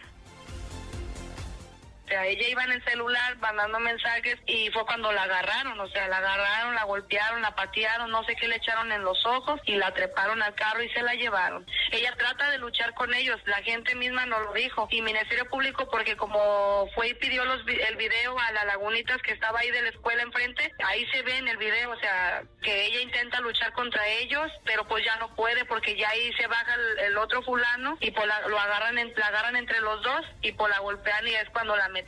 Sea, 2.15 2.27
ella 2.28 2.49
iba 2.49 2.62
en 2.62 2.70
el 2.70 2.85
celular 2.85 3.36
mandando 3.39 3.81
mensajes 3.81 4.36
y 4.47 4.70
fue 4.70 4.86
cuando 4.86 5.11
la 5.11 5.24
agarraron, 5.24 5.81
o 5.81 5.89
sea, 5.89 6.07
la 6.07 6.19
agarraron, 6.19 6.77
la 6.77 6.85
golpearon, 6.85 7.43
la 7.43 7.57
patearon, 7.57 8.09
no 8.09 8.23
sé 8.23 8.36
qué 8.36 8.47
le 8.47 8.55
echaron 8.55 8.93
en 8.93 9.03
los 9.03 9.27
ojos 9.27 9.61
y 9.66 9.74
la 9.74 9.93
treparon 9.93 10.41
al 10.41 10.55
carro 10.55 10.81
y 10.81 10.89
se 10.91 11.03
la 11.03 11.15
llevaron. 11.15 11.66
Ella 11.91 12.15
trata 12.16 12.53
de 12.53 12.59
luchar 12.59 12.95
con 12.95 13.12
ellos, 13.15 13.41
la 13.47 13.61
gente 13.65 13.97
misma 13.97 14.27
nos 14.27 14.43
lo 14.43 14.53
dijo 14.53 14.86
y 14.93 15.03
Ministerio 15.03 15.49
Público 15.51 15.89
porque 15.91 16.16
como 16.16 16.89
fue 16.95 17.09
y 17.09 17.15
pidió 17.15 17.45
los, 17.47 17.66
el 17.66 17.97
video 17.97 18.39
a 18.39 18.53
la 18.53 18.65
Lagunitas 18.65 19.20
que 19.23 19.32
estaba 19.32 19.59
ahí 19.59 19.73
de 19.73 19.82
la 19.82 19.89
escuela 19.89 20.23
enfrente, 20.23 20.73
ahí 20.85 21.05
se 21.07 21.23
ve 21.23 21.39
en 21.39 21.49
el 21.49 21.57
video, 21.57 21.91
o 21.91 21.99
sea, 21.99 22.45
que 22.62 22.86
ella 22.86 23.01
intenta 23.01 23.41
luchar 23.41 23.73
contra 23.73 24.07
ellos, 24.07 24.53
pero 24.65 24.86
pues 24.86 25.05
ya 25.05 25.16
no 25.16 25.35
puede 25.35 25.65
porque 25.65 25.97
ya 25.97 26.11
ahí 26.11 26.32
se 26.35 26.47
baja 26.47 26.77
el, 27.01 27.19
otro 27.19 27.43
fulano 27.43 27.99
y 28.01 28.12
pues 28.12 28.27
la, 28.28 28.47
lo 28.47 28.57
agarran, 28.57 28.99
en, 28.99 29.12
la 29.16 29.27
agarran 29.27 29.57
entre 29.57 29.81
los 29.81 30.01
dos 30.03 30.24
y 30.43 30.53
pues 30.53 30.70
la 30.70 30.78
golpean 30.78 31.27
y 31.27 31.35
es 31.35 31.49
cuando 31.51 31.74
la 31.74 31.89
meten 31.89 32.03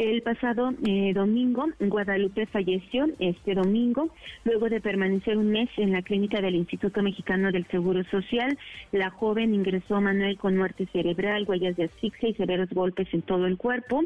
El 0.00 0.22
pasado 0.22 0.72
eh, 0.86 1.12
domingo, 1.12 1.66
Guadalupe 1.78 2.46
falleció 2.46 3.06
este 3.18 3.54
domingo, 3.54 4.08
luego 4.44 4.70
de 4.70 4.80
permanecer 4.80 5.36
un 5.36 5.50
mes 5.50 5.68
en 5.76 5.92
la 5.92 6.00
clínica 6.00 6.40
del 6.40 6.54
Instituto 6.54 7.02
Mexicano 7.02 7.52
del 7.52 7.66
Seguro 7.66 8.02
Social. 8.04 8.56
La 8.92 9.10
joven 9.10 9.54
ingresó 9.54 10.00
Manuel 10.00 10.38
con 10.38 10.56
muerte 10.56 10.88
cerebral, 10.90 11.44
huellas 11.46 11.76
de 11.76 11.84
asfixia 11.84 12.30
y 12.30 12.34
severos 12.34 12.70
golpes 12.70 13.12
en 13.12 13.20
todo 13.20 13.46
el 13.46 13.58
cuerpo. 13.58 14.02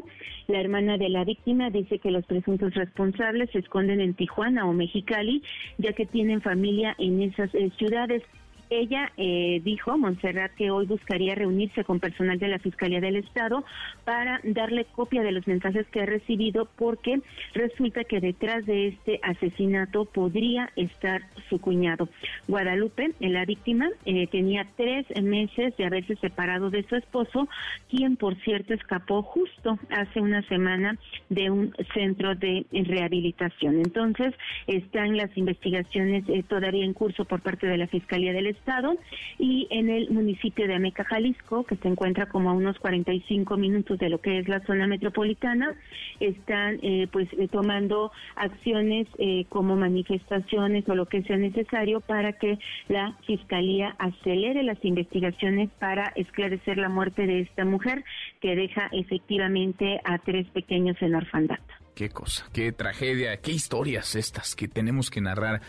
La 0.47 0.59
hermana 0.59 0.97
de 0.97 1.07
la 1.07 1.23
víctima 1.23 1.69
dice 1.69 1.99
que 1.99 2.11
los 2.11 2.25
presuntos 2.25 2.73
responsables 2.73 3.49
se 3.51 3.59
esconden 3.59 4.01
en 4.01 4.15
Tijuana 4.15 4.65
o 4.65 4.73
Mexicali, 4.73 5.43
ya 5.77 5.93
que 5.93 6.05
tienen 6.05 6.41
familia 6.41 6.93
en 6.97 7.21
esas 7.21 7.55
eh, 7.55 7.71
ciudades. 7.77 8.21
Ella 8.69 9.11
eh, 9.17 9.61
dijo, 9.63 9.97
Montserrat, 9.97 10.53
que 10.55 10.71
hoy 10.71 10.85
buscaría 10.85 11.35
reunirse 11.35 11.83
con 11.83 11.99
personal 11.99 12.39
de 12.39 12.47
la 12.47 12.59
Fiscalía 12.59 12.99
del 12.99 13.17
Estado 13.17 13.63
para 14.03 14.39
darle 14.43 14.85
copia 14.85 15.21
de 15.21 15.31
los 15.31 15.45
mensajes 15.47 15.85
que 15.87 16.01
ha 16.01 16.05
recibido 16.05 16.67
porque 16.75 17.21
resulta 17.53 18.03
que 18.03 18.19
detrás 18.19 18.65
de 18.65 18.87
este 18.87 19.19
asesinato 19.23 20.05
podría 20.05 20.71
estar 20.75 21.21
su 21.49 21.59
cuñado. 21.59 22.09
Guadalupe, 22.47 23.11
la 23.19 23.45
víctima, 23.45 23.89
eh, 24.05 24.27
tenía 24.27 24.67
tres 24.75 25.05
meses 25.21 25.75
de 25.77 25.85
haberse 25.85 26.15
separado 26.15 26.69
de 26.69 26.83
su 26.83 26.95
esposo, 26.95 27.47
quien 27.89 28.15
por 28.15 28.35
cierto 28.41 28.73
escapó 28.73 29.21
justo 29.21 29.77
hace 29.89 30.21
una 30.21 30.41
semana 30.47 30.97
de 31.29 31.51
un 31.51 31.73
centro 31.93 32.35
de 32.35 32.65
rehabilitación. 32.71 33.75
Entonces, 33.75 34.33
están 34.67 35.17
las 35.17 35.35
investigaciones 35.37 36.23
eh, 36.29 36.43
todavía 36.47 36.83
en 36.83 36.93
curso 36.93 37.25
por 37.25 37.41
parte 37.41 37.67
de 37.67 37.77
la 37.77 37.87
Fiscalía 37.87 38.33
del 38.33 38.47
Estado 38.47 38.54
Estado 38.55 38.97
y 39.37 39.67
en 39.69 39.89
el 39.89 40.09
municipio 40.09 40.67
de 40.67 40.75
Ameca, 40.75 41.03
Jalisco, 41.03 41.63
que 41.63 41.75
se 41.75 41.87
encuentra 41.87 42.27
como 42.27 42.49
a 42.49 42.53
unos 42.53 42.79
45 42.79 43.57
minutos 43.57 43.99
de 43.99 44.09
lo 44.09 44.19
que 44.19 44.39
es 44.39 44.47
la 44.47 44.59
zona 44.65 44.87
metropolitana, 44.87 45.75
están 46.19 46.79
eh, 46.81 47.07
pues 47.11 47.27
eh, 47.33 47.47
tomando 47.47 48.11
acciones 48.35 49.07
eh, 49.17 49.45
como 49.49 49.75
manifestaciones 49.75 50.87
o 50.87 50.95
lo 50.95 51.05
que 51.05 51.23
sea 51.23 51.37
necesario 51.37 52.01
para 52.01 52.33
que 52.33 52.57
la 52.87 53.17
fiscalía 53.25 53.95
acelere 53.99 54.63
las 54.63 54.83
investigaciones 54.83 55.69
para 55.79 56.11
esclarecer 56.15 56.77
la 56.77 56.89
muerte 56.89 57.27
de 57.27 57.41
esta 57.41 57.65
mujer 57.65 58.03
que 58.41 58.55
deja 58.55 58.89
efectivamente 58.91 59.99
a 60.03 60.17
tres 60.19 60.47
pequeños 60.47 60.97
en 61.01 61.15
orfandad. 61.15 61.59
Qué 61.95 62.09
cosa, 62.09 62.45
qué 62.53 62.71
tragedia, 62.71 63.37
qué 63.37 63.51
historias 63.51 64.15
estas 64.15 64.55
que 64.55 64.67
tenemos 64.67 65.09
que 65.09 65.21
narrar 65.21 65.61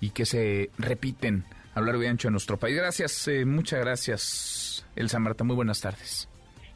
y 0.00 0.10
que 0.10 0.24
se 0.24 0.70
repiten 0.78 1.44
a 1.74 1.80
lo 1.80 1.86
largo 1.86 2.02
y 2.02 2.06
ancho 2.06 2.28
de 2.28 2.32
nuestro 2.32 2.58
país. 2.58 2.76
Gracias, 2.76 3.28
eh, 3.28 3.44
muchas 3.44 3.80
gracias, 3.80 4.86
Elsa 4.96 5.18
Marta. 5.18 5.44
Muy 5.44 5.56
buenas 5.56 5.80
tardes. 5.80 6.28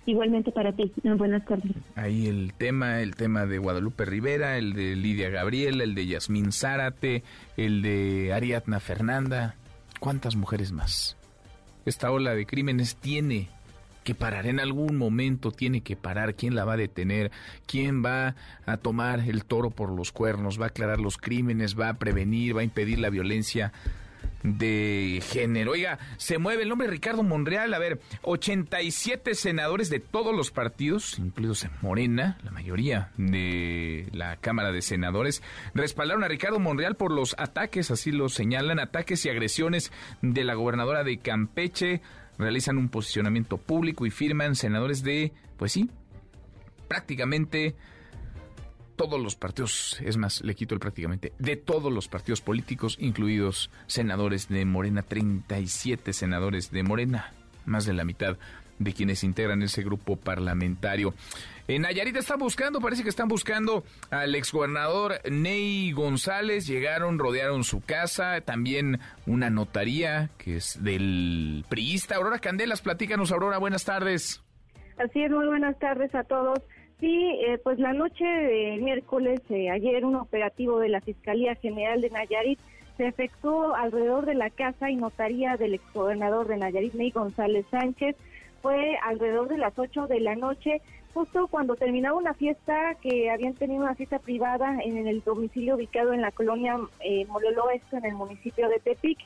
Igualmente 0.07 0.51
para 0.53 0.73
ti. 0.73 0.91
Buenas 1.03 1.45
tardes. 1.45 1.71
Ahí 1.95 2.29
el 2.29 2.55
tema, 2.55 3.03
el 3.03 3.15
tema 3.15 3.45
de 3.45 3.59
Guadalupe 3.59 4.07
Rivera, 4.07 4.57
el 4.57 4.73
de 4.73 4.97
Lidia 4.97 5.29
Gabriela, 5.29 5.85
el 5.85 5.95
de 5.95 6.07
Yasmín 6.07 6.51
Zárate, 6.51 7.23
el 7.59 7.83
de 7.83 8.33
Ariadna 8.33 8.81
Fernanda. 8.81 9.57
¿Cuántas 10.01 10.35
mujeres 10.35 10.73
más? 10.73 11.19
Esta 11.85 12.11
ola 12.11 12.35
de 12.35 12.47
crímenes 12.47 12.97
tiene 12.97 13.51
que 14.03 14.15
parar 14.15 14.47
en 14.47 14.61
algún 14.61 14.97
momento, 14.97 15.51
tiene 15.51 15.83
que 15.83 15.95
parar. 15.95 16.35
¿Quién 16.35 16.55
la 16.55 16.65
va 16.65 16.73
a 16.73 16.79
detener? 16.79 17.31
¿Quién 17.67 18.03
va 18.03 18.35
a 18.65 18.79
tomar 18.79 19.21
el 19.21 19.45
toro 19.45 19.69
por 19.69 19.91
los 19.91 20.11
cuernos? 20.11 20.59
¿Va 20.59 20.65
a 20.65 20.69
aclarar 20.69 21.01
los 21.01 21.19
crímenes? 21.19 21.79
¿Va 21.79 21.91
a 21.91 21.99
prevenir? 21.99 22.57
¿Va 22.57 22.63
a 22.63 22.65
impedir 22.65 22.99
la 22.99 23.11
violencia? 23.11 23.75
De 24.43 25.23
género. 25.27 25.73
Oiga, 25.73 25.99
se 26.17 26.39
mueve 26.39 26.63
el 26.63 26.69
nombre 26.69 26.89
Ricardo 26.89 27.23
Monreal. 27.23 27.73
A 27.75 27.79
ver, 27.79 28.01
87 28.23 29.35
senadores 29.35 29.91
de 29.91 30.01
todos 30.01 30.35
los 30.35 30.51
partidos, 30.51 31.19
incluidos 31.19 31.65
en 31.65 31.71
Morena, 31.81 32.39
la 32.45 32.51
mayoría 32.51 33.11
de 33.17 34.09
la 34.13 34.37
Cámara 34.37 34.73
de 34.73 34.83
Senadores, 34.83 35.43
respaldaron 35.75 36.25
a 36.25 36.29
Ricardo 36.29 36.59
Monreal 36.59 36.97
por 36.97 37.13
los 37.13 37.35
ataques, 37.39 37.91
así 37.91 38.13
lo 38.13 38.29
señalan, 38.29 38.79
ataques 38.79 39.25
y 39.27 39.31
agresiones 39.31 39.93
de 40.23 40.45
la 40.45 40.55
gobernadora 40.55 41.05
de 41.05 41.19
Campeche. 41.19 42.01
Realizan 42.39 42.79
un 42.79 42.89
posicionamiento 42.89 43.57
público 43.57 44.07
y 44.07 44.11
firman 44.11 44.55
senadores 44.55 45.03
de, 45.03 45.33
pues 45.57 45.73
sí, 45.73 45.91
prácticamente 46.87 47.75
todos 48.99 49.21
los 49.21 49.37
partidos, 49.37 49.97
es 50.01 50.17
más, 50.17 50.43
le 50.43 50.57
quito 50.57 50.75
el 50.75 50.81
prácticamente, 50.81 51.33
de 51.39 51.55
todos 51.55 51.93
los 51.93 52.09
partidos 52.09 52.41
políticos, 52.41 52.97
incluidos 53.01 53.71
senadores 53.87 54.49
de 54.49 54.65
Morena, 54.65 55.03
37 55.03 56.13
senadores 56.13 56.73
de 56.73 56.83
Morena, 56.83 57.33
más 57.65 57.87
de 57.87 57.93
la 57.93 58.05
mitad 58.05 58.37
de 58.81 58.93
quienes 58.93 59.23
integran 59.23 59.63
ese 59.63 59.83
grupo 59.83 60.17
parlamentario. 60.17 61.15
En 61.69 61.83
Nayarit 61.83 62.17
están 62.17 62.41
buscando, 62.41 62.81
parece 62.81 63.05
que 63.05 63.09
están 63.09 63.29
buscando 63.29 63.85
al 64.11 64.35
exgobernador 64.35 65.21
Ney 65.31 65.93
González. 65.93 66.67
Llegaron, 66.67 67.19
rodearon 67.21 67.63
su 67.63 67.81
casa, 67.81 68.41
también 68.41 68.99
una 69.27 69.49
notaría 69.49 70.31
que 70.39 70.57
es 70.57 70.83
del 70.83 71.65
priista. 71.69 72.17
Aurora 72.17 72.41
Candelas, 72.41 72.81
platícanos, 72.81 73.31
Aurora, 73.31 73.59
buenas 73.59 73.85
tardes. 73.85 74.43
Así 74.99 75.23
es, 75.23 75.31
muy 75.31 75.47
buenas 75.47 75.79
tardes 75.79 76.13
a 76.17 76.25
todos. 76.25 76.59
Sí, 77.01 77.39
eh, 77.47 77.59
pues 77.63 77.79
la 77.79 77.93
noche 77.93 78.25
de 78.25 78.79
miércoles, 78.83 79.41
eh, 79.51 79.71
ayer, 79.71 80.05
un 80.05 80.17
operativo 80.17 80.81
de 80.81 80.89
la 80.89 81.01
Fiscalía 81.01 81.55
General 81.55 82.01
de 82.01 82.11
Nayarit 82.11 82.59
se 82.97 83.07
efectuó 83.07 83.77
alrededor 83.77 84.27
de 84.27 84.35
la 84.35 84.51
casa 84.51 84.91
y 84.91 84.97
notaría 84.97 85.57
del 85.57 85.75
exgobernador 85.75 86.49
de 86.49 86.57
Nayarit, 86.57 86.95
Ney 86.95 87.13
González 87.13 87.65
Sánchez. 87.71 88.17
Fue 88.61 88.97
alrededor 89.05 89.49
de 89.49 89.59
las 89.59 89.79
8 89.79 90.09
de 90.09 90.19
la 90.19 90.35
noche, 90.35 90.83
justo 91.15 91.47
cuando 91.47 91.77
terminaba 91.77 92.19
una 92.19 92.35
fiesta 92.35 92.97
que 93.01 93.31
habían 93.31 93.55
tenido 93.55 93.85
una 93.85 93.95
fiesta 93.95 94.19
privada 94.19 94.79
en, 94.83 95.07
el 95.07 95.23
domicilio 95.23 95.77
ubicado 95.77 96.13
en 96.13 96.23
la 96.23 96.33
colonia 96.33 96.77
eh, 96.99 97.25
Oeste, 97.31 97.97
en 97.97 98.07
el 98.07 98.15
municipio 98.15 98.69
de 98.69 98.81
Tepic. 98.81 99.19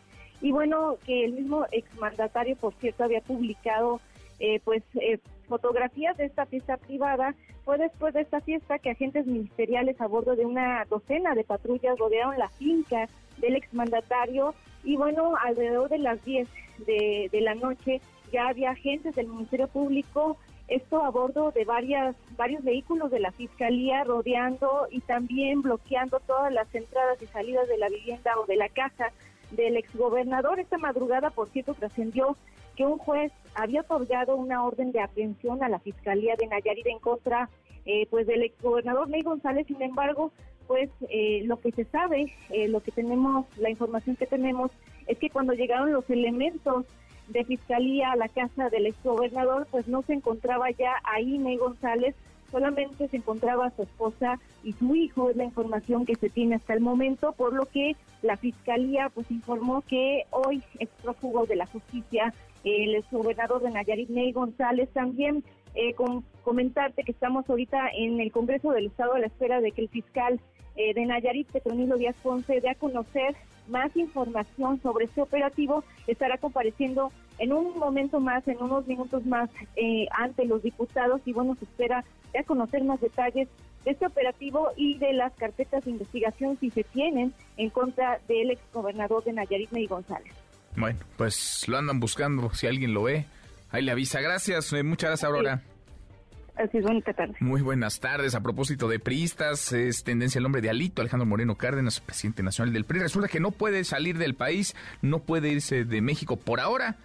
Y 0.43 0.53
bueno, 0.53 0.97
que 1.07 1.25
el 1.25 1.33
mismo 1.33 1.65
exmandatario, 1.73 2.57
por 2.57 2.75
cierto, 2.75 3.05
había 3.05 3.23
publicado 3.23 4.03
eh, 4.45 4.61
pues 4.65 4.83
eh, 5.01 5.19
fotografías 5.53 6.17
de 6.17 6.25
esta 6.25 6.47
fiesta 6.47 6.79
privada. 6.79 7.35
Fue 7.67 7.77
después 7.77 8.15
de 8.15 8.23
esta 8.23 8.41
fiesta 8.41 8.79
que 8.79 8.89
agentes 8.89 9.27
ministeriales 9.27 10.01
a 10.01 10.07
bordo 10.07 10.35
de 10.35 10.47
una 10.47 10.87
docena 10.87 11.35
de 11.35 11.45
patrullas 11.45 11.99
rodearon 11.99 12.39
la 12.39 12.49
finca 12.49 13.07
del 13.37 13.57
exmandatario 13.57 14.55
y 14.83 14.97
bueno, 14.97 15.35
alrededor 15.37 15.91
de 15.91 15.99
las 15.99 16.25
10 16.25 16.49
de, 16.87 17.29
de 17.31 17.41
la 17.43 17.55
noche 17.55 18.01
ya 18.33 18.49
había 18.49 18.71
agentes 18.71 19.15
del 19.15 19.27
Ministerio 19.27 19.69
Público, 19.69 20.39
esto 20.69 21.05
a 21.05 21.11
bordo 21.11 21.51
de 21.51 21.67
varias, 21.67 22.17
varios 22.39 22.65
vehículos 22.65 23.11
de 23.11 23.21
la 23.21 23.31
Fiscalía 23.31 24.05
rodeando 24.05 24.89
y 24.91 25.01
también 25.01 25.61
bloqueando 25.61 26.19
todas 26.21 26.51
las 26.51 26.75
entradas 26.75 27.21
y 27.21 27.27
salidas 27.27 27.69
de 27.69 27.77
la 27.77 27.91
vivienda 27.91 28.33
o 28.39 28.47
de 28.47 28.57
la 28.57 28.71
casa 28.71 29.13
del 29.51 29.77
exgobernador. 29.77 30.61
Esta 30.61 30.79
madrugada, 30.79 31.29
por 31.29 31.51
cierto, 31.51 31.75
trascendió 31.75 32.39
que 32.77 32.85
un 32.85 32.99
juez 32.99 33.33
había 33.55 33.83
otorgado 33.83 34.37
una 34.37 34.65
orden 34.65 34.93
de 34.93 35.01
aprehensión 35.01 35.63
a 35.63 35.69
la 35.69 35.79
Fiscalía 35.79 36.35
de 36.37 36.47
Nayarit 36.47 36.87
en 36.87 36.99
contra 36.99 37.49
eh, 37.85 38.07
pues 38.11 38.27
del 38.27 38.43
exgobernador 38.43 39.09
Ney 39.09 39.23
González. 39.23 39.67
Sin 39.67 39.83
embargo, 39.83 40.33
pues 40.67 40.91
eh, 41.11 41.43
lo 41.45 41.61
que 41.61 41.73
se 41.73 41.85
sabe, 41.85 42.33
eh, 42.51 42.69
lo 42.69 42.81
que 42.81 42.93
tenemos, 42.93 43.47
la 43.59 43.71
información 43.71 44.17
que 44.17 44.27
tenemos 44.27 44.71
es 45.07 45.19
que 45.19 45.31
cuando 45.31 45.53
llegaron 45.53 45.93
los 45.93 46.09
elementos 46.09 46.87
de 47.29 47.45
Fiscalía 47.45 48.13
a 48.13 48.17
la 48.17 48.29
casa 48.29 48.69
del 48.71 48.87
exgobernador, 48.87 49.67
pues 49.71 49.89
no 49.89 50.03
se 50.03 50.15
encontraba 50.15 50.71
ya 50.71 50.95
ahí 51.05 51.39
Ney 51.39 51.57
González, 51.57 52.15
solamente 52.53 53.09
se 53.09 53.17
encontraba 53.17 53.71
su 53.71 53.83
esposa 53.83 54.39
y 54.63 54.75
su 54.75 54.95
hijo, 54.95 55.31
es 55.31 55.37
la 55.37 55.45
información 55.45 56.07
que 56.07 56.15
se 56.15 56.29
tiene 56.29 56.55
hasta 56.55 56.75
el 56.75 56.81
momento, 56.81 57.33
por 57.33 57.53
lo 57.53 57.67
que 57.67 57.97
la 58.23 58.37
Fiscalía 58.37 59.09
pues 59.13 59.29
informó 59.31 59.81
que 59.81 60.27
hoy 60.31 60.63
es 60.79 60.89
prófugo 61.03 61.47
de 61.47 61.57
la 61.57 61.67
justicia 61.67 62.33
el 62.65 62.95
exgobernador 62.95 63.63
de 63.63 63.71
Nayarit, 63.71 64.09
Ney 64.09 64.31
González, 64.31 64.89
también 64.93 65.43
eh, 65.75 65.95
comentarte 66.45 67.03
que 67.03 67.13
estamos 67.13 67.49
ahorita 67.49 67.89
en 67.97 68.21
el 68.21 68.31
Congreso 68.31 68.71
del 68.71 68.87
Estado 68.87 69.15
a 69.15 69.19
la 69.19 69.27
espera 69.27 69.61
de 69.61 69.73
que 69.73 69.83
el 69.83 69.89
fiscal 69.89 70.41
eh, 70.77 70.95
de 70.95 71.07
Nayarit, 71.07 71.51
Petronilo 71.51 71.97
Díaz 71.97 72.17
Ponce, 72.23 72.61
dé 72.61 72.71
a 72.71 72.75
conocer 72.75 73.35
más 73.73 73.97
información 73.97 74.81
sobre 74.83 75.07
este 75.07 75.21
operativo. 75.21 75.83
Estará 76.07 76.39
compareciendo 76.39 77.11
en 77.39 77.53
un 77.53 77.77
momento 77.77 78.21
más, 78.21 78.47
en 78.47 78.63
unos 78.63 78.87
minutos 78.87 79.27
más, 79.27 79.51
eh, 79.75 80.07
ante 80.17 80.45
los 80.45 80.63
diputados 80.63 81.21
y 81.25 81.33
bueno, 81.33 81.57
se 81.57 81.65
espera 81.65 82.05
de 82.33 82.39
a 82.39 82.45
conocer 82.45 82.85
más 82.85 83.01
detalles 83.01 83.49
de 83.85 83.91
este 83.91 84.07
operativo 84.07 84.69
y 84.77 84.97
de 84.99 85.13
las 85.13 85.33
carpetas 85.35 85.85
de 85.85 85.91
investigación 85.91 86.57
si 86.61 86.71
se 86.71 86.85
tienen 86.85 87.35
en 87.57 87.71
contra 87.71 88.21
del 88.29 88.53
exgobernador 88.53 89.25
de 89.25 89.33
Nayarit, 89.33 89.73
Ney 89.73 89.87
González. 89.87 90.33
Bueno, 90.77 91.01
pues 91.17 91.67
lo 91.69 91.79
andan 91.79 91.99
buscando, 91.99 92.55
si 92.55 92.67
alguien 92.67 92.95
lo 92.95 93.03
ve, 93.03 93.27
ahí 93.71 93.83
le 93.83 93.91
avisa. 93.91 94.21
Gracias, 94.21 94.73
eh, 94.73 94.83
muchas 94.83 95.11
gracias, 95.11 95.29
Aurora. 95.29 95.63
Así 96.57 96.79
es. 96.79 96.85
Muy 97.41 97.63
buenas 97.63 98.01
tardes. 98.01 98.35
A 98.35 98.43
propósito 98.43 98.89
de 98.89 98.99
priistas, 98.99 99.73
es 99.73 100.05
tendencia 100.05 100.39
el 100.39 100.43
nombre 100.43 100.61
de 100.61 100.71
Alito, 100.71 101.01
Alejandro 101.01 101.27
Moreno 101.27 101.57
Cárdenas, 101.57 102.01
presidente 102.01 102.43
nacional 102.43 102.73
del 102.73 102.85
PRI. 102.85 103.01
Resulta 103.01 103.29
que 103.29 103.41
no 103.41 103.51
puede 103.51 103.85
salir 103.85 104.19
del 104.19 104.35
país, 104.35 104.77
no 105.01 105.21
puede 105.21 105.51
irse 105.51 105.85
de 105.85 106.01
México 106.03 106.37
por 106.37 106.61
ahora. 106.61 106.97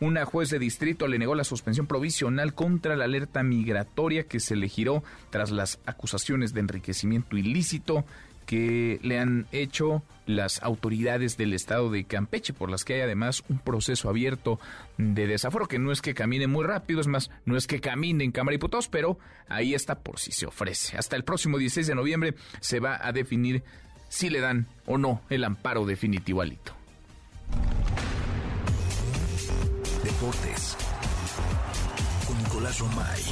Una 0.00 0.24
juez 0.24 0.50
de 0.50 0.58
distrito 0.58 1.06
le 1.06 1.18
negó 1.18 1.34
la 1.34 1.44
suspensión 1.44 1.86
provisional 1.86 2.54
contra 2.54 2.96
la 2.96 3.04
alerta 3.04 3.42
migratoria 3.42 4.24
que 4.24 4.40
se 4.40 4.56
le 4.56 4.68
giró 4.68 5.04
tras 5.30 5.50
las 5.50 5.78
acusaciones 5.86 6.54
de 6.54 6.60
enriquecimiento 6.60 7.36
ilícito 7.36 8.04
que 8.46 8.98
le 9.02 9.18
han 9.18 9.46
hecho 9.52 10.02
las 10.26 10.62
autoridades 10.62 11.36
del 11.36 11.52
estado 11.52 11.90
de 11.90 12.04
Campeche, 12.04 12.52
por 12.52 12.70
las 12.70 12.84
que 12.84 12.94
hay 12.94 13.00
además 13.02 13.42
un 13.48 13.58
proceso 13.58 14.08
abierto 14.08 14.60
de 14.98 15.26
desaforo, 15.26 15.66
que 15.66 15.78
no 15.78 15.92
es 15.92 16.00
que 16.00 16.14
camine 16.14 16.46
muy 16.46 16.64
rápido, 16.64 17.00
es 17.00 17.06
más, 17.06 17.30
no 17.44 17.56
es 17.56 17.66
que 17.66 17.80
camine 17.80 18.24
en 18.24 18.32
Cámara 18.32 18.52
de 18.52 18.58
Diputados, 18.58 18.88
pero 18.88 19.18
ahí 19.48 19.74
está 19.74 19.96
por 19.96 20.18
si 20.18 20.32
se 20.32 20.46
ofrece. 20.46 20.96
Hasta 20.96 21.16
el 21.16 21.24
próximo 21.24 21.58
16 21.58 21.86
de 21.86 21.94
noviembre 21.94 22.34
se 22.60 22.80
va 22.80 22.98
a 23.00 23.12
definir 23.12 23.62
si 24.08 24.28
le 24.28 24.40
dan 24.40 24.66
o 24.86 24.98
no 24.98 25.22
el 25.30 25.44
amparo 25.44 25.86
definitivo 25.86 26.42
al 26.42 26.52
hito. 26.52 26.74
Deportes 30.04 30.76
con 32.26 32.38
Nicolás 32.38 32.78
Romay 32.78 33.22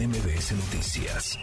en 0.00 0.10
MBS 0.10 0.52
Noticias. 0.52 1.38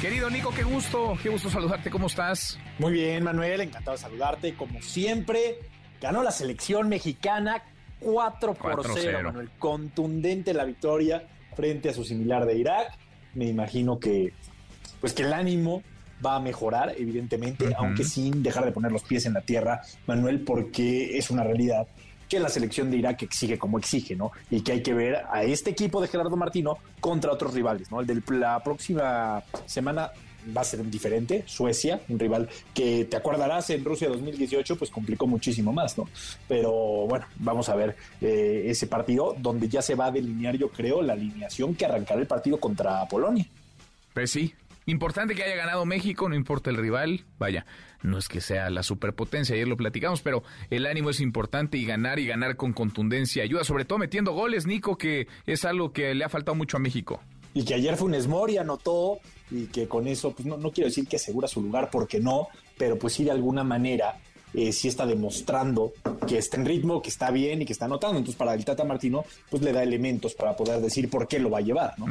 Querido 0.00 0.28
Nico, 0.30 0.50
qué 0.54 0.62
gusto, 0.62 1.16
qué 1.22 1.28
gusto 1.28 1.48
saludarte, 1.48 1.90
¿cómo 1.90 2.06
estás? 2.06 2.58
Muy 2.78 2.92
bien, 2.92 3.24
Manuel, 3.24 3.60
encantado 3.60 3.96
de 3.96 4.02
saludarte. 4.02 4.54
Como 4.54 4.80
siempre, 4.82 5.58
ganó 6.00 6.22
la 6.22 6.30
selección 6.30 6.88
mexicana 6.88 7.62
4 8.00 8.54
por 8.54 8.84
0, 8.92 9.20
Manuel. 9.22 9.50
Contundente 9.58 10.52
la 10.52 10.64
victoria 10.64 11.26
frente 11.56 11.90
a 11.90 11.94
su 11.94 12.04
similar 12.04 12.44
de 12.44 12.58
Irak. 12.58 12.98
Me 13.34 13.46
imagino 13.46 13.98
que, 13.98 14.32
pues 15.00 15.12
que 15.12 15.22
el 15.22 15.32
ánimo 15.32 15.82
va 16.24 16.36
a 16.36 16.40
mejorar, 16.40 16.94
evidentemente, 16.96 17.74
aunque 17.76 18.04
sin 18.04 18.42
dejar 18.42 18.64
de 18.64 18.72
poner 18.72 18.92
los 18.92 19.02
pies 19.02 19.26
en 19.26 19.34
la 19.34 19.42
tierra, 19.42 19.82
Manuel, 20.06 20.40
porque 20.40 21.16
es 21.18 21.30
una 21.30 21.44
realidad 21.44 21.86
que 22.28 22.40
la 22.40 22.48
selección 22.48 22.90
de 22.90 22.98
Irak 22.98 23.22
exige 23.22 23.58
como 23.58 23.78
exige, 23.78 24.16
¿no? 24.16 24.32
Y 24.50 24.60
que 24.62 24.72
hay 24.72 24.82
que 24.82 24.94
ver 24.94 25.22
a 25.30 25.42
este 25.42 25.70
equipo 25.70 26.00
de 26.00 26.08
Gerardo 26.08 26.36
Martino 26.36 26.78
contra 27.00 27.32
otros 27.32 27.54
rivales, 27.54 27.90
¿no? 27.90 28.00
El 28.00 28.06
de 28.06 28.22
la 28.36 28.62
próxima 28.62 29.42
semana 29.66 30.10
va 30.56 30.60
a 30.60 30.64
ser 30.64 30.84
diferente, 30.90 31.42
Suecia, 31.46 32.00
un 32.08 32.18
rival 32.18 32.48
que 32.74 33.06
te 33.06 33.16
acordarás 33.16 33.70
en 33.70 33.84
Rusia 33.84 34.08
2018, 34.08 34.76
pues 34.76 34.90
complicó 34.90 35.26
muchísimo 35.26 35.72
más, 35.72 35.96
¿no? 35.96 36.08
Pero 36.48 36.72
bueno, 37.06 37.26
vamos 37.36 37.68
a 37.68 37.74
ver 37.74 37.96
eh, 38.20 38.64
ese 38.66 38.86
partido 38.86 39.34
donde 39.38 39.68
ya 39.68 39.80
se 39.80 39.94
va 39.94 40.06
a 40.06 40.10
delinear, 40.10 40.56
yo 40.56 40.68
creo, 40.68 41.02
la 41.02 41.14
alineación 41.14 41.74
que 41.74 41.86
arrancará 41.86 42.20
el 42.20 42.26
partido 42.26 42.58
contra 42.58 43.06
Polonia. 43.08 43.46
Pues 44.12 44.30
sí, 44.30 44.54
Importante 44.86 45.34
que 45.34 45.42
haya 45.42 45.56
ganado 45.56 45.86
México, 45.86 46.28
no 46.28 46.34
importa 46.34 46.68
el 46.68 46.76
rival. 46.76 47.24
Vaya, 47.38 47.64
no 48.04 48.18
es 48.18 48.28
que 48.28 48.40
sea 48.40 48.70
la 48.70 48.82
superpotencia, 48.82 49.54
ayer 49.54 49.66
lo 49.66 49.76
platicamos, 49.76 50.20
pero 50.20 50.44
el 50.70 50.86
ánimo 50.86 51.10
es 51.10 51.20
importante 51.20 51.78
y 51.78 51.86
ganar 51.86 52.18
y 52.18 52.26
ganar 52.26 52.56
con 52.56 52.72
contundencia 52.72 53.42
ayuda, 53.42 53.64
sobre 53.64 53.84
todo 53.84 53.98
metiendo 53.98 54.32
goles, 54.32 54.66
Nico, 54.66 54.96
que 54.96 55.26
es 55.46 55.64
algo 55.64 55.92
que 55.92 56.14
le 56.14 56.24
ha 56.24 56.28
faltado 56.28 56.54
mucho 56.54 56.76
a 56.76 56.80
México. 56.80 57.20
Y 57.54 57.64
que 57.64 57.74
ayer 57.74 57.96
Funes 57.96 58.26
Mori 58.26 58.58
anotó 58.58 59.18
y 59.50 59.66
que 59.66 59.88
con 59.88 60.06
eso, 60.06 60.32
pues 60.32 60.46
no, 60.46 60.56
no 60.56 60.70
quiero 60.70 60.88
decir 60.88 61.06
que 61.06 61.16
asegura 61.16 61.48
su 61.48 61.62
lugar, 61.62 61.88
porque 61.90 62.20
no, 62.20 62.48
pero 62.76 62.98
pues 62.98 63.14
sí 63.14 63.24
de 63.24 63.30
alguna 63.30 63.64
manera 63.64 64.16
eh, 64.52 64.72
sí 64.72 64.88
está 64.88 65.06
demostrando 65.06 65.92
que 66.28 66.38
está 66.38 66.58
en 66.58 66.66
ritmo, 66.66 67.00
que 67.02 67.08
está 67.08 67.30
bien 67.30 67.62
y 67.62 67.64
que 67.64 67.72
está 67.72 67.86
anotando. 67.86 68.18
Entonces, 68.18 68.36
para 68.36 68.54
el 68.54 68.64
Tata 68.64 68.84
Martino, 68.84 69.24
pues 69.50 69.62
le 69.62 69.72
da 69.72 69.82
elementos 69.82 70.34
para 70.34 70.56
poder 70.56 70.80
decir 70.80 71.08
por 71.08 71.26
qué 71.26 71.38
lo 71.38 71.50
va 71.50 71.58
a 71.58 71.62
llevar, 71.62 71.98
¿no? 71.98 72.06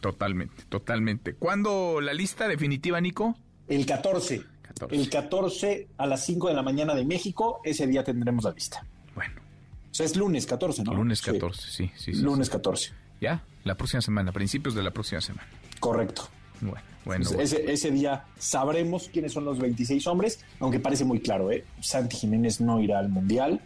Totalmente, 0.00 0.62
totalmente. 0.68 1.34
¿Cuándo 1.34 2.00
la 2.00 2.14
lista 2.14 2.46
definitiva, 2.46 3.00
Nico? 3.00 3.36
El 3.68 3.84
14. 3.84 4.53
El 4.90 5.08
14 5.08 5.88
a 5.98 6.06
las 6.06 6.24
5 6.24 6.48
de 6.48 6.54
la 6.54 6.62
mañana 6.62 6.94
de 6.94 7.04
México, 7.04 7.60
ese 7.64 7.86
día 7.86 8.02
tendremos 8.02 8.44
la 8.44 8.52
lista. 8.52 8.84
Bueno. 9.14 9.34
O 9.90 9.94
sea, 9.94 10.06
es 10.06 10.16
lunes 10.16 10.46
14, 10.46 10.82
¿no? 10.82 10.94
Lunes 10.94 11.22
14, 11.22 11.70
sí, 11.70 11.90
sí, 11.96 12.14
sí. 12.14 12.22
lunes 12.22 12.50
14. 12.50 12.92
Ya, 13.20 13.44
la 13.62 13.76
próxima 13.76 14.00
semana, 14.00 14.32
principios 14.32 14.74
de 14.74 14.82
la 14.82 14.90
próxima 14.90 15.20
semana. 15.20 15.48
Correcto. 15.78 16.28
Bueno, 16.60 16.80
bueno, 17.04 17.30
Ese, 17.38 17.70
ese, 17.70 17.90
día 17.90 18.24
sabremos 18.38 19.08
quiénes 19.12 19.32
son 19.32 19.44
los 19.44 19.58
26 19.58 20.06
hombres, 20.06 20.40
aunque 20.60 20.80
parece 20.80 21.04
muy 21.04 21.20
claro, 21.20 21.50
¿eh? 21.52 21.64
Santi 21.80 22.16
Jiménez 22.16 22.60
no 22.60 22.80
irá 22.80 22.98
al 22.98 23.08
Mundial. 23.08 23.60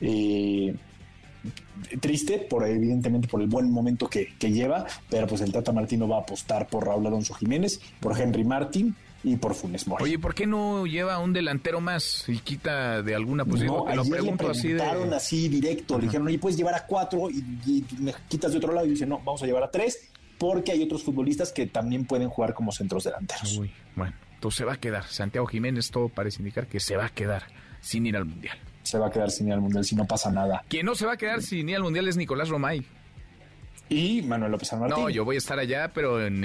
Eh, 0.00 0.74
triste, 2.00 2.38
por 2.38 2.66
evidentemente 2.66 3.28
por 3.28 3.40
el 3.40 3.48
buen 3.48 3.70
momento 3.70 4.08
que, 4.08 4.34
lleva, 4.40 4.86
pero 5.08 5.26
pues 5.26 5.40
el 5.40 5.52
Tata 5.52 5.72
Martino 5.72 6.08
va 6.08 6.18
a 6.18 6.20
apostar 6.20 6.68
por 6.68 6.86
Raúl 6.86 7.06
Alonso 7.06 7.34
Jiménez, 7.34 7.80
por 8.00 8.18
Henry 8.18 8.44
Martin 8.44 8.96
y 9.26 9.36
por 9.36 9.54
Funes 9.54 9.88
Mori. 9.88 10.04
Oye, 10.04 10.18
¿por 10.20 10.34
qué 10.34 10.46
no 10.46 10.86
lleva 10.86 11.18
un 11.18 11.32
delantero 11.32 11.80
más 11.80 12.28
y 12.28 12.38
quita 12.38 13.02
de 13.02 13.14
alguna 13.14 13.44
posición? 13.44 13.84
No, 13.84 13.94
lo 13.94 14.04
pregunto 14.04 14.48
así 14.48 14.72
de... 14.72 14.82
así 14.82 15.48
directo, 15.48 15.98
le 15.98 16.04
dijeron, 16.04 16.28
oye, 16.28 16.38
puedes 16.38 16.56
llevar 16.56 16.74
a 16.74 16.86
cuatro 16.86 17.28
y, 17.28 17.38
y, 17.66 17.84
me 17.98 18.14
quitas 18.28 18.52
de 18.52 18.58
otro 18.58 18.72
lado 18.72 18.86
y 18.86 18.90
dice, 18.90 19.04
no, 19.04 19.18
vamos 19.18 19.42
a 19.42 19.46
llevar 19.46 19.64
a 19.64 19.70
tres 19.70 20.10
porque 20.38 20.70
hay 20.70 20.82
otros 20.84 21.02
futbolistas 21.02 21.52
que 21.52 21.66
también 21.66 22.04
pueden 22.04 22.28
jugar 22.28 22.54
como 22.54 22.70
centros 22.70 23.02
delanteros. 23.02 23.58
Uy, 23.58 23.72
bueno, 23.96 24.14
entonces 24.34 24.58
se 24.58 24.64
va 24.64 24.74
a 24.74 24.80
quedar. 24.80 25.04
Santiago 25.04 25.46
Jiménez, 25.46 25.90
todo 25.90 26.08
parece 26.08 26.38
indicar 26.38 26.68
que 26.68 26.78
se 26.78 26.96
va 26.96 27.06
a 27.06 27.08
quedar 27.08 27.46
sin 27.80 28.06
ir 28.06 28.16
al 28.16 28.26
Mundial. 28.26 28.56
Se 28.84 28.96
va 28.98 29.08
a 29.08 29.10
quedar 29.10 29.32
sin 29.32 29.48
ir 29.48 29.54
al 29.54 29.60
Mundial 29.60 29.84
si 29.84 29.96
no 29.96 30.06
pasa 30.06 30.30
nada. 30.30 30.62
Quien 30.68 30.86
no 30.86 30.94
se 30.94 31.04
va 31.04 31.14
a 31.14 31.16
quedar 31.16 31.42
sin 31.42 31.68
ir 31.68 31.76
al 31.76 31.82
Mundial 31.82 32.06
es 32.06 32.16
Nicolás 32.16 32.48
Romay. 32.48 32.86
Y 33.88 34.22
Manuel 34.22 34.52
López 34.52 34.68
San 34.68 34.80
Martín. 34.80 34.98
No, 34.98 35.10
yo 35.10 35.24
voy 35.24 35.36
a 35.36 35.38
estar 35.38 35.58
allá, 35.58 35.92
pero 35.94 36.24
en, 36.24 36.40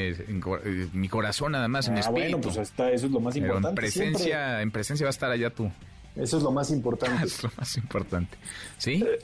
mi 0.94 1.10
corazón 1.10 1.54
nada 1.54 1.68
más, 1.68 1.88
en 1.88 1.98
ah, 1.98 2.02
espíritu. 2.02 2.38
Bueno, 2.38 2.42
pues 2.42 2.58
está, 2.58 2.92
eso 2.92 3.08
es 3.08 3.12
lo 3.12 3.20
más 3.20 3.36
importante. 3.36 3.70
en 3.70 3.76
presencia, 3.76 4.62
en 4.62 4.72
presencia 4.72 5.06
va 5.06 5.10
a 5.10 5.12
estar 5.12 5.32
allá 5.32 5.50
tú. 5.50 5.72
Eso 6.16 6.38
es 6.38 6.44
lo 6.44 6.52
más 6.52 6.70
importante. 6.72 7.24
es 7.26 7.42
lo 7.42 7.52
más 7.58 7.78
importante. 7.78 8.38
¿Sí? 8.78 9.04
Eh, 9.06 9.20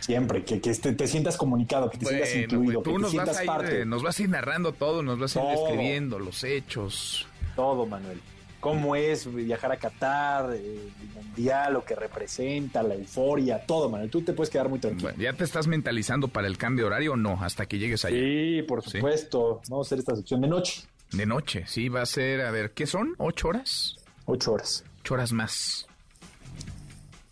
Siempre, 0.00 0.44
que, 0.44 0.60
que 0.60 0.72
te, 0.74 1.06
sientas 1.06 1.36
comunicado, 1.36 1.90
que 1.90 1.98
te 1.98 2.06
sientas 2.06 2.34
incluido, 2.34 2.82
que 2.82 2.92
nos 2.92 3.02
te 3.02 3.10
sientas 3.10 3.36
vas 3.36 3.42
a 3.42 3.46
parte. 3.46 3.84
nos 3.84 4.02
vas 4.02 4.18
a 4.18 4.22
ir 4.22 4.28
narrando 4.28 4.72
todo, 4.72 5.02
nos 5.02 5.18
vas 5.18 5.36
a 5.36 5.42
ir 5.42 5.58
describiendo 5.58 6.18
los 6.18 6.44
hechos. 6.44 7.26
Todo, 7.54 7.86
Manuel. 7.86 8.20
Cómo 8.60 8.96
es 8.96 9.32
viajar 9.32 9.70
a 9.70 9.76
Qatar, 9.76 10.52
el 10.52 10.90
mundial, 11.14 11.74
lo 11.74 11.84
que 11.84 11.94
representa, 11.94 12.82
la 12.82 12.94
euforia, 12.94 13.64
todo, 13.64 13.88
Manuel. 13.88 14.10
Tú 14.10 14.22
te 14.22 14.32
puedes 14.32 14.50
quedar 14.50 14.68
muy 14.68 14.78
tranquilo. 14.78 15.12
¿Ya 15.18 15.32
te 15.34 15.44
estás 15.44 15.66
mentalizando 15.66 16.28
para 16.28 16.46
el 16.48 16.58
cambio 16.58 16.84
de 16.84 16.86
horario 16.88 17.12
o 17.12 17.16
no? 17.16 17.38
Hasta 17.42 17.66
que 17.66 17.78
llegues 17.78 18.04
allá. 18.04 18.16
Sí, 18.16 18.62
por 18.66 18.82
supuesto. 18.82 19.60
Vamos 19.68 19.86
a 19.86 19.88
hacer 19.88 19.98
esta 20.00 20.16
sección 20.16 20.40
de 20.40 20.48
noche. 20.48 20.82
De 21.12 21.26
noche, 21.26 21.64
sí, 21.66 21.88
va 21.88 22.02
a 22.02 22.06
ser, 22.06 22.40
a 22.40 22.50
ver, 22.50 22.72
¿qué 22.72 22.86
son? 22.86 23.14
¿Ocho 23.18 23.48
horas? 23.48 23.96
Ocho 24.24 24.54
horas. 24.54 24.84
Ocho 25.00 25.14
horas 25.14 25.32
más. 25.32 25.86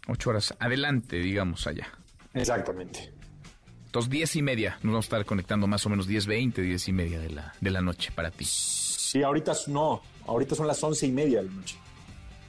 Ocho 0.07 0.31
horas 0.31 0.55
adelante, 0.61 1.17
digamos, 1.17 1.67
allá. 1.67 1.89
Exactamente. 2.35 3.13
Entonces, 3.87 4.11
diez 4.11 4.37
y 4.37 4.43
media, 4.43 4.79
nos 4.83 4.93
vamos 4.93 5.07
a 5.07 5.09
estar 5.09 5.25
conectando 5.25 5.67
más 5.67 5.87
o 5.87 5.89
menos 5.89 6.07
diez, 6.07 6.27
veinte, 6.27 6.63
diez 6.63 6.87
y 6.89 6.93
media 6.93 7.19
de 7.19 7.31
la, 7.31 7.55
de 7.61 7.71
la 7.71 7.81
noche 7.81 8.13
para 8.15 8.31
ti. 8.31 8.45
Sí, 9.15 9.23
ahorita 9.23 9.53
no, 9.69 10.03
ahorita 10.27 10.57
son 10.57 10.67
las 10.67 10.83
once 10.83 11.07
y 11.07 11.13
media 11.13 11.41
de 11.41 11.47
la 11.47 11.53
noche. 11.53 11.79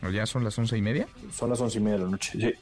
¿O 0.01 0.09
ya 0.09 0.25
son 0.25 0.43
las 0.43 0.57
once 0.57 0.75
y 0.75 0.81
media? 0.81 1.07
Son 1.31 1.47
las 1.47 1.61
once 1.61 1.77
y 1.77 1.81
media 1.81 1.99
de 1.99 2.05
la 2.05 2.09
noche, 2.09 2.31
sí. 2.39 2.53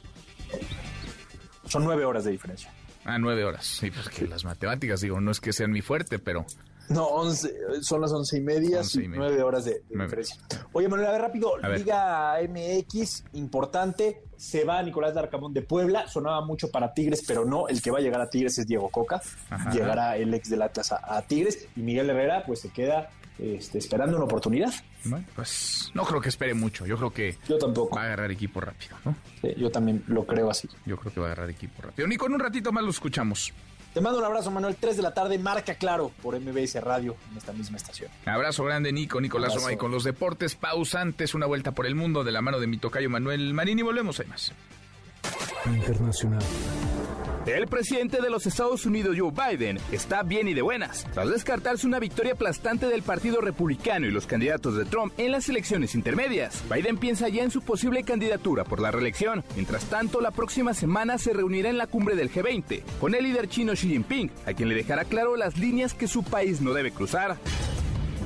Son 1.66 1.82
nueve 1.82 2.04
horas 2.04 2.24
de 2.24 2.32
diferencia. 2.32 2.70
Ah, 3.06 3.18
nueve 3.18 3.46
horas. 3.46 3.64
Sí, 3.64 3.90
pues 3.90 4.10
que 4.10 4.26
las 4.26 4.44
matemáticas, 4.44 5.00
digo, 5.00 5.22
no 5.22 5.30
es 5.30 5.40
que 5.40 5.54
sean 5.54 5.70
mi 5.70 5.80
fuerte, 5.80 6.18
pero... 6.18 6.44
No, 6.90 7.06
once, 7.06 7.50
son 7.80 8.02
las 8.02 8.12
once 8.12 8.36
y 8.36 8.42
media, 8.42 8.82
nueve 9.08 9.42
horas 9.42 9.64
de, 9.64 9.82
diferencia. 9.88 10.36
Oye, 10.74 10.86
Manuel, 10.86 11.08
a 11.08 11.12
ver 11.12 11.22
rápido, 11.22 11.56
Liga 11.56 12.36
MX, 12.46 13.24
importante, 13.32 14.24
se 14.36 14.66
va 14.66 14.82
Nicolás 14.82 15.14
Darcamón 15.14 15.54
de 15.54 15.62
Puebla, 15.62 16.08
sonaba 16.08 16.44
mucho 16.44 16.70
para 16.70 16.92
Tigres, 16.92 17.24
pero 17.26 17.46
no, 17.46 17.68
el 17.68 17.80
que 17.80 17.90
va 17.90 18.00
a 18.00 18.02
llegar 18.02 18.20
a 18.20 18.28
Tigres 18.28 18.58
es 18.58 18.66
Diego 18.66 18.90
Coca, 18.90 19.22
llegará 19.72 20.18
el 20.18 20.34
ex 20.34 20.50
del 20.50 20.60
Atlas 20.60 20.92
a, 20.92 21.22
Tigres, 21.22 21.68
y 21.74 21.80
Miguel 21.80 22.10
Herrera 22.10 22.44
pues 22.44 22.60
se 22.60 22.68
queda 22.68 23.08
este, 23.38 23.78
esperando 23.78 24.16
una 24.16 24.26
oportunidad. 24.26 24.72
pues 25.34 25.90
no 25.94 26.04
creo 26.04 26.20
que 26.20 26.28
espere 26.28 26.54
mucho, 26.54 26.86
yo 26.86 26.96
creo 26.96 27.10
que 27.10 27.36
yo 27.48 27.58
tampoco. 27.58 27.96
va 27.96 28.02
a 28.02 28.06
agarrar 28.06 28.30
equipo 28.30 28.60
rápido, 28.60 28.96
¿no? 29.04 29.16
yo 29.56 29.70
también 29.70 30.04
lo 30.06 30.24
creo 30.24 30.50
así. 30.50 30.68
Yo 30.86 30.96
creo 30.96 31.12
que 31.12 31.20
va 31.20 31.26
a 31.26 31.32
agarrar 31.32 31.50
equipo 31.50 31.82
rápido. 31.82 32.06
Nico, 32.08 32.26
en 32.26 32.34
un 32.34 32.40
ratito 32.40 32.72
más 32.72 32.84
lo 32.84 32.90
escuchamos. 32.90 33.52
Te 33.94 34.00
mando 34.00 34.18
un 34.18 34.24
abrazo, 34.24 34.50
Manuel. 34.50 34.74
3 34.74 34.96
de 34.96 35.02
la 35.02 35.14
tarde, 35.14 35.38
marca 35.38 35.76
claro 35.76 36.10
por 36.20 36.38
MBS 36.38 36.82
Radio 36.82 37.14
en 37.30 37.38
esta 37.38 37.52
misma 37.52 37.76
estación. 37.76 38.10
Abrazo 38.26 38.64
grande, 38.64 38.92
Nico. 38.92 39.20
Nicolás 39.20 39.54
Romay 39.54 39.76
con 39.76 39.92
los 39.92 40.02
deportes. 40.02 40.56
Pausantes, 40.56 41.32
una 41.32 41.46
vuelta 41.46 41.70
por 41.70 41.86
el 41.86 41.94
mundo 41.94 42.24
de 42.24 42.32
la 42.32 42.42
mano 42.42 42.58
de 42.58 42.66
mi 42.66 42.76
tocayo 42.76 43.08
Manuel 43.08 43.54
Marín 43.54 43.78
y 43.78 43.82
volvemos. 43.82 44.18
Hay 44.18 44.26
más. 44.26 44.52
Internacional. 45.66 46.42
El 47.46 47.66
presidente 47.66 48.22
de 48.22 48.30
los 48.30 48.46
Estados 48.46 48.86
Unidos, 48.86 49.16
Joe 49.18 49.30
Biden, 49.30 49.78
está 49.92 50.22
bien 50.22 50.48
y 50.48 50.54
de 50.54 50.62
buenas, 50.62 51.06
tras 51.12 51.28
descartarse 51.28 51.86
una 51.86 51.98
victoria 51.98 52.32
aplastante 52.32 52.86
del 52.86 53.02
Partido 53.02 53.42
Republicano 53.42 54.06
y 54.06 54.10
los 54.10 54.26
candidatos 54.26 54.76
de 54.76 54.86
Trump 54.86 55.12
en 55.18 55.30
las 55.30 55.50
elecciones 55.50 55.94
intermedias. 55.94 56.64
Biden 56.72 56.96
piensa 56.96 57.28
ya 57.28 57.42
en 57.42 57.50
su 57.50 57.60
posible 57.60 58.02
candidatura 58.02 58.64
por 58.64 58.80
la 58.80 58.90
reelección. 58.90 59.44
Mientras 59.56 59.84
tanto, 59.84 60.22
la 60.22 60.30
próxima 60.30 60.72
semana 60.72 61.18
se 61.18 61.34
reunirá 61.34 61.68
en 61.68 61.76
la 61.76 61.86
cumbre 61.86 62.16
del 62.16 62.32
G20 62.32 62.82
con 62.98 63.14
el 63.14 63.24
líder 63.24 63.48
chino 63.48 63.74
Xi 63.74 63.88
Jinping, 63.88 64.30
a 64.46 64.54
quien 64.54 64.70
le 64.70 64.74
dejará 64.74 65.04
claro 65.04 65.36
las 65.36 65.58
líneas 65.58 65.92
que 65.92 66.08
su 66.08 66.22
país 66.22 66.62
no 66.62 66.72
debe 66.72 66.92
cruzar. 66.92 67.36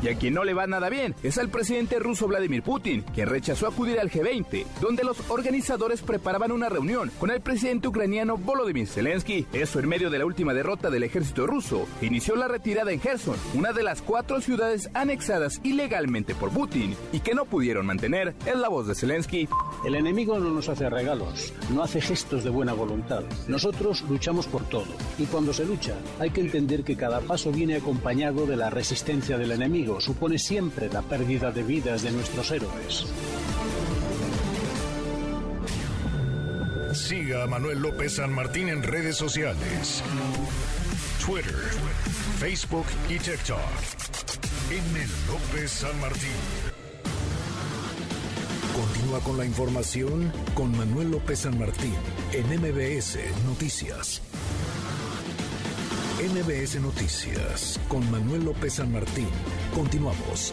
Y 0.02 0.08
a 0.08 0.14
quien 0.14 0.34
no 0.34 0.44
le 0.44 0.54
va 0.54 0.66
nada 0.66 0.88
bien 0.88 1.14
es 1.22 1.38
al 1.38 1.48
presidente 1.48 1.98
ruso 1.98 2.28
Vladimir 2.28 2.62
Putin, 2.62 3.02
quien 3.14 3.28
rechazó 3.28 3.66
acudir 3.66 3.98
al 3.98 4.10
G20, 4.10 4.64
donde 4.80 5.02
los 5.02 5.18
organizadores 5.28 6.02
preparaban 6.02 6.52
una 6.52 6.68
reunión 6.68 7.10
con 7.18 7.30
el 7.30 7.40
presidente 7.40 7.88
ucraniano 7.88 8.36
Volodymyr 8.36 8.86
Zelensky. 8.86 9.46
Eso 9.52 9.80
en 9.80 9.88
medio 9.88 10.10
de 10.10 10.18
la 10.18 10.26
última 10.26 10.54
derrota 10.54 10.90
del 10.90 11.02
ejército 11.02 11.46
ruso, 11.46 11.86
inició 12.00 12.36
la 12.36 12.46
retirada 12.46 12.92
en 12.92 13.00
Gerson, 13.00 13.36
una 13.54 13.72
de 13.72 13.82
las 13.82 14.02
cuatro 14.02 14.40
ciudades 14.40 14.88
anexadas 14.94 15.60
ilegalmente 15.64 16.34
por 16.34 16.50
Putin 16.50 16.94
y 17.12 17.20
que 17.20 17.34
no 17.34 17.44
pudieron 17.44 17.86
mantener. 17.86 18.34
Es 18.46 18.56
la 18.56 18.68
voz 18.68 18.86
de 18.86 18.94
Zelensky. 18.94 19.48
El 19.84 19.96
enemigo 19.96 20.38
no 20.38 20.50
nos 20.50 20.68
hace 20.68 20.88
regalos, 20.88 21.52
no 21.74 21.82
hace 21.82 22.00
gestos 22.00 22.44
de 22.44 22.50
buena 22.50 22.72
voluntad. 22.72 23.24
Nosotros 23.48 24.04
luchamos 24.08 24.46
por 24.46 24.62
todo. 24.64 24.86
Y 25.18 25.24
cuando 25.24 25.52
se 25.52 25.64
lucha, 25.64 25.94
hay 26.20 26.30
que 26.30 26.40
entender 26.40 26.84
que 26.84 26.96
cada 26.96 27.20
paso 27.20 27.50
viene 27.50 27.76
acompañado 27.76 28.46
de 28.46 28.56
la 28.56 28.70
resistencia 28.70 29.38
del 29.38 29.52
enemigo 29.52 29.88
supone 30.01 30.39
siempre 30.39 30.89
la 30.89 31.02
pérdida 31.02 31.51
de 31.51 31.62
vidas 31.62 32.02
de 32.02 32.10
nuestros 32.10 32.51
héroes. 32.51 33.06
Siga 36.93 37.44
a 37.44 37.47
Manuel 37.47 37.81
López 37.81 38.16
San 38.16 38.32
Martín 38.32 38.69
en 38.69 38.82
redes 38.82 39.16
sociales. 39.16 40.02
Twitter, 41.24 41.55
Facebook 42.39 42.86
y 43.09 43.19
TikTok. 43.19 43.59
M. 44.70 45.06
López 45.27 45.70
San 45.70 45.98
Martín. 46.01 46.69
Continúa 48.74 49.20
con 49.20 49.39
la 49.39 49.44
información 49.44 50.32
con 50.55 50.77
Manuel 50.77 51.10
López 51.10 51.40
San 51.40 51.59
Martín 51.59 51.94
en 52.32 52.47
MBS 52.60 53.19
Noticias. 53.47 54.23
MBS 56.19 56.81
Noticias 56.81 57.78
con 57.86 58.11
Manuel 58.11 58.45
López 58.45 58.74
San 58.74 58.90
Martín. 58.90 59.28
Continuamos. 59.73 60.53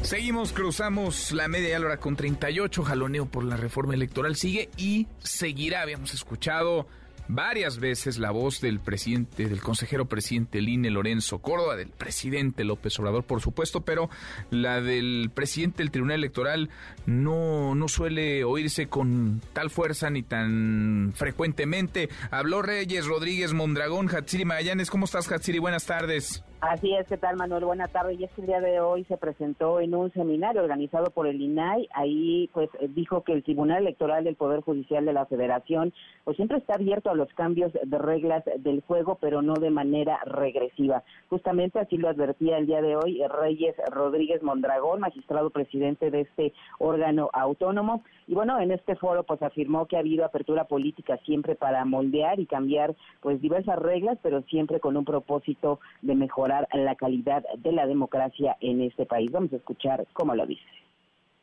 Seguimos, 0.00 0.54
cruzamos 0.54 1.30
la 1.32 1.46
media 1.46 1.78
hora 1.78 1.98
con 1.98 2.16
38, 2.16 2.84
jaloneo 2.84 3.26
por 3.26 3.44
la 3.44 3.58
reforma 3.58 3.92
electoral 3.92 4.34
sigue 4.34 4.70
y 4.78 5.08
seguirá. 5.18 5.82
Habíamos 5.82 6.14
escuchado 6.14 6.86
varias 7.28 7.78
veces 7.78 8.18
la 8.18 8.30
voz 8.30 8.60
del 8.60 8.80
presidente, 8.80 9.48
del 9.48 9.60
consejero 9.60 10.06
presidente 10.06 10.60
Line 10.60 10.90
Lorenzo 10.90 11.38
Córdoba, 11.38 11.76
del 11.76 11.90
presidente 11.90 12.64
López 12.64 12.98
Obrador, 12.98 13.24
por 13.24 13.40
supuesto, 13.40 13.82
pero 13.82 14.10
la 14.50 14.80
del 14.80 15.30
presidente 15.32 15.78
del 15.78 15.90
Tribunal 15.90 16.16
Electoral 16.16 16.70
no, 17.06 17.74
no 17.74 17.88
suele 17.88 18.44
oírse 18.44 18.88
con 18.88 19.40
tal 19.52 19.70
fuerza 19.70 20.10
ni 20.10 20.22
tan 20.22 21.12
frecuentemente. 21.14 22.08
Habló 22.30 22.62
Reyes 22.62 23.06
Rodríguez 23.06 23.52
Mondragón, 23.52 24.08
Hatsiri 24.08 24.44
Magallanes. 24.44 24.90
¿Cómo 24.90 25.04
estás, 25.04 25.30
Hatsiri? 25.30 25.58
Buenas 25.58 25.86
tardes. 25.86 26.42
Así 26.60 26.92
es, 26.92 27.06
¿qué 27.06 27.16
tal 27.16 27.36
Manuel? 27.36 27.64
Buenas 27.64 27.92
tardes. 27.92 28.18
Y 28.18 28.24
es 28.24 28.32
que 28.32 28.40
el 28.40 28.48
día 28.48 28.60
de 28.60 28.80
hoy 28.80 29.04
se 29.04 29.16
presentó 29.16 29.78
en 29.78 29.94
un 29.94 30.12
seminario 30.12 30.60
organizado 30.60 31.10
por 31.10 31.28
el 31.28 31.40
INAI. 31.40 31.88
Ahí 31.94 32.50
pues 32.52 32.68
dijo 32.96 33.22
que 33.22 33.32
el 33.32 33.44
Tribunal 33.44 33.82
Electoral 33.82 34.24
del 34.24 34.34
Poder 34.34 34.62
Judicial 34.62 35.04
de 35.04 35.12
la 35.12 35.24
Federación 35.26 35.94
pues 36.24 36.36
siempre 36.36 36.58
está 36.58 36.74
abierto 36.74 37.10
a 37.10 37.14
los 37.14 37.32
cambios 37.34 37.72
de 37.72 37.98
reglas 37.98 38.42
del 38.58 38.80
juego, 38.80 39.18
pero 39.20 39.40
no 39.40 39.54
de 39.54 39.70
manera 39.70 40.18
regresiva. 40.24 41.04
Justamente 41.30 41.78
así 41.78 41.96
lo 41.96 42.08
advertía 42.08 42.58
el 42.58 42.66
día 42.66 42.82
de 42.82 42.96
hoy 42.96 43.22
Reyes 43.40 43.76
Rodríguez 43.92 44.42
Mondragón, 44.42 44.98
magistrado 44.98 45.50
presidente 45.50 46.10
de 46.10 46.22
este 46.22 46.52
órgano 46.80 47.30
autónomo. 47.34 48.02
Y 48.26 48.34
bueno, 48.34 48.58
en 48.58 48.72
este 48.72 48.96
foro 48.96 49.22
pues 49.22 49.40
afirmó 49.42 49.86
que 49.86 49.96
ha 49.96 50.00
habido 50.00 50.24
apertura 50.24 50.64
política 50.64 51.18
siempre 51.24 51.54
para 51.54 51.84
moldear 51.84 52.40
y 52.40 52.46
cambiar 52.46 52.96
pues 53.20 53.40
diversas 53.40 53.78
reglas, 53.78 54.18
pero 54.24 54.42
siempre 54.42 54.80
con 54.80 54.96
un 54.96 55.04
propósito 55.04 55.78
de 56.02 56.16
mejorar 56.16 56.47
la 56.48 56.94
calidad 56.96 57.44
de 57.58 57.72
la 57.72 57.86
democracia 57.86 58.56
en 58.60 58.80
este 58.80 59.06
país. 59.06 59.30
Vamos 59.30 59.52
a 59.52 59.56
escuchar 59.56 60.06
cómo 60.12 60.34
lo 60.34 60.46
dice 60.46 60.64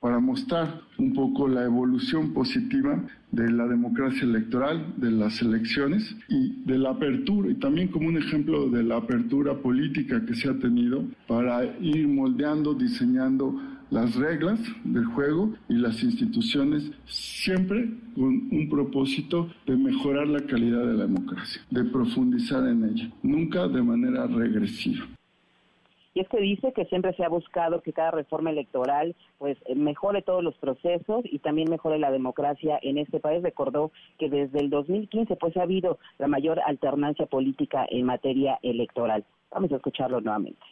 para 0.05 0.19
mostrar 0.19 0.81
un 0.99 1.13
poco 1.15 1.47
la 1.47 1.63
evolución 1.63 2.31
positiva 2.31 3.01
de 3.31 3.51
la 3.51 3.65
democracia 3.65 4.21
electoral, 4.21 4.93
de 4.97 5.09
las 5.09 5.41
elecciones 5.41 6.15
y 6.29 6.61
de 6.63 6.77
la 6.77 6.91
apertura, 6.91 7.49
y 7.49 7.55
también 7.55 7.87
como 7.87 8.09
un 8.09 8.17
ejemplo 8.17 8.69
de 8.69 8.83
la 8.83 8.97
apertura 8.97 9.55
política 9.55 10.23
que 10.23 10.35
se 10.35 10.47
ha 10.47 10.59
tenido 10.59 11.05
para 11.27 11.65
ir 11.81 12.07
moldeando, 12.07 12.75
diseñando 12.75 13.59
las 13.89 14.15
reglas 14.15 14.59
del 14.83 15.05
juego 15.05 15.53
y 15.69 15.75
las 15.75 16.01
instituciones 16.03 16.91
siempre 17.05 17.89
con 18.15 18.49
un 18.51 18.67
propósito 18.69 19.49
de 19.65 19.75
mejorar 19.75 20.27
la 20.27 20.41
calidad 20.45 20.85
de 20.85 20.93
la 20.93 21.03
democracia, 21.03 21.61
de 21.69 21.83
profundizar 21.85 22.65
en 22.67 22.83
ella, 22.85 23.09
nunca 23.21 23.67
de 23.67 23.81
manera 23.81 24.27
regresiva. 24.27 25.05
Y 26.13 26.21
es 26.21 26.29
que 26.29 26.39
dice 26.39 26.71
que 26.71 26.85
siempre 26.85 27.13
se 27.15 27.25
ha 27.25 27.29
buscado 27.29 27.81
que 27.81 27.91
cada 27.91 28.11
reforma 28.11 28.49
electoral 28.49 29.13
pues 29.37 29.57
mejore 29.75 30.21
todos 30.21 30.41
los 30.41 30.55
procesos 30.55 31.25
y 31.25 31.39
también 31.39 31.69
mejore 31.69 31.99
la 31.99 32.09
democracia 32.09 32.79
en 32.81 32.97
este 32.97 33.19
país. 33.19 33.43
Recordó 33.43 33.91
que 34.17 34.29
desde 34.29 34.59
el 34.59 34.69
2015 34.69 35.35
pues 35.35 35.57
ha 35.57 35.63
habido 35.63 35.99
la 36.17 36.27
mayor 36.27 36.61
alternancia 36.65 37.25
política 37.25 37.85
en 37.89 38.05
materia 38.05 38.57
electoral. 38.63 39.25
Vamos 39.51 39.73
a 39.73 39.75
escucharlo 39.75 40.21
nuevamente 40.21 40.65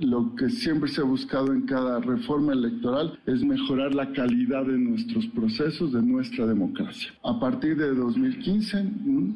lo 0.00 0.34
que 0.36 0.48
siempre 0.48 0.88
se 0.88 1.00
ha 1.00 1.04
buscado 1.04 1.52
en 1.52 1.62
cada 1.62 2.00
reforma 2.00 2.52
electoral 2.52 3.18
es 3.26 3.42
mejorar 3.42 3.94
la 3.94 4.12
calidad 4.12 4.64
de 4.64 4.78
nuestros 4.78 5.26
procesos, 5.28 5.92
de 5.92 6.02
nuestra 6.02 6.46
democracia. 6.46 7.12
A 7.24 7.38
partir 7.38 7.76
de 7.76 7.94
2015, 7.94 8.84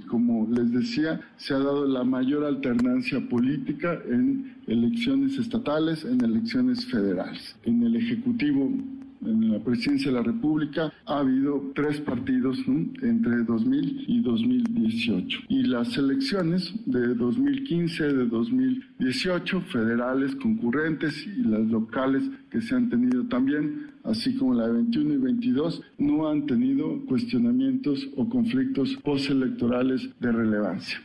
como 0.09 0.49
les 0.51 0.71
decía, 0.73 1.21
se 1.37 1.55
ha 1.55 1.59
dado 1.59 1.87
la 1.87 2.05
mayor 2.05 2.45
alternancia 2.45 3.21
política 3.29 4.01
en 4.09 4.57
elecciones 4.67 5.39
estatales, 5.39 6.05
en 6.05 6.23
elecciones 6.25 6.87
federales. 6.87 7.57
En 7.65 7.83
el 7.83 7.97
Ejecutivo 7.97 8.71
en 9.25 9.53
la 9.53 9.59
presidencia 9.61 10.11
de 10.11 10.19
la 10.19 10.23
República 10.23 10.93
ha 11.07 11.19
habido 11.19 11.73
tres 11.75 12.01
partidos 12.01 12.59
entre 12.67 13.43
2000 13.45 14.05
y 14.09 14.23
2018. 14.23 15.41
Y 15.49 15.65
las 15.65 15.97
elecciones 15.97 16.73
de 16.87 17.15
2015, 17.15 18.05
de 18.05 18.27
2018, 18.27 19.61
federales 19.63 20.35
concurrentes 20.37 21.27
y 21.27 21.43
las 21.43 21.63
locales 21.63 22.23
que 22.51 22.61
se 22.61 22.75
han 22.75 22.91
tenido 22.91 23.27
también, 23.29 23.93
así 24.05 24.37
como 24.37 24.55
la 24.55 24.67
de 24.67 24.75
21 24.75 25.15
y 25.15 25.19
22, 25.19 25.83
no 25.99 26.29
han 26.29 26.47
tenido 26.47 27.05
cuestionamientos 27.07 28.09
o 28.17 28.29
conflictos 28.29 28.97
postelectorales 29.05 30.09
de 30.21 30.33
relevancia. 30.33 31.01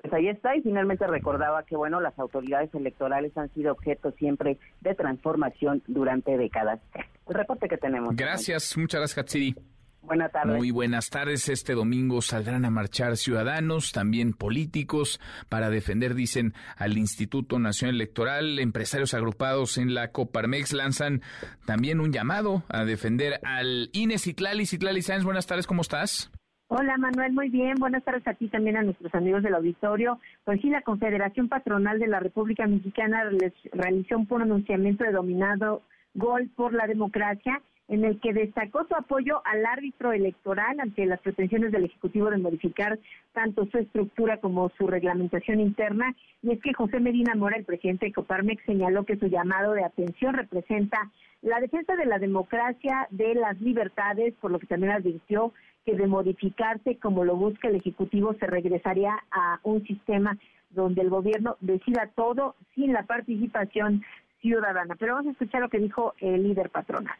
Pues 0.00 0.12
ahí 0.12 0.28
está 0.28 0.54
y 0.54 0.62
finalmente 0.62 1.06
recordaba 1.06 1.64
que 1.64 1.74
bueno, 1.76 2.00
las 2.00 2.16
autoridades 2.18 2.72
electorales 2.74 3.36
han 3.36 3.48
sido 3.54 3.72
objeto 3.72 4.12
siempre 4.12 4.58
de 4.80 4.94
transformación 4.94 5.82
durante 5.88 6.36
décadas. 6.36 6.80
El 7.28 7.34
reporte 7.34 7.68
que 7.68 7.76
tenemos. 7.76 8.14
Gracias, 8.14 8.76
muchas 8.76 9.00
gracias, 9.00 9.18
Hatsiri. 9.18 9.54
Buenas 10.02 10.30
tardes. 10.30 10.56
Muy 10.56 10.70
buenas 10.70 11.10
tardes. 11.10 11.48
Este 11.48 11.72
domingo 11.74 12.22
saldrán 12.22 12.64
a 12.64 12.70
marchar 12.70 13.16
ciudadanos, 13.16 13.90
también 13.90 14.34
políticos, 14.34 15.20
para 15.48 15.68
defender, 15.68 16.14
dicen, 16.14 16.54
al 16.76 16.96
Instituto 16.96 17.58
Nacional 17.58 17.96
Electoral. 17.96 18.60
Empresarios 18.60 19.14
agrupados 19.14 19.78
en 19.78 19.94
la 19.94 20.12
Coparmex 20.12 20.72
lanzan 20.72 21.22
también 21.66 21.98
un 21.98 22.12
llamado 22.12 22.62
a 22.68 22.84
defender 22.84 23.40
al 23.42 23.90
INE 23.92 24.18
Citlali. 24.18 24.66
Citlali 24.66 25.02
Sáenz, 25.02 25.24
buenas 25.24 25.48
tardes, 25.48 25.66
¿cómo 25.66 25.82
estás? 25.82 26.30
Hola 26.68 26.96
Manuel, 26.98 27.32
muy 27.32 27.48
bien. 27.48 27.74
Buenas 27.78 28.04
tardes 28.04 28.26
a 28.28 28.34
ti 28.34 28.48
también 28.48 28.76
a 28.76 28.82
nuestros 28.82 29.12
amigos 29.14 29.42
del 29.42 29.54
auditorio. 29.54 30.20
Pues 30.44 30.60
sí, 30.60 30.68
la 30.68 30.82
Confederación 30.82 31.48
Patronal 31.48 31.98
de 31.98 32.06
la 32.06 32.20
República 32.20 32.66
Mexicana 32.66 33.24
realizó 33.72 34.18
un 34.18 34.26
pronunciamiento 34.26 35.02
denominado 35.02 35.82
Gol 36.16 36.48
por 36.56 36.72
la 36.72 36.86
Democracia 36.86 37.62
en 37.88 38.04
el 38.04 38.18
que 38.20 38.32
destacó 38.32 38.84
su 38.86 38.94
apoyo 38.94 39.42
al 39.44 39.64
árbitro 39.64 40.12
electoral 40.12 40.80
ante 40.80 41.06
las 41.06 41.20
pretensiones 41.20 41.70
del 41.70 41.84
Ejecutivo 41.84 42.30
de 42.30 42.38
modificar 42.38 42.98
tanto 43.32 43.66
su 43.66 43.78
estructura 43.78 44.38
como 44.38 44.70
su 44.70 44.86
reglamentación 44.88 45.60
interna. 45.60 46.14
Y 46.42 46.52
es 46.52 46.60
que 46.62 46.74
José 46.74 46.98
Medina 46.98 47.34
Mora, 47.36 47.56
el 47.56 47.64
presidente 47.64 48.06
de 48.06 48.12
Coparmex, 48.12 48.64
señaló 48.64 49.04
que 49.04 49.16
su 49.16 49.26
llamado 49.26 49.72
de 49.74 49.84
atención 49.84 50.34
representa 50.34 51.10
la 51.42 51.60
defensa 51.60 51.94
de 51.94 52.06
la 52.06 52.18
democracia, 52.18 53.06
de 53.10 53.34
las 53.34 53.60
libertades, 53.60 54.34
por 54.40 54.50
lo 54.50 54.58
que 54.58 54.66
también 54.66 54.92
advirtió 54.92 55.52
que 55.84 55.94
de 55.94 56.08
modificarse 56.08 56.96
como 56.96 57.24
lo 57.24 57.36
busca 57.36 57.68
el 57.68 57.76
Ejecutivo 57.76 58.34
se 58.34 58.46
regresaría 58.46 59.16
a 59.30 59.60
un 59.62 59.86
sistema 59.86 60.36
donde 60.70 61.02
el 61.02 61.10
gobierno 61.10 61.56
decida 61.60 62.10
todo 62.16 62.56
sin 62.74 62.92
la 62.92 63.04
participación 63.04 64.02
ciudadana. 64.40 64.96
Pero 64.98 65.14
vamos 65.14 65.28
a 65.28 65.32
escuchar 65.32 65.60
lo 65.60 65.68
que 65.68 65.78
dijo 65.78 66.14
el 66.20 66.42
líder 66.42 66.70
patronal 66.70 67.16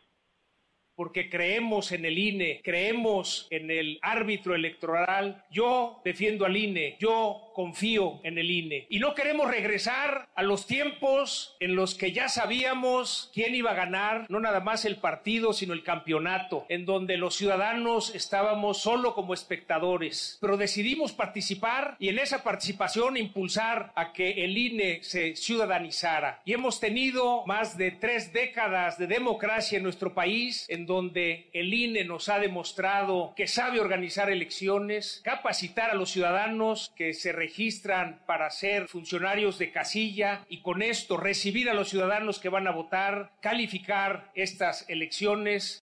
porque 0.96 1.28
creemos 1.28 1.92
en 1.92 2.04
el 2.06 2.18
INE, 2.18 2.60
creemos 2.64 3.46
en 3.50 3.70
el 3.70 3.98
árbitro 4.02 4.54
electoral. 4.54 5.44
Yo 5.50 6.00
defiendo 6.04 6.46
al 6.46 6.56
INE, 6.56 6.96
yo 6.98 7.52
confío 7.54 8.20
en 8.22 8.38
el 8.38 8.50
INE. 8.50 8.86
Y 8.90 8.98
no 8.98 9.14
queremos 9.14 9.50
regresar 9.50 10.28
a 10.34 10.42
los 10.42 10.66
tiempos 10.66 11.56
en 11.60 11.74
los 11.74 11.94
que 11.94 12.12
ya 12.12 12.28
sabíamos 12.28 13.30
quién 13.32 13.54
iba 13.54 13.70
a 13.70 13.74
ganar, 13.74 14.26
no 14.28 14.40
nada 14.40 14.60
más 14.60 14.84
el 14.84 14.96
partido, 14.96 15.52
sino 15.52 15.72
el 15.72 15.82
campeonato, 15.82 16.66
en 16.68 16.84
donde 16.84 17.16
los 17.16 17.34
ciudadanos 17.34 18.14
estábamos 18.14 18.78
solo 18.78 19.14
como 19.14 19.34
espectadores. 19.34 20.38
Pero 20.40 20.56
decidimos 20.56 21.12
participar 21.12 21.96
y 21.98 22.08
en 22.08 22.18
esa 22.18 22.42
participación 22.42 23.16
impulsar 23.16 23.92
a 23.94 24.12
que 24.12 24.44
el 24.44 24.56
INE 24.56 25.02
se 25.02 25.36
ciudadanizara. 25.36 26.42
Y 26.44 26.52
hemos 26.52 26.80
tenido 26.80 27.44
más 27.46 27.76
de 27.76 27.90
tres 27.90 28.32
décadas 28.32 28.98
de 28.98 29.06
democracia 29.06 29.76
en 29.76 29.82
nuestro 29.82 30.14
país, 30.14 30.66
en 30.68 30.85
donde 30.86 31.50
el 31.52 31.74
INE 31.74 32.04
nos 32.04 32.28
ha 32.28 32.38
demostrado 32.38 33.34
que 33.36 33.46
sabe 33.46 33.80
organizar 33.80 34.30
elecciones, 34.30 35.20
capacitar 35.24 35.90
a 35.90 35.94
los 35.94 36.10
ciudadanos 36.10 36.92
que 36.96 37.12
se 37.12 37.32
registran 37.32 38.22
para 38.26 38.50
ser 38.50 38.88
funcionarios 38.88 39.58
de 39.58 39.72
casilla 39.72 40.44
y 40.48 40.62
con 40.62 40.82
esto 40.82 41.16
recibir 41.16 41.68
a 41.68 41.74
los 41.74 41.88
ciudadanos 41.88 42.38
que 42.38 42.48
van 42.48 42.66
a 42.66 42.72
votar, 42.72 43.32
calificar 43.40 44.30
estas 44.34 44.88
elecciones. 44.88 45.82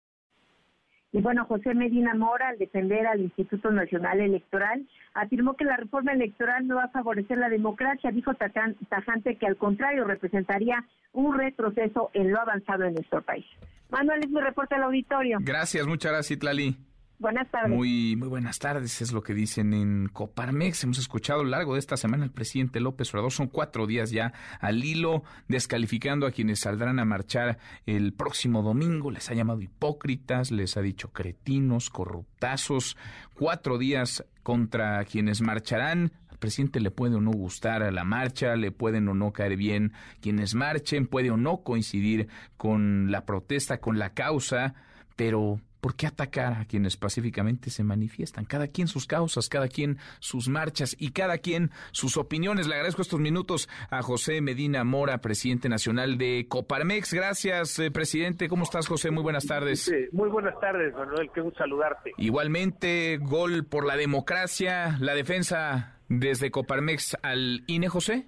Y 1.11 1.21
bueno, 1.21 1.45
José 1.45 1.73
Medina 1.73 2.13
Mora, 2.15 2.49
al 2.49 2.57
defender 2.57 3.07
al 3.07 3.21
Instituto 3.21 3.71
Nacional 3.71 4.19
Electoral, 4.19 4.87
afirmó 5.13 5.55
que 5.55 5.63
la 5.63 5.77
reforma 5.77 6.11
electoral 6.11 6.67
no 6.67 6.75
va 6.75 6.85
a 6.85 6.89
favorecer 6.89 7.37
la 7.37 7.49
democracia. 7.49 8.11
Dijo 8.11 8.33
tajante 8.33 9.37
que 9.37 9.47
al 9.47 9.57
contrario 9.57 10.03
representaría 10.03 10.83
un 11.13 11.37
retroceso 11.37 12.11
en 12.13 12.31
lo 12.31 12.41
avanzado 12.41 12.83
en 12.83 12.95
nuestro 12.95 13.21
país. 13.21 13.45
Manuel, 13.89 14.19
es 14.23 14.29
mi 14.29 14.41
reporte 14.41 14.75
al 14.75 14.83
auditorio. 14.83 15.37
Gracias, 15.41 15.87
muchas 15.87 16.11
gracias, 16.11 16.37
Itlali. 16.37 16.75
Buenas 17.19 17.49
tardes. 17.49 17.75
Muy, 17.75 18.15
muy 18.15 18.27
buenas 18.27 18.59
tardes, 18.59 19.01
es 19.01 19.11
lo 19.11 19.23
que 19.23 19.33
dicen 19.33 19.73
en 19.73 20.07
Coparmex. 20.07 20.83
Hemos 20.83 20.99
escuchado 20.99 21.41
a 21.41 21.43
lo 21.43 21.49
largo 21.49 21.73
de 21.73 21.79
esta 21.79 21.97
semana 21.97 22.23
al 22.25 22.31
presidente 22.31 22.79
López 22.79 23.09
Obrador. 23.09 23.31
Son 23.31 23.47
cuatro 23.47 23.87
días 23.87 24.11
ya 24.11 24.33
al 24.59 24.83
hilo, 24.83 25.23
descalificando 25.47 26.27
a 26.27 26.31
quienes 26.31 26.59
saldrán 26.59 26.99
a 26.99 27.05
marchar 27.05 27.57
el 27.87 28.13
próximo 28.13 28.61
domingo. 28.61 29.09
Les 29.09 29.31
ha 29.31 29.33
llamado 29.33 29.61
hipócritas, 29.61 30.51
les 30.51 30.77
ha 30.77 30.81
dicho 30.81 31.11
cretinos, 31.11 31.89
corruptazos. 31.89 32.97
Cuatro 33.33 33.79
días 33.79 34.23
contra 34.43 35.03
quienes 35.05 35.41
marcharán 35.41 36.11
al 36.29 36.37
presidente 36.37 36.79
le 36.79 36.91
puede 36.91 37.15
o 37.15 37.21
no 37.21 37.31
gustar 37.31 37.81
a 37.81 37.89
la 37.89 38.03
marcha, 38.03 38.55
le 38.55 38.71
pueden 38.71 39.07
o 39.07 39.15
no 39.15 39.33
caer 39.33 39.57
bien 39.57 39.91
quienes 40.21 40.53
marchen, 40.53 41.07
puede 41.07 41.31
o 41.31 41.37
no 41.37 41.63
coincidir 41.63 42.27
con 42.57 43.11
la 43.11 43.25
protesta, 43.25 43.79
con 43.79 43.97
la 43.97 44.13
causa, 44.13 44.75
pero 45.15 45.59
¿Por 45.81 45.95
qué 45.95 46.07
atacar 46.07 46.53
a 46.53 46.65
quienes 46.65 46.97
pacíficamente 46.97 47.69
se 47.69 47.83
manifiestan? 47.83 48.45
Cada 48.45 48.67
quien 48.67 48.87
sus 48.87 49.05
causas, 49.05 49.49
cada 49.49 49.67
quien 49.67 49.97
sus 50.19 50.49
marchas 50.49 50.95
y 50.99 51.11
cada 51.11 51.37
quien 51.37 51.71
sus 51.91 52.17
opiniones. 52.17 52.67
Le 52.67 52.75
agradezco 52.75 53.01
estos 53.01 53.19
minutos 53.19 53.69
a 53.89 54.01
José 54.01 54.41
Medina 54.41 54.83
Mora, 54.83 55.19
presidente 55.19 55.69
nacional 55.69 56.17
de 56.17 56.47
Coparmex. 56.49 57.13
Gracias, 57.13 57.77
eh, 57.79 57.91
presidente. 57.91 58.47
¿Cómo 58.49 58.63
estás, 58.63 58.87
José? 58.87 59.11
Muy 59.11 59.23
buenas 59.23 59.45
tardes. 59.45 59.91
muy 60.11 60.29
buenas 60.29 60.59
tardes, 60.59 60.93
Manuel. 60.93 61.29
Qué 61.33 61.41
gusto 61.41 61.59
saludarte. 61.59 62.13
Igualmente, 62.17 63.17
gol 63.21 63.65
por 63.65 63.85
la 63.85 63.95
democracia, 63.95 64.97
la 64.99 65.13
defensa 65.13 65.99
desde 66.09 66.51
Coparmex 66.51 67.17
al 67.21 67.63
INE, 67.67 67.89
José. 67.89 68.27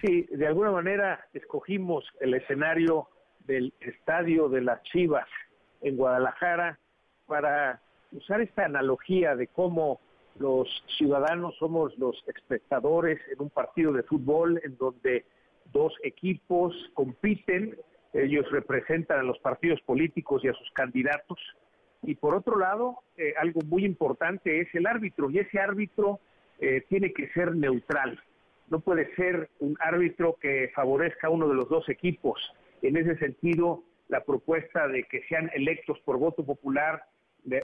Sí, 0.00 0.26
de 0.30 0.46
alguna 0.46 0.70
manera 0.70 1.26
escogimos 1.32 2.04
el 2.20 2.34
escenario 2.34 3.08
del 3.40 3.74
estadio 3.80 4.48
de 4.48 4.60
las 4.60 4.82
Chivas 4.84 5.26
en 5.82 5.96
Guadalajara 5.96 6.78
para 7.26 7.80
usar 8.12 8.40
esta 8.40 8.64
analogía 8.64 9.36
de 9.36 9.46
cómo 9.48 10.00
los 10.38 10.68
ciudadanos 10.96 11.56
somos 11.58 11.96
los 11.98 12.22
espectadores 12.26 13.18
en 13.32 13.42
un 13.42 13.50
partido 13.50 13.92
de 13.92 14.02
fútbol 14.04 14.60
en 14.64 14.76
donde 14.76 15.24
dos 15.72 15.92
equipos 16.02 16.74
compiten, 16.94 17.76
ellos 18.12 18.50
representan 18.50 19.20
a 19.20 19.22
los 19.22 19.38
partidos 19.40 19.80
políticos 19.82 20.42
y 20.44 20.48
a 20.48 20.54
sus 20.54 20.70
candidatos, 20.72 21.38
y 22.02 22.14
por 22.14 22.34
otro 22.34 22.56
lado, 22.58 22.98
eh, 23.16 23.34
algo 23.38 23.60
muy 23.66 23.84
importante 23.84 24.60
es 24.60 24.72
el 24.74 24.86
árbitro, 24.86 25.30
y 25.30 25.40
ese 25.40 25.58
árbitro 25.58 26.20
eh, 26.60 26.84
tiene 26.88 27.12
que 27.12 27.28
ser 27.30 27.54
neutral, 27.54 28.18
no 28.70 28.80
puede 28.80 29.14
ser 29.16 29.50
un 29.60 29.76
árbitro 29.80 30.36
que 30.40 30.70
favorezca 30.74 31.26
a 31.26 31.30
uno 31.30 31.48
de 31.48 31.54
los 31.54 31.68
dos 31.68 31.88
equipos. 31.88 32.40
En 32.82 32.96
ese 32.96 33.16
sentido, 33.16 33.82
la 34.08 34.24
propuesta 34.24 34.88
de 34.88 35.04
que 35.04 35.22
sean 35.28 35.50
electos 35.54 35.98
por 36.00 36.18
voto 36.18 36.44
popular 36.44 37.04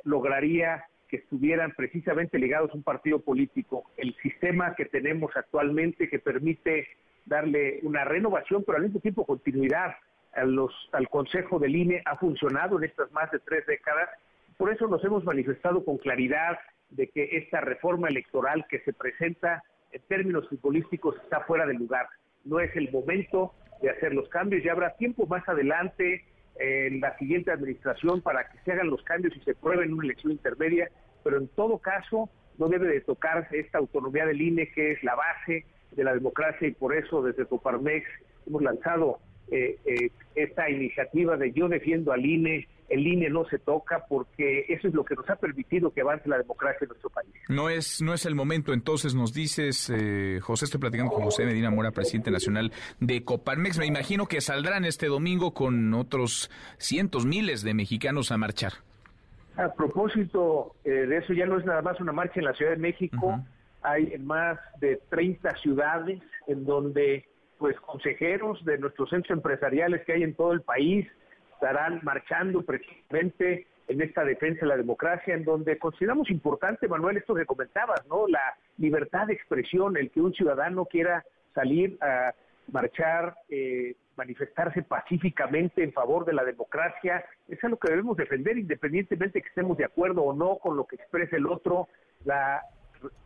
lograría 0.04 0.84
que 1.08 1.16
estuvieran 1.16 1.72
precisamente 1.76 2.38
ligados 2.38 2.70
a 2.70 2.74
un 2.74 2.82
partido 2.82 3.20
político. 3.20 3.84
El 3.96 4.14
sistema 4.16 4.74
que 4.74 4.86
tenemos 4.86 5.36
actualmente 5.36 6.08
que 6.08 6.18
permite 6.18 6.88
darle 7.26 7.80
una 7.82 8.04
renovación, 8.04 8.64
pero 8.64 8.76
al 8.76 8.84
mismo 8.84 9.00
tiempo 9.00 9.24
continuidad 9.24 9.94
a 10.34 10.44
los, 10.44 10.72
al 10.92 11.08
Consejo 11.08 11.58
del 11.58 11.76
INE 11.76 12.02
ha 12.04 12.16
funcionado 12.16 12.78
en 12.78 12.84
estas 12.84 13.10
más 13.12 13.30
de 13.30 13.38
tres 13.38 13.66
décadas. 13.66 14.08
Por 14.56 14.72
eso 14.72 14.86
nos 14.86 15.04
hemos 15.04 15.24
manifestado 15.24 15.84
con 15.84 15.98
claridad 15.98 16.58
de 16.90 17.08
que 17.08 17.36
esta 17.36 17.60
reforma 17.60 18.08
electoral 18.08 18.66
que 18.68 18.80
se 18.80 18.92
presenta 18.92 19.62
en 19.92 20.02
términos 20.02 20.48
futbolísticos 20.48 21.16
está 21.22 21.40
fuera 21.40 21.66
de 21.66 21.74
lugar. 21.74 22.08
No 22.44 22.60
es 22.60 22.74
el 22.76 22.90
momento 22.90 23.54
de 23.80 23.90
hacer 23.90 24.14
los 24.14 24.28
cambios, 24.28 24.62
ya 24.62 24.72
habrá 24.72 24.96
tiempo 24.96 25.26
más 25.26 25.48
adelante 25.48 26.24
en 26.56 27.00
la 27.00 27.16
siguiente 27.18 27.50
administración 27.50 28.20
para 28.20 28.48
que 28.48 28.58
se 28.64 28.72
hagan 28.72 28.90
los 28.90 29.02
cambios 29.02 29.36
y 29.36 29.40
se 29.40 29.54
prueben 29.54 29.88
en 29.88 29.94
una 29.94 30.04
elección 30.04 30.32
intermedia, 30.32 30.90
pero 31.22 31.38
en 31.38 31.48
todo 31.48 31.78
caso 31.78 32.30
no 32.58 32.68
debe 32.68 32.88
de 32.88 33.00
tocarse 33.00 33.58
esta 33.58 33.78
autonomía 33.78 34.26
del 34.26 34.40
INE 34.40 34.70
que 34.72 34.92
es 34.92 35.02
la 35.02 35.14
base 35.14 35.66
de 35.92 36.04
la 36.04 36.14
democracia 36.14 36.68
y 36.68 36.72
por 36.72 36.94
eso 36.94 37.22
desde 37.22 37.46
Coparmex 37.46 38.06
hemos 38.46 38.62
lanzado 38.62 39.18
eh, 39.50 39.78
eh, 39.84 40.10
esta 40.34 40.68
iniciativa 40.70 41.36
de 41.36 41.52
yo 41.52 41.68
defiendo 41.68 42.12
al 42.12 42.24
INE, 42.24 42.66
el 42.88 43.06
INE 43.06 43.30
no 43.30 43.44
se 43.46 43.58
toca 43.58 44.04
porque 44.08 44.66
eso 44.68 44.88
es 44.88 44.94
lo 44.94 45.04
que 45.04 45.14
nos 45.14 45.28
ha 45.28 45.36
permitido 45.36 45.92
que 45.92 46.02
avance 46.02 46.28
la 46.28 46.38
democracia 46.38 46.78
en 46.82 46.88
nuestro 46.88 47.10
país. 47.10 47.30
No 47.48 47.68
es, 47.68 48.02
no 48.02 48.14
es 48.14 48.26
el 48.26 48.34
momento, 48.34 48.72
entonces 48.72 49.14
nos 49.14 49.32
dices, 49.32 49.90
eh, 49.94 50.38
José, 50.40 50.66
estoy 50.66 50.80
platicando 50.80 51.12
con 51.12 51.24
José 51.24 51.44
Medina 51.44 51.70
Mora, 51.70 51.92
presidente 51.92 52.30
nacional 52.30 52.72
de 53.00 53.24
Coparmex. 53.24 53.78
Me 53.78 53.86
imagino 53.86 54.26
que 54.26 54.40
saldrán 54.40 54.84
este 54.84 55.06
domingo 55.06 55.54
con 55.54 55.94
otros 55.94 56.50
cientos, 56.78 57.26
miles 57.26 57.62
de 57.62 57.74
mexicanos 57.74 58.32
a 58.32 58.38
marchar. 58.38 58.72
A 59.56 59.72
propósito 59.72 60.74
eh, 60.84 60.90
de 60.90 61.18
eso, 61.18 61.32
ya 61.32 61.46
no 61.46 61.58
es 61.58 61.64
nada 61.64 61.80
más 61.80 62.00
una 62.00 62.12
marcha 62.12 62.40
en 62.40 62.46
la 62.46 62.54
Ciudad 62.54 62.72
de 62.72 62.78
México, 62.78 63.40
hay 63.82 64.12
en 64.12 64.26
más 64.26 64.58
de 64.80 65.00
30 65.10 65.56
ciudades 65.58 66.20
en 66.48 66.64
donde 66.64 67.24
pues 67.64 67.80
consejeros 67.80 68.62
de 68.66 68.76
nuestros 68.76 69.08
centros 69.08 69.38
empresariales 69.38 70.04
que 70.04 70.12
hay 70.12 70.22
en 70.22 70.34
todo 70.34 70.52
el 70.52 70.60
país, 70.60 71.08
estarán 71.54 71.98
marchando 72.02 72.60
precisamente 72.60 73.66
en 73.88 74.02
esta 74.02 74.22
defensa 74.22 74.60
de 74.60 74.66
la 74.66 74.76
democracia, 74.76 75.32
en 75.32 75.44
donde 75.44 75.78
consideramos 75.78 76.28
importante, 76.28 76.86
Manuel, 76.88 77.16
esto 77.16 77.34
que 77.34 77.46
comentabas, 77.46 78.06
¿no? 78.06 78.28
La 78.28 78.54
libertad 78.76 79.28
de 79.28 79.32
expresión, 79.32 79.96
el 79.96 80.10
que 80.10 80.20
un 80.20 80.34
ciudadano 80.34 80.84
quiera 80.84 81.24
salir 81.54 81.96
a 82.02 82.34
marchar, 82.70 83.34
eh, 83.48 83.94
manifestarse 84.14 84.82
pacíficamente 84.82 85.82
en 85.82 85.94
favor 85.94 86.26
de 86.26 86.34
la 86.34 86.44
democracia, 86.44 87.24
es 87.48 87.64
algo 87.64 87.78
que 87.78 87.92
debemos 87.92 88.18
defender 88.18 88.58
independientemente 88.58 89.40
que 89.40 89.48
estemos 89.48 89.78
de 89.78 89.86
acuerdo 89.86 90.22
o 90.22 90.34
no 90.34 90.58
con 90.58 90.76
lo 90.76 90.84
que 90.84 90.96
exprese 90.96 91.36
el 91.36 91.46
otro, 91.46 91.88
la, 92.26 92.60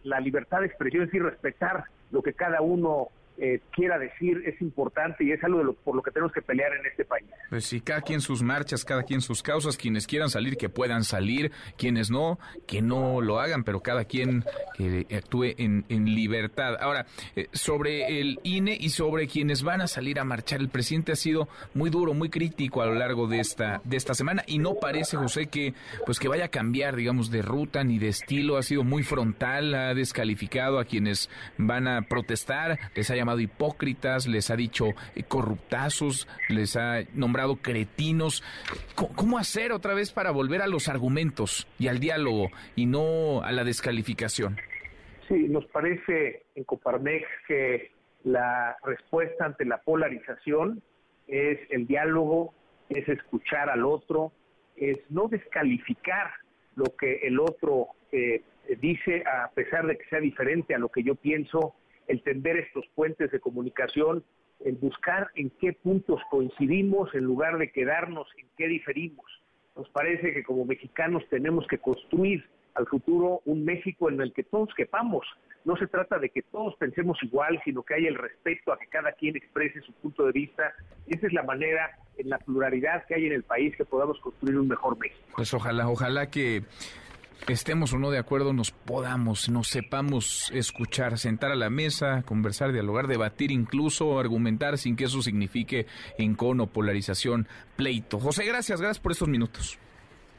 la 0.05 0.21
libertad 0.21 0.61
de 0.61 0.67
expresión 0.67 1.03
es 1.03 1.09
decir, 1.09 1.25
respetar 1.25 1.87
lo 2.13 2.23
que 2.23 2.35
cada 2.35 2.61
uno 2.61 3.09
eh, 3.41 3.61
quiera 3.71 3.99
decir 3.99 4.43
es 4.45 4.61
importante 4.61 5.25
y 5.25 5.33
es 5.33 5.43
algo 5.45 5.59
de 5.59 5.65
lo, 5.65 5.75
por 5.75 5.95
lo 5.95 6.03
que 6.03 6.11
tenemos 6.11 6.33
que 6.33 6.43
pelear 6.43 6.73
en 6.75 6.87
este 6.87 7.05
país. 7.05 7.27
Pues 7.51 7.65
sí, 7.65 7.81
cada 7.81 8.01
quien 8.01 8.21
sus 8.21 8.43
marchas, 8.43 8.85
cada 8.85 9.05
quien 9.05 9.21
sus 9.21 9.43
causas, 9.43 9.77
quienes 9.77 10.07
quieran 10.07 10.29
salir 10.29 10.57
que 10.57 10.69
puedan 10.69 11.05
salir, 11.05 11.53
quienes 11.77 12.11
no, 12.11 12.39
que 12.67 12.83
no 12.83 13.21
lo 13.21 13.39
hagan, 13.41 13.65
pero 13.65 13.81
cada 13.81 14.05
quien 14.05 14.45
que 14.75 15.07
actúe 15.17 15.55
en, 15.57 15.85
libertad. 15.89 16.77
Ahora, 16.81 17.07
eh, 17.37 17.49
sobre 17.53 18.21
el 18.21 18.41
INE 18.43 18.77
y 18.79 18.89
sobre 18.91 19.29
quienes 19.29 19.63
van 19.63 19.83
a 19.83 19.87
salir 19.87 20.19
a 20.19 20.25
marchar, 20.25 20.61
el 20.61 20.69
presidente 20.69 21.13
ha 21.13 21.17
sido 21.17 21.49
muy 21.75 21.91
duro, 21.91 22.15
muy 22.15 22.31
crítico 22.31 22.83
a 22.83 22.87
lo 22.87 22.95
largo 22.95 23.27
de 23.29 23.41
esta, 23.41 23.81
de 23.85 23.97
esta 23.97 24.15
semana 24.15 24.43
y 24.47 24.59
no 24.59 24.75
parece, 24.75 25.17
José, 25.17 25.47
que 25.47 25.75
pues 26.07 26.19
que 26.19 26.29
vaya 26.29 26.47
a 26.47 26.49
cambiar, 26.49 26.97
digamos, 26.97 27.31
de 27.31 27.43
ruta 27.43 27.85
ni 27.85 27.99
de 27.99 28.09
estilo, 28.09 28.57
ha 28.57 28.63
sido 28.63 28.85
muy 28.85 29.03
frontal, 29.03 29.75
ha 29.75 29.95
descalificado 29.95 30.79
a 30.79 30.85
quienes 30.85 31.31
van 31.57 31.87
a 31.87 32.03
protestar, 32.03 32.79
les 32.95 33.11
ha 33.11 33.17
llamado 33.17 33.28
hipócritas, 33.37 34.27
les 34.27 34.51
ha 34.51 34.57
dicho 34.57 34.87
eh, 35.15 35.23
corruptazos, 35.27 36.29
les 36.49 36.77
ha 36.77 37.03
nombrado 37.15 37.57
cretinos. 37.57 38.43
¿Cómo 38.95 39.39
hacer 39.39 39.73
otra 39.73 39.95
vez 39.95 40.13
para 40.13 40.31
volver 40.31 40.63
a 40.63 40.67
los 40.67 40.89
argumentos 40.89 41.67
y 41.79 41.89
al 41.89 42.01
diálogo 42.01 42.51
y 42.77 42.87
no 42.87 43.43
a 43.43 43.53
la 43.53 43.65
descalificación? 43.65 44.57
Sí, 45.29 45.49
nos 45.49 45.67
parece 45.67 46.47
en 46.55 46.65
Coparmex 46.65 47.27
que 47.47 47.93
la 48.25 48.77
respuesta 48.83 49.45
ante 49.45 49.65
la 49.65 49.79
polarización 49.79 50.83
es 51.27 51.59
el 51.71 51.87
diálogo, 51.87 52.55
es 52.89 53.09
escuchar 53.09 53.69
al 53.69 53.85
otro, 53.85 54.33
es 54.77 54.99
no 55.11 55.29
descalificar 55.29 56.33
lo 56.77 56.97
que 56.97 57.27
el 57.27 57.41
otro 57.41 57.89
eh, 58.13 58.43
dice 58.81 59.25
a 59.27 59.51
pesar 59.51 59.87
de 59.87 59.99
que 59.99 60.05
sea 60.07 60.21
diferente 60.21 60.75
a 60.75 60.79
lo 60.79 60.89
que 60.89 61.03
yo 61.03 61.15
pienso, 61.15 61.75
el 62.09 62.23
tender 62.23 62.57
estos 62.57 62.85
puentes 62.95 63.31
de 63.31 63.41
comunicación, 63.41 64.25
el 64.65 64.75
buscar 64.77 65.31
en 65.37 65.51
qué 65.61 65.73
puntos 65.73 66.21
coincidimos 66.31 67.15
en 67.15 67.25
lugar 67.25 67.59
de 67.59 67.71
quedarnos 67.71 68.27
en 68.39 68.49
qué 68.57 68.67
diferimos. 68.67 69.27
Nos 69.77 69.89
parece 69.91 70.33
que 70.33 70.43
como 70.43 70.65
mexicanos 70.65 71.23
tenemos 71.31 71.67
que 71.69 71.79
construir 71.79 72.45
al 72.75 72.87
futuro 72.87 73.43
un 73.45 73.65
México 73.65 74.09
en 74.09 74.21
el 74.21 74.33
que 74.33 74.43
todos 74.43 74.71
quepamos. 74.77 75.27
No 75.65 75.77
se 75.77 75.87
trata 75.87 76.19
de 76.19 76.31
que 76.31 76.43
todos 76.43 76.75
pensemos 76.77 77.19
igual, 77.23 77.61
sino 77.65 77.83
que 77.83 77.95
haya 77.95 78.09
el 78.09 78.15
respeto 78.15 78.73
a 78.73 78.79
que 78.79 78.87
cada 78.87 79.13
quien 79.13 79.37
exprese 79.37 79.81
su 79.83 79.93
punto 79.93 80.25
de 80.27 80.33
vista. 80.33 80.73
Esa 81.07 81.27
es 81.27 81.33
la 81.33 81.43
manera, 81.43 81.91
en 82.17 82.31
la 82.31 82.39
pluralidad 82.39 83.05
que 83.07 83.15
hay 83.15 83.27
en 83.27 83.33
el 83.33 83.43
país, 83.43 83.77
que 83.77 83.85
podamos 83.85 84.19
construir 84.21 84.59
un 84.59 84.69
mejor 84.69 84.99
México. 84.99 85.21
Pues 85.37 85.53
ojalá, 85.53 85.89
ojalá 85.89 86.31
que 86.31 86.63
estemos 87.47 87.93
o 87.93 87.99
no 87.99 88.11
de 88.11 88.19
acuerdo, 88.19 88.53
nos 88.53 88.71
podamos, 88.71 89.49
nos 89.49 89.69
sepamos 89.69 90.51
escuchar, 90.53 91.19
sentar 91.19 91.51
a 91.51 91.57
la 91.57 91.71
mesa, 91.71 92.23
conversar, 92.23 92.73
dialogar, 92.73 93.07
debatir, 93.07 93.51
incluso 93.51 94.19
argumentar 94.19 94.79
sin 94.79 94.97
que 94.97 95.05
eso 95.05 95.23
signifique 95.23 95.87
encono, 96.19 96.67
polarización, 96.67 97.49
pleito. 97.77 98.19
José, 98.19 98.45
gracias, 98.45 98.81
gracias 98.81 99.01
por 99.01 99.13
estos 99.13 99.29
minutos. 99.29 99.79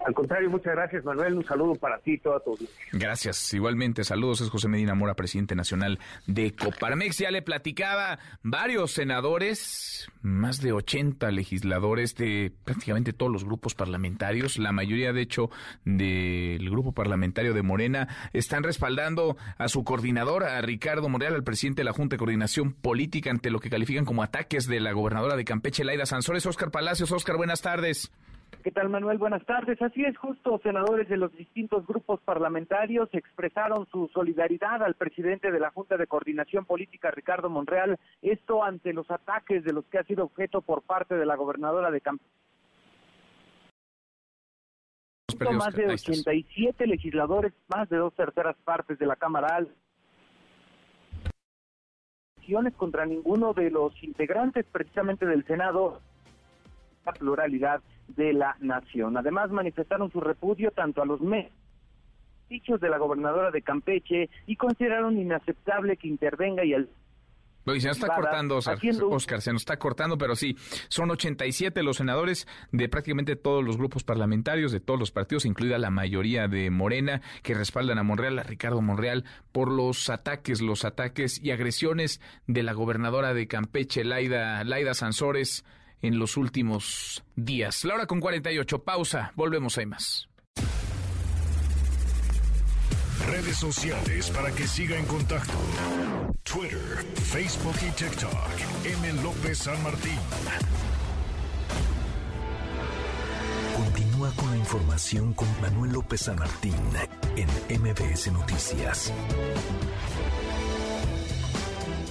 Al 0.05 0.13
contrario, 0.13 0.49
muchas 0.49 0.73
gracias, 0.73 1.03
Manuel. 1.03 1.35
Un 1.35 1.45
saludo 1.45 1.75
para 1.75 1.99
ti 1.99 2.13
y 2.13 2.17
toda 2.19 2.39
tu 2.39 2.57
Gracias. 2.93 3.53
Igualmente, 3.53 4.03
saludos. 4.03 4.41
Es 4.41 4.49
José 4.49 4.67
Medina 4.67 4.95
Mora, 4.95 5.15
presidente 5.15 5.55
nacional 5.55 5.99
de 6.25 6.55
Coparmex. 6.55 7.17
Ya 7.17 7.31
le 7.31 7.41
platicaba 7.41 8.19
varios 8.41 8.91
senadores, 8.91 10.09
más 10.21 10.61
de 10.61 10.71
80 10.71 11.31
legisladores 11.31 12.15
de 12.15 12.53
prácticamente 12.63 13.11
todos 13.11 13.31
los 13.31 13.43
grupos 13.43 13.75
parlamentarios. 13.75 14.57
La 14.57 14.71
mayoría, 14.71 15.11
de 15.11 15.21
hecho, 15.21 15.49
del 15.83 16.69
grupo 16.69 16.93
parlamentario 16.93 17.53
de 17.53 17.61
Morena 17.61 18.07
están 18.31 18.63
respaldando 18.63 19.35
a 19.57 19.67
su 19.67 19.83
coordinador, 19.83 20.45
a 20.45 20.61
Ricardo 20.61 21.09
Morreal, 21.09 21.35
al 21.35 21.43
presidente 21.43 21.81
de 21.81 21.85
la 21.85 21.93
Junta 21.93 22.15
de 22.15 22.19
Coordinación 22.19 22.73
Política, 22.73 23.31
ante 23.31 23.49
lo 23.49 23.59
que 23.59 23.69
califican 23.69 24.05
como 24.05 24.23
ataques 24.23 24.65
de 24.65 24.79
la 24.79 24.93
gobernadora 24.93 25.35
de 25.35 25.43
Campeche, 25.43 25.83
Laida 25.83 26.05
Sansores. 26.05 26.45
Oscar 26.45 26.71
Palacios. 26.71 27.11
Oscar, 27.11 27.35
buenas 27.35 27.61
tardes. 27.61 28.11
¿Qué 28.63 28.71
tal, 28.71 28.89
Manuel? 28.89 29.17
Buenas 29.17 29.45
tardes. 29.45 29.81
Así 29.81 30.03
es, 30.03 30.17
justo 30.17 30.59
senadores 30.63 31.07
de 31.07 31.17
los 31.17 31.31
distintos 31.35 31.87
grupos 31.87 32.19
parlamentarios 32.21 33.09
expresaron 33.13 33.87
su 33.87 34.09
solidaridad 34.13 34.83
al 34.83 34.95
presidente 34.95 35.51
de 35.51 35.59
la 35.59 35.71
Junta 35.71 35.97
de 35.97 36.07
Coordinación 36.07 36.65
Política, 36.65 37.11
Ricardo 37.11 37.49
Monreal, 37.49 37.97
esto 38.21 38.63
ante 38.63 38.93
los 38.93 39.09
ataques 39.09 39.63
de 39.63 39.73
los 39.73 39.85
que 39.85 39.99
ha 39.99 40.03
sido 40.03 40.25
objeto 40.25 40.61
por 40.61 40.81
parte 40.81 41.15
de 41.15 41.25
la 41.25 41.35
gobernadora 41.35 41.89
de 41.91 42.01
Campeche. 42.01 42.29
Más 45.53 45.73
de 45.73 45.87
87 45.87 46.85
legisladores, 46.85 47.53
más 47.69 47.87
de 47.87 47.97
dos 47.97 48.13
terceras 48.13 48.57
partes 48.65 48.99
de 48.99 49.05
la 49.05 49.15
Cámara 49.15 49.59
contra 52.75 53.05
ninguno 53.05 53.53
de 53.53 53.69
los 53.69 53.93
integrantes 54.03 54.65
precisamente 54.71 55.25
del 55.25 55.45
Senado, 55.45 56.01
la 57.05 57.13
pluralidad 57.13 57.81
de 58.15 58.33
la 58.33 58.55
nación. 58.59 59.17
Además, 59.17 59.51
manifestaron 59.51 60.11
su 60.11 60.19
repudio 60.19 60.71
tanto 60.71 61.01
a 61.01 61.05
los 61.05 61.19
dichos 62.49 62.81
de 62.81 62.89
la 62.89 62.97
gobernadora 62.97 63.51
de 63.51 63.61
Campeche 63.61 64.29
y 64.47 64.55
consideraron 64.55 65.17
inaceptable 65.17 65.97
que 65.97 66.07
intervenga 66.07 66.65
y 66.65 66.73
al 66.73 66.89
se 67.77 67.87
nos 67.87 67.97
está 67.97 68.15
cortando, 68.15 68.57
Oscar, 68.57 69.41
se 69.41 69.53
nos 69.53 69.61
está 69.61 69.77
cortando, 69.77 70.17
pero 70.17 70.35
sí, 70.35 70.55
son 70.87 71.11
87 71.11 71.83
los 71.83 71.97
senadores 71.97 72.47
de 72.71 72.89
prácticamente 72.89 73.35
todos 73.35 73.63
los 73.63 73.77
grupos 73.77 74.03
parlamentarios, 74.03 74.71
de 74.71 74.79
todos 74.79 74.99
los 74.99 75.11
partidos, 75.11 75.45
incluida 75.45 75.77
la 75.77 75.91
mayoría 75.91 76.47
de 76.47 76.71
Morena, 76.71 77.21
que 77.43 77.53
respaldan 77.53 77.99
a 77.99 78.03
Monreal, 78.03 78.39
a 78.39 78.43
Ricardo 78.43 78.81
Monreal, 78.81 79.25
por 79.51 79.71
los 79.71 80.09
ataques, 80.09 80.61
los 80.61 80.85
ataques 80.85 81.39
y 81.43 81.51
agresiones 81.51 82.21
de 82.47 82.63
la 82.63 82.73
gobernadora 82.73 83.33
de 83.33 83.47
Campeche, 83.47 84.03
Laida, 84.03 84.63
Laida 84.63 84.93
Sansores, 84.93 85.63
en 86.01 86.19
los 86.19 86.37
últimos 86.37 87.23
días. 87.35 87.83
La 87.85 87.95
hora 87.95 88.05
con 88.05 88.19
48, 88.19 88.83
pausa, 88.83 89.33
volvemos, 89.35 89.77
hay 89.77 89.85
más. 89.85 90.29
Redes 93.27 93.57
sociales 93.57 94.31
para 94.31 94.51
que 94.51 94.65
siga 94.65 94.97
en 94.97 95.05
contacto: 95.05 95.53
Twitter, 96.43 97.05
Facebook 97.13 97.75
y 97.87 97.91
TikTok. 97.91 98.33
M. 98.85 99.21
López 99.21 99.57
San 99.59 99.81
Martín. 99.83 100.17
Continúa 103.75 104.31
con 104.31 104.49
la 104.51 104.57
información 104.57 105.33
con 105.33 105.47
Manuel 105.61 105.91
López 105.91 106.21
San 106.21 106.37
Martín 106.37 106.75
en 107.35 107.81
MBS 107.81 108.31
Noticias. 108.31 109.13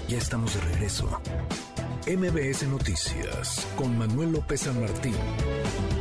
Ya 0.08 0.16
estamos 0.16 0.54
de 0.54 0.72
regreso. 0.72 1.20
MBS 2.06 2.66
Noticias 2.66 3.70
con 3.76 3.98
Manuel 3.98 4.32
López 4.32 4.62
San 4.62 4.80
Martín. 4.80 5.14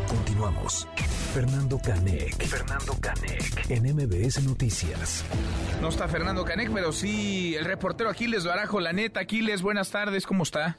Continuamos. 0.08 0.88
Fernando 1.34 1.78
Canec. 1.78 2.42
Fernando 2.46 2.94
Canec. 3.02 3.70
En 3.70 3.84
MBS 3.84 4.42
Noticias. 4.48 5.26
No 5.82 5.90
está 5.90 6.08
Fernando 6.08 6.46
Canec, 6.46 6.72
pero 6.74 6.94
sí 6.94 7.54
el 7.58 7.66
reportero 7.66 8.10
Aquiles 8.10 8.46
Barajo. 8.46 8.80
La 8.80 8.94
neta, 8.94 9.20
Aquiles, 9.20 9.62
buenas 9.62 9.92
tardes, 9.92 10.26
¿cómo 10.26 10.44
está? 10.44 10.78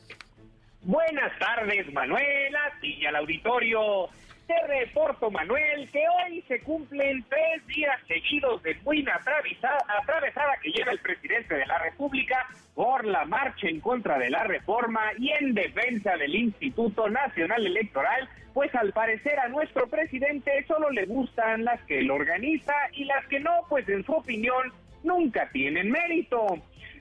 Buenas 0.80 1.38
tardes, 1.38 1.92
Manuel, 1.92 2.56
y 2.80 3.04
al 3.04 3.16
auditorio. 3.16 4.08
Te 4.46 4.54
reporto, 4.66 5.30
Manuel, 5.30 5.86
que 5.92 6.00
hoy 6.24 6.42
se 6.48 6.62
cumplen 6.62 7.22
tres 7.28 7.66
días 7.66 8.00
seguidos 8.08 8.62
de 8.62 8.72
buena 8.82 9.16
atravesada 9.16 10.54
que 10.62 10.70
lleva 10.70 10.92
el 10.92 11.00
presidente 11.00 11.54
de 11.56 11.66
la 11.66 11.76
República 11.80 12.46
por 12.78 13.04
la 13.04 13.24
marcha 13.24 13.66
en 13.66 13.80
contra 13.80 14.20
de 14.20 14.30
la 14.30 14.44
reforma 14.44 15.00
y 15.18 15.32
en 15.32 15.52
defensa 15.52 16.16
del 16.16 16.32
Instituto 16.32 17.10
Nacional 17.10 17.66
Electoral, 17.66 18.28
pues 18.54 18.72
al 18.76 18.92
parecer 18.92 19.36
a 19.40 19.48
nuestro 19.48 19.88
presidente 19.88 20.64
solo 20.68 20.88
le 20.90 21.04
gustan 21.06 21.64
las 21.64 21.82
que 21.86 21.98
él 21.98 22.08
organiza 22.08 22.72
y 22.92 23.04
las 23.04 23.26
que 23.26 23.40
no, 23.40 23.50
pues 23.68 23.88
en 23.88 24.04
su 24.04 24.12
opinión 24.12 24.72
nunca 25.02 25.50
tienen 25.50 25.90
mérito. 25.90 26.46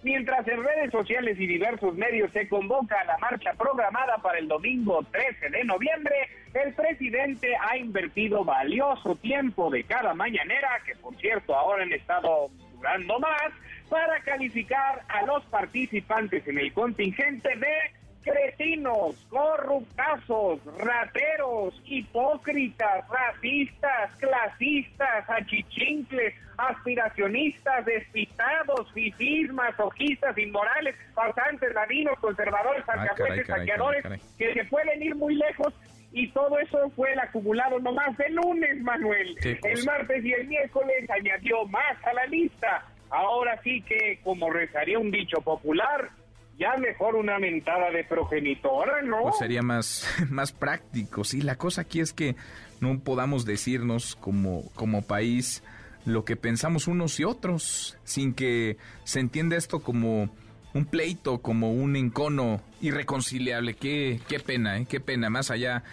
Mientras 0.01 0.47
en 0.47 0.63
redes 0.63 0.91
sociales 0.91 1.39
y 1.39 1.45
diversos 1.45 1.93
medios 1.93 2.31
se 2.31 2.49
convoca 2.49 3.03
la 3.03 3.19
marcha 3.19 3.53
programada 3.53 4.17
para 4.17 4.39
el 4.39 4.47
domingo 4.47 5.05
13 5.11 5.51
de 5.51 5.63
noviembre, 5.63 6.15
el 6.55 6.73
presidente 6.73 7.55
ha 7.55 7.77
invertido 7.77 8.43
valioso 8.43 9.15
tiempo 9.17 9.69
de 9.69 9.83
cada 9.83 10.15
mañanera, 10.15 10.69
que 10.87 10.95
por 10.95 11.15
cierto 11.17 11.55
ahora 11.55 11.83
han 11.83 11.93
estado 11.93 12.49
durando 12.73 13.19
más, 13.19 13.51
para 13.89 14.19
calificar 14.21 15.03
a 15.07 15.25
los 15.25 15.43
participantes 15.45 16.47
en 16.47 16.59
el 16.59 16.73
contingente 16.73 17.49
de 17.55 17.97
cretinos, 18.23 19.15
corruptazos, 19.29 20.59
rateros, 20.77 21.81
hipócritas, 21.85 23.05
racistas, 23.09 24.11
clasistas, 24.17 25.29
achichincles, 25.29 26.33
aspiracionistas, 26.57 27.85
despistados, 27.85 28.91
fifís, 28.93 29.51
masoquistas, 29.53 30.37
inmorales, 30.37 30.95
farsantes, 31.13 31.73
ladinos, 31.73 32.19
conservadores, 32.19 32.83
ah, 32.87 33.01
alcahuetes, 33.01 33.47
saqueadores, 33.47 34.03
que 34.37 34.53
se 34.53 34.65
pueden 34.65 35.01
ir 35.01 35.15
muy 35.15 35.35
lejos 35.35 35.73
y 36.11 36.27
todo 36.29 36.57
eso 36.59 36.89
fue 36.95 37.13
el 37.13 37.19
acumulado 37.19 37.79
nomás 37.79 38.19
el 38.19 38.35
lunes, 38.35 38.81
Manuel. 38.81 39.37
el 39.41 39.59
pues. 39.59 39.85
martes 39.85 40.23
y 40.23 40.33
el 40.33 40.47
miércoles 40.47 41.09
añadió 41.09 41.65
más 41.65 41.97
a 42.05 42.13
la 42.13 42.25
lista. 42.25 42.85
Ahora 43.09 43.59
sí 43.63 43.81
que, 43.81 44.19
como 44.23 44.49
rezaría 44.49 44.99
un 44.99 45.11
dicho 45.11 45.41
popular, 45.41 46.11
ya 46.57 46.75
mejor 46.77 47.15
una 47.15 47.39
mentada 47.39 47.91
de 47.91 48.03
progenitora, 48.03 49.01
¿no? 49.01 49.23
Pues 49.23 49.37
sería 49.37 49.61
más, 49.61 50.07
más 50.29 50.51
práctico, 50.51 51.23
sí. 51.23 51.41
La 51.41 51.55
cosa 51.55 51.81
aquí 51.81 51.99
es 51.99 52.13
que 52.13 52.35
no 52.79 52.99
podamos 52.99 53.45
decirnos 53.45 54.15
como, 54.15 54.69
como 54.73 55.05
país 55.05 55.63
lo 56.05 56.25
que 56.25 56.35
pensamos 56.35 56.87
unos 56.87 57.19
y 57.19 57.25
otros, 57.25 57.97
sin 58.03 58.33
que 58.33 58.77
se 59.03 59.19
entienda 59.19 59.57
esto 59.57 59.81
como 59.81 60.29
un 60.73 60.85
pleito, 60.85 61.39
como 61.39 61.71
un 61.71 61.95
encono 61.95 62.61
irreconciliable. 62.81 63.75
Qué, 63.75 64.19
qué 64.27 64.39
pena, 64.39 64.77
¿eh? 64.77 64.87
qué 64.89 64.99
pena. 64.99 65.29
Más 65.29 65.51
allá, 65.51 65.83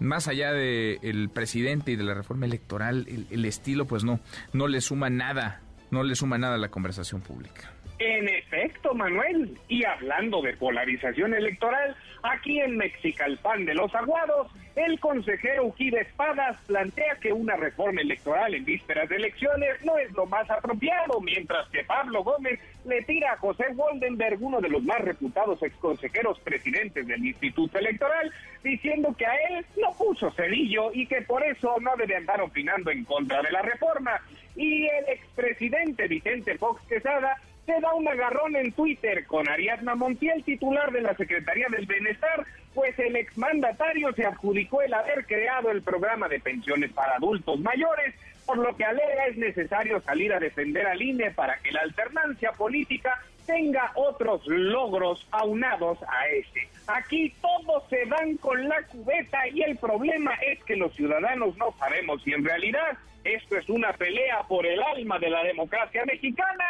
más 0.00 0.28
allá 0.28 0.52
del 0.52 1.30
presidente 1.32 1.92
y 1.92 1.96
de 1.96 2.04
la 2.04 2.14
reforma 2.14 2.46
electoral, 2.46 3.06
el, 3.08 3.26
el 3.30 3.44
estilo, 3.46 3.86
pues 3.86 4.04
no, 4.04 4.20
no 4.52 4.68
le 4.68 4.80
suma 4.80 5.08
nada, 5.08 5.62
no 5.94 6.02
le 6.02 6.14
suma 6.14 6.36
nada 6.36 6.56
a 6.56 6.58
la 6.58 6.68
conversación 6.68 7.22
pública. 7.22 7.72
En 8.00 8.28
efecto, 8.28 8.92
Manuel, 8.92 9.56
y 9.68 9.84
hablando 9.84 10.42
de 10.42 10.56
polarización 10.56 11.32
electoral, 11.32 11.96
aquí 12.24 12.58
en 12.60 12.76
Mexicalpan 12.76 13.66
de 13.66 13.74
los 13.74 13.94
Aguados, 13.94 14.50
el 14.74 14.98
consejero 14.98 15.66
Ujida 15.66 16.00
Espadas 16.00 16.58
plantea 16.66 17.16
que 17.20 17.32
una 17.32 17.54
reforma 17.54 18.00
electoral 18.00 18.54
en 18.54 18.64
vísperas 18.64 19.08
de 19.08 19.16
elecciones 19.16 19.84
no 19.84 19.98
es 19.98 20.10
lo 20.12 20.26
más 20.26 20.50
apropiado, 20.50 21.20
mientras 21.20 21.68
que 21.68 21.84
Pablo 21.84 22.24
Gómez 22.24 22.58
le 22.84 23.02
tira 23.02 23.32
a 23.32 23.36
José 23.36 23.66
Woldenberg, 23.74 24.42
uno 24.42 24.60
de 24.60 24.70
los 24.70 24.82
más 24.82 25.00
reputados 25.02 25.62
exconsejeros 25.62 26.40
presidentes 26.40 27.06
del 27.06 27.24
Instituto 27.24 27.78
Electoral, 27.78 28.32
diciendo 28.64 29.14
que 29.16 29.26
a 29.26 29.34
él 29.50 29.64
no 29.80 29.92
puso 29.92 30.30
cerillo 30.32 30.90
y 30.92 31.06
que 31.06 31.22
por 31.22 31.44
eso 31.44 31.76
no 31.80 31.94
debe 31.96 32.16
andar 32.16 32.40
opinando 32.40 32.90
en 32.90 33.04
contra 33.04 33.42
de 33.42 33.52
la 33.52 33.62
reforma. 33.62 34.20
Y 34.56 34.86
el 34.86 35.08
expresidente 35.08 36.08
Vicente 36.08 36.56
Fox 36.58 36.82
Quesada 36.88 37.36
se 37.66 37.80
da 37.80 37.94
un 37.94 38.06
agarrón 38.06 38.56
en 38.56 38.72
Twitter 38.72 39.26
con 39.26 39.48
Ariadna 39.48 39.94
Montiel, 39.94 40.44
titular 40.44 40.92
de 40.92 41.02
la 41.02 41.14
Secretaría 41.14 41.66
del 41.70 41.86
Bienestar, 41.86 42.44
pues 42.74 42.98
el 42.98 43.16
exmandatario 43.16 44.12
se 44.12 44.26
adjudicó 44.26 44.82
el 44.82 44.92
haber 44.92 45.24
creado 45.26 45.70
el 45.70 45.82
programa 45.82 46.28
de 46.28 46.40
pensiones 46.40 46.92
para 46.92 47.16
adultos 47.16 47.58
mayores, 47.60 48.14
por 48.44 48.58
lo 48.58 48.76
que 48.76 48.84
alega 48.84 49.26
es 49.26 49.36
necesario 49.36 50.00
salir 50.02 50.32
a 50.32 50.40
defender 50.40 50.86
al 50.86 51.00
INE 51.00 51.30
para 51.30 51.58
que 51.60 51.72
la 51.72 51.80
alternancia 51.80 52.52
política 52.52 53.22
tenga 53.46 53.92
otros 53.94 54.46
logros 54.46 55.26
aunados 55.30 55.98
a 56.02 56.28
ese. 56.28 56.68
Aquí 56.86 57.34
todos 57.40 57.88
se 57.88 58.04
dan 58.06 58.36
con 58.38 58.68
la 58.68 58.82
cubeta 58.86 59.48
y 59.48 59.62
el 59.62 59.76
problema 59.76 60.34
es 60.46 60.62
que 60.64 60.76
los 60.76 60.94
ciudadanos 60.94 61.56
no 61.56 61.74
sabemos 61.78 62.22
si 62.22 62.32
en 62.32 62.44
realidad 62.44 62.98
esto 63.22 63.56
es 63.56 63.68
una 63.70 63.92
pelea 63.94 64.42
por 64.48 64.66
el 64.66 64.82
alma 64.82 65.18
de 65.18 65.30
la 65.30 65.42
democracia 65.42 66.04
mexicana 66.04 66.64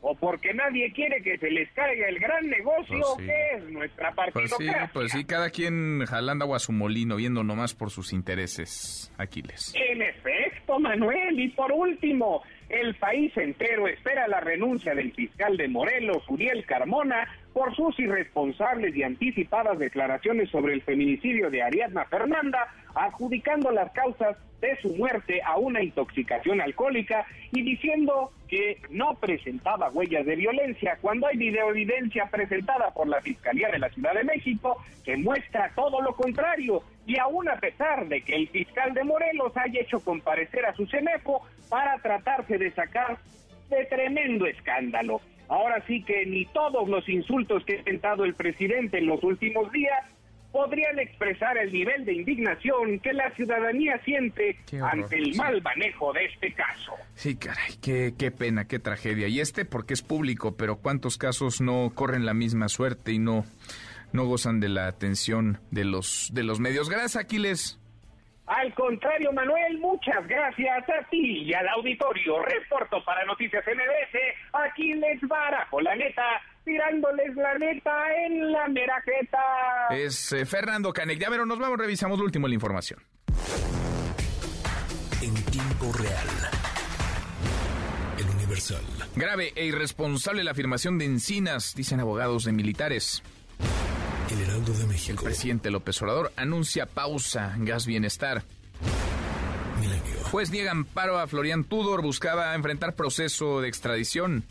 o 0.00 0.14
porque 0.14 0.54
nadie 0.54 0.92
quiere 0.92 1.20
que 1.22 1.36
se 1.38 1.50
les 1.50 1.70
caiga 1.72 2.08
el 2.08 2.18
gran 2.18 2.48
negocio 2.48 2.98
Pues 3.00 3.14
sí. 3.18 3.26
que 3.26 3.56
es 3.56 3.64
nuestra 3.70 4.12
Pues 4.14 4.28
sí, 4.50 4.50
partidocracia. 4.56 4.90
pues 4.92 5.12
sí, 5.12 5.24
cada 5.24 5.50
quien 5.50 6.04
jalando 6.06 6.44
agua 6.44 6.56
a 6.58 6.60
su 6.60 6.72
molino, 6.72 7.16
viendo 7.16 7.42
nomás 7.42 7.74
por 7.74 7.90
sus 7.90 8.12
intereses, 8.12 9.12
Aquiles. 9.18 9.74
En 9.74 10.02
efecto, 10.02 10.78
Manuel, 10.78 11.38
y 11.40 11.48
por 11.48 11.72
último, 11.72 12.42
el 12.68 12.94
país 12.96 13.36
entero 13.36 13.88
espera 13.88 14.28
la 14.28 14.40
renuncia 14.40 14.94
del 14.94 15.12
fiscal 15.12 15.56
de 15.56 15.68
Morelos, 15.68 16.22
Uriel 16.28 16.64
Carmona, 16.66 17.26
por 17.52 17.74
sus 17.74 17.98
irresponsables 17.98 18.94
y 18.94 19.02
anticipadas 19.02 19.78
declaraciones 19.78 20.50
sobre 20.50 20.74
el 20.74 20.82
feminicidio 20.82 21.50
de 21.50 21.62
Ariadna 21.62 22.04
Fernanda, 22.04 22.68
adjudicando 22.94 23.70
las 23.70 23.90
causas 23.92 24.36
de 24.60 24.76
su 24.80 24.94
muerte 24.96 25.40
a 25.44 25.56
una 25.56 25.82
intoxicación 25.82 26.60
alcohólica 26.60 27.26
y 27.52 27.62
diciendo 27.62 28.32
que 28.48 28.80
no 28.90 29.14
presentaba 29.14 29.90
huellas 29.90 30.26
de 30.26 30.36
violencia 30.36 30.98
cuando 31.00 31.28
hay 31.28 31.36
videoevidencia 31.36 32.26
presentada 32.30 32.90
por 32.92 33.06
la 33.06 33.20
Fiscalía 33.20 33.68
de 33.70 33.78
la 33.78 33.88
Ciudad 33.90 34.14
de 34.14 34.24
México 34.24 34.82
que 35.04 35.16
muestra 35.16 35.70
todo 35.76 36.00
lo 36.02 36.14
contrario 36.16 36.82
y 37.06 37.18
aún 37.18 37.48
a 37.48 37.56
pesar 37.56 38.08
de 38.08 38.20
que 38.22 38.34
el 38.34 38.48
fiscal 38.48 38.92
de 38.94 39.04
Morelos 39.04 39.56
haya 39.56 39.80
hecho 39.80 40.00
comparecer 40.00 40.66
a 40.66 40.74
su 40.74 40.86
CENEFO 40.86 41.42
para 41.68 41.98
tratarse 41.98 42.58
de 42.58 42.70
sacar 42.72 43.18
de 43.70 43.84
tremendo 43.86 44.46
escándalo. 44.46 45.20
Ahora 45.48 45.82
sí 45.86 46.02
que 46.02 46.26
ni 46.26 46.44
todos 46.46 46.88
los 46.88 47.08
insultos 47.08 47.64
que 47.64 47.74
ha 47.74 47.78
intentado 47.78 48.24
el 48.24 48.34
presidente 48.34 48.98
en 48.98 49.06
los 49.06 49.22
últimos 49.24 49.72
días 49.72 50.04
podrían 50.52 50.98
expresar 50.98 51.58
el 51.58 51.72
nivel 51.72 52.04
de 52.04 52.14
indignación 52.14 52.98
que 53.00 53.12
la 53.12 53.30
ciudadanía 53.34 54.00
siente 54.04 54.58
horror, 54.72 54.88
ante 54.90 55.16
el 55.16 55.32
sí. 55.32 55.38
mal 55.38 55.62
manejo 55.62 56.12
de 56.12 56.24
este 56.24 56.52
caso. 56.52 56.92
Sí, 57.14 57.36
caray, 57.36 57.76
qué, 57.82 58.14
qué 58.18 58.30
pena, 58.30 58.66
qué 58.66 58.78
tragedia. 58.78 59.28
Y 59.28 59.40
este 59.40 59.64
porque 59.64 59.94
es 59.94 60.02
público, 60.02 60.56
pero 60.56 60.76
¿cuántos 60.76 61.18
casos 61.18 61.60
no 61.60 61.92
corren 61.94 62.24
la 62.24 62.34
misma 62.34 62.68
suerte 62.68 63.12
y 63.12 63.18
no, 63.18 63.44
no 64.12 64.26
gozan 64.26 64.60
de 64.60 64.68
la 64.68 64.86
atención 64.86 65.60
de 65.70 65.84
los, 65.84 66.30
de 66.32 66.42
los 66.42 66.60
medios? 66.60 66.88
Gracias, 66.88 67.16
Aquiles. 67.16 67.78
Al 68.48 68.72
contrario, 68.72 69.30
Manuel, 69.30 69.78
muchas 69.78 70.26
gracias 70.26 70.88
a 70.88 71.06
ti 71.10 71.42
y 71.44 71.52
al 71.52 71.68
auditorio. 71.68 72.42
Reporto 72.42 73.04
para 73.04 73.24
Noticias 73.26 73.62
MBS, 73.66 74.18
aquí 74.54 74.94
les 74.94 75.20
barajo 75.28 75.82
la 75.82 75.94
neta, 75.94 76.22
tirándoles 76.64 77.36
la 77.36 77.58
neta 77.58 78.24
en 78.24 78.50
la 78.50 78.66
mera 78.68 79.02
jeta. 79.02 79.38
Es 79.90 80.32
eh, 80.32 80.46
Fernando 80.46 80.94
Canek. 80.94 81.18
Ya, 81.18 81.28
pero 81.28 81.44
nos 81.44 81.58
vamos, 81.58 81.78
revisamos 81.78 82.18
lo 82.18 82.24
último 82.24 82.46
de 82.46 82.50
la 82.50 82.54
información. 82.54 83.00
En 85.20 85.34
tiempo 85.50 85.92
real. 85.92 86.28
El 88.18 88.30
Universal. 88.34 88.82
Grave 89.14 89.52
e 89.56 89.66
irresponsable 89.66 90.42
la 90.42 90.52
afirmación 90.52 90.96
de 90.96 91.04
Encinas, 91.04 91.74
dicen 91.74 92.00
abogados 92.00 92.44
de 92.44 92.52
militares. 92.52 93.22
El 94.30 94.40
Heraldo 94.42 94.72
de 94.72 94.86
México. 94.86 95.18
El 95.18 95.24
presidente 95.24 95.70
López 95.70 96.00
Obrador 96.02 96.32
anuncia 96.36 96.86
pausa 96.86 97.54
gas 97.58 97.86
bienestar. 97.86 98.44
Milenio. 99.80 100.24
Juez 100.30 100.50
niega 100.50 100.70
amparo 100.70 101.18
a 101.18 101.26
Florian 101.26 101.64
Tudor, 101.64 102.02
buscaba 102.02 102.54
enfrentar 102.54 102.94
proceso 102.94 103.60
de 103.60 103.68
extradición. 103.68 104.44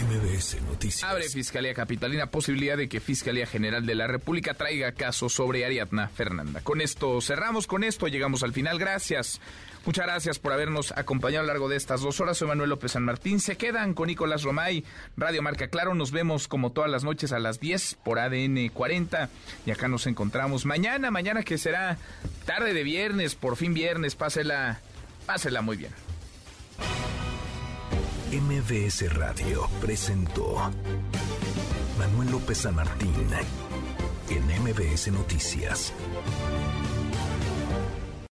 MBS 0.00 0.62
Noticias. 0.62 1.04
Abre 1.04 1.28
Fiscalía 1.28 1.74
Capitalina 1.74 2.26
posibilidad 2.26 2.76
de 2.76 2.88
que 2.88 3.00
Fiscalía 3.00 3.46
General 3.46 3.84
de 3.84 3.94
la 3.94 4.06
República 4.06 4.54
traiga 4.54 4.92
caso 4.92 5.28
sobre 5.28 5.64
Ariadna 5.64 6.08
Fernanda. 6.08 6.60
Con 6.62 6.80
esto 6.80 7.20
cerramos, 7.20 7.66
con 7.66 7.84
esto 7.84 8.08
llegamos 8.08 8.42
al 8.42 8.52
final. 8.52 8.78
Gracias. 8.78 9.40
Muchas 9.86 10.06
gracias 10.06 10.38
por 10.38 10.52
habernos 10.52 10.92
acompañado 10.92 11.44
a 11.44 11.46
lo 11.46 11.52
largo 11.52 11.68
de 11.68 11.76
estas 11.76 12.02
dos 12.02 12.20
horas. 12.20 12.36
Soy 12.36 12.48
Manuel 12.48 12.70
López 12.70 12.92
San 12.92 13.04
Martín. 13.04 13.40
Se 13.40 13.56
quedan 13.56 13.94
con 13.94 14.08
Nicolás 14.08 14.42
Romay, 14.42 14.84
Radio 15.16 15.42
Marca 15.42 15.68
Claro. 15.68 15.94
Nos 15.94 16.12
vemos 16.12 16.48
como 16.48 16.70
todas 16.70 16.90
las 16.90 17.02
noches 17.02 17.32
a 17.32 17.38
las 17.38 17.60
10 17.60 17.96
por 18.04 18.18
ADN 18.18 18.68
40. 18.68 19.30
Y 19.64 19.70
acá 19.70 19.88
nos 19.88 20.06
encontramos 20.06 20.66
mañana, 20.66 21.10
mañana 21.10 21.42
que 21.42 21.56
será 21.56 21.96
tarde 22.44 22.74
de 22.74 22.82
viernes, 22.82 23.34
por 23.34 23.56
fin 23.56 23.72
viernes. 23.72 24.14
Pásela, 24.16 24.80
pásela 25.26 25.62
muy 25.62 25.78
bien. 25.78 25.92
MBS 28.32 29.12
Radio 29.14 29.68
presentó 29.80 30.70
Manuel 31.98 32.30
López 32.30 32.58
San 32.58 32.76
Martín 32.76 33.12
en 34.28 34.62
MBS 34.62 35.10
Noticias. 35.10 35.92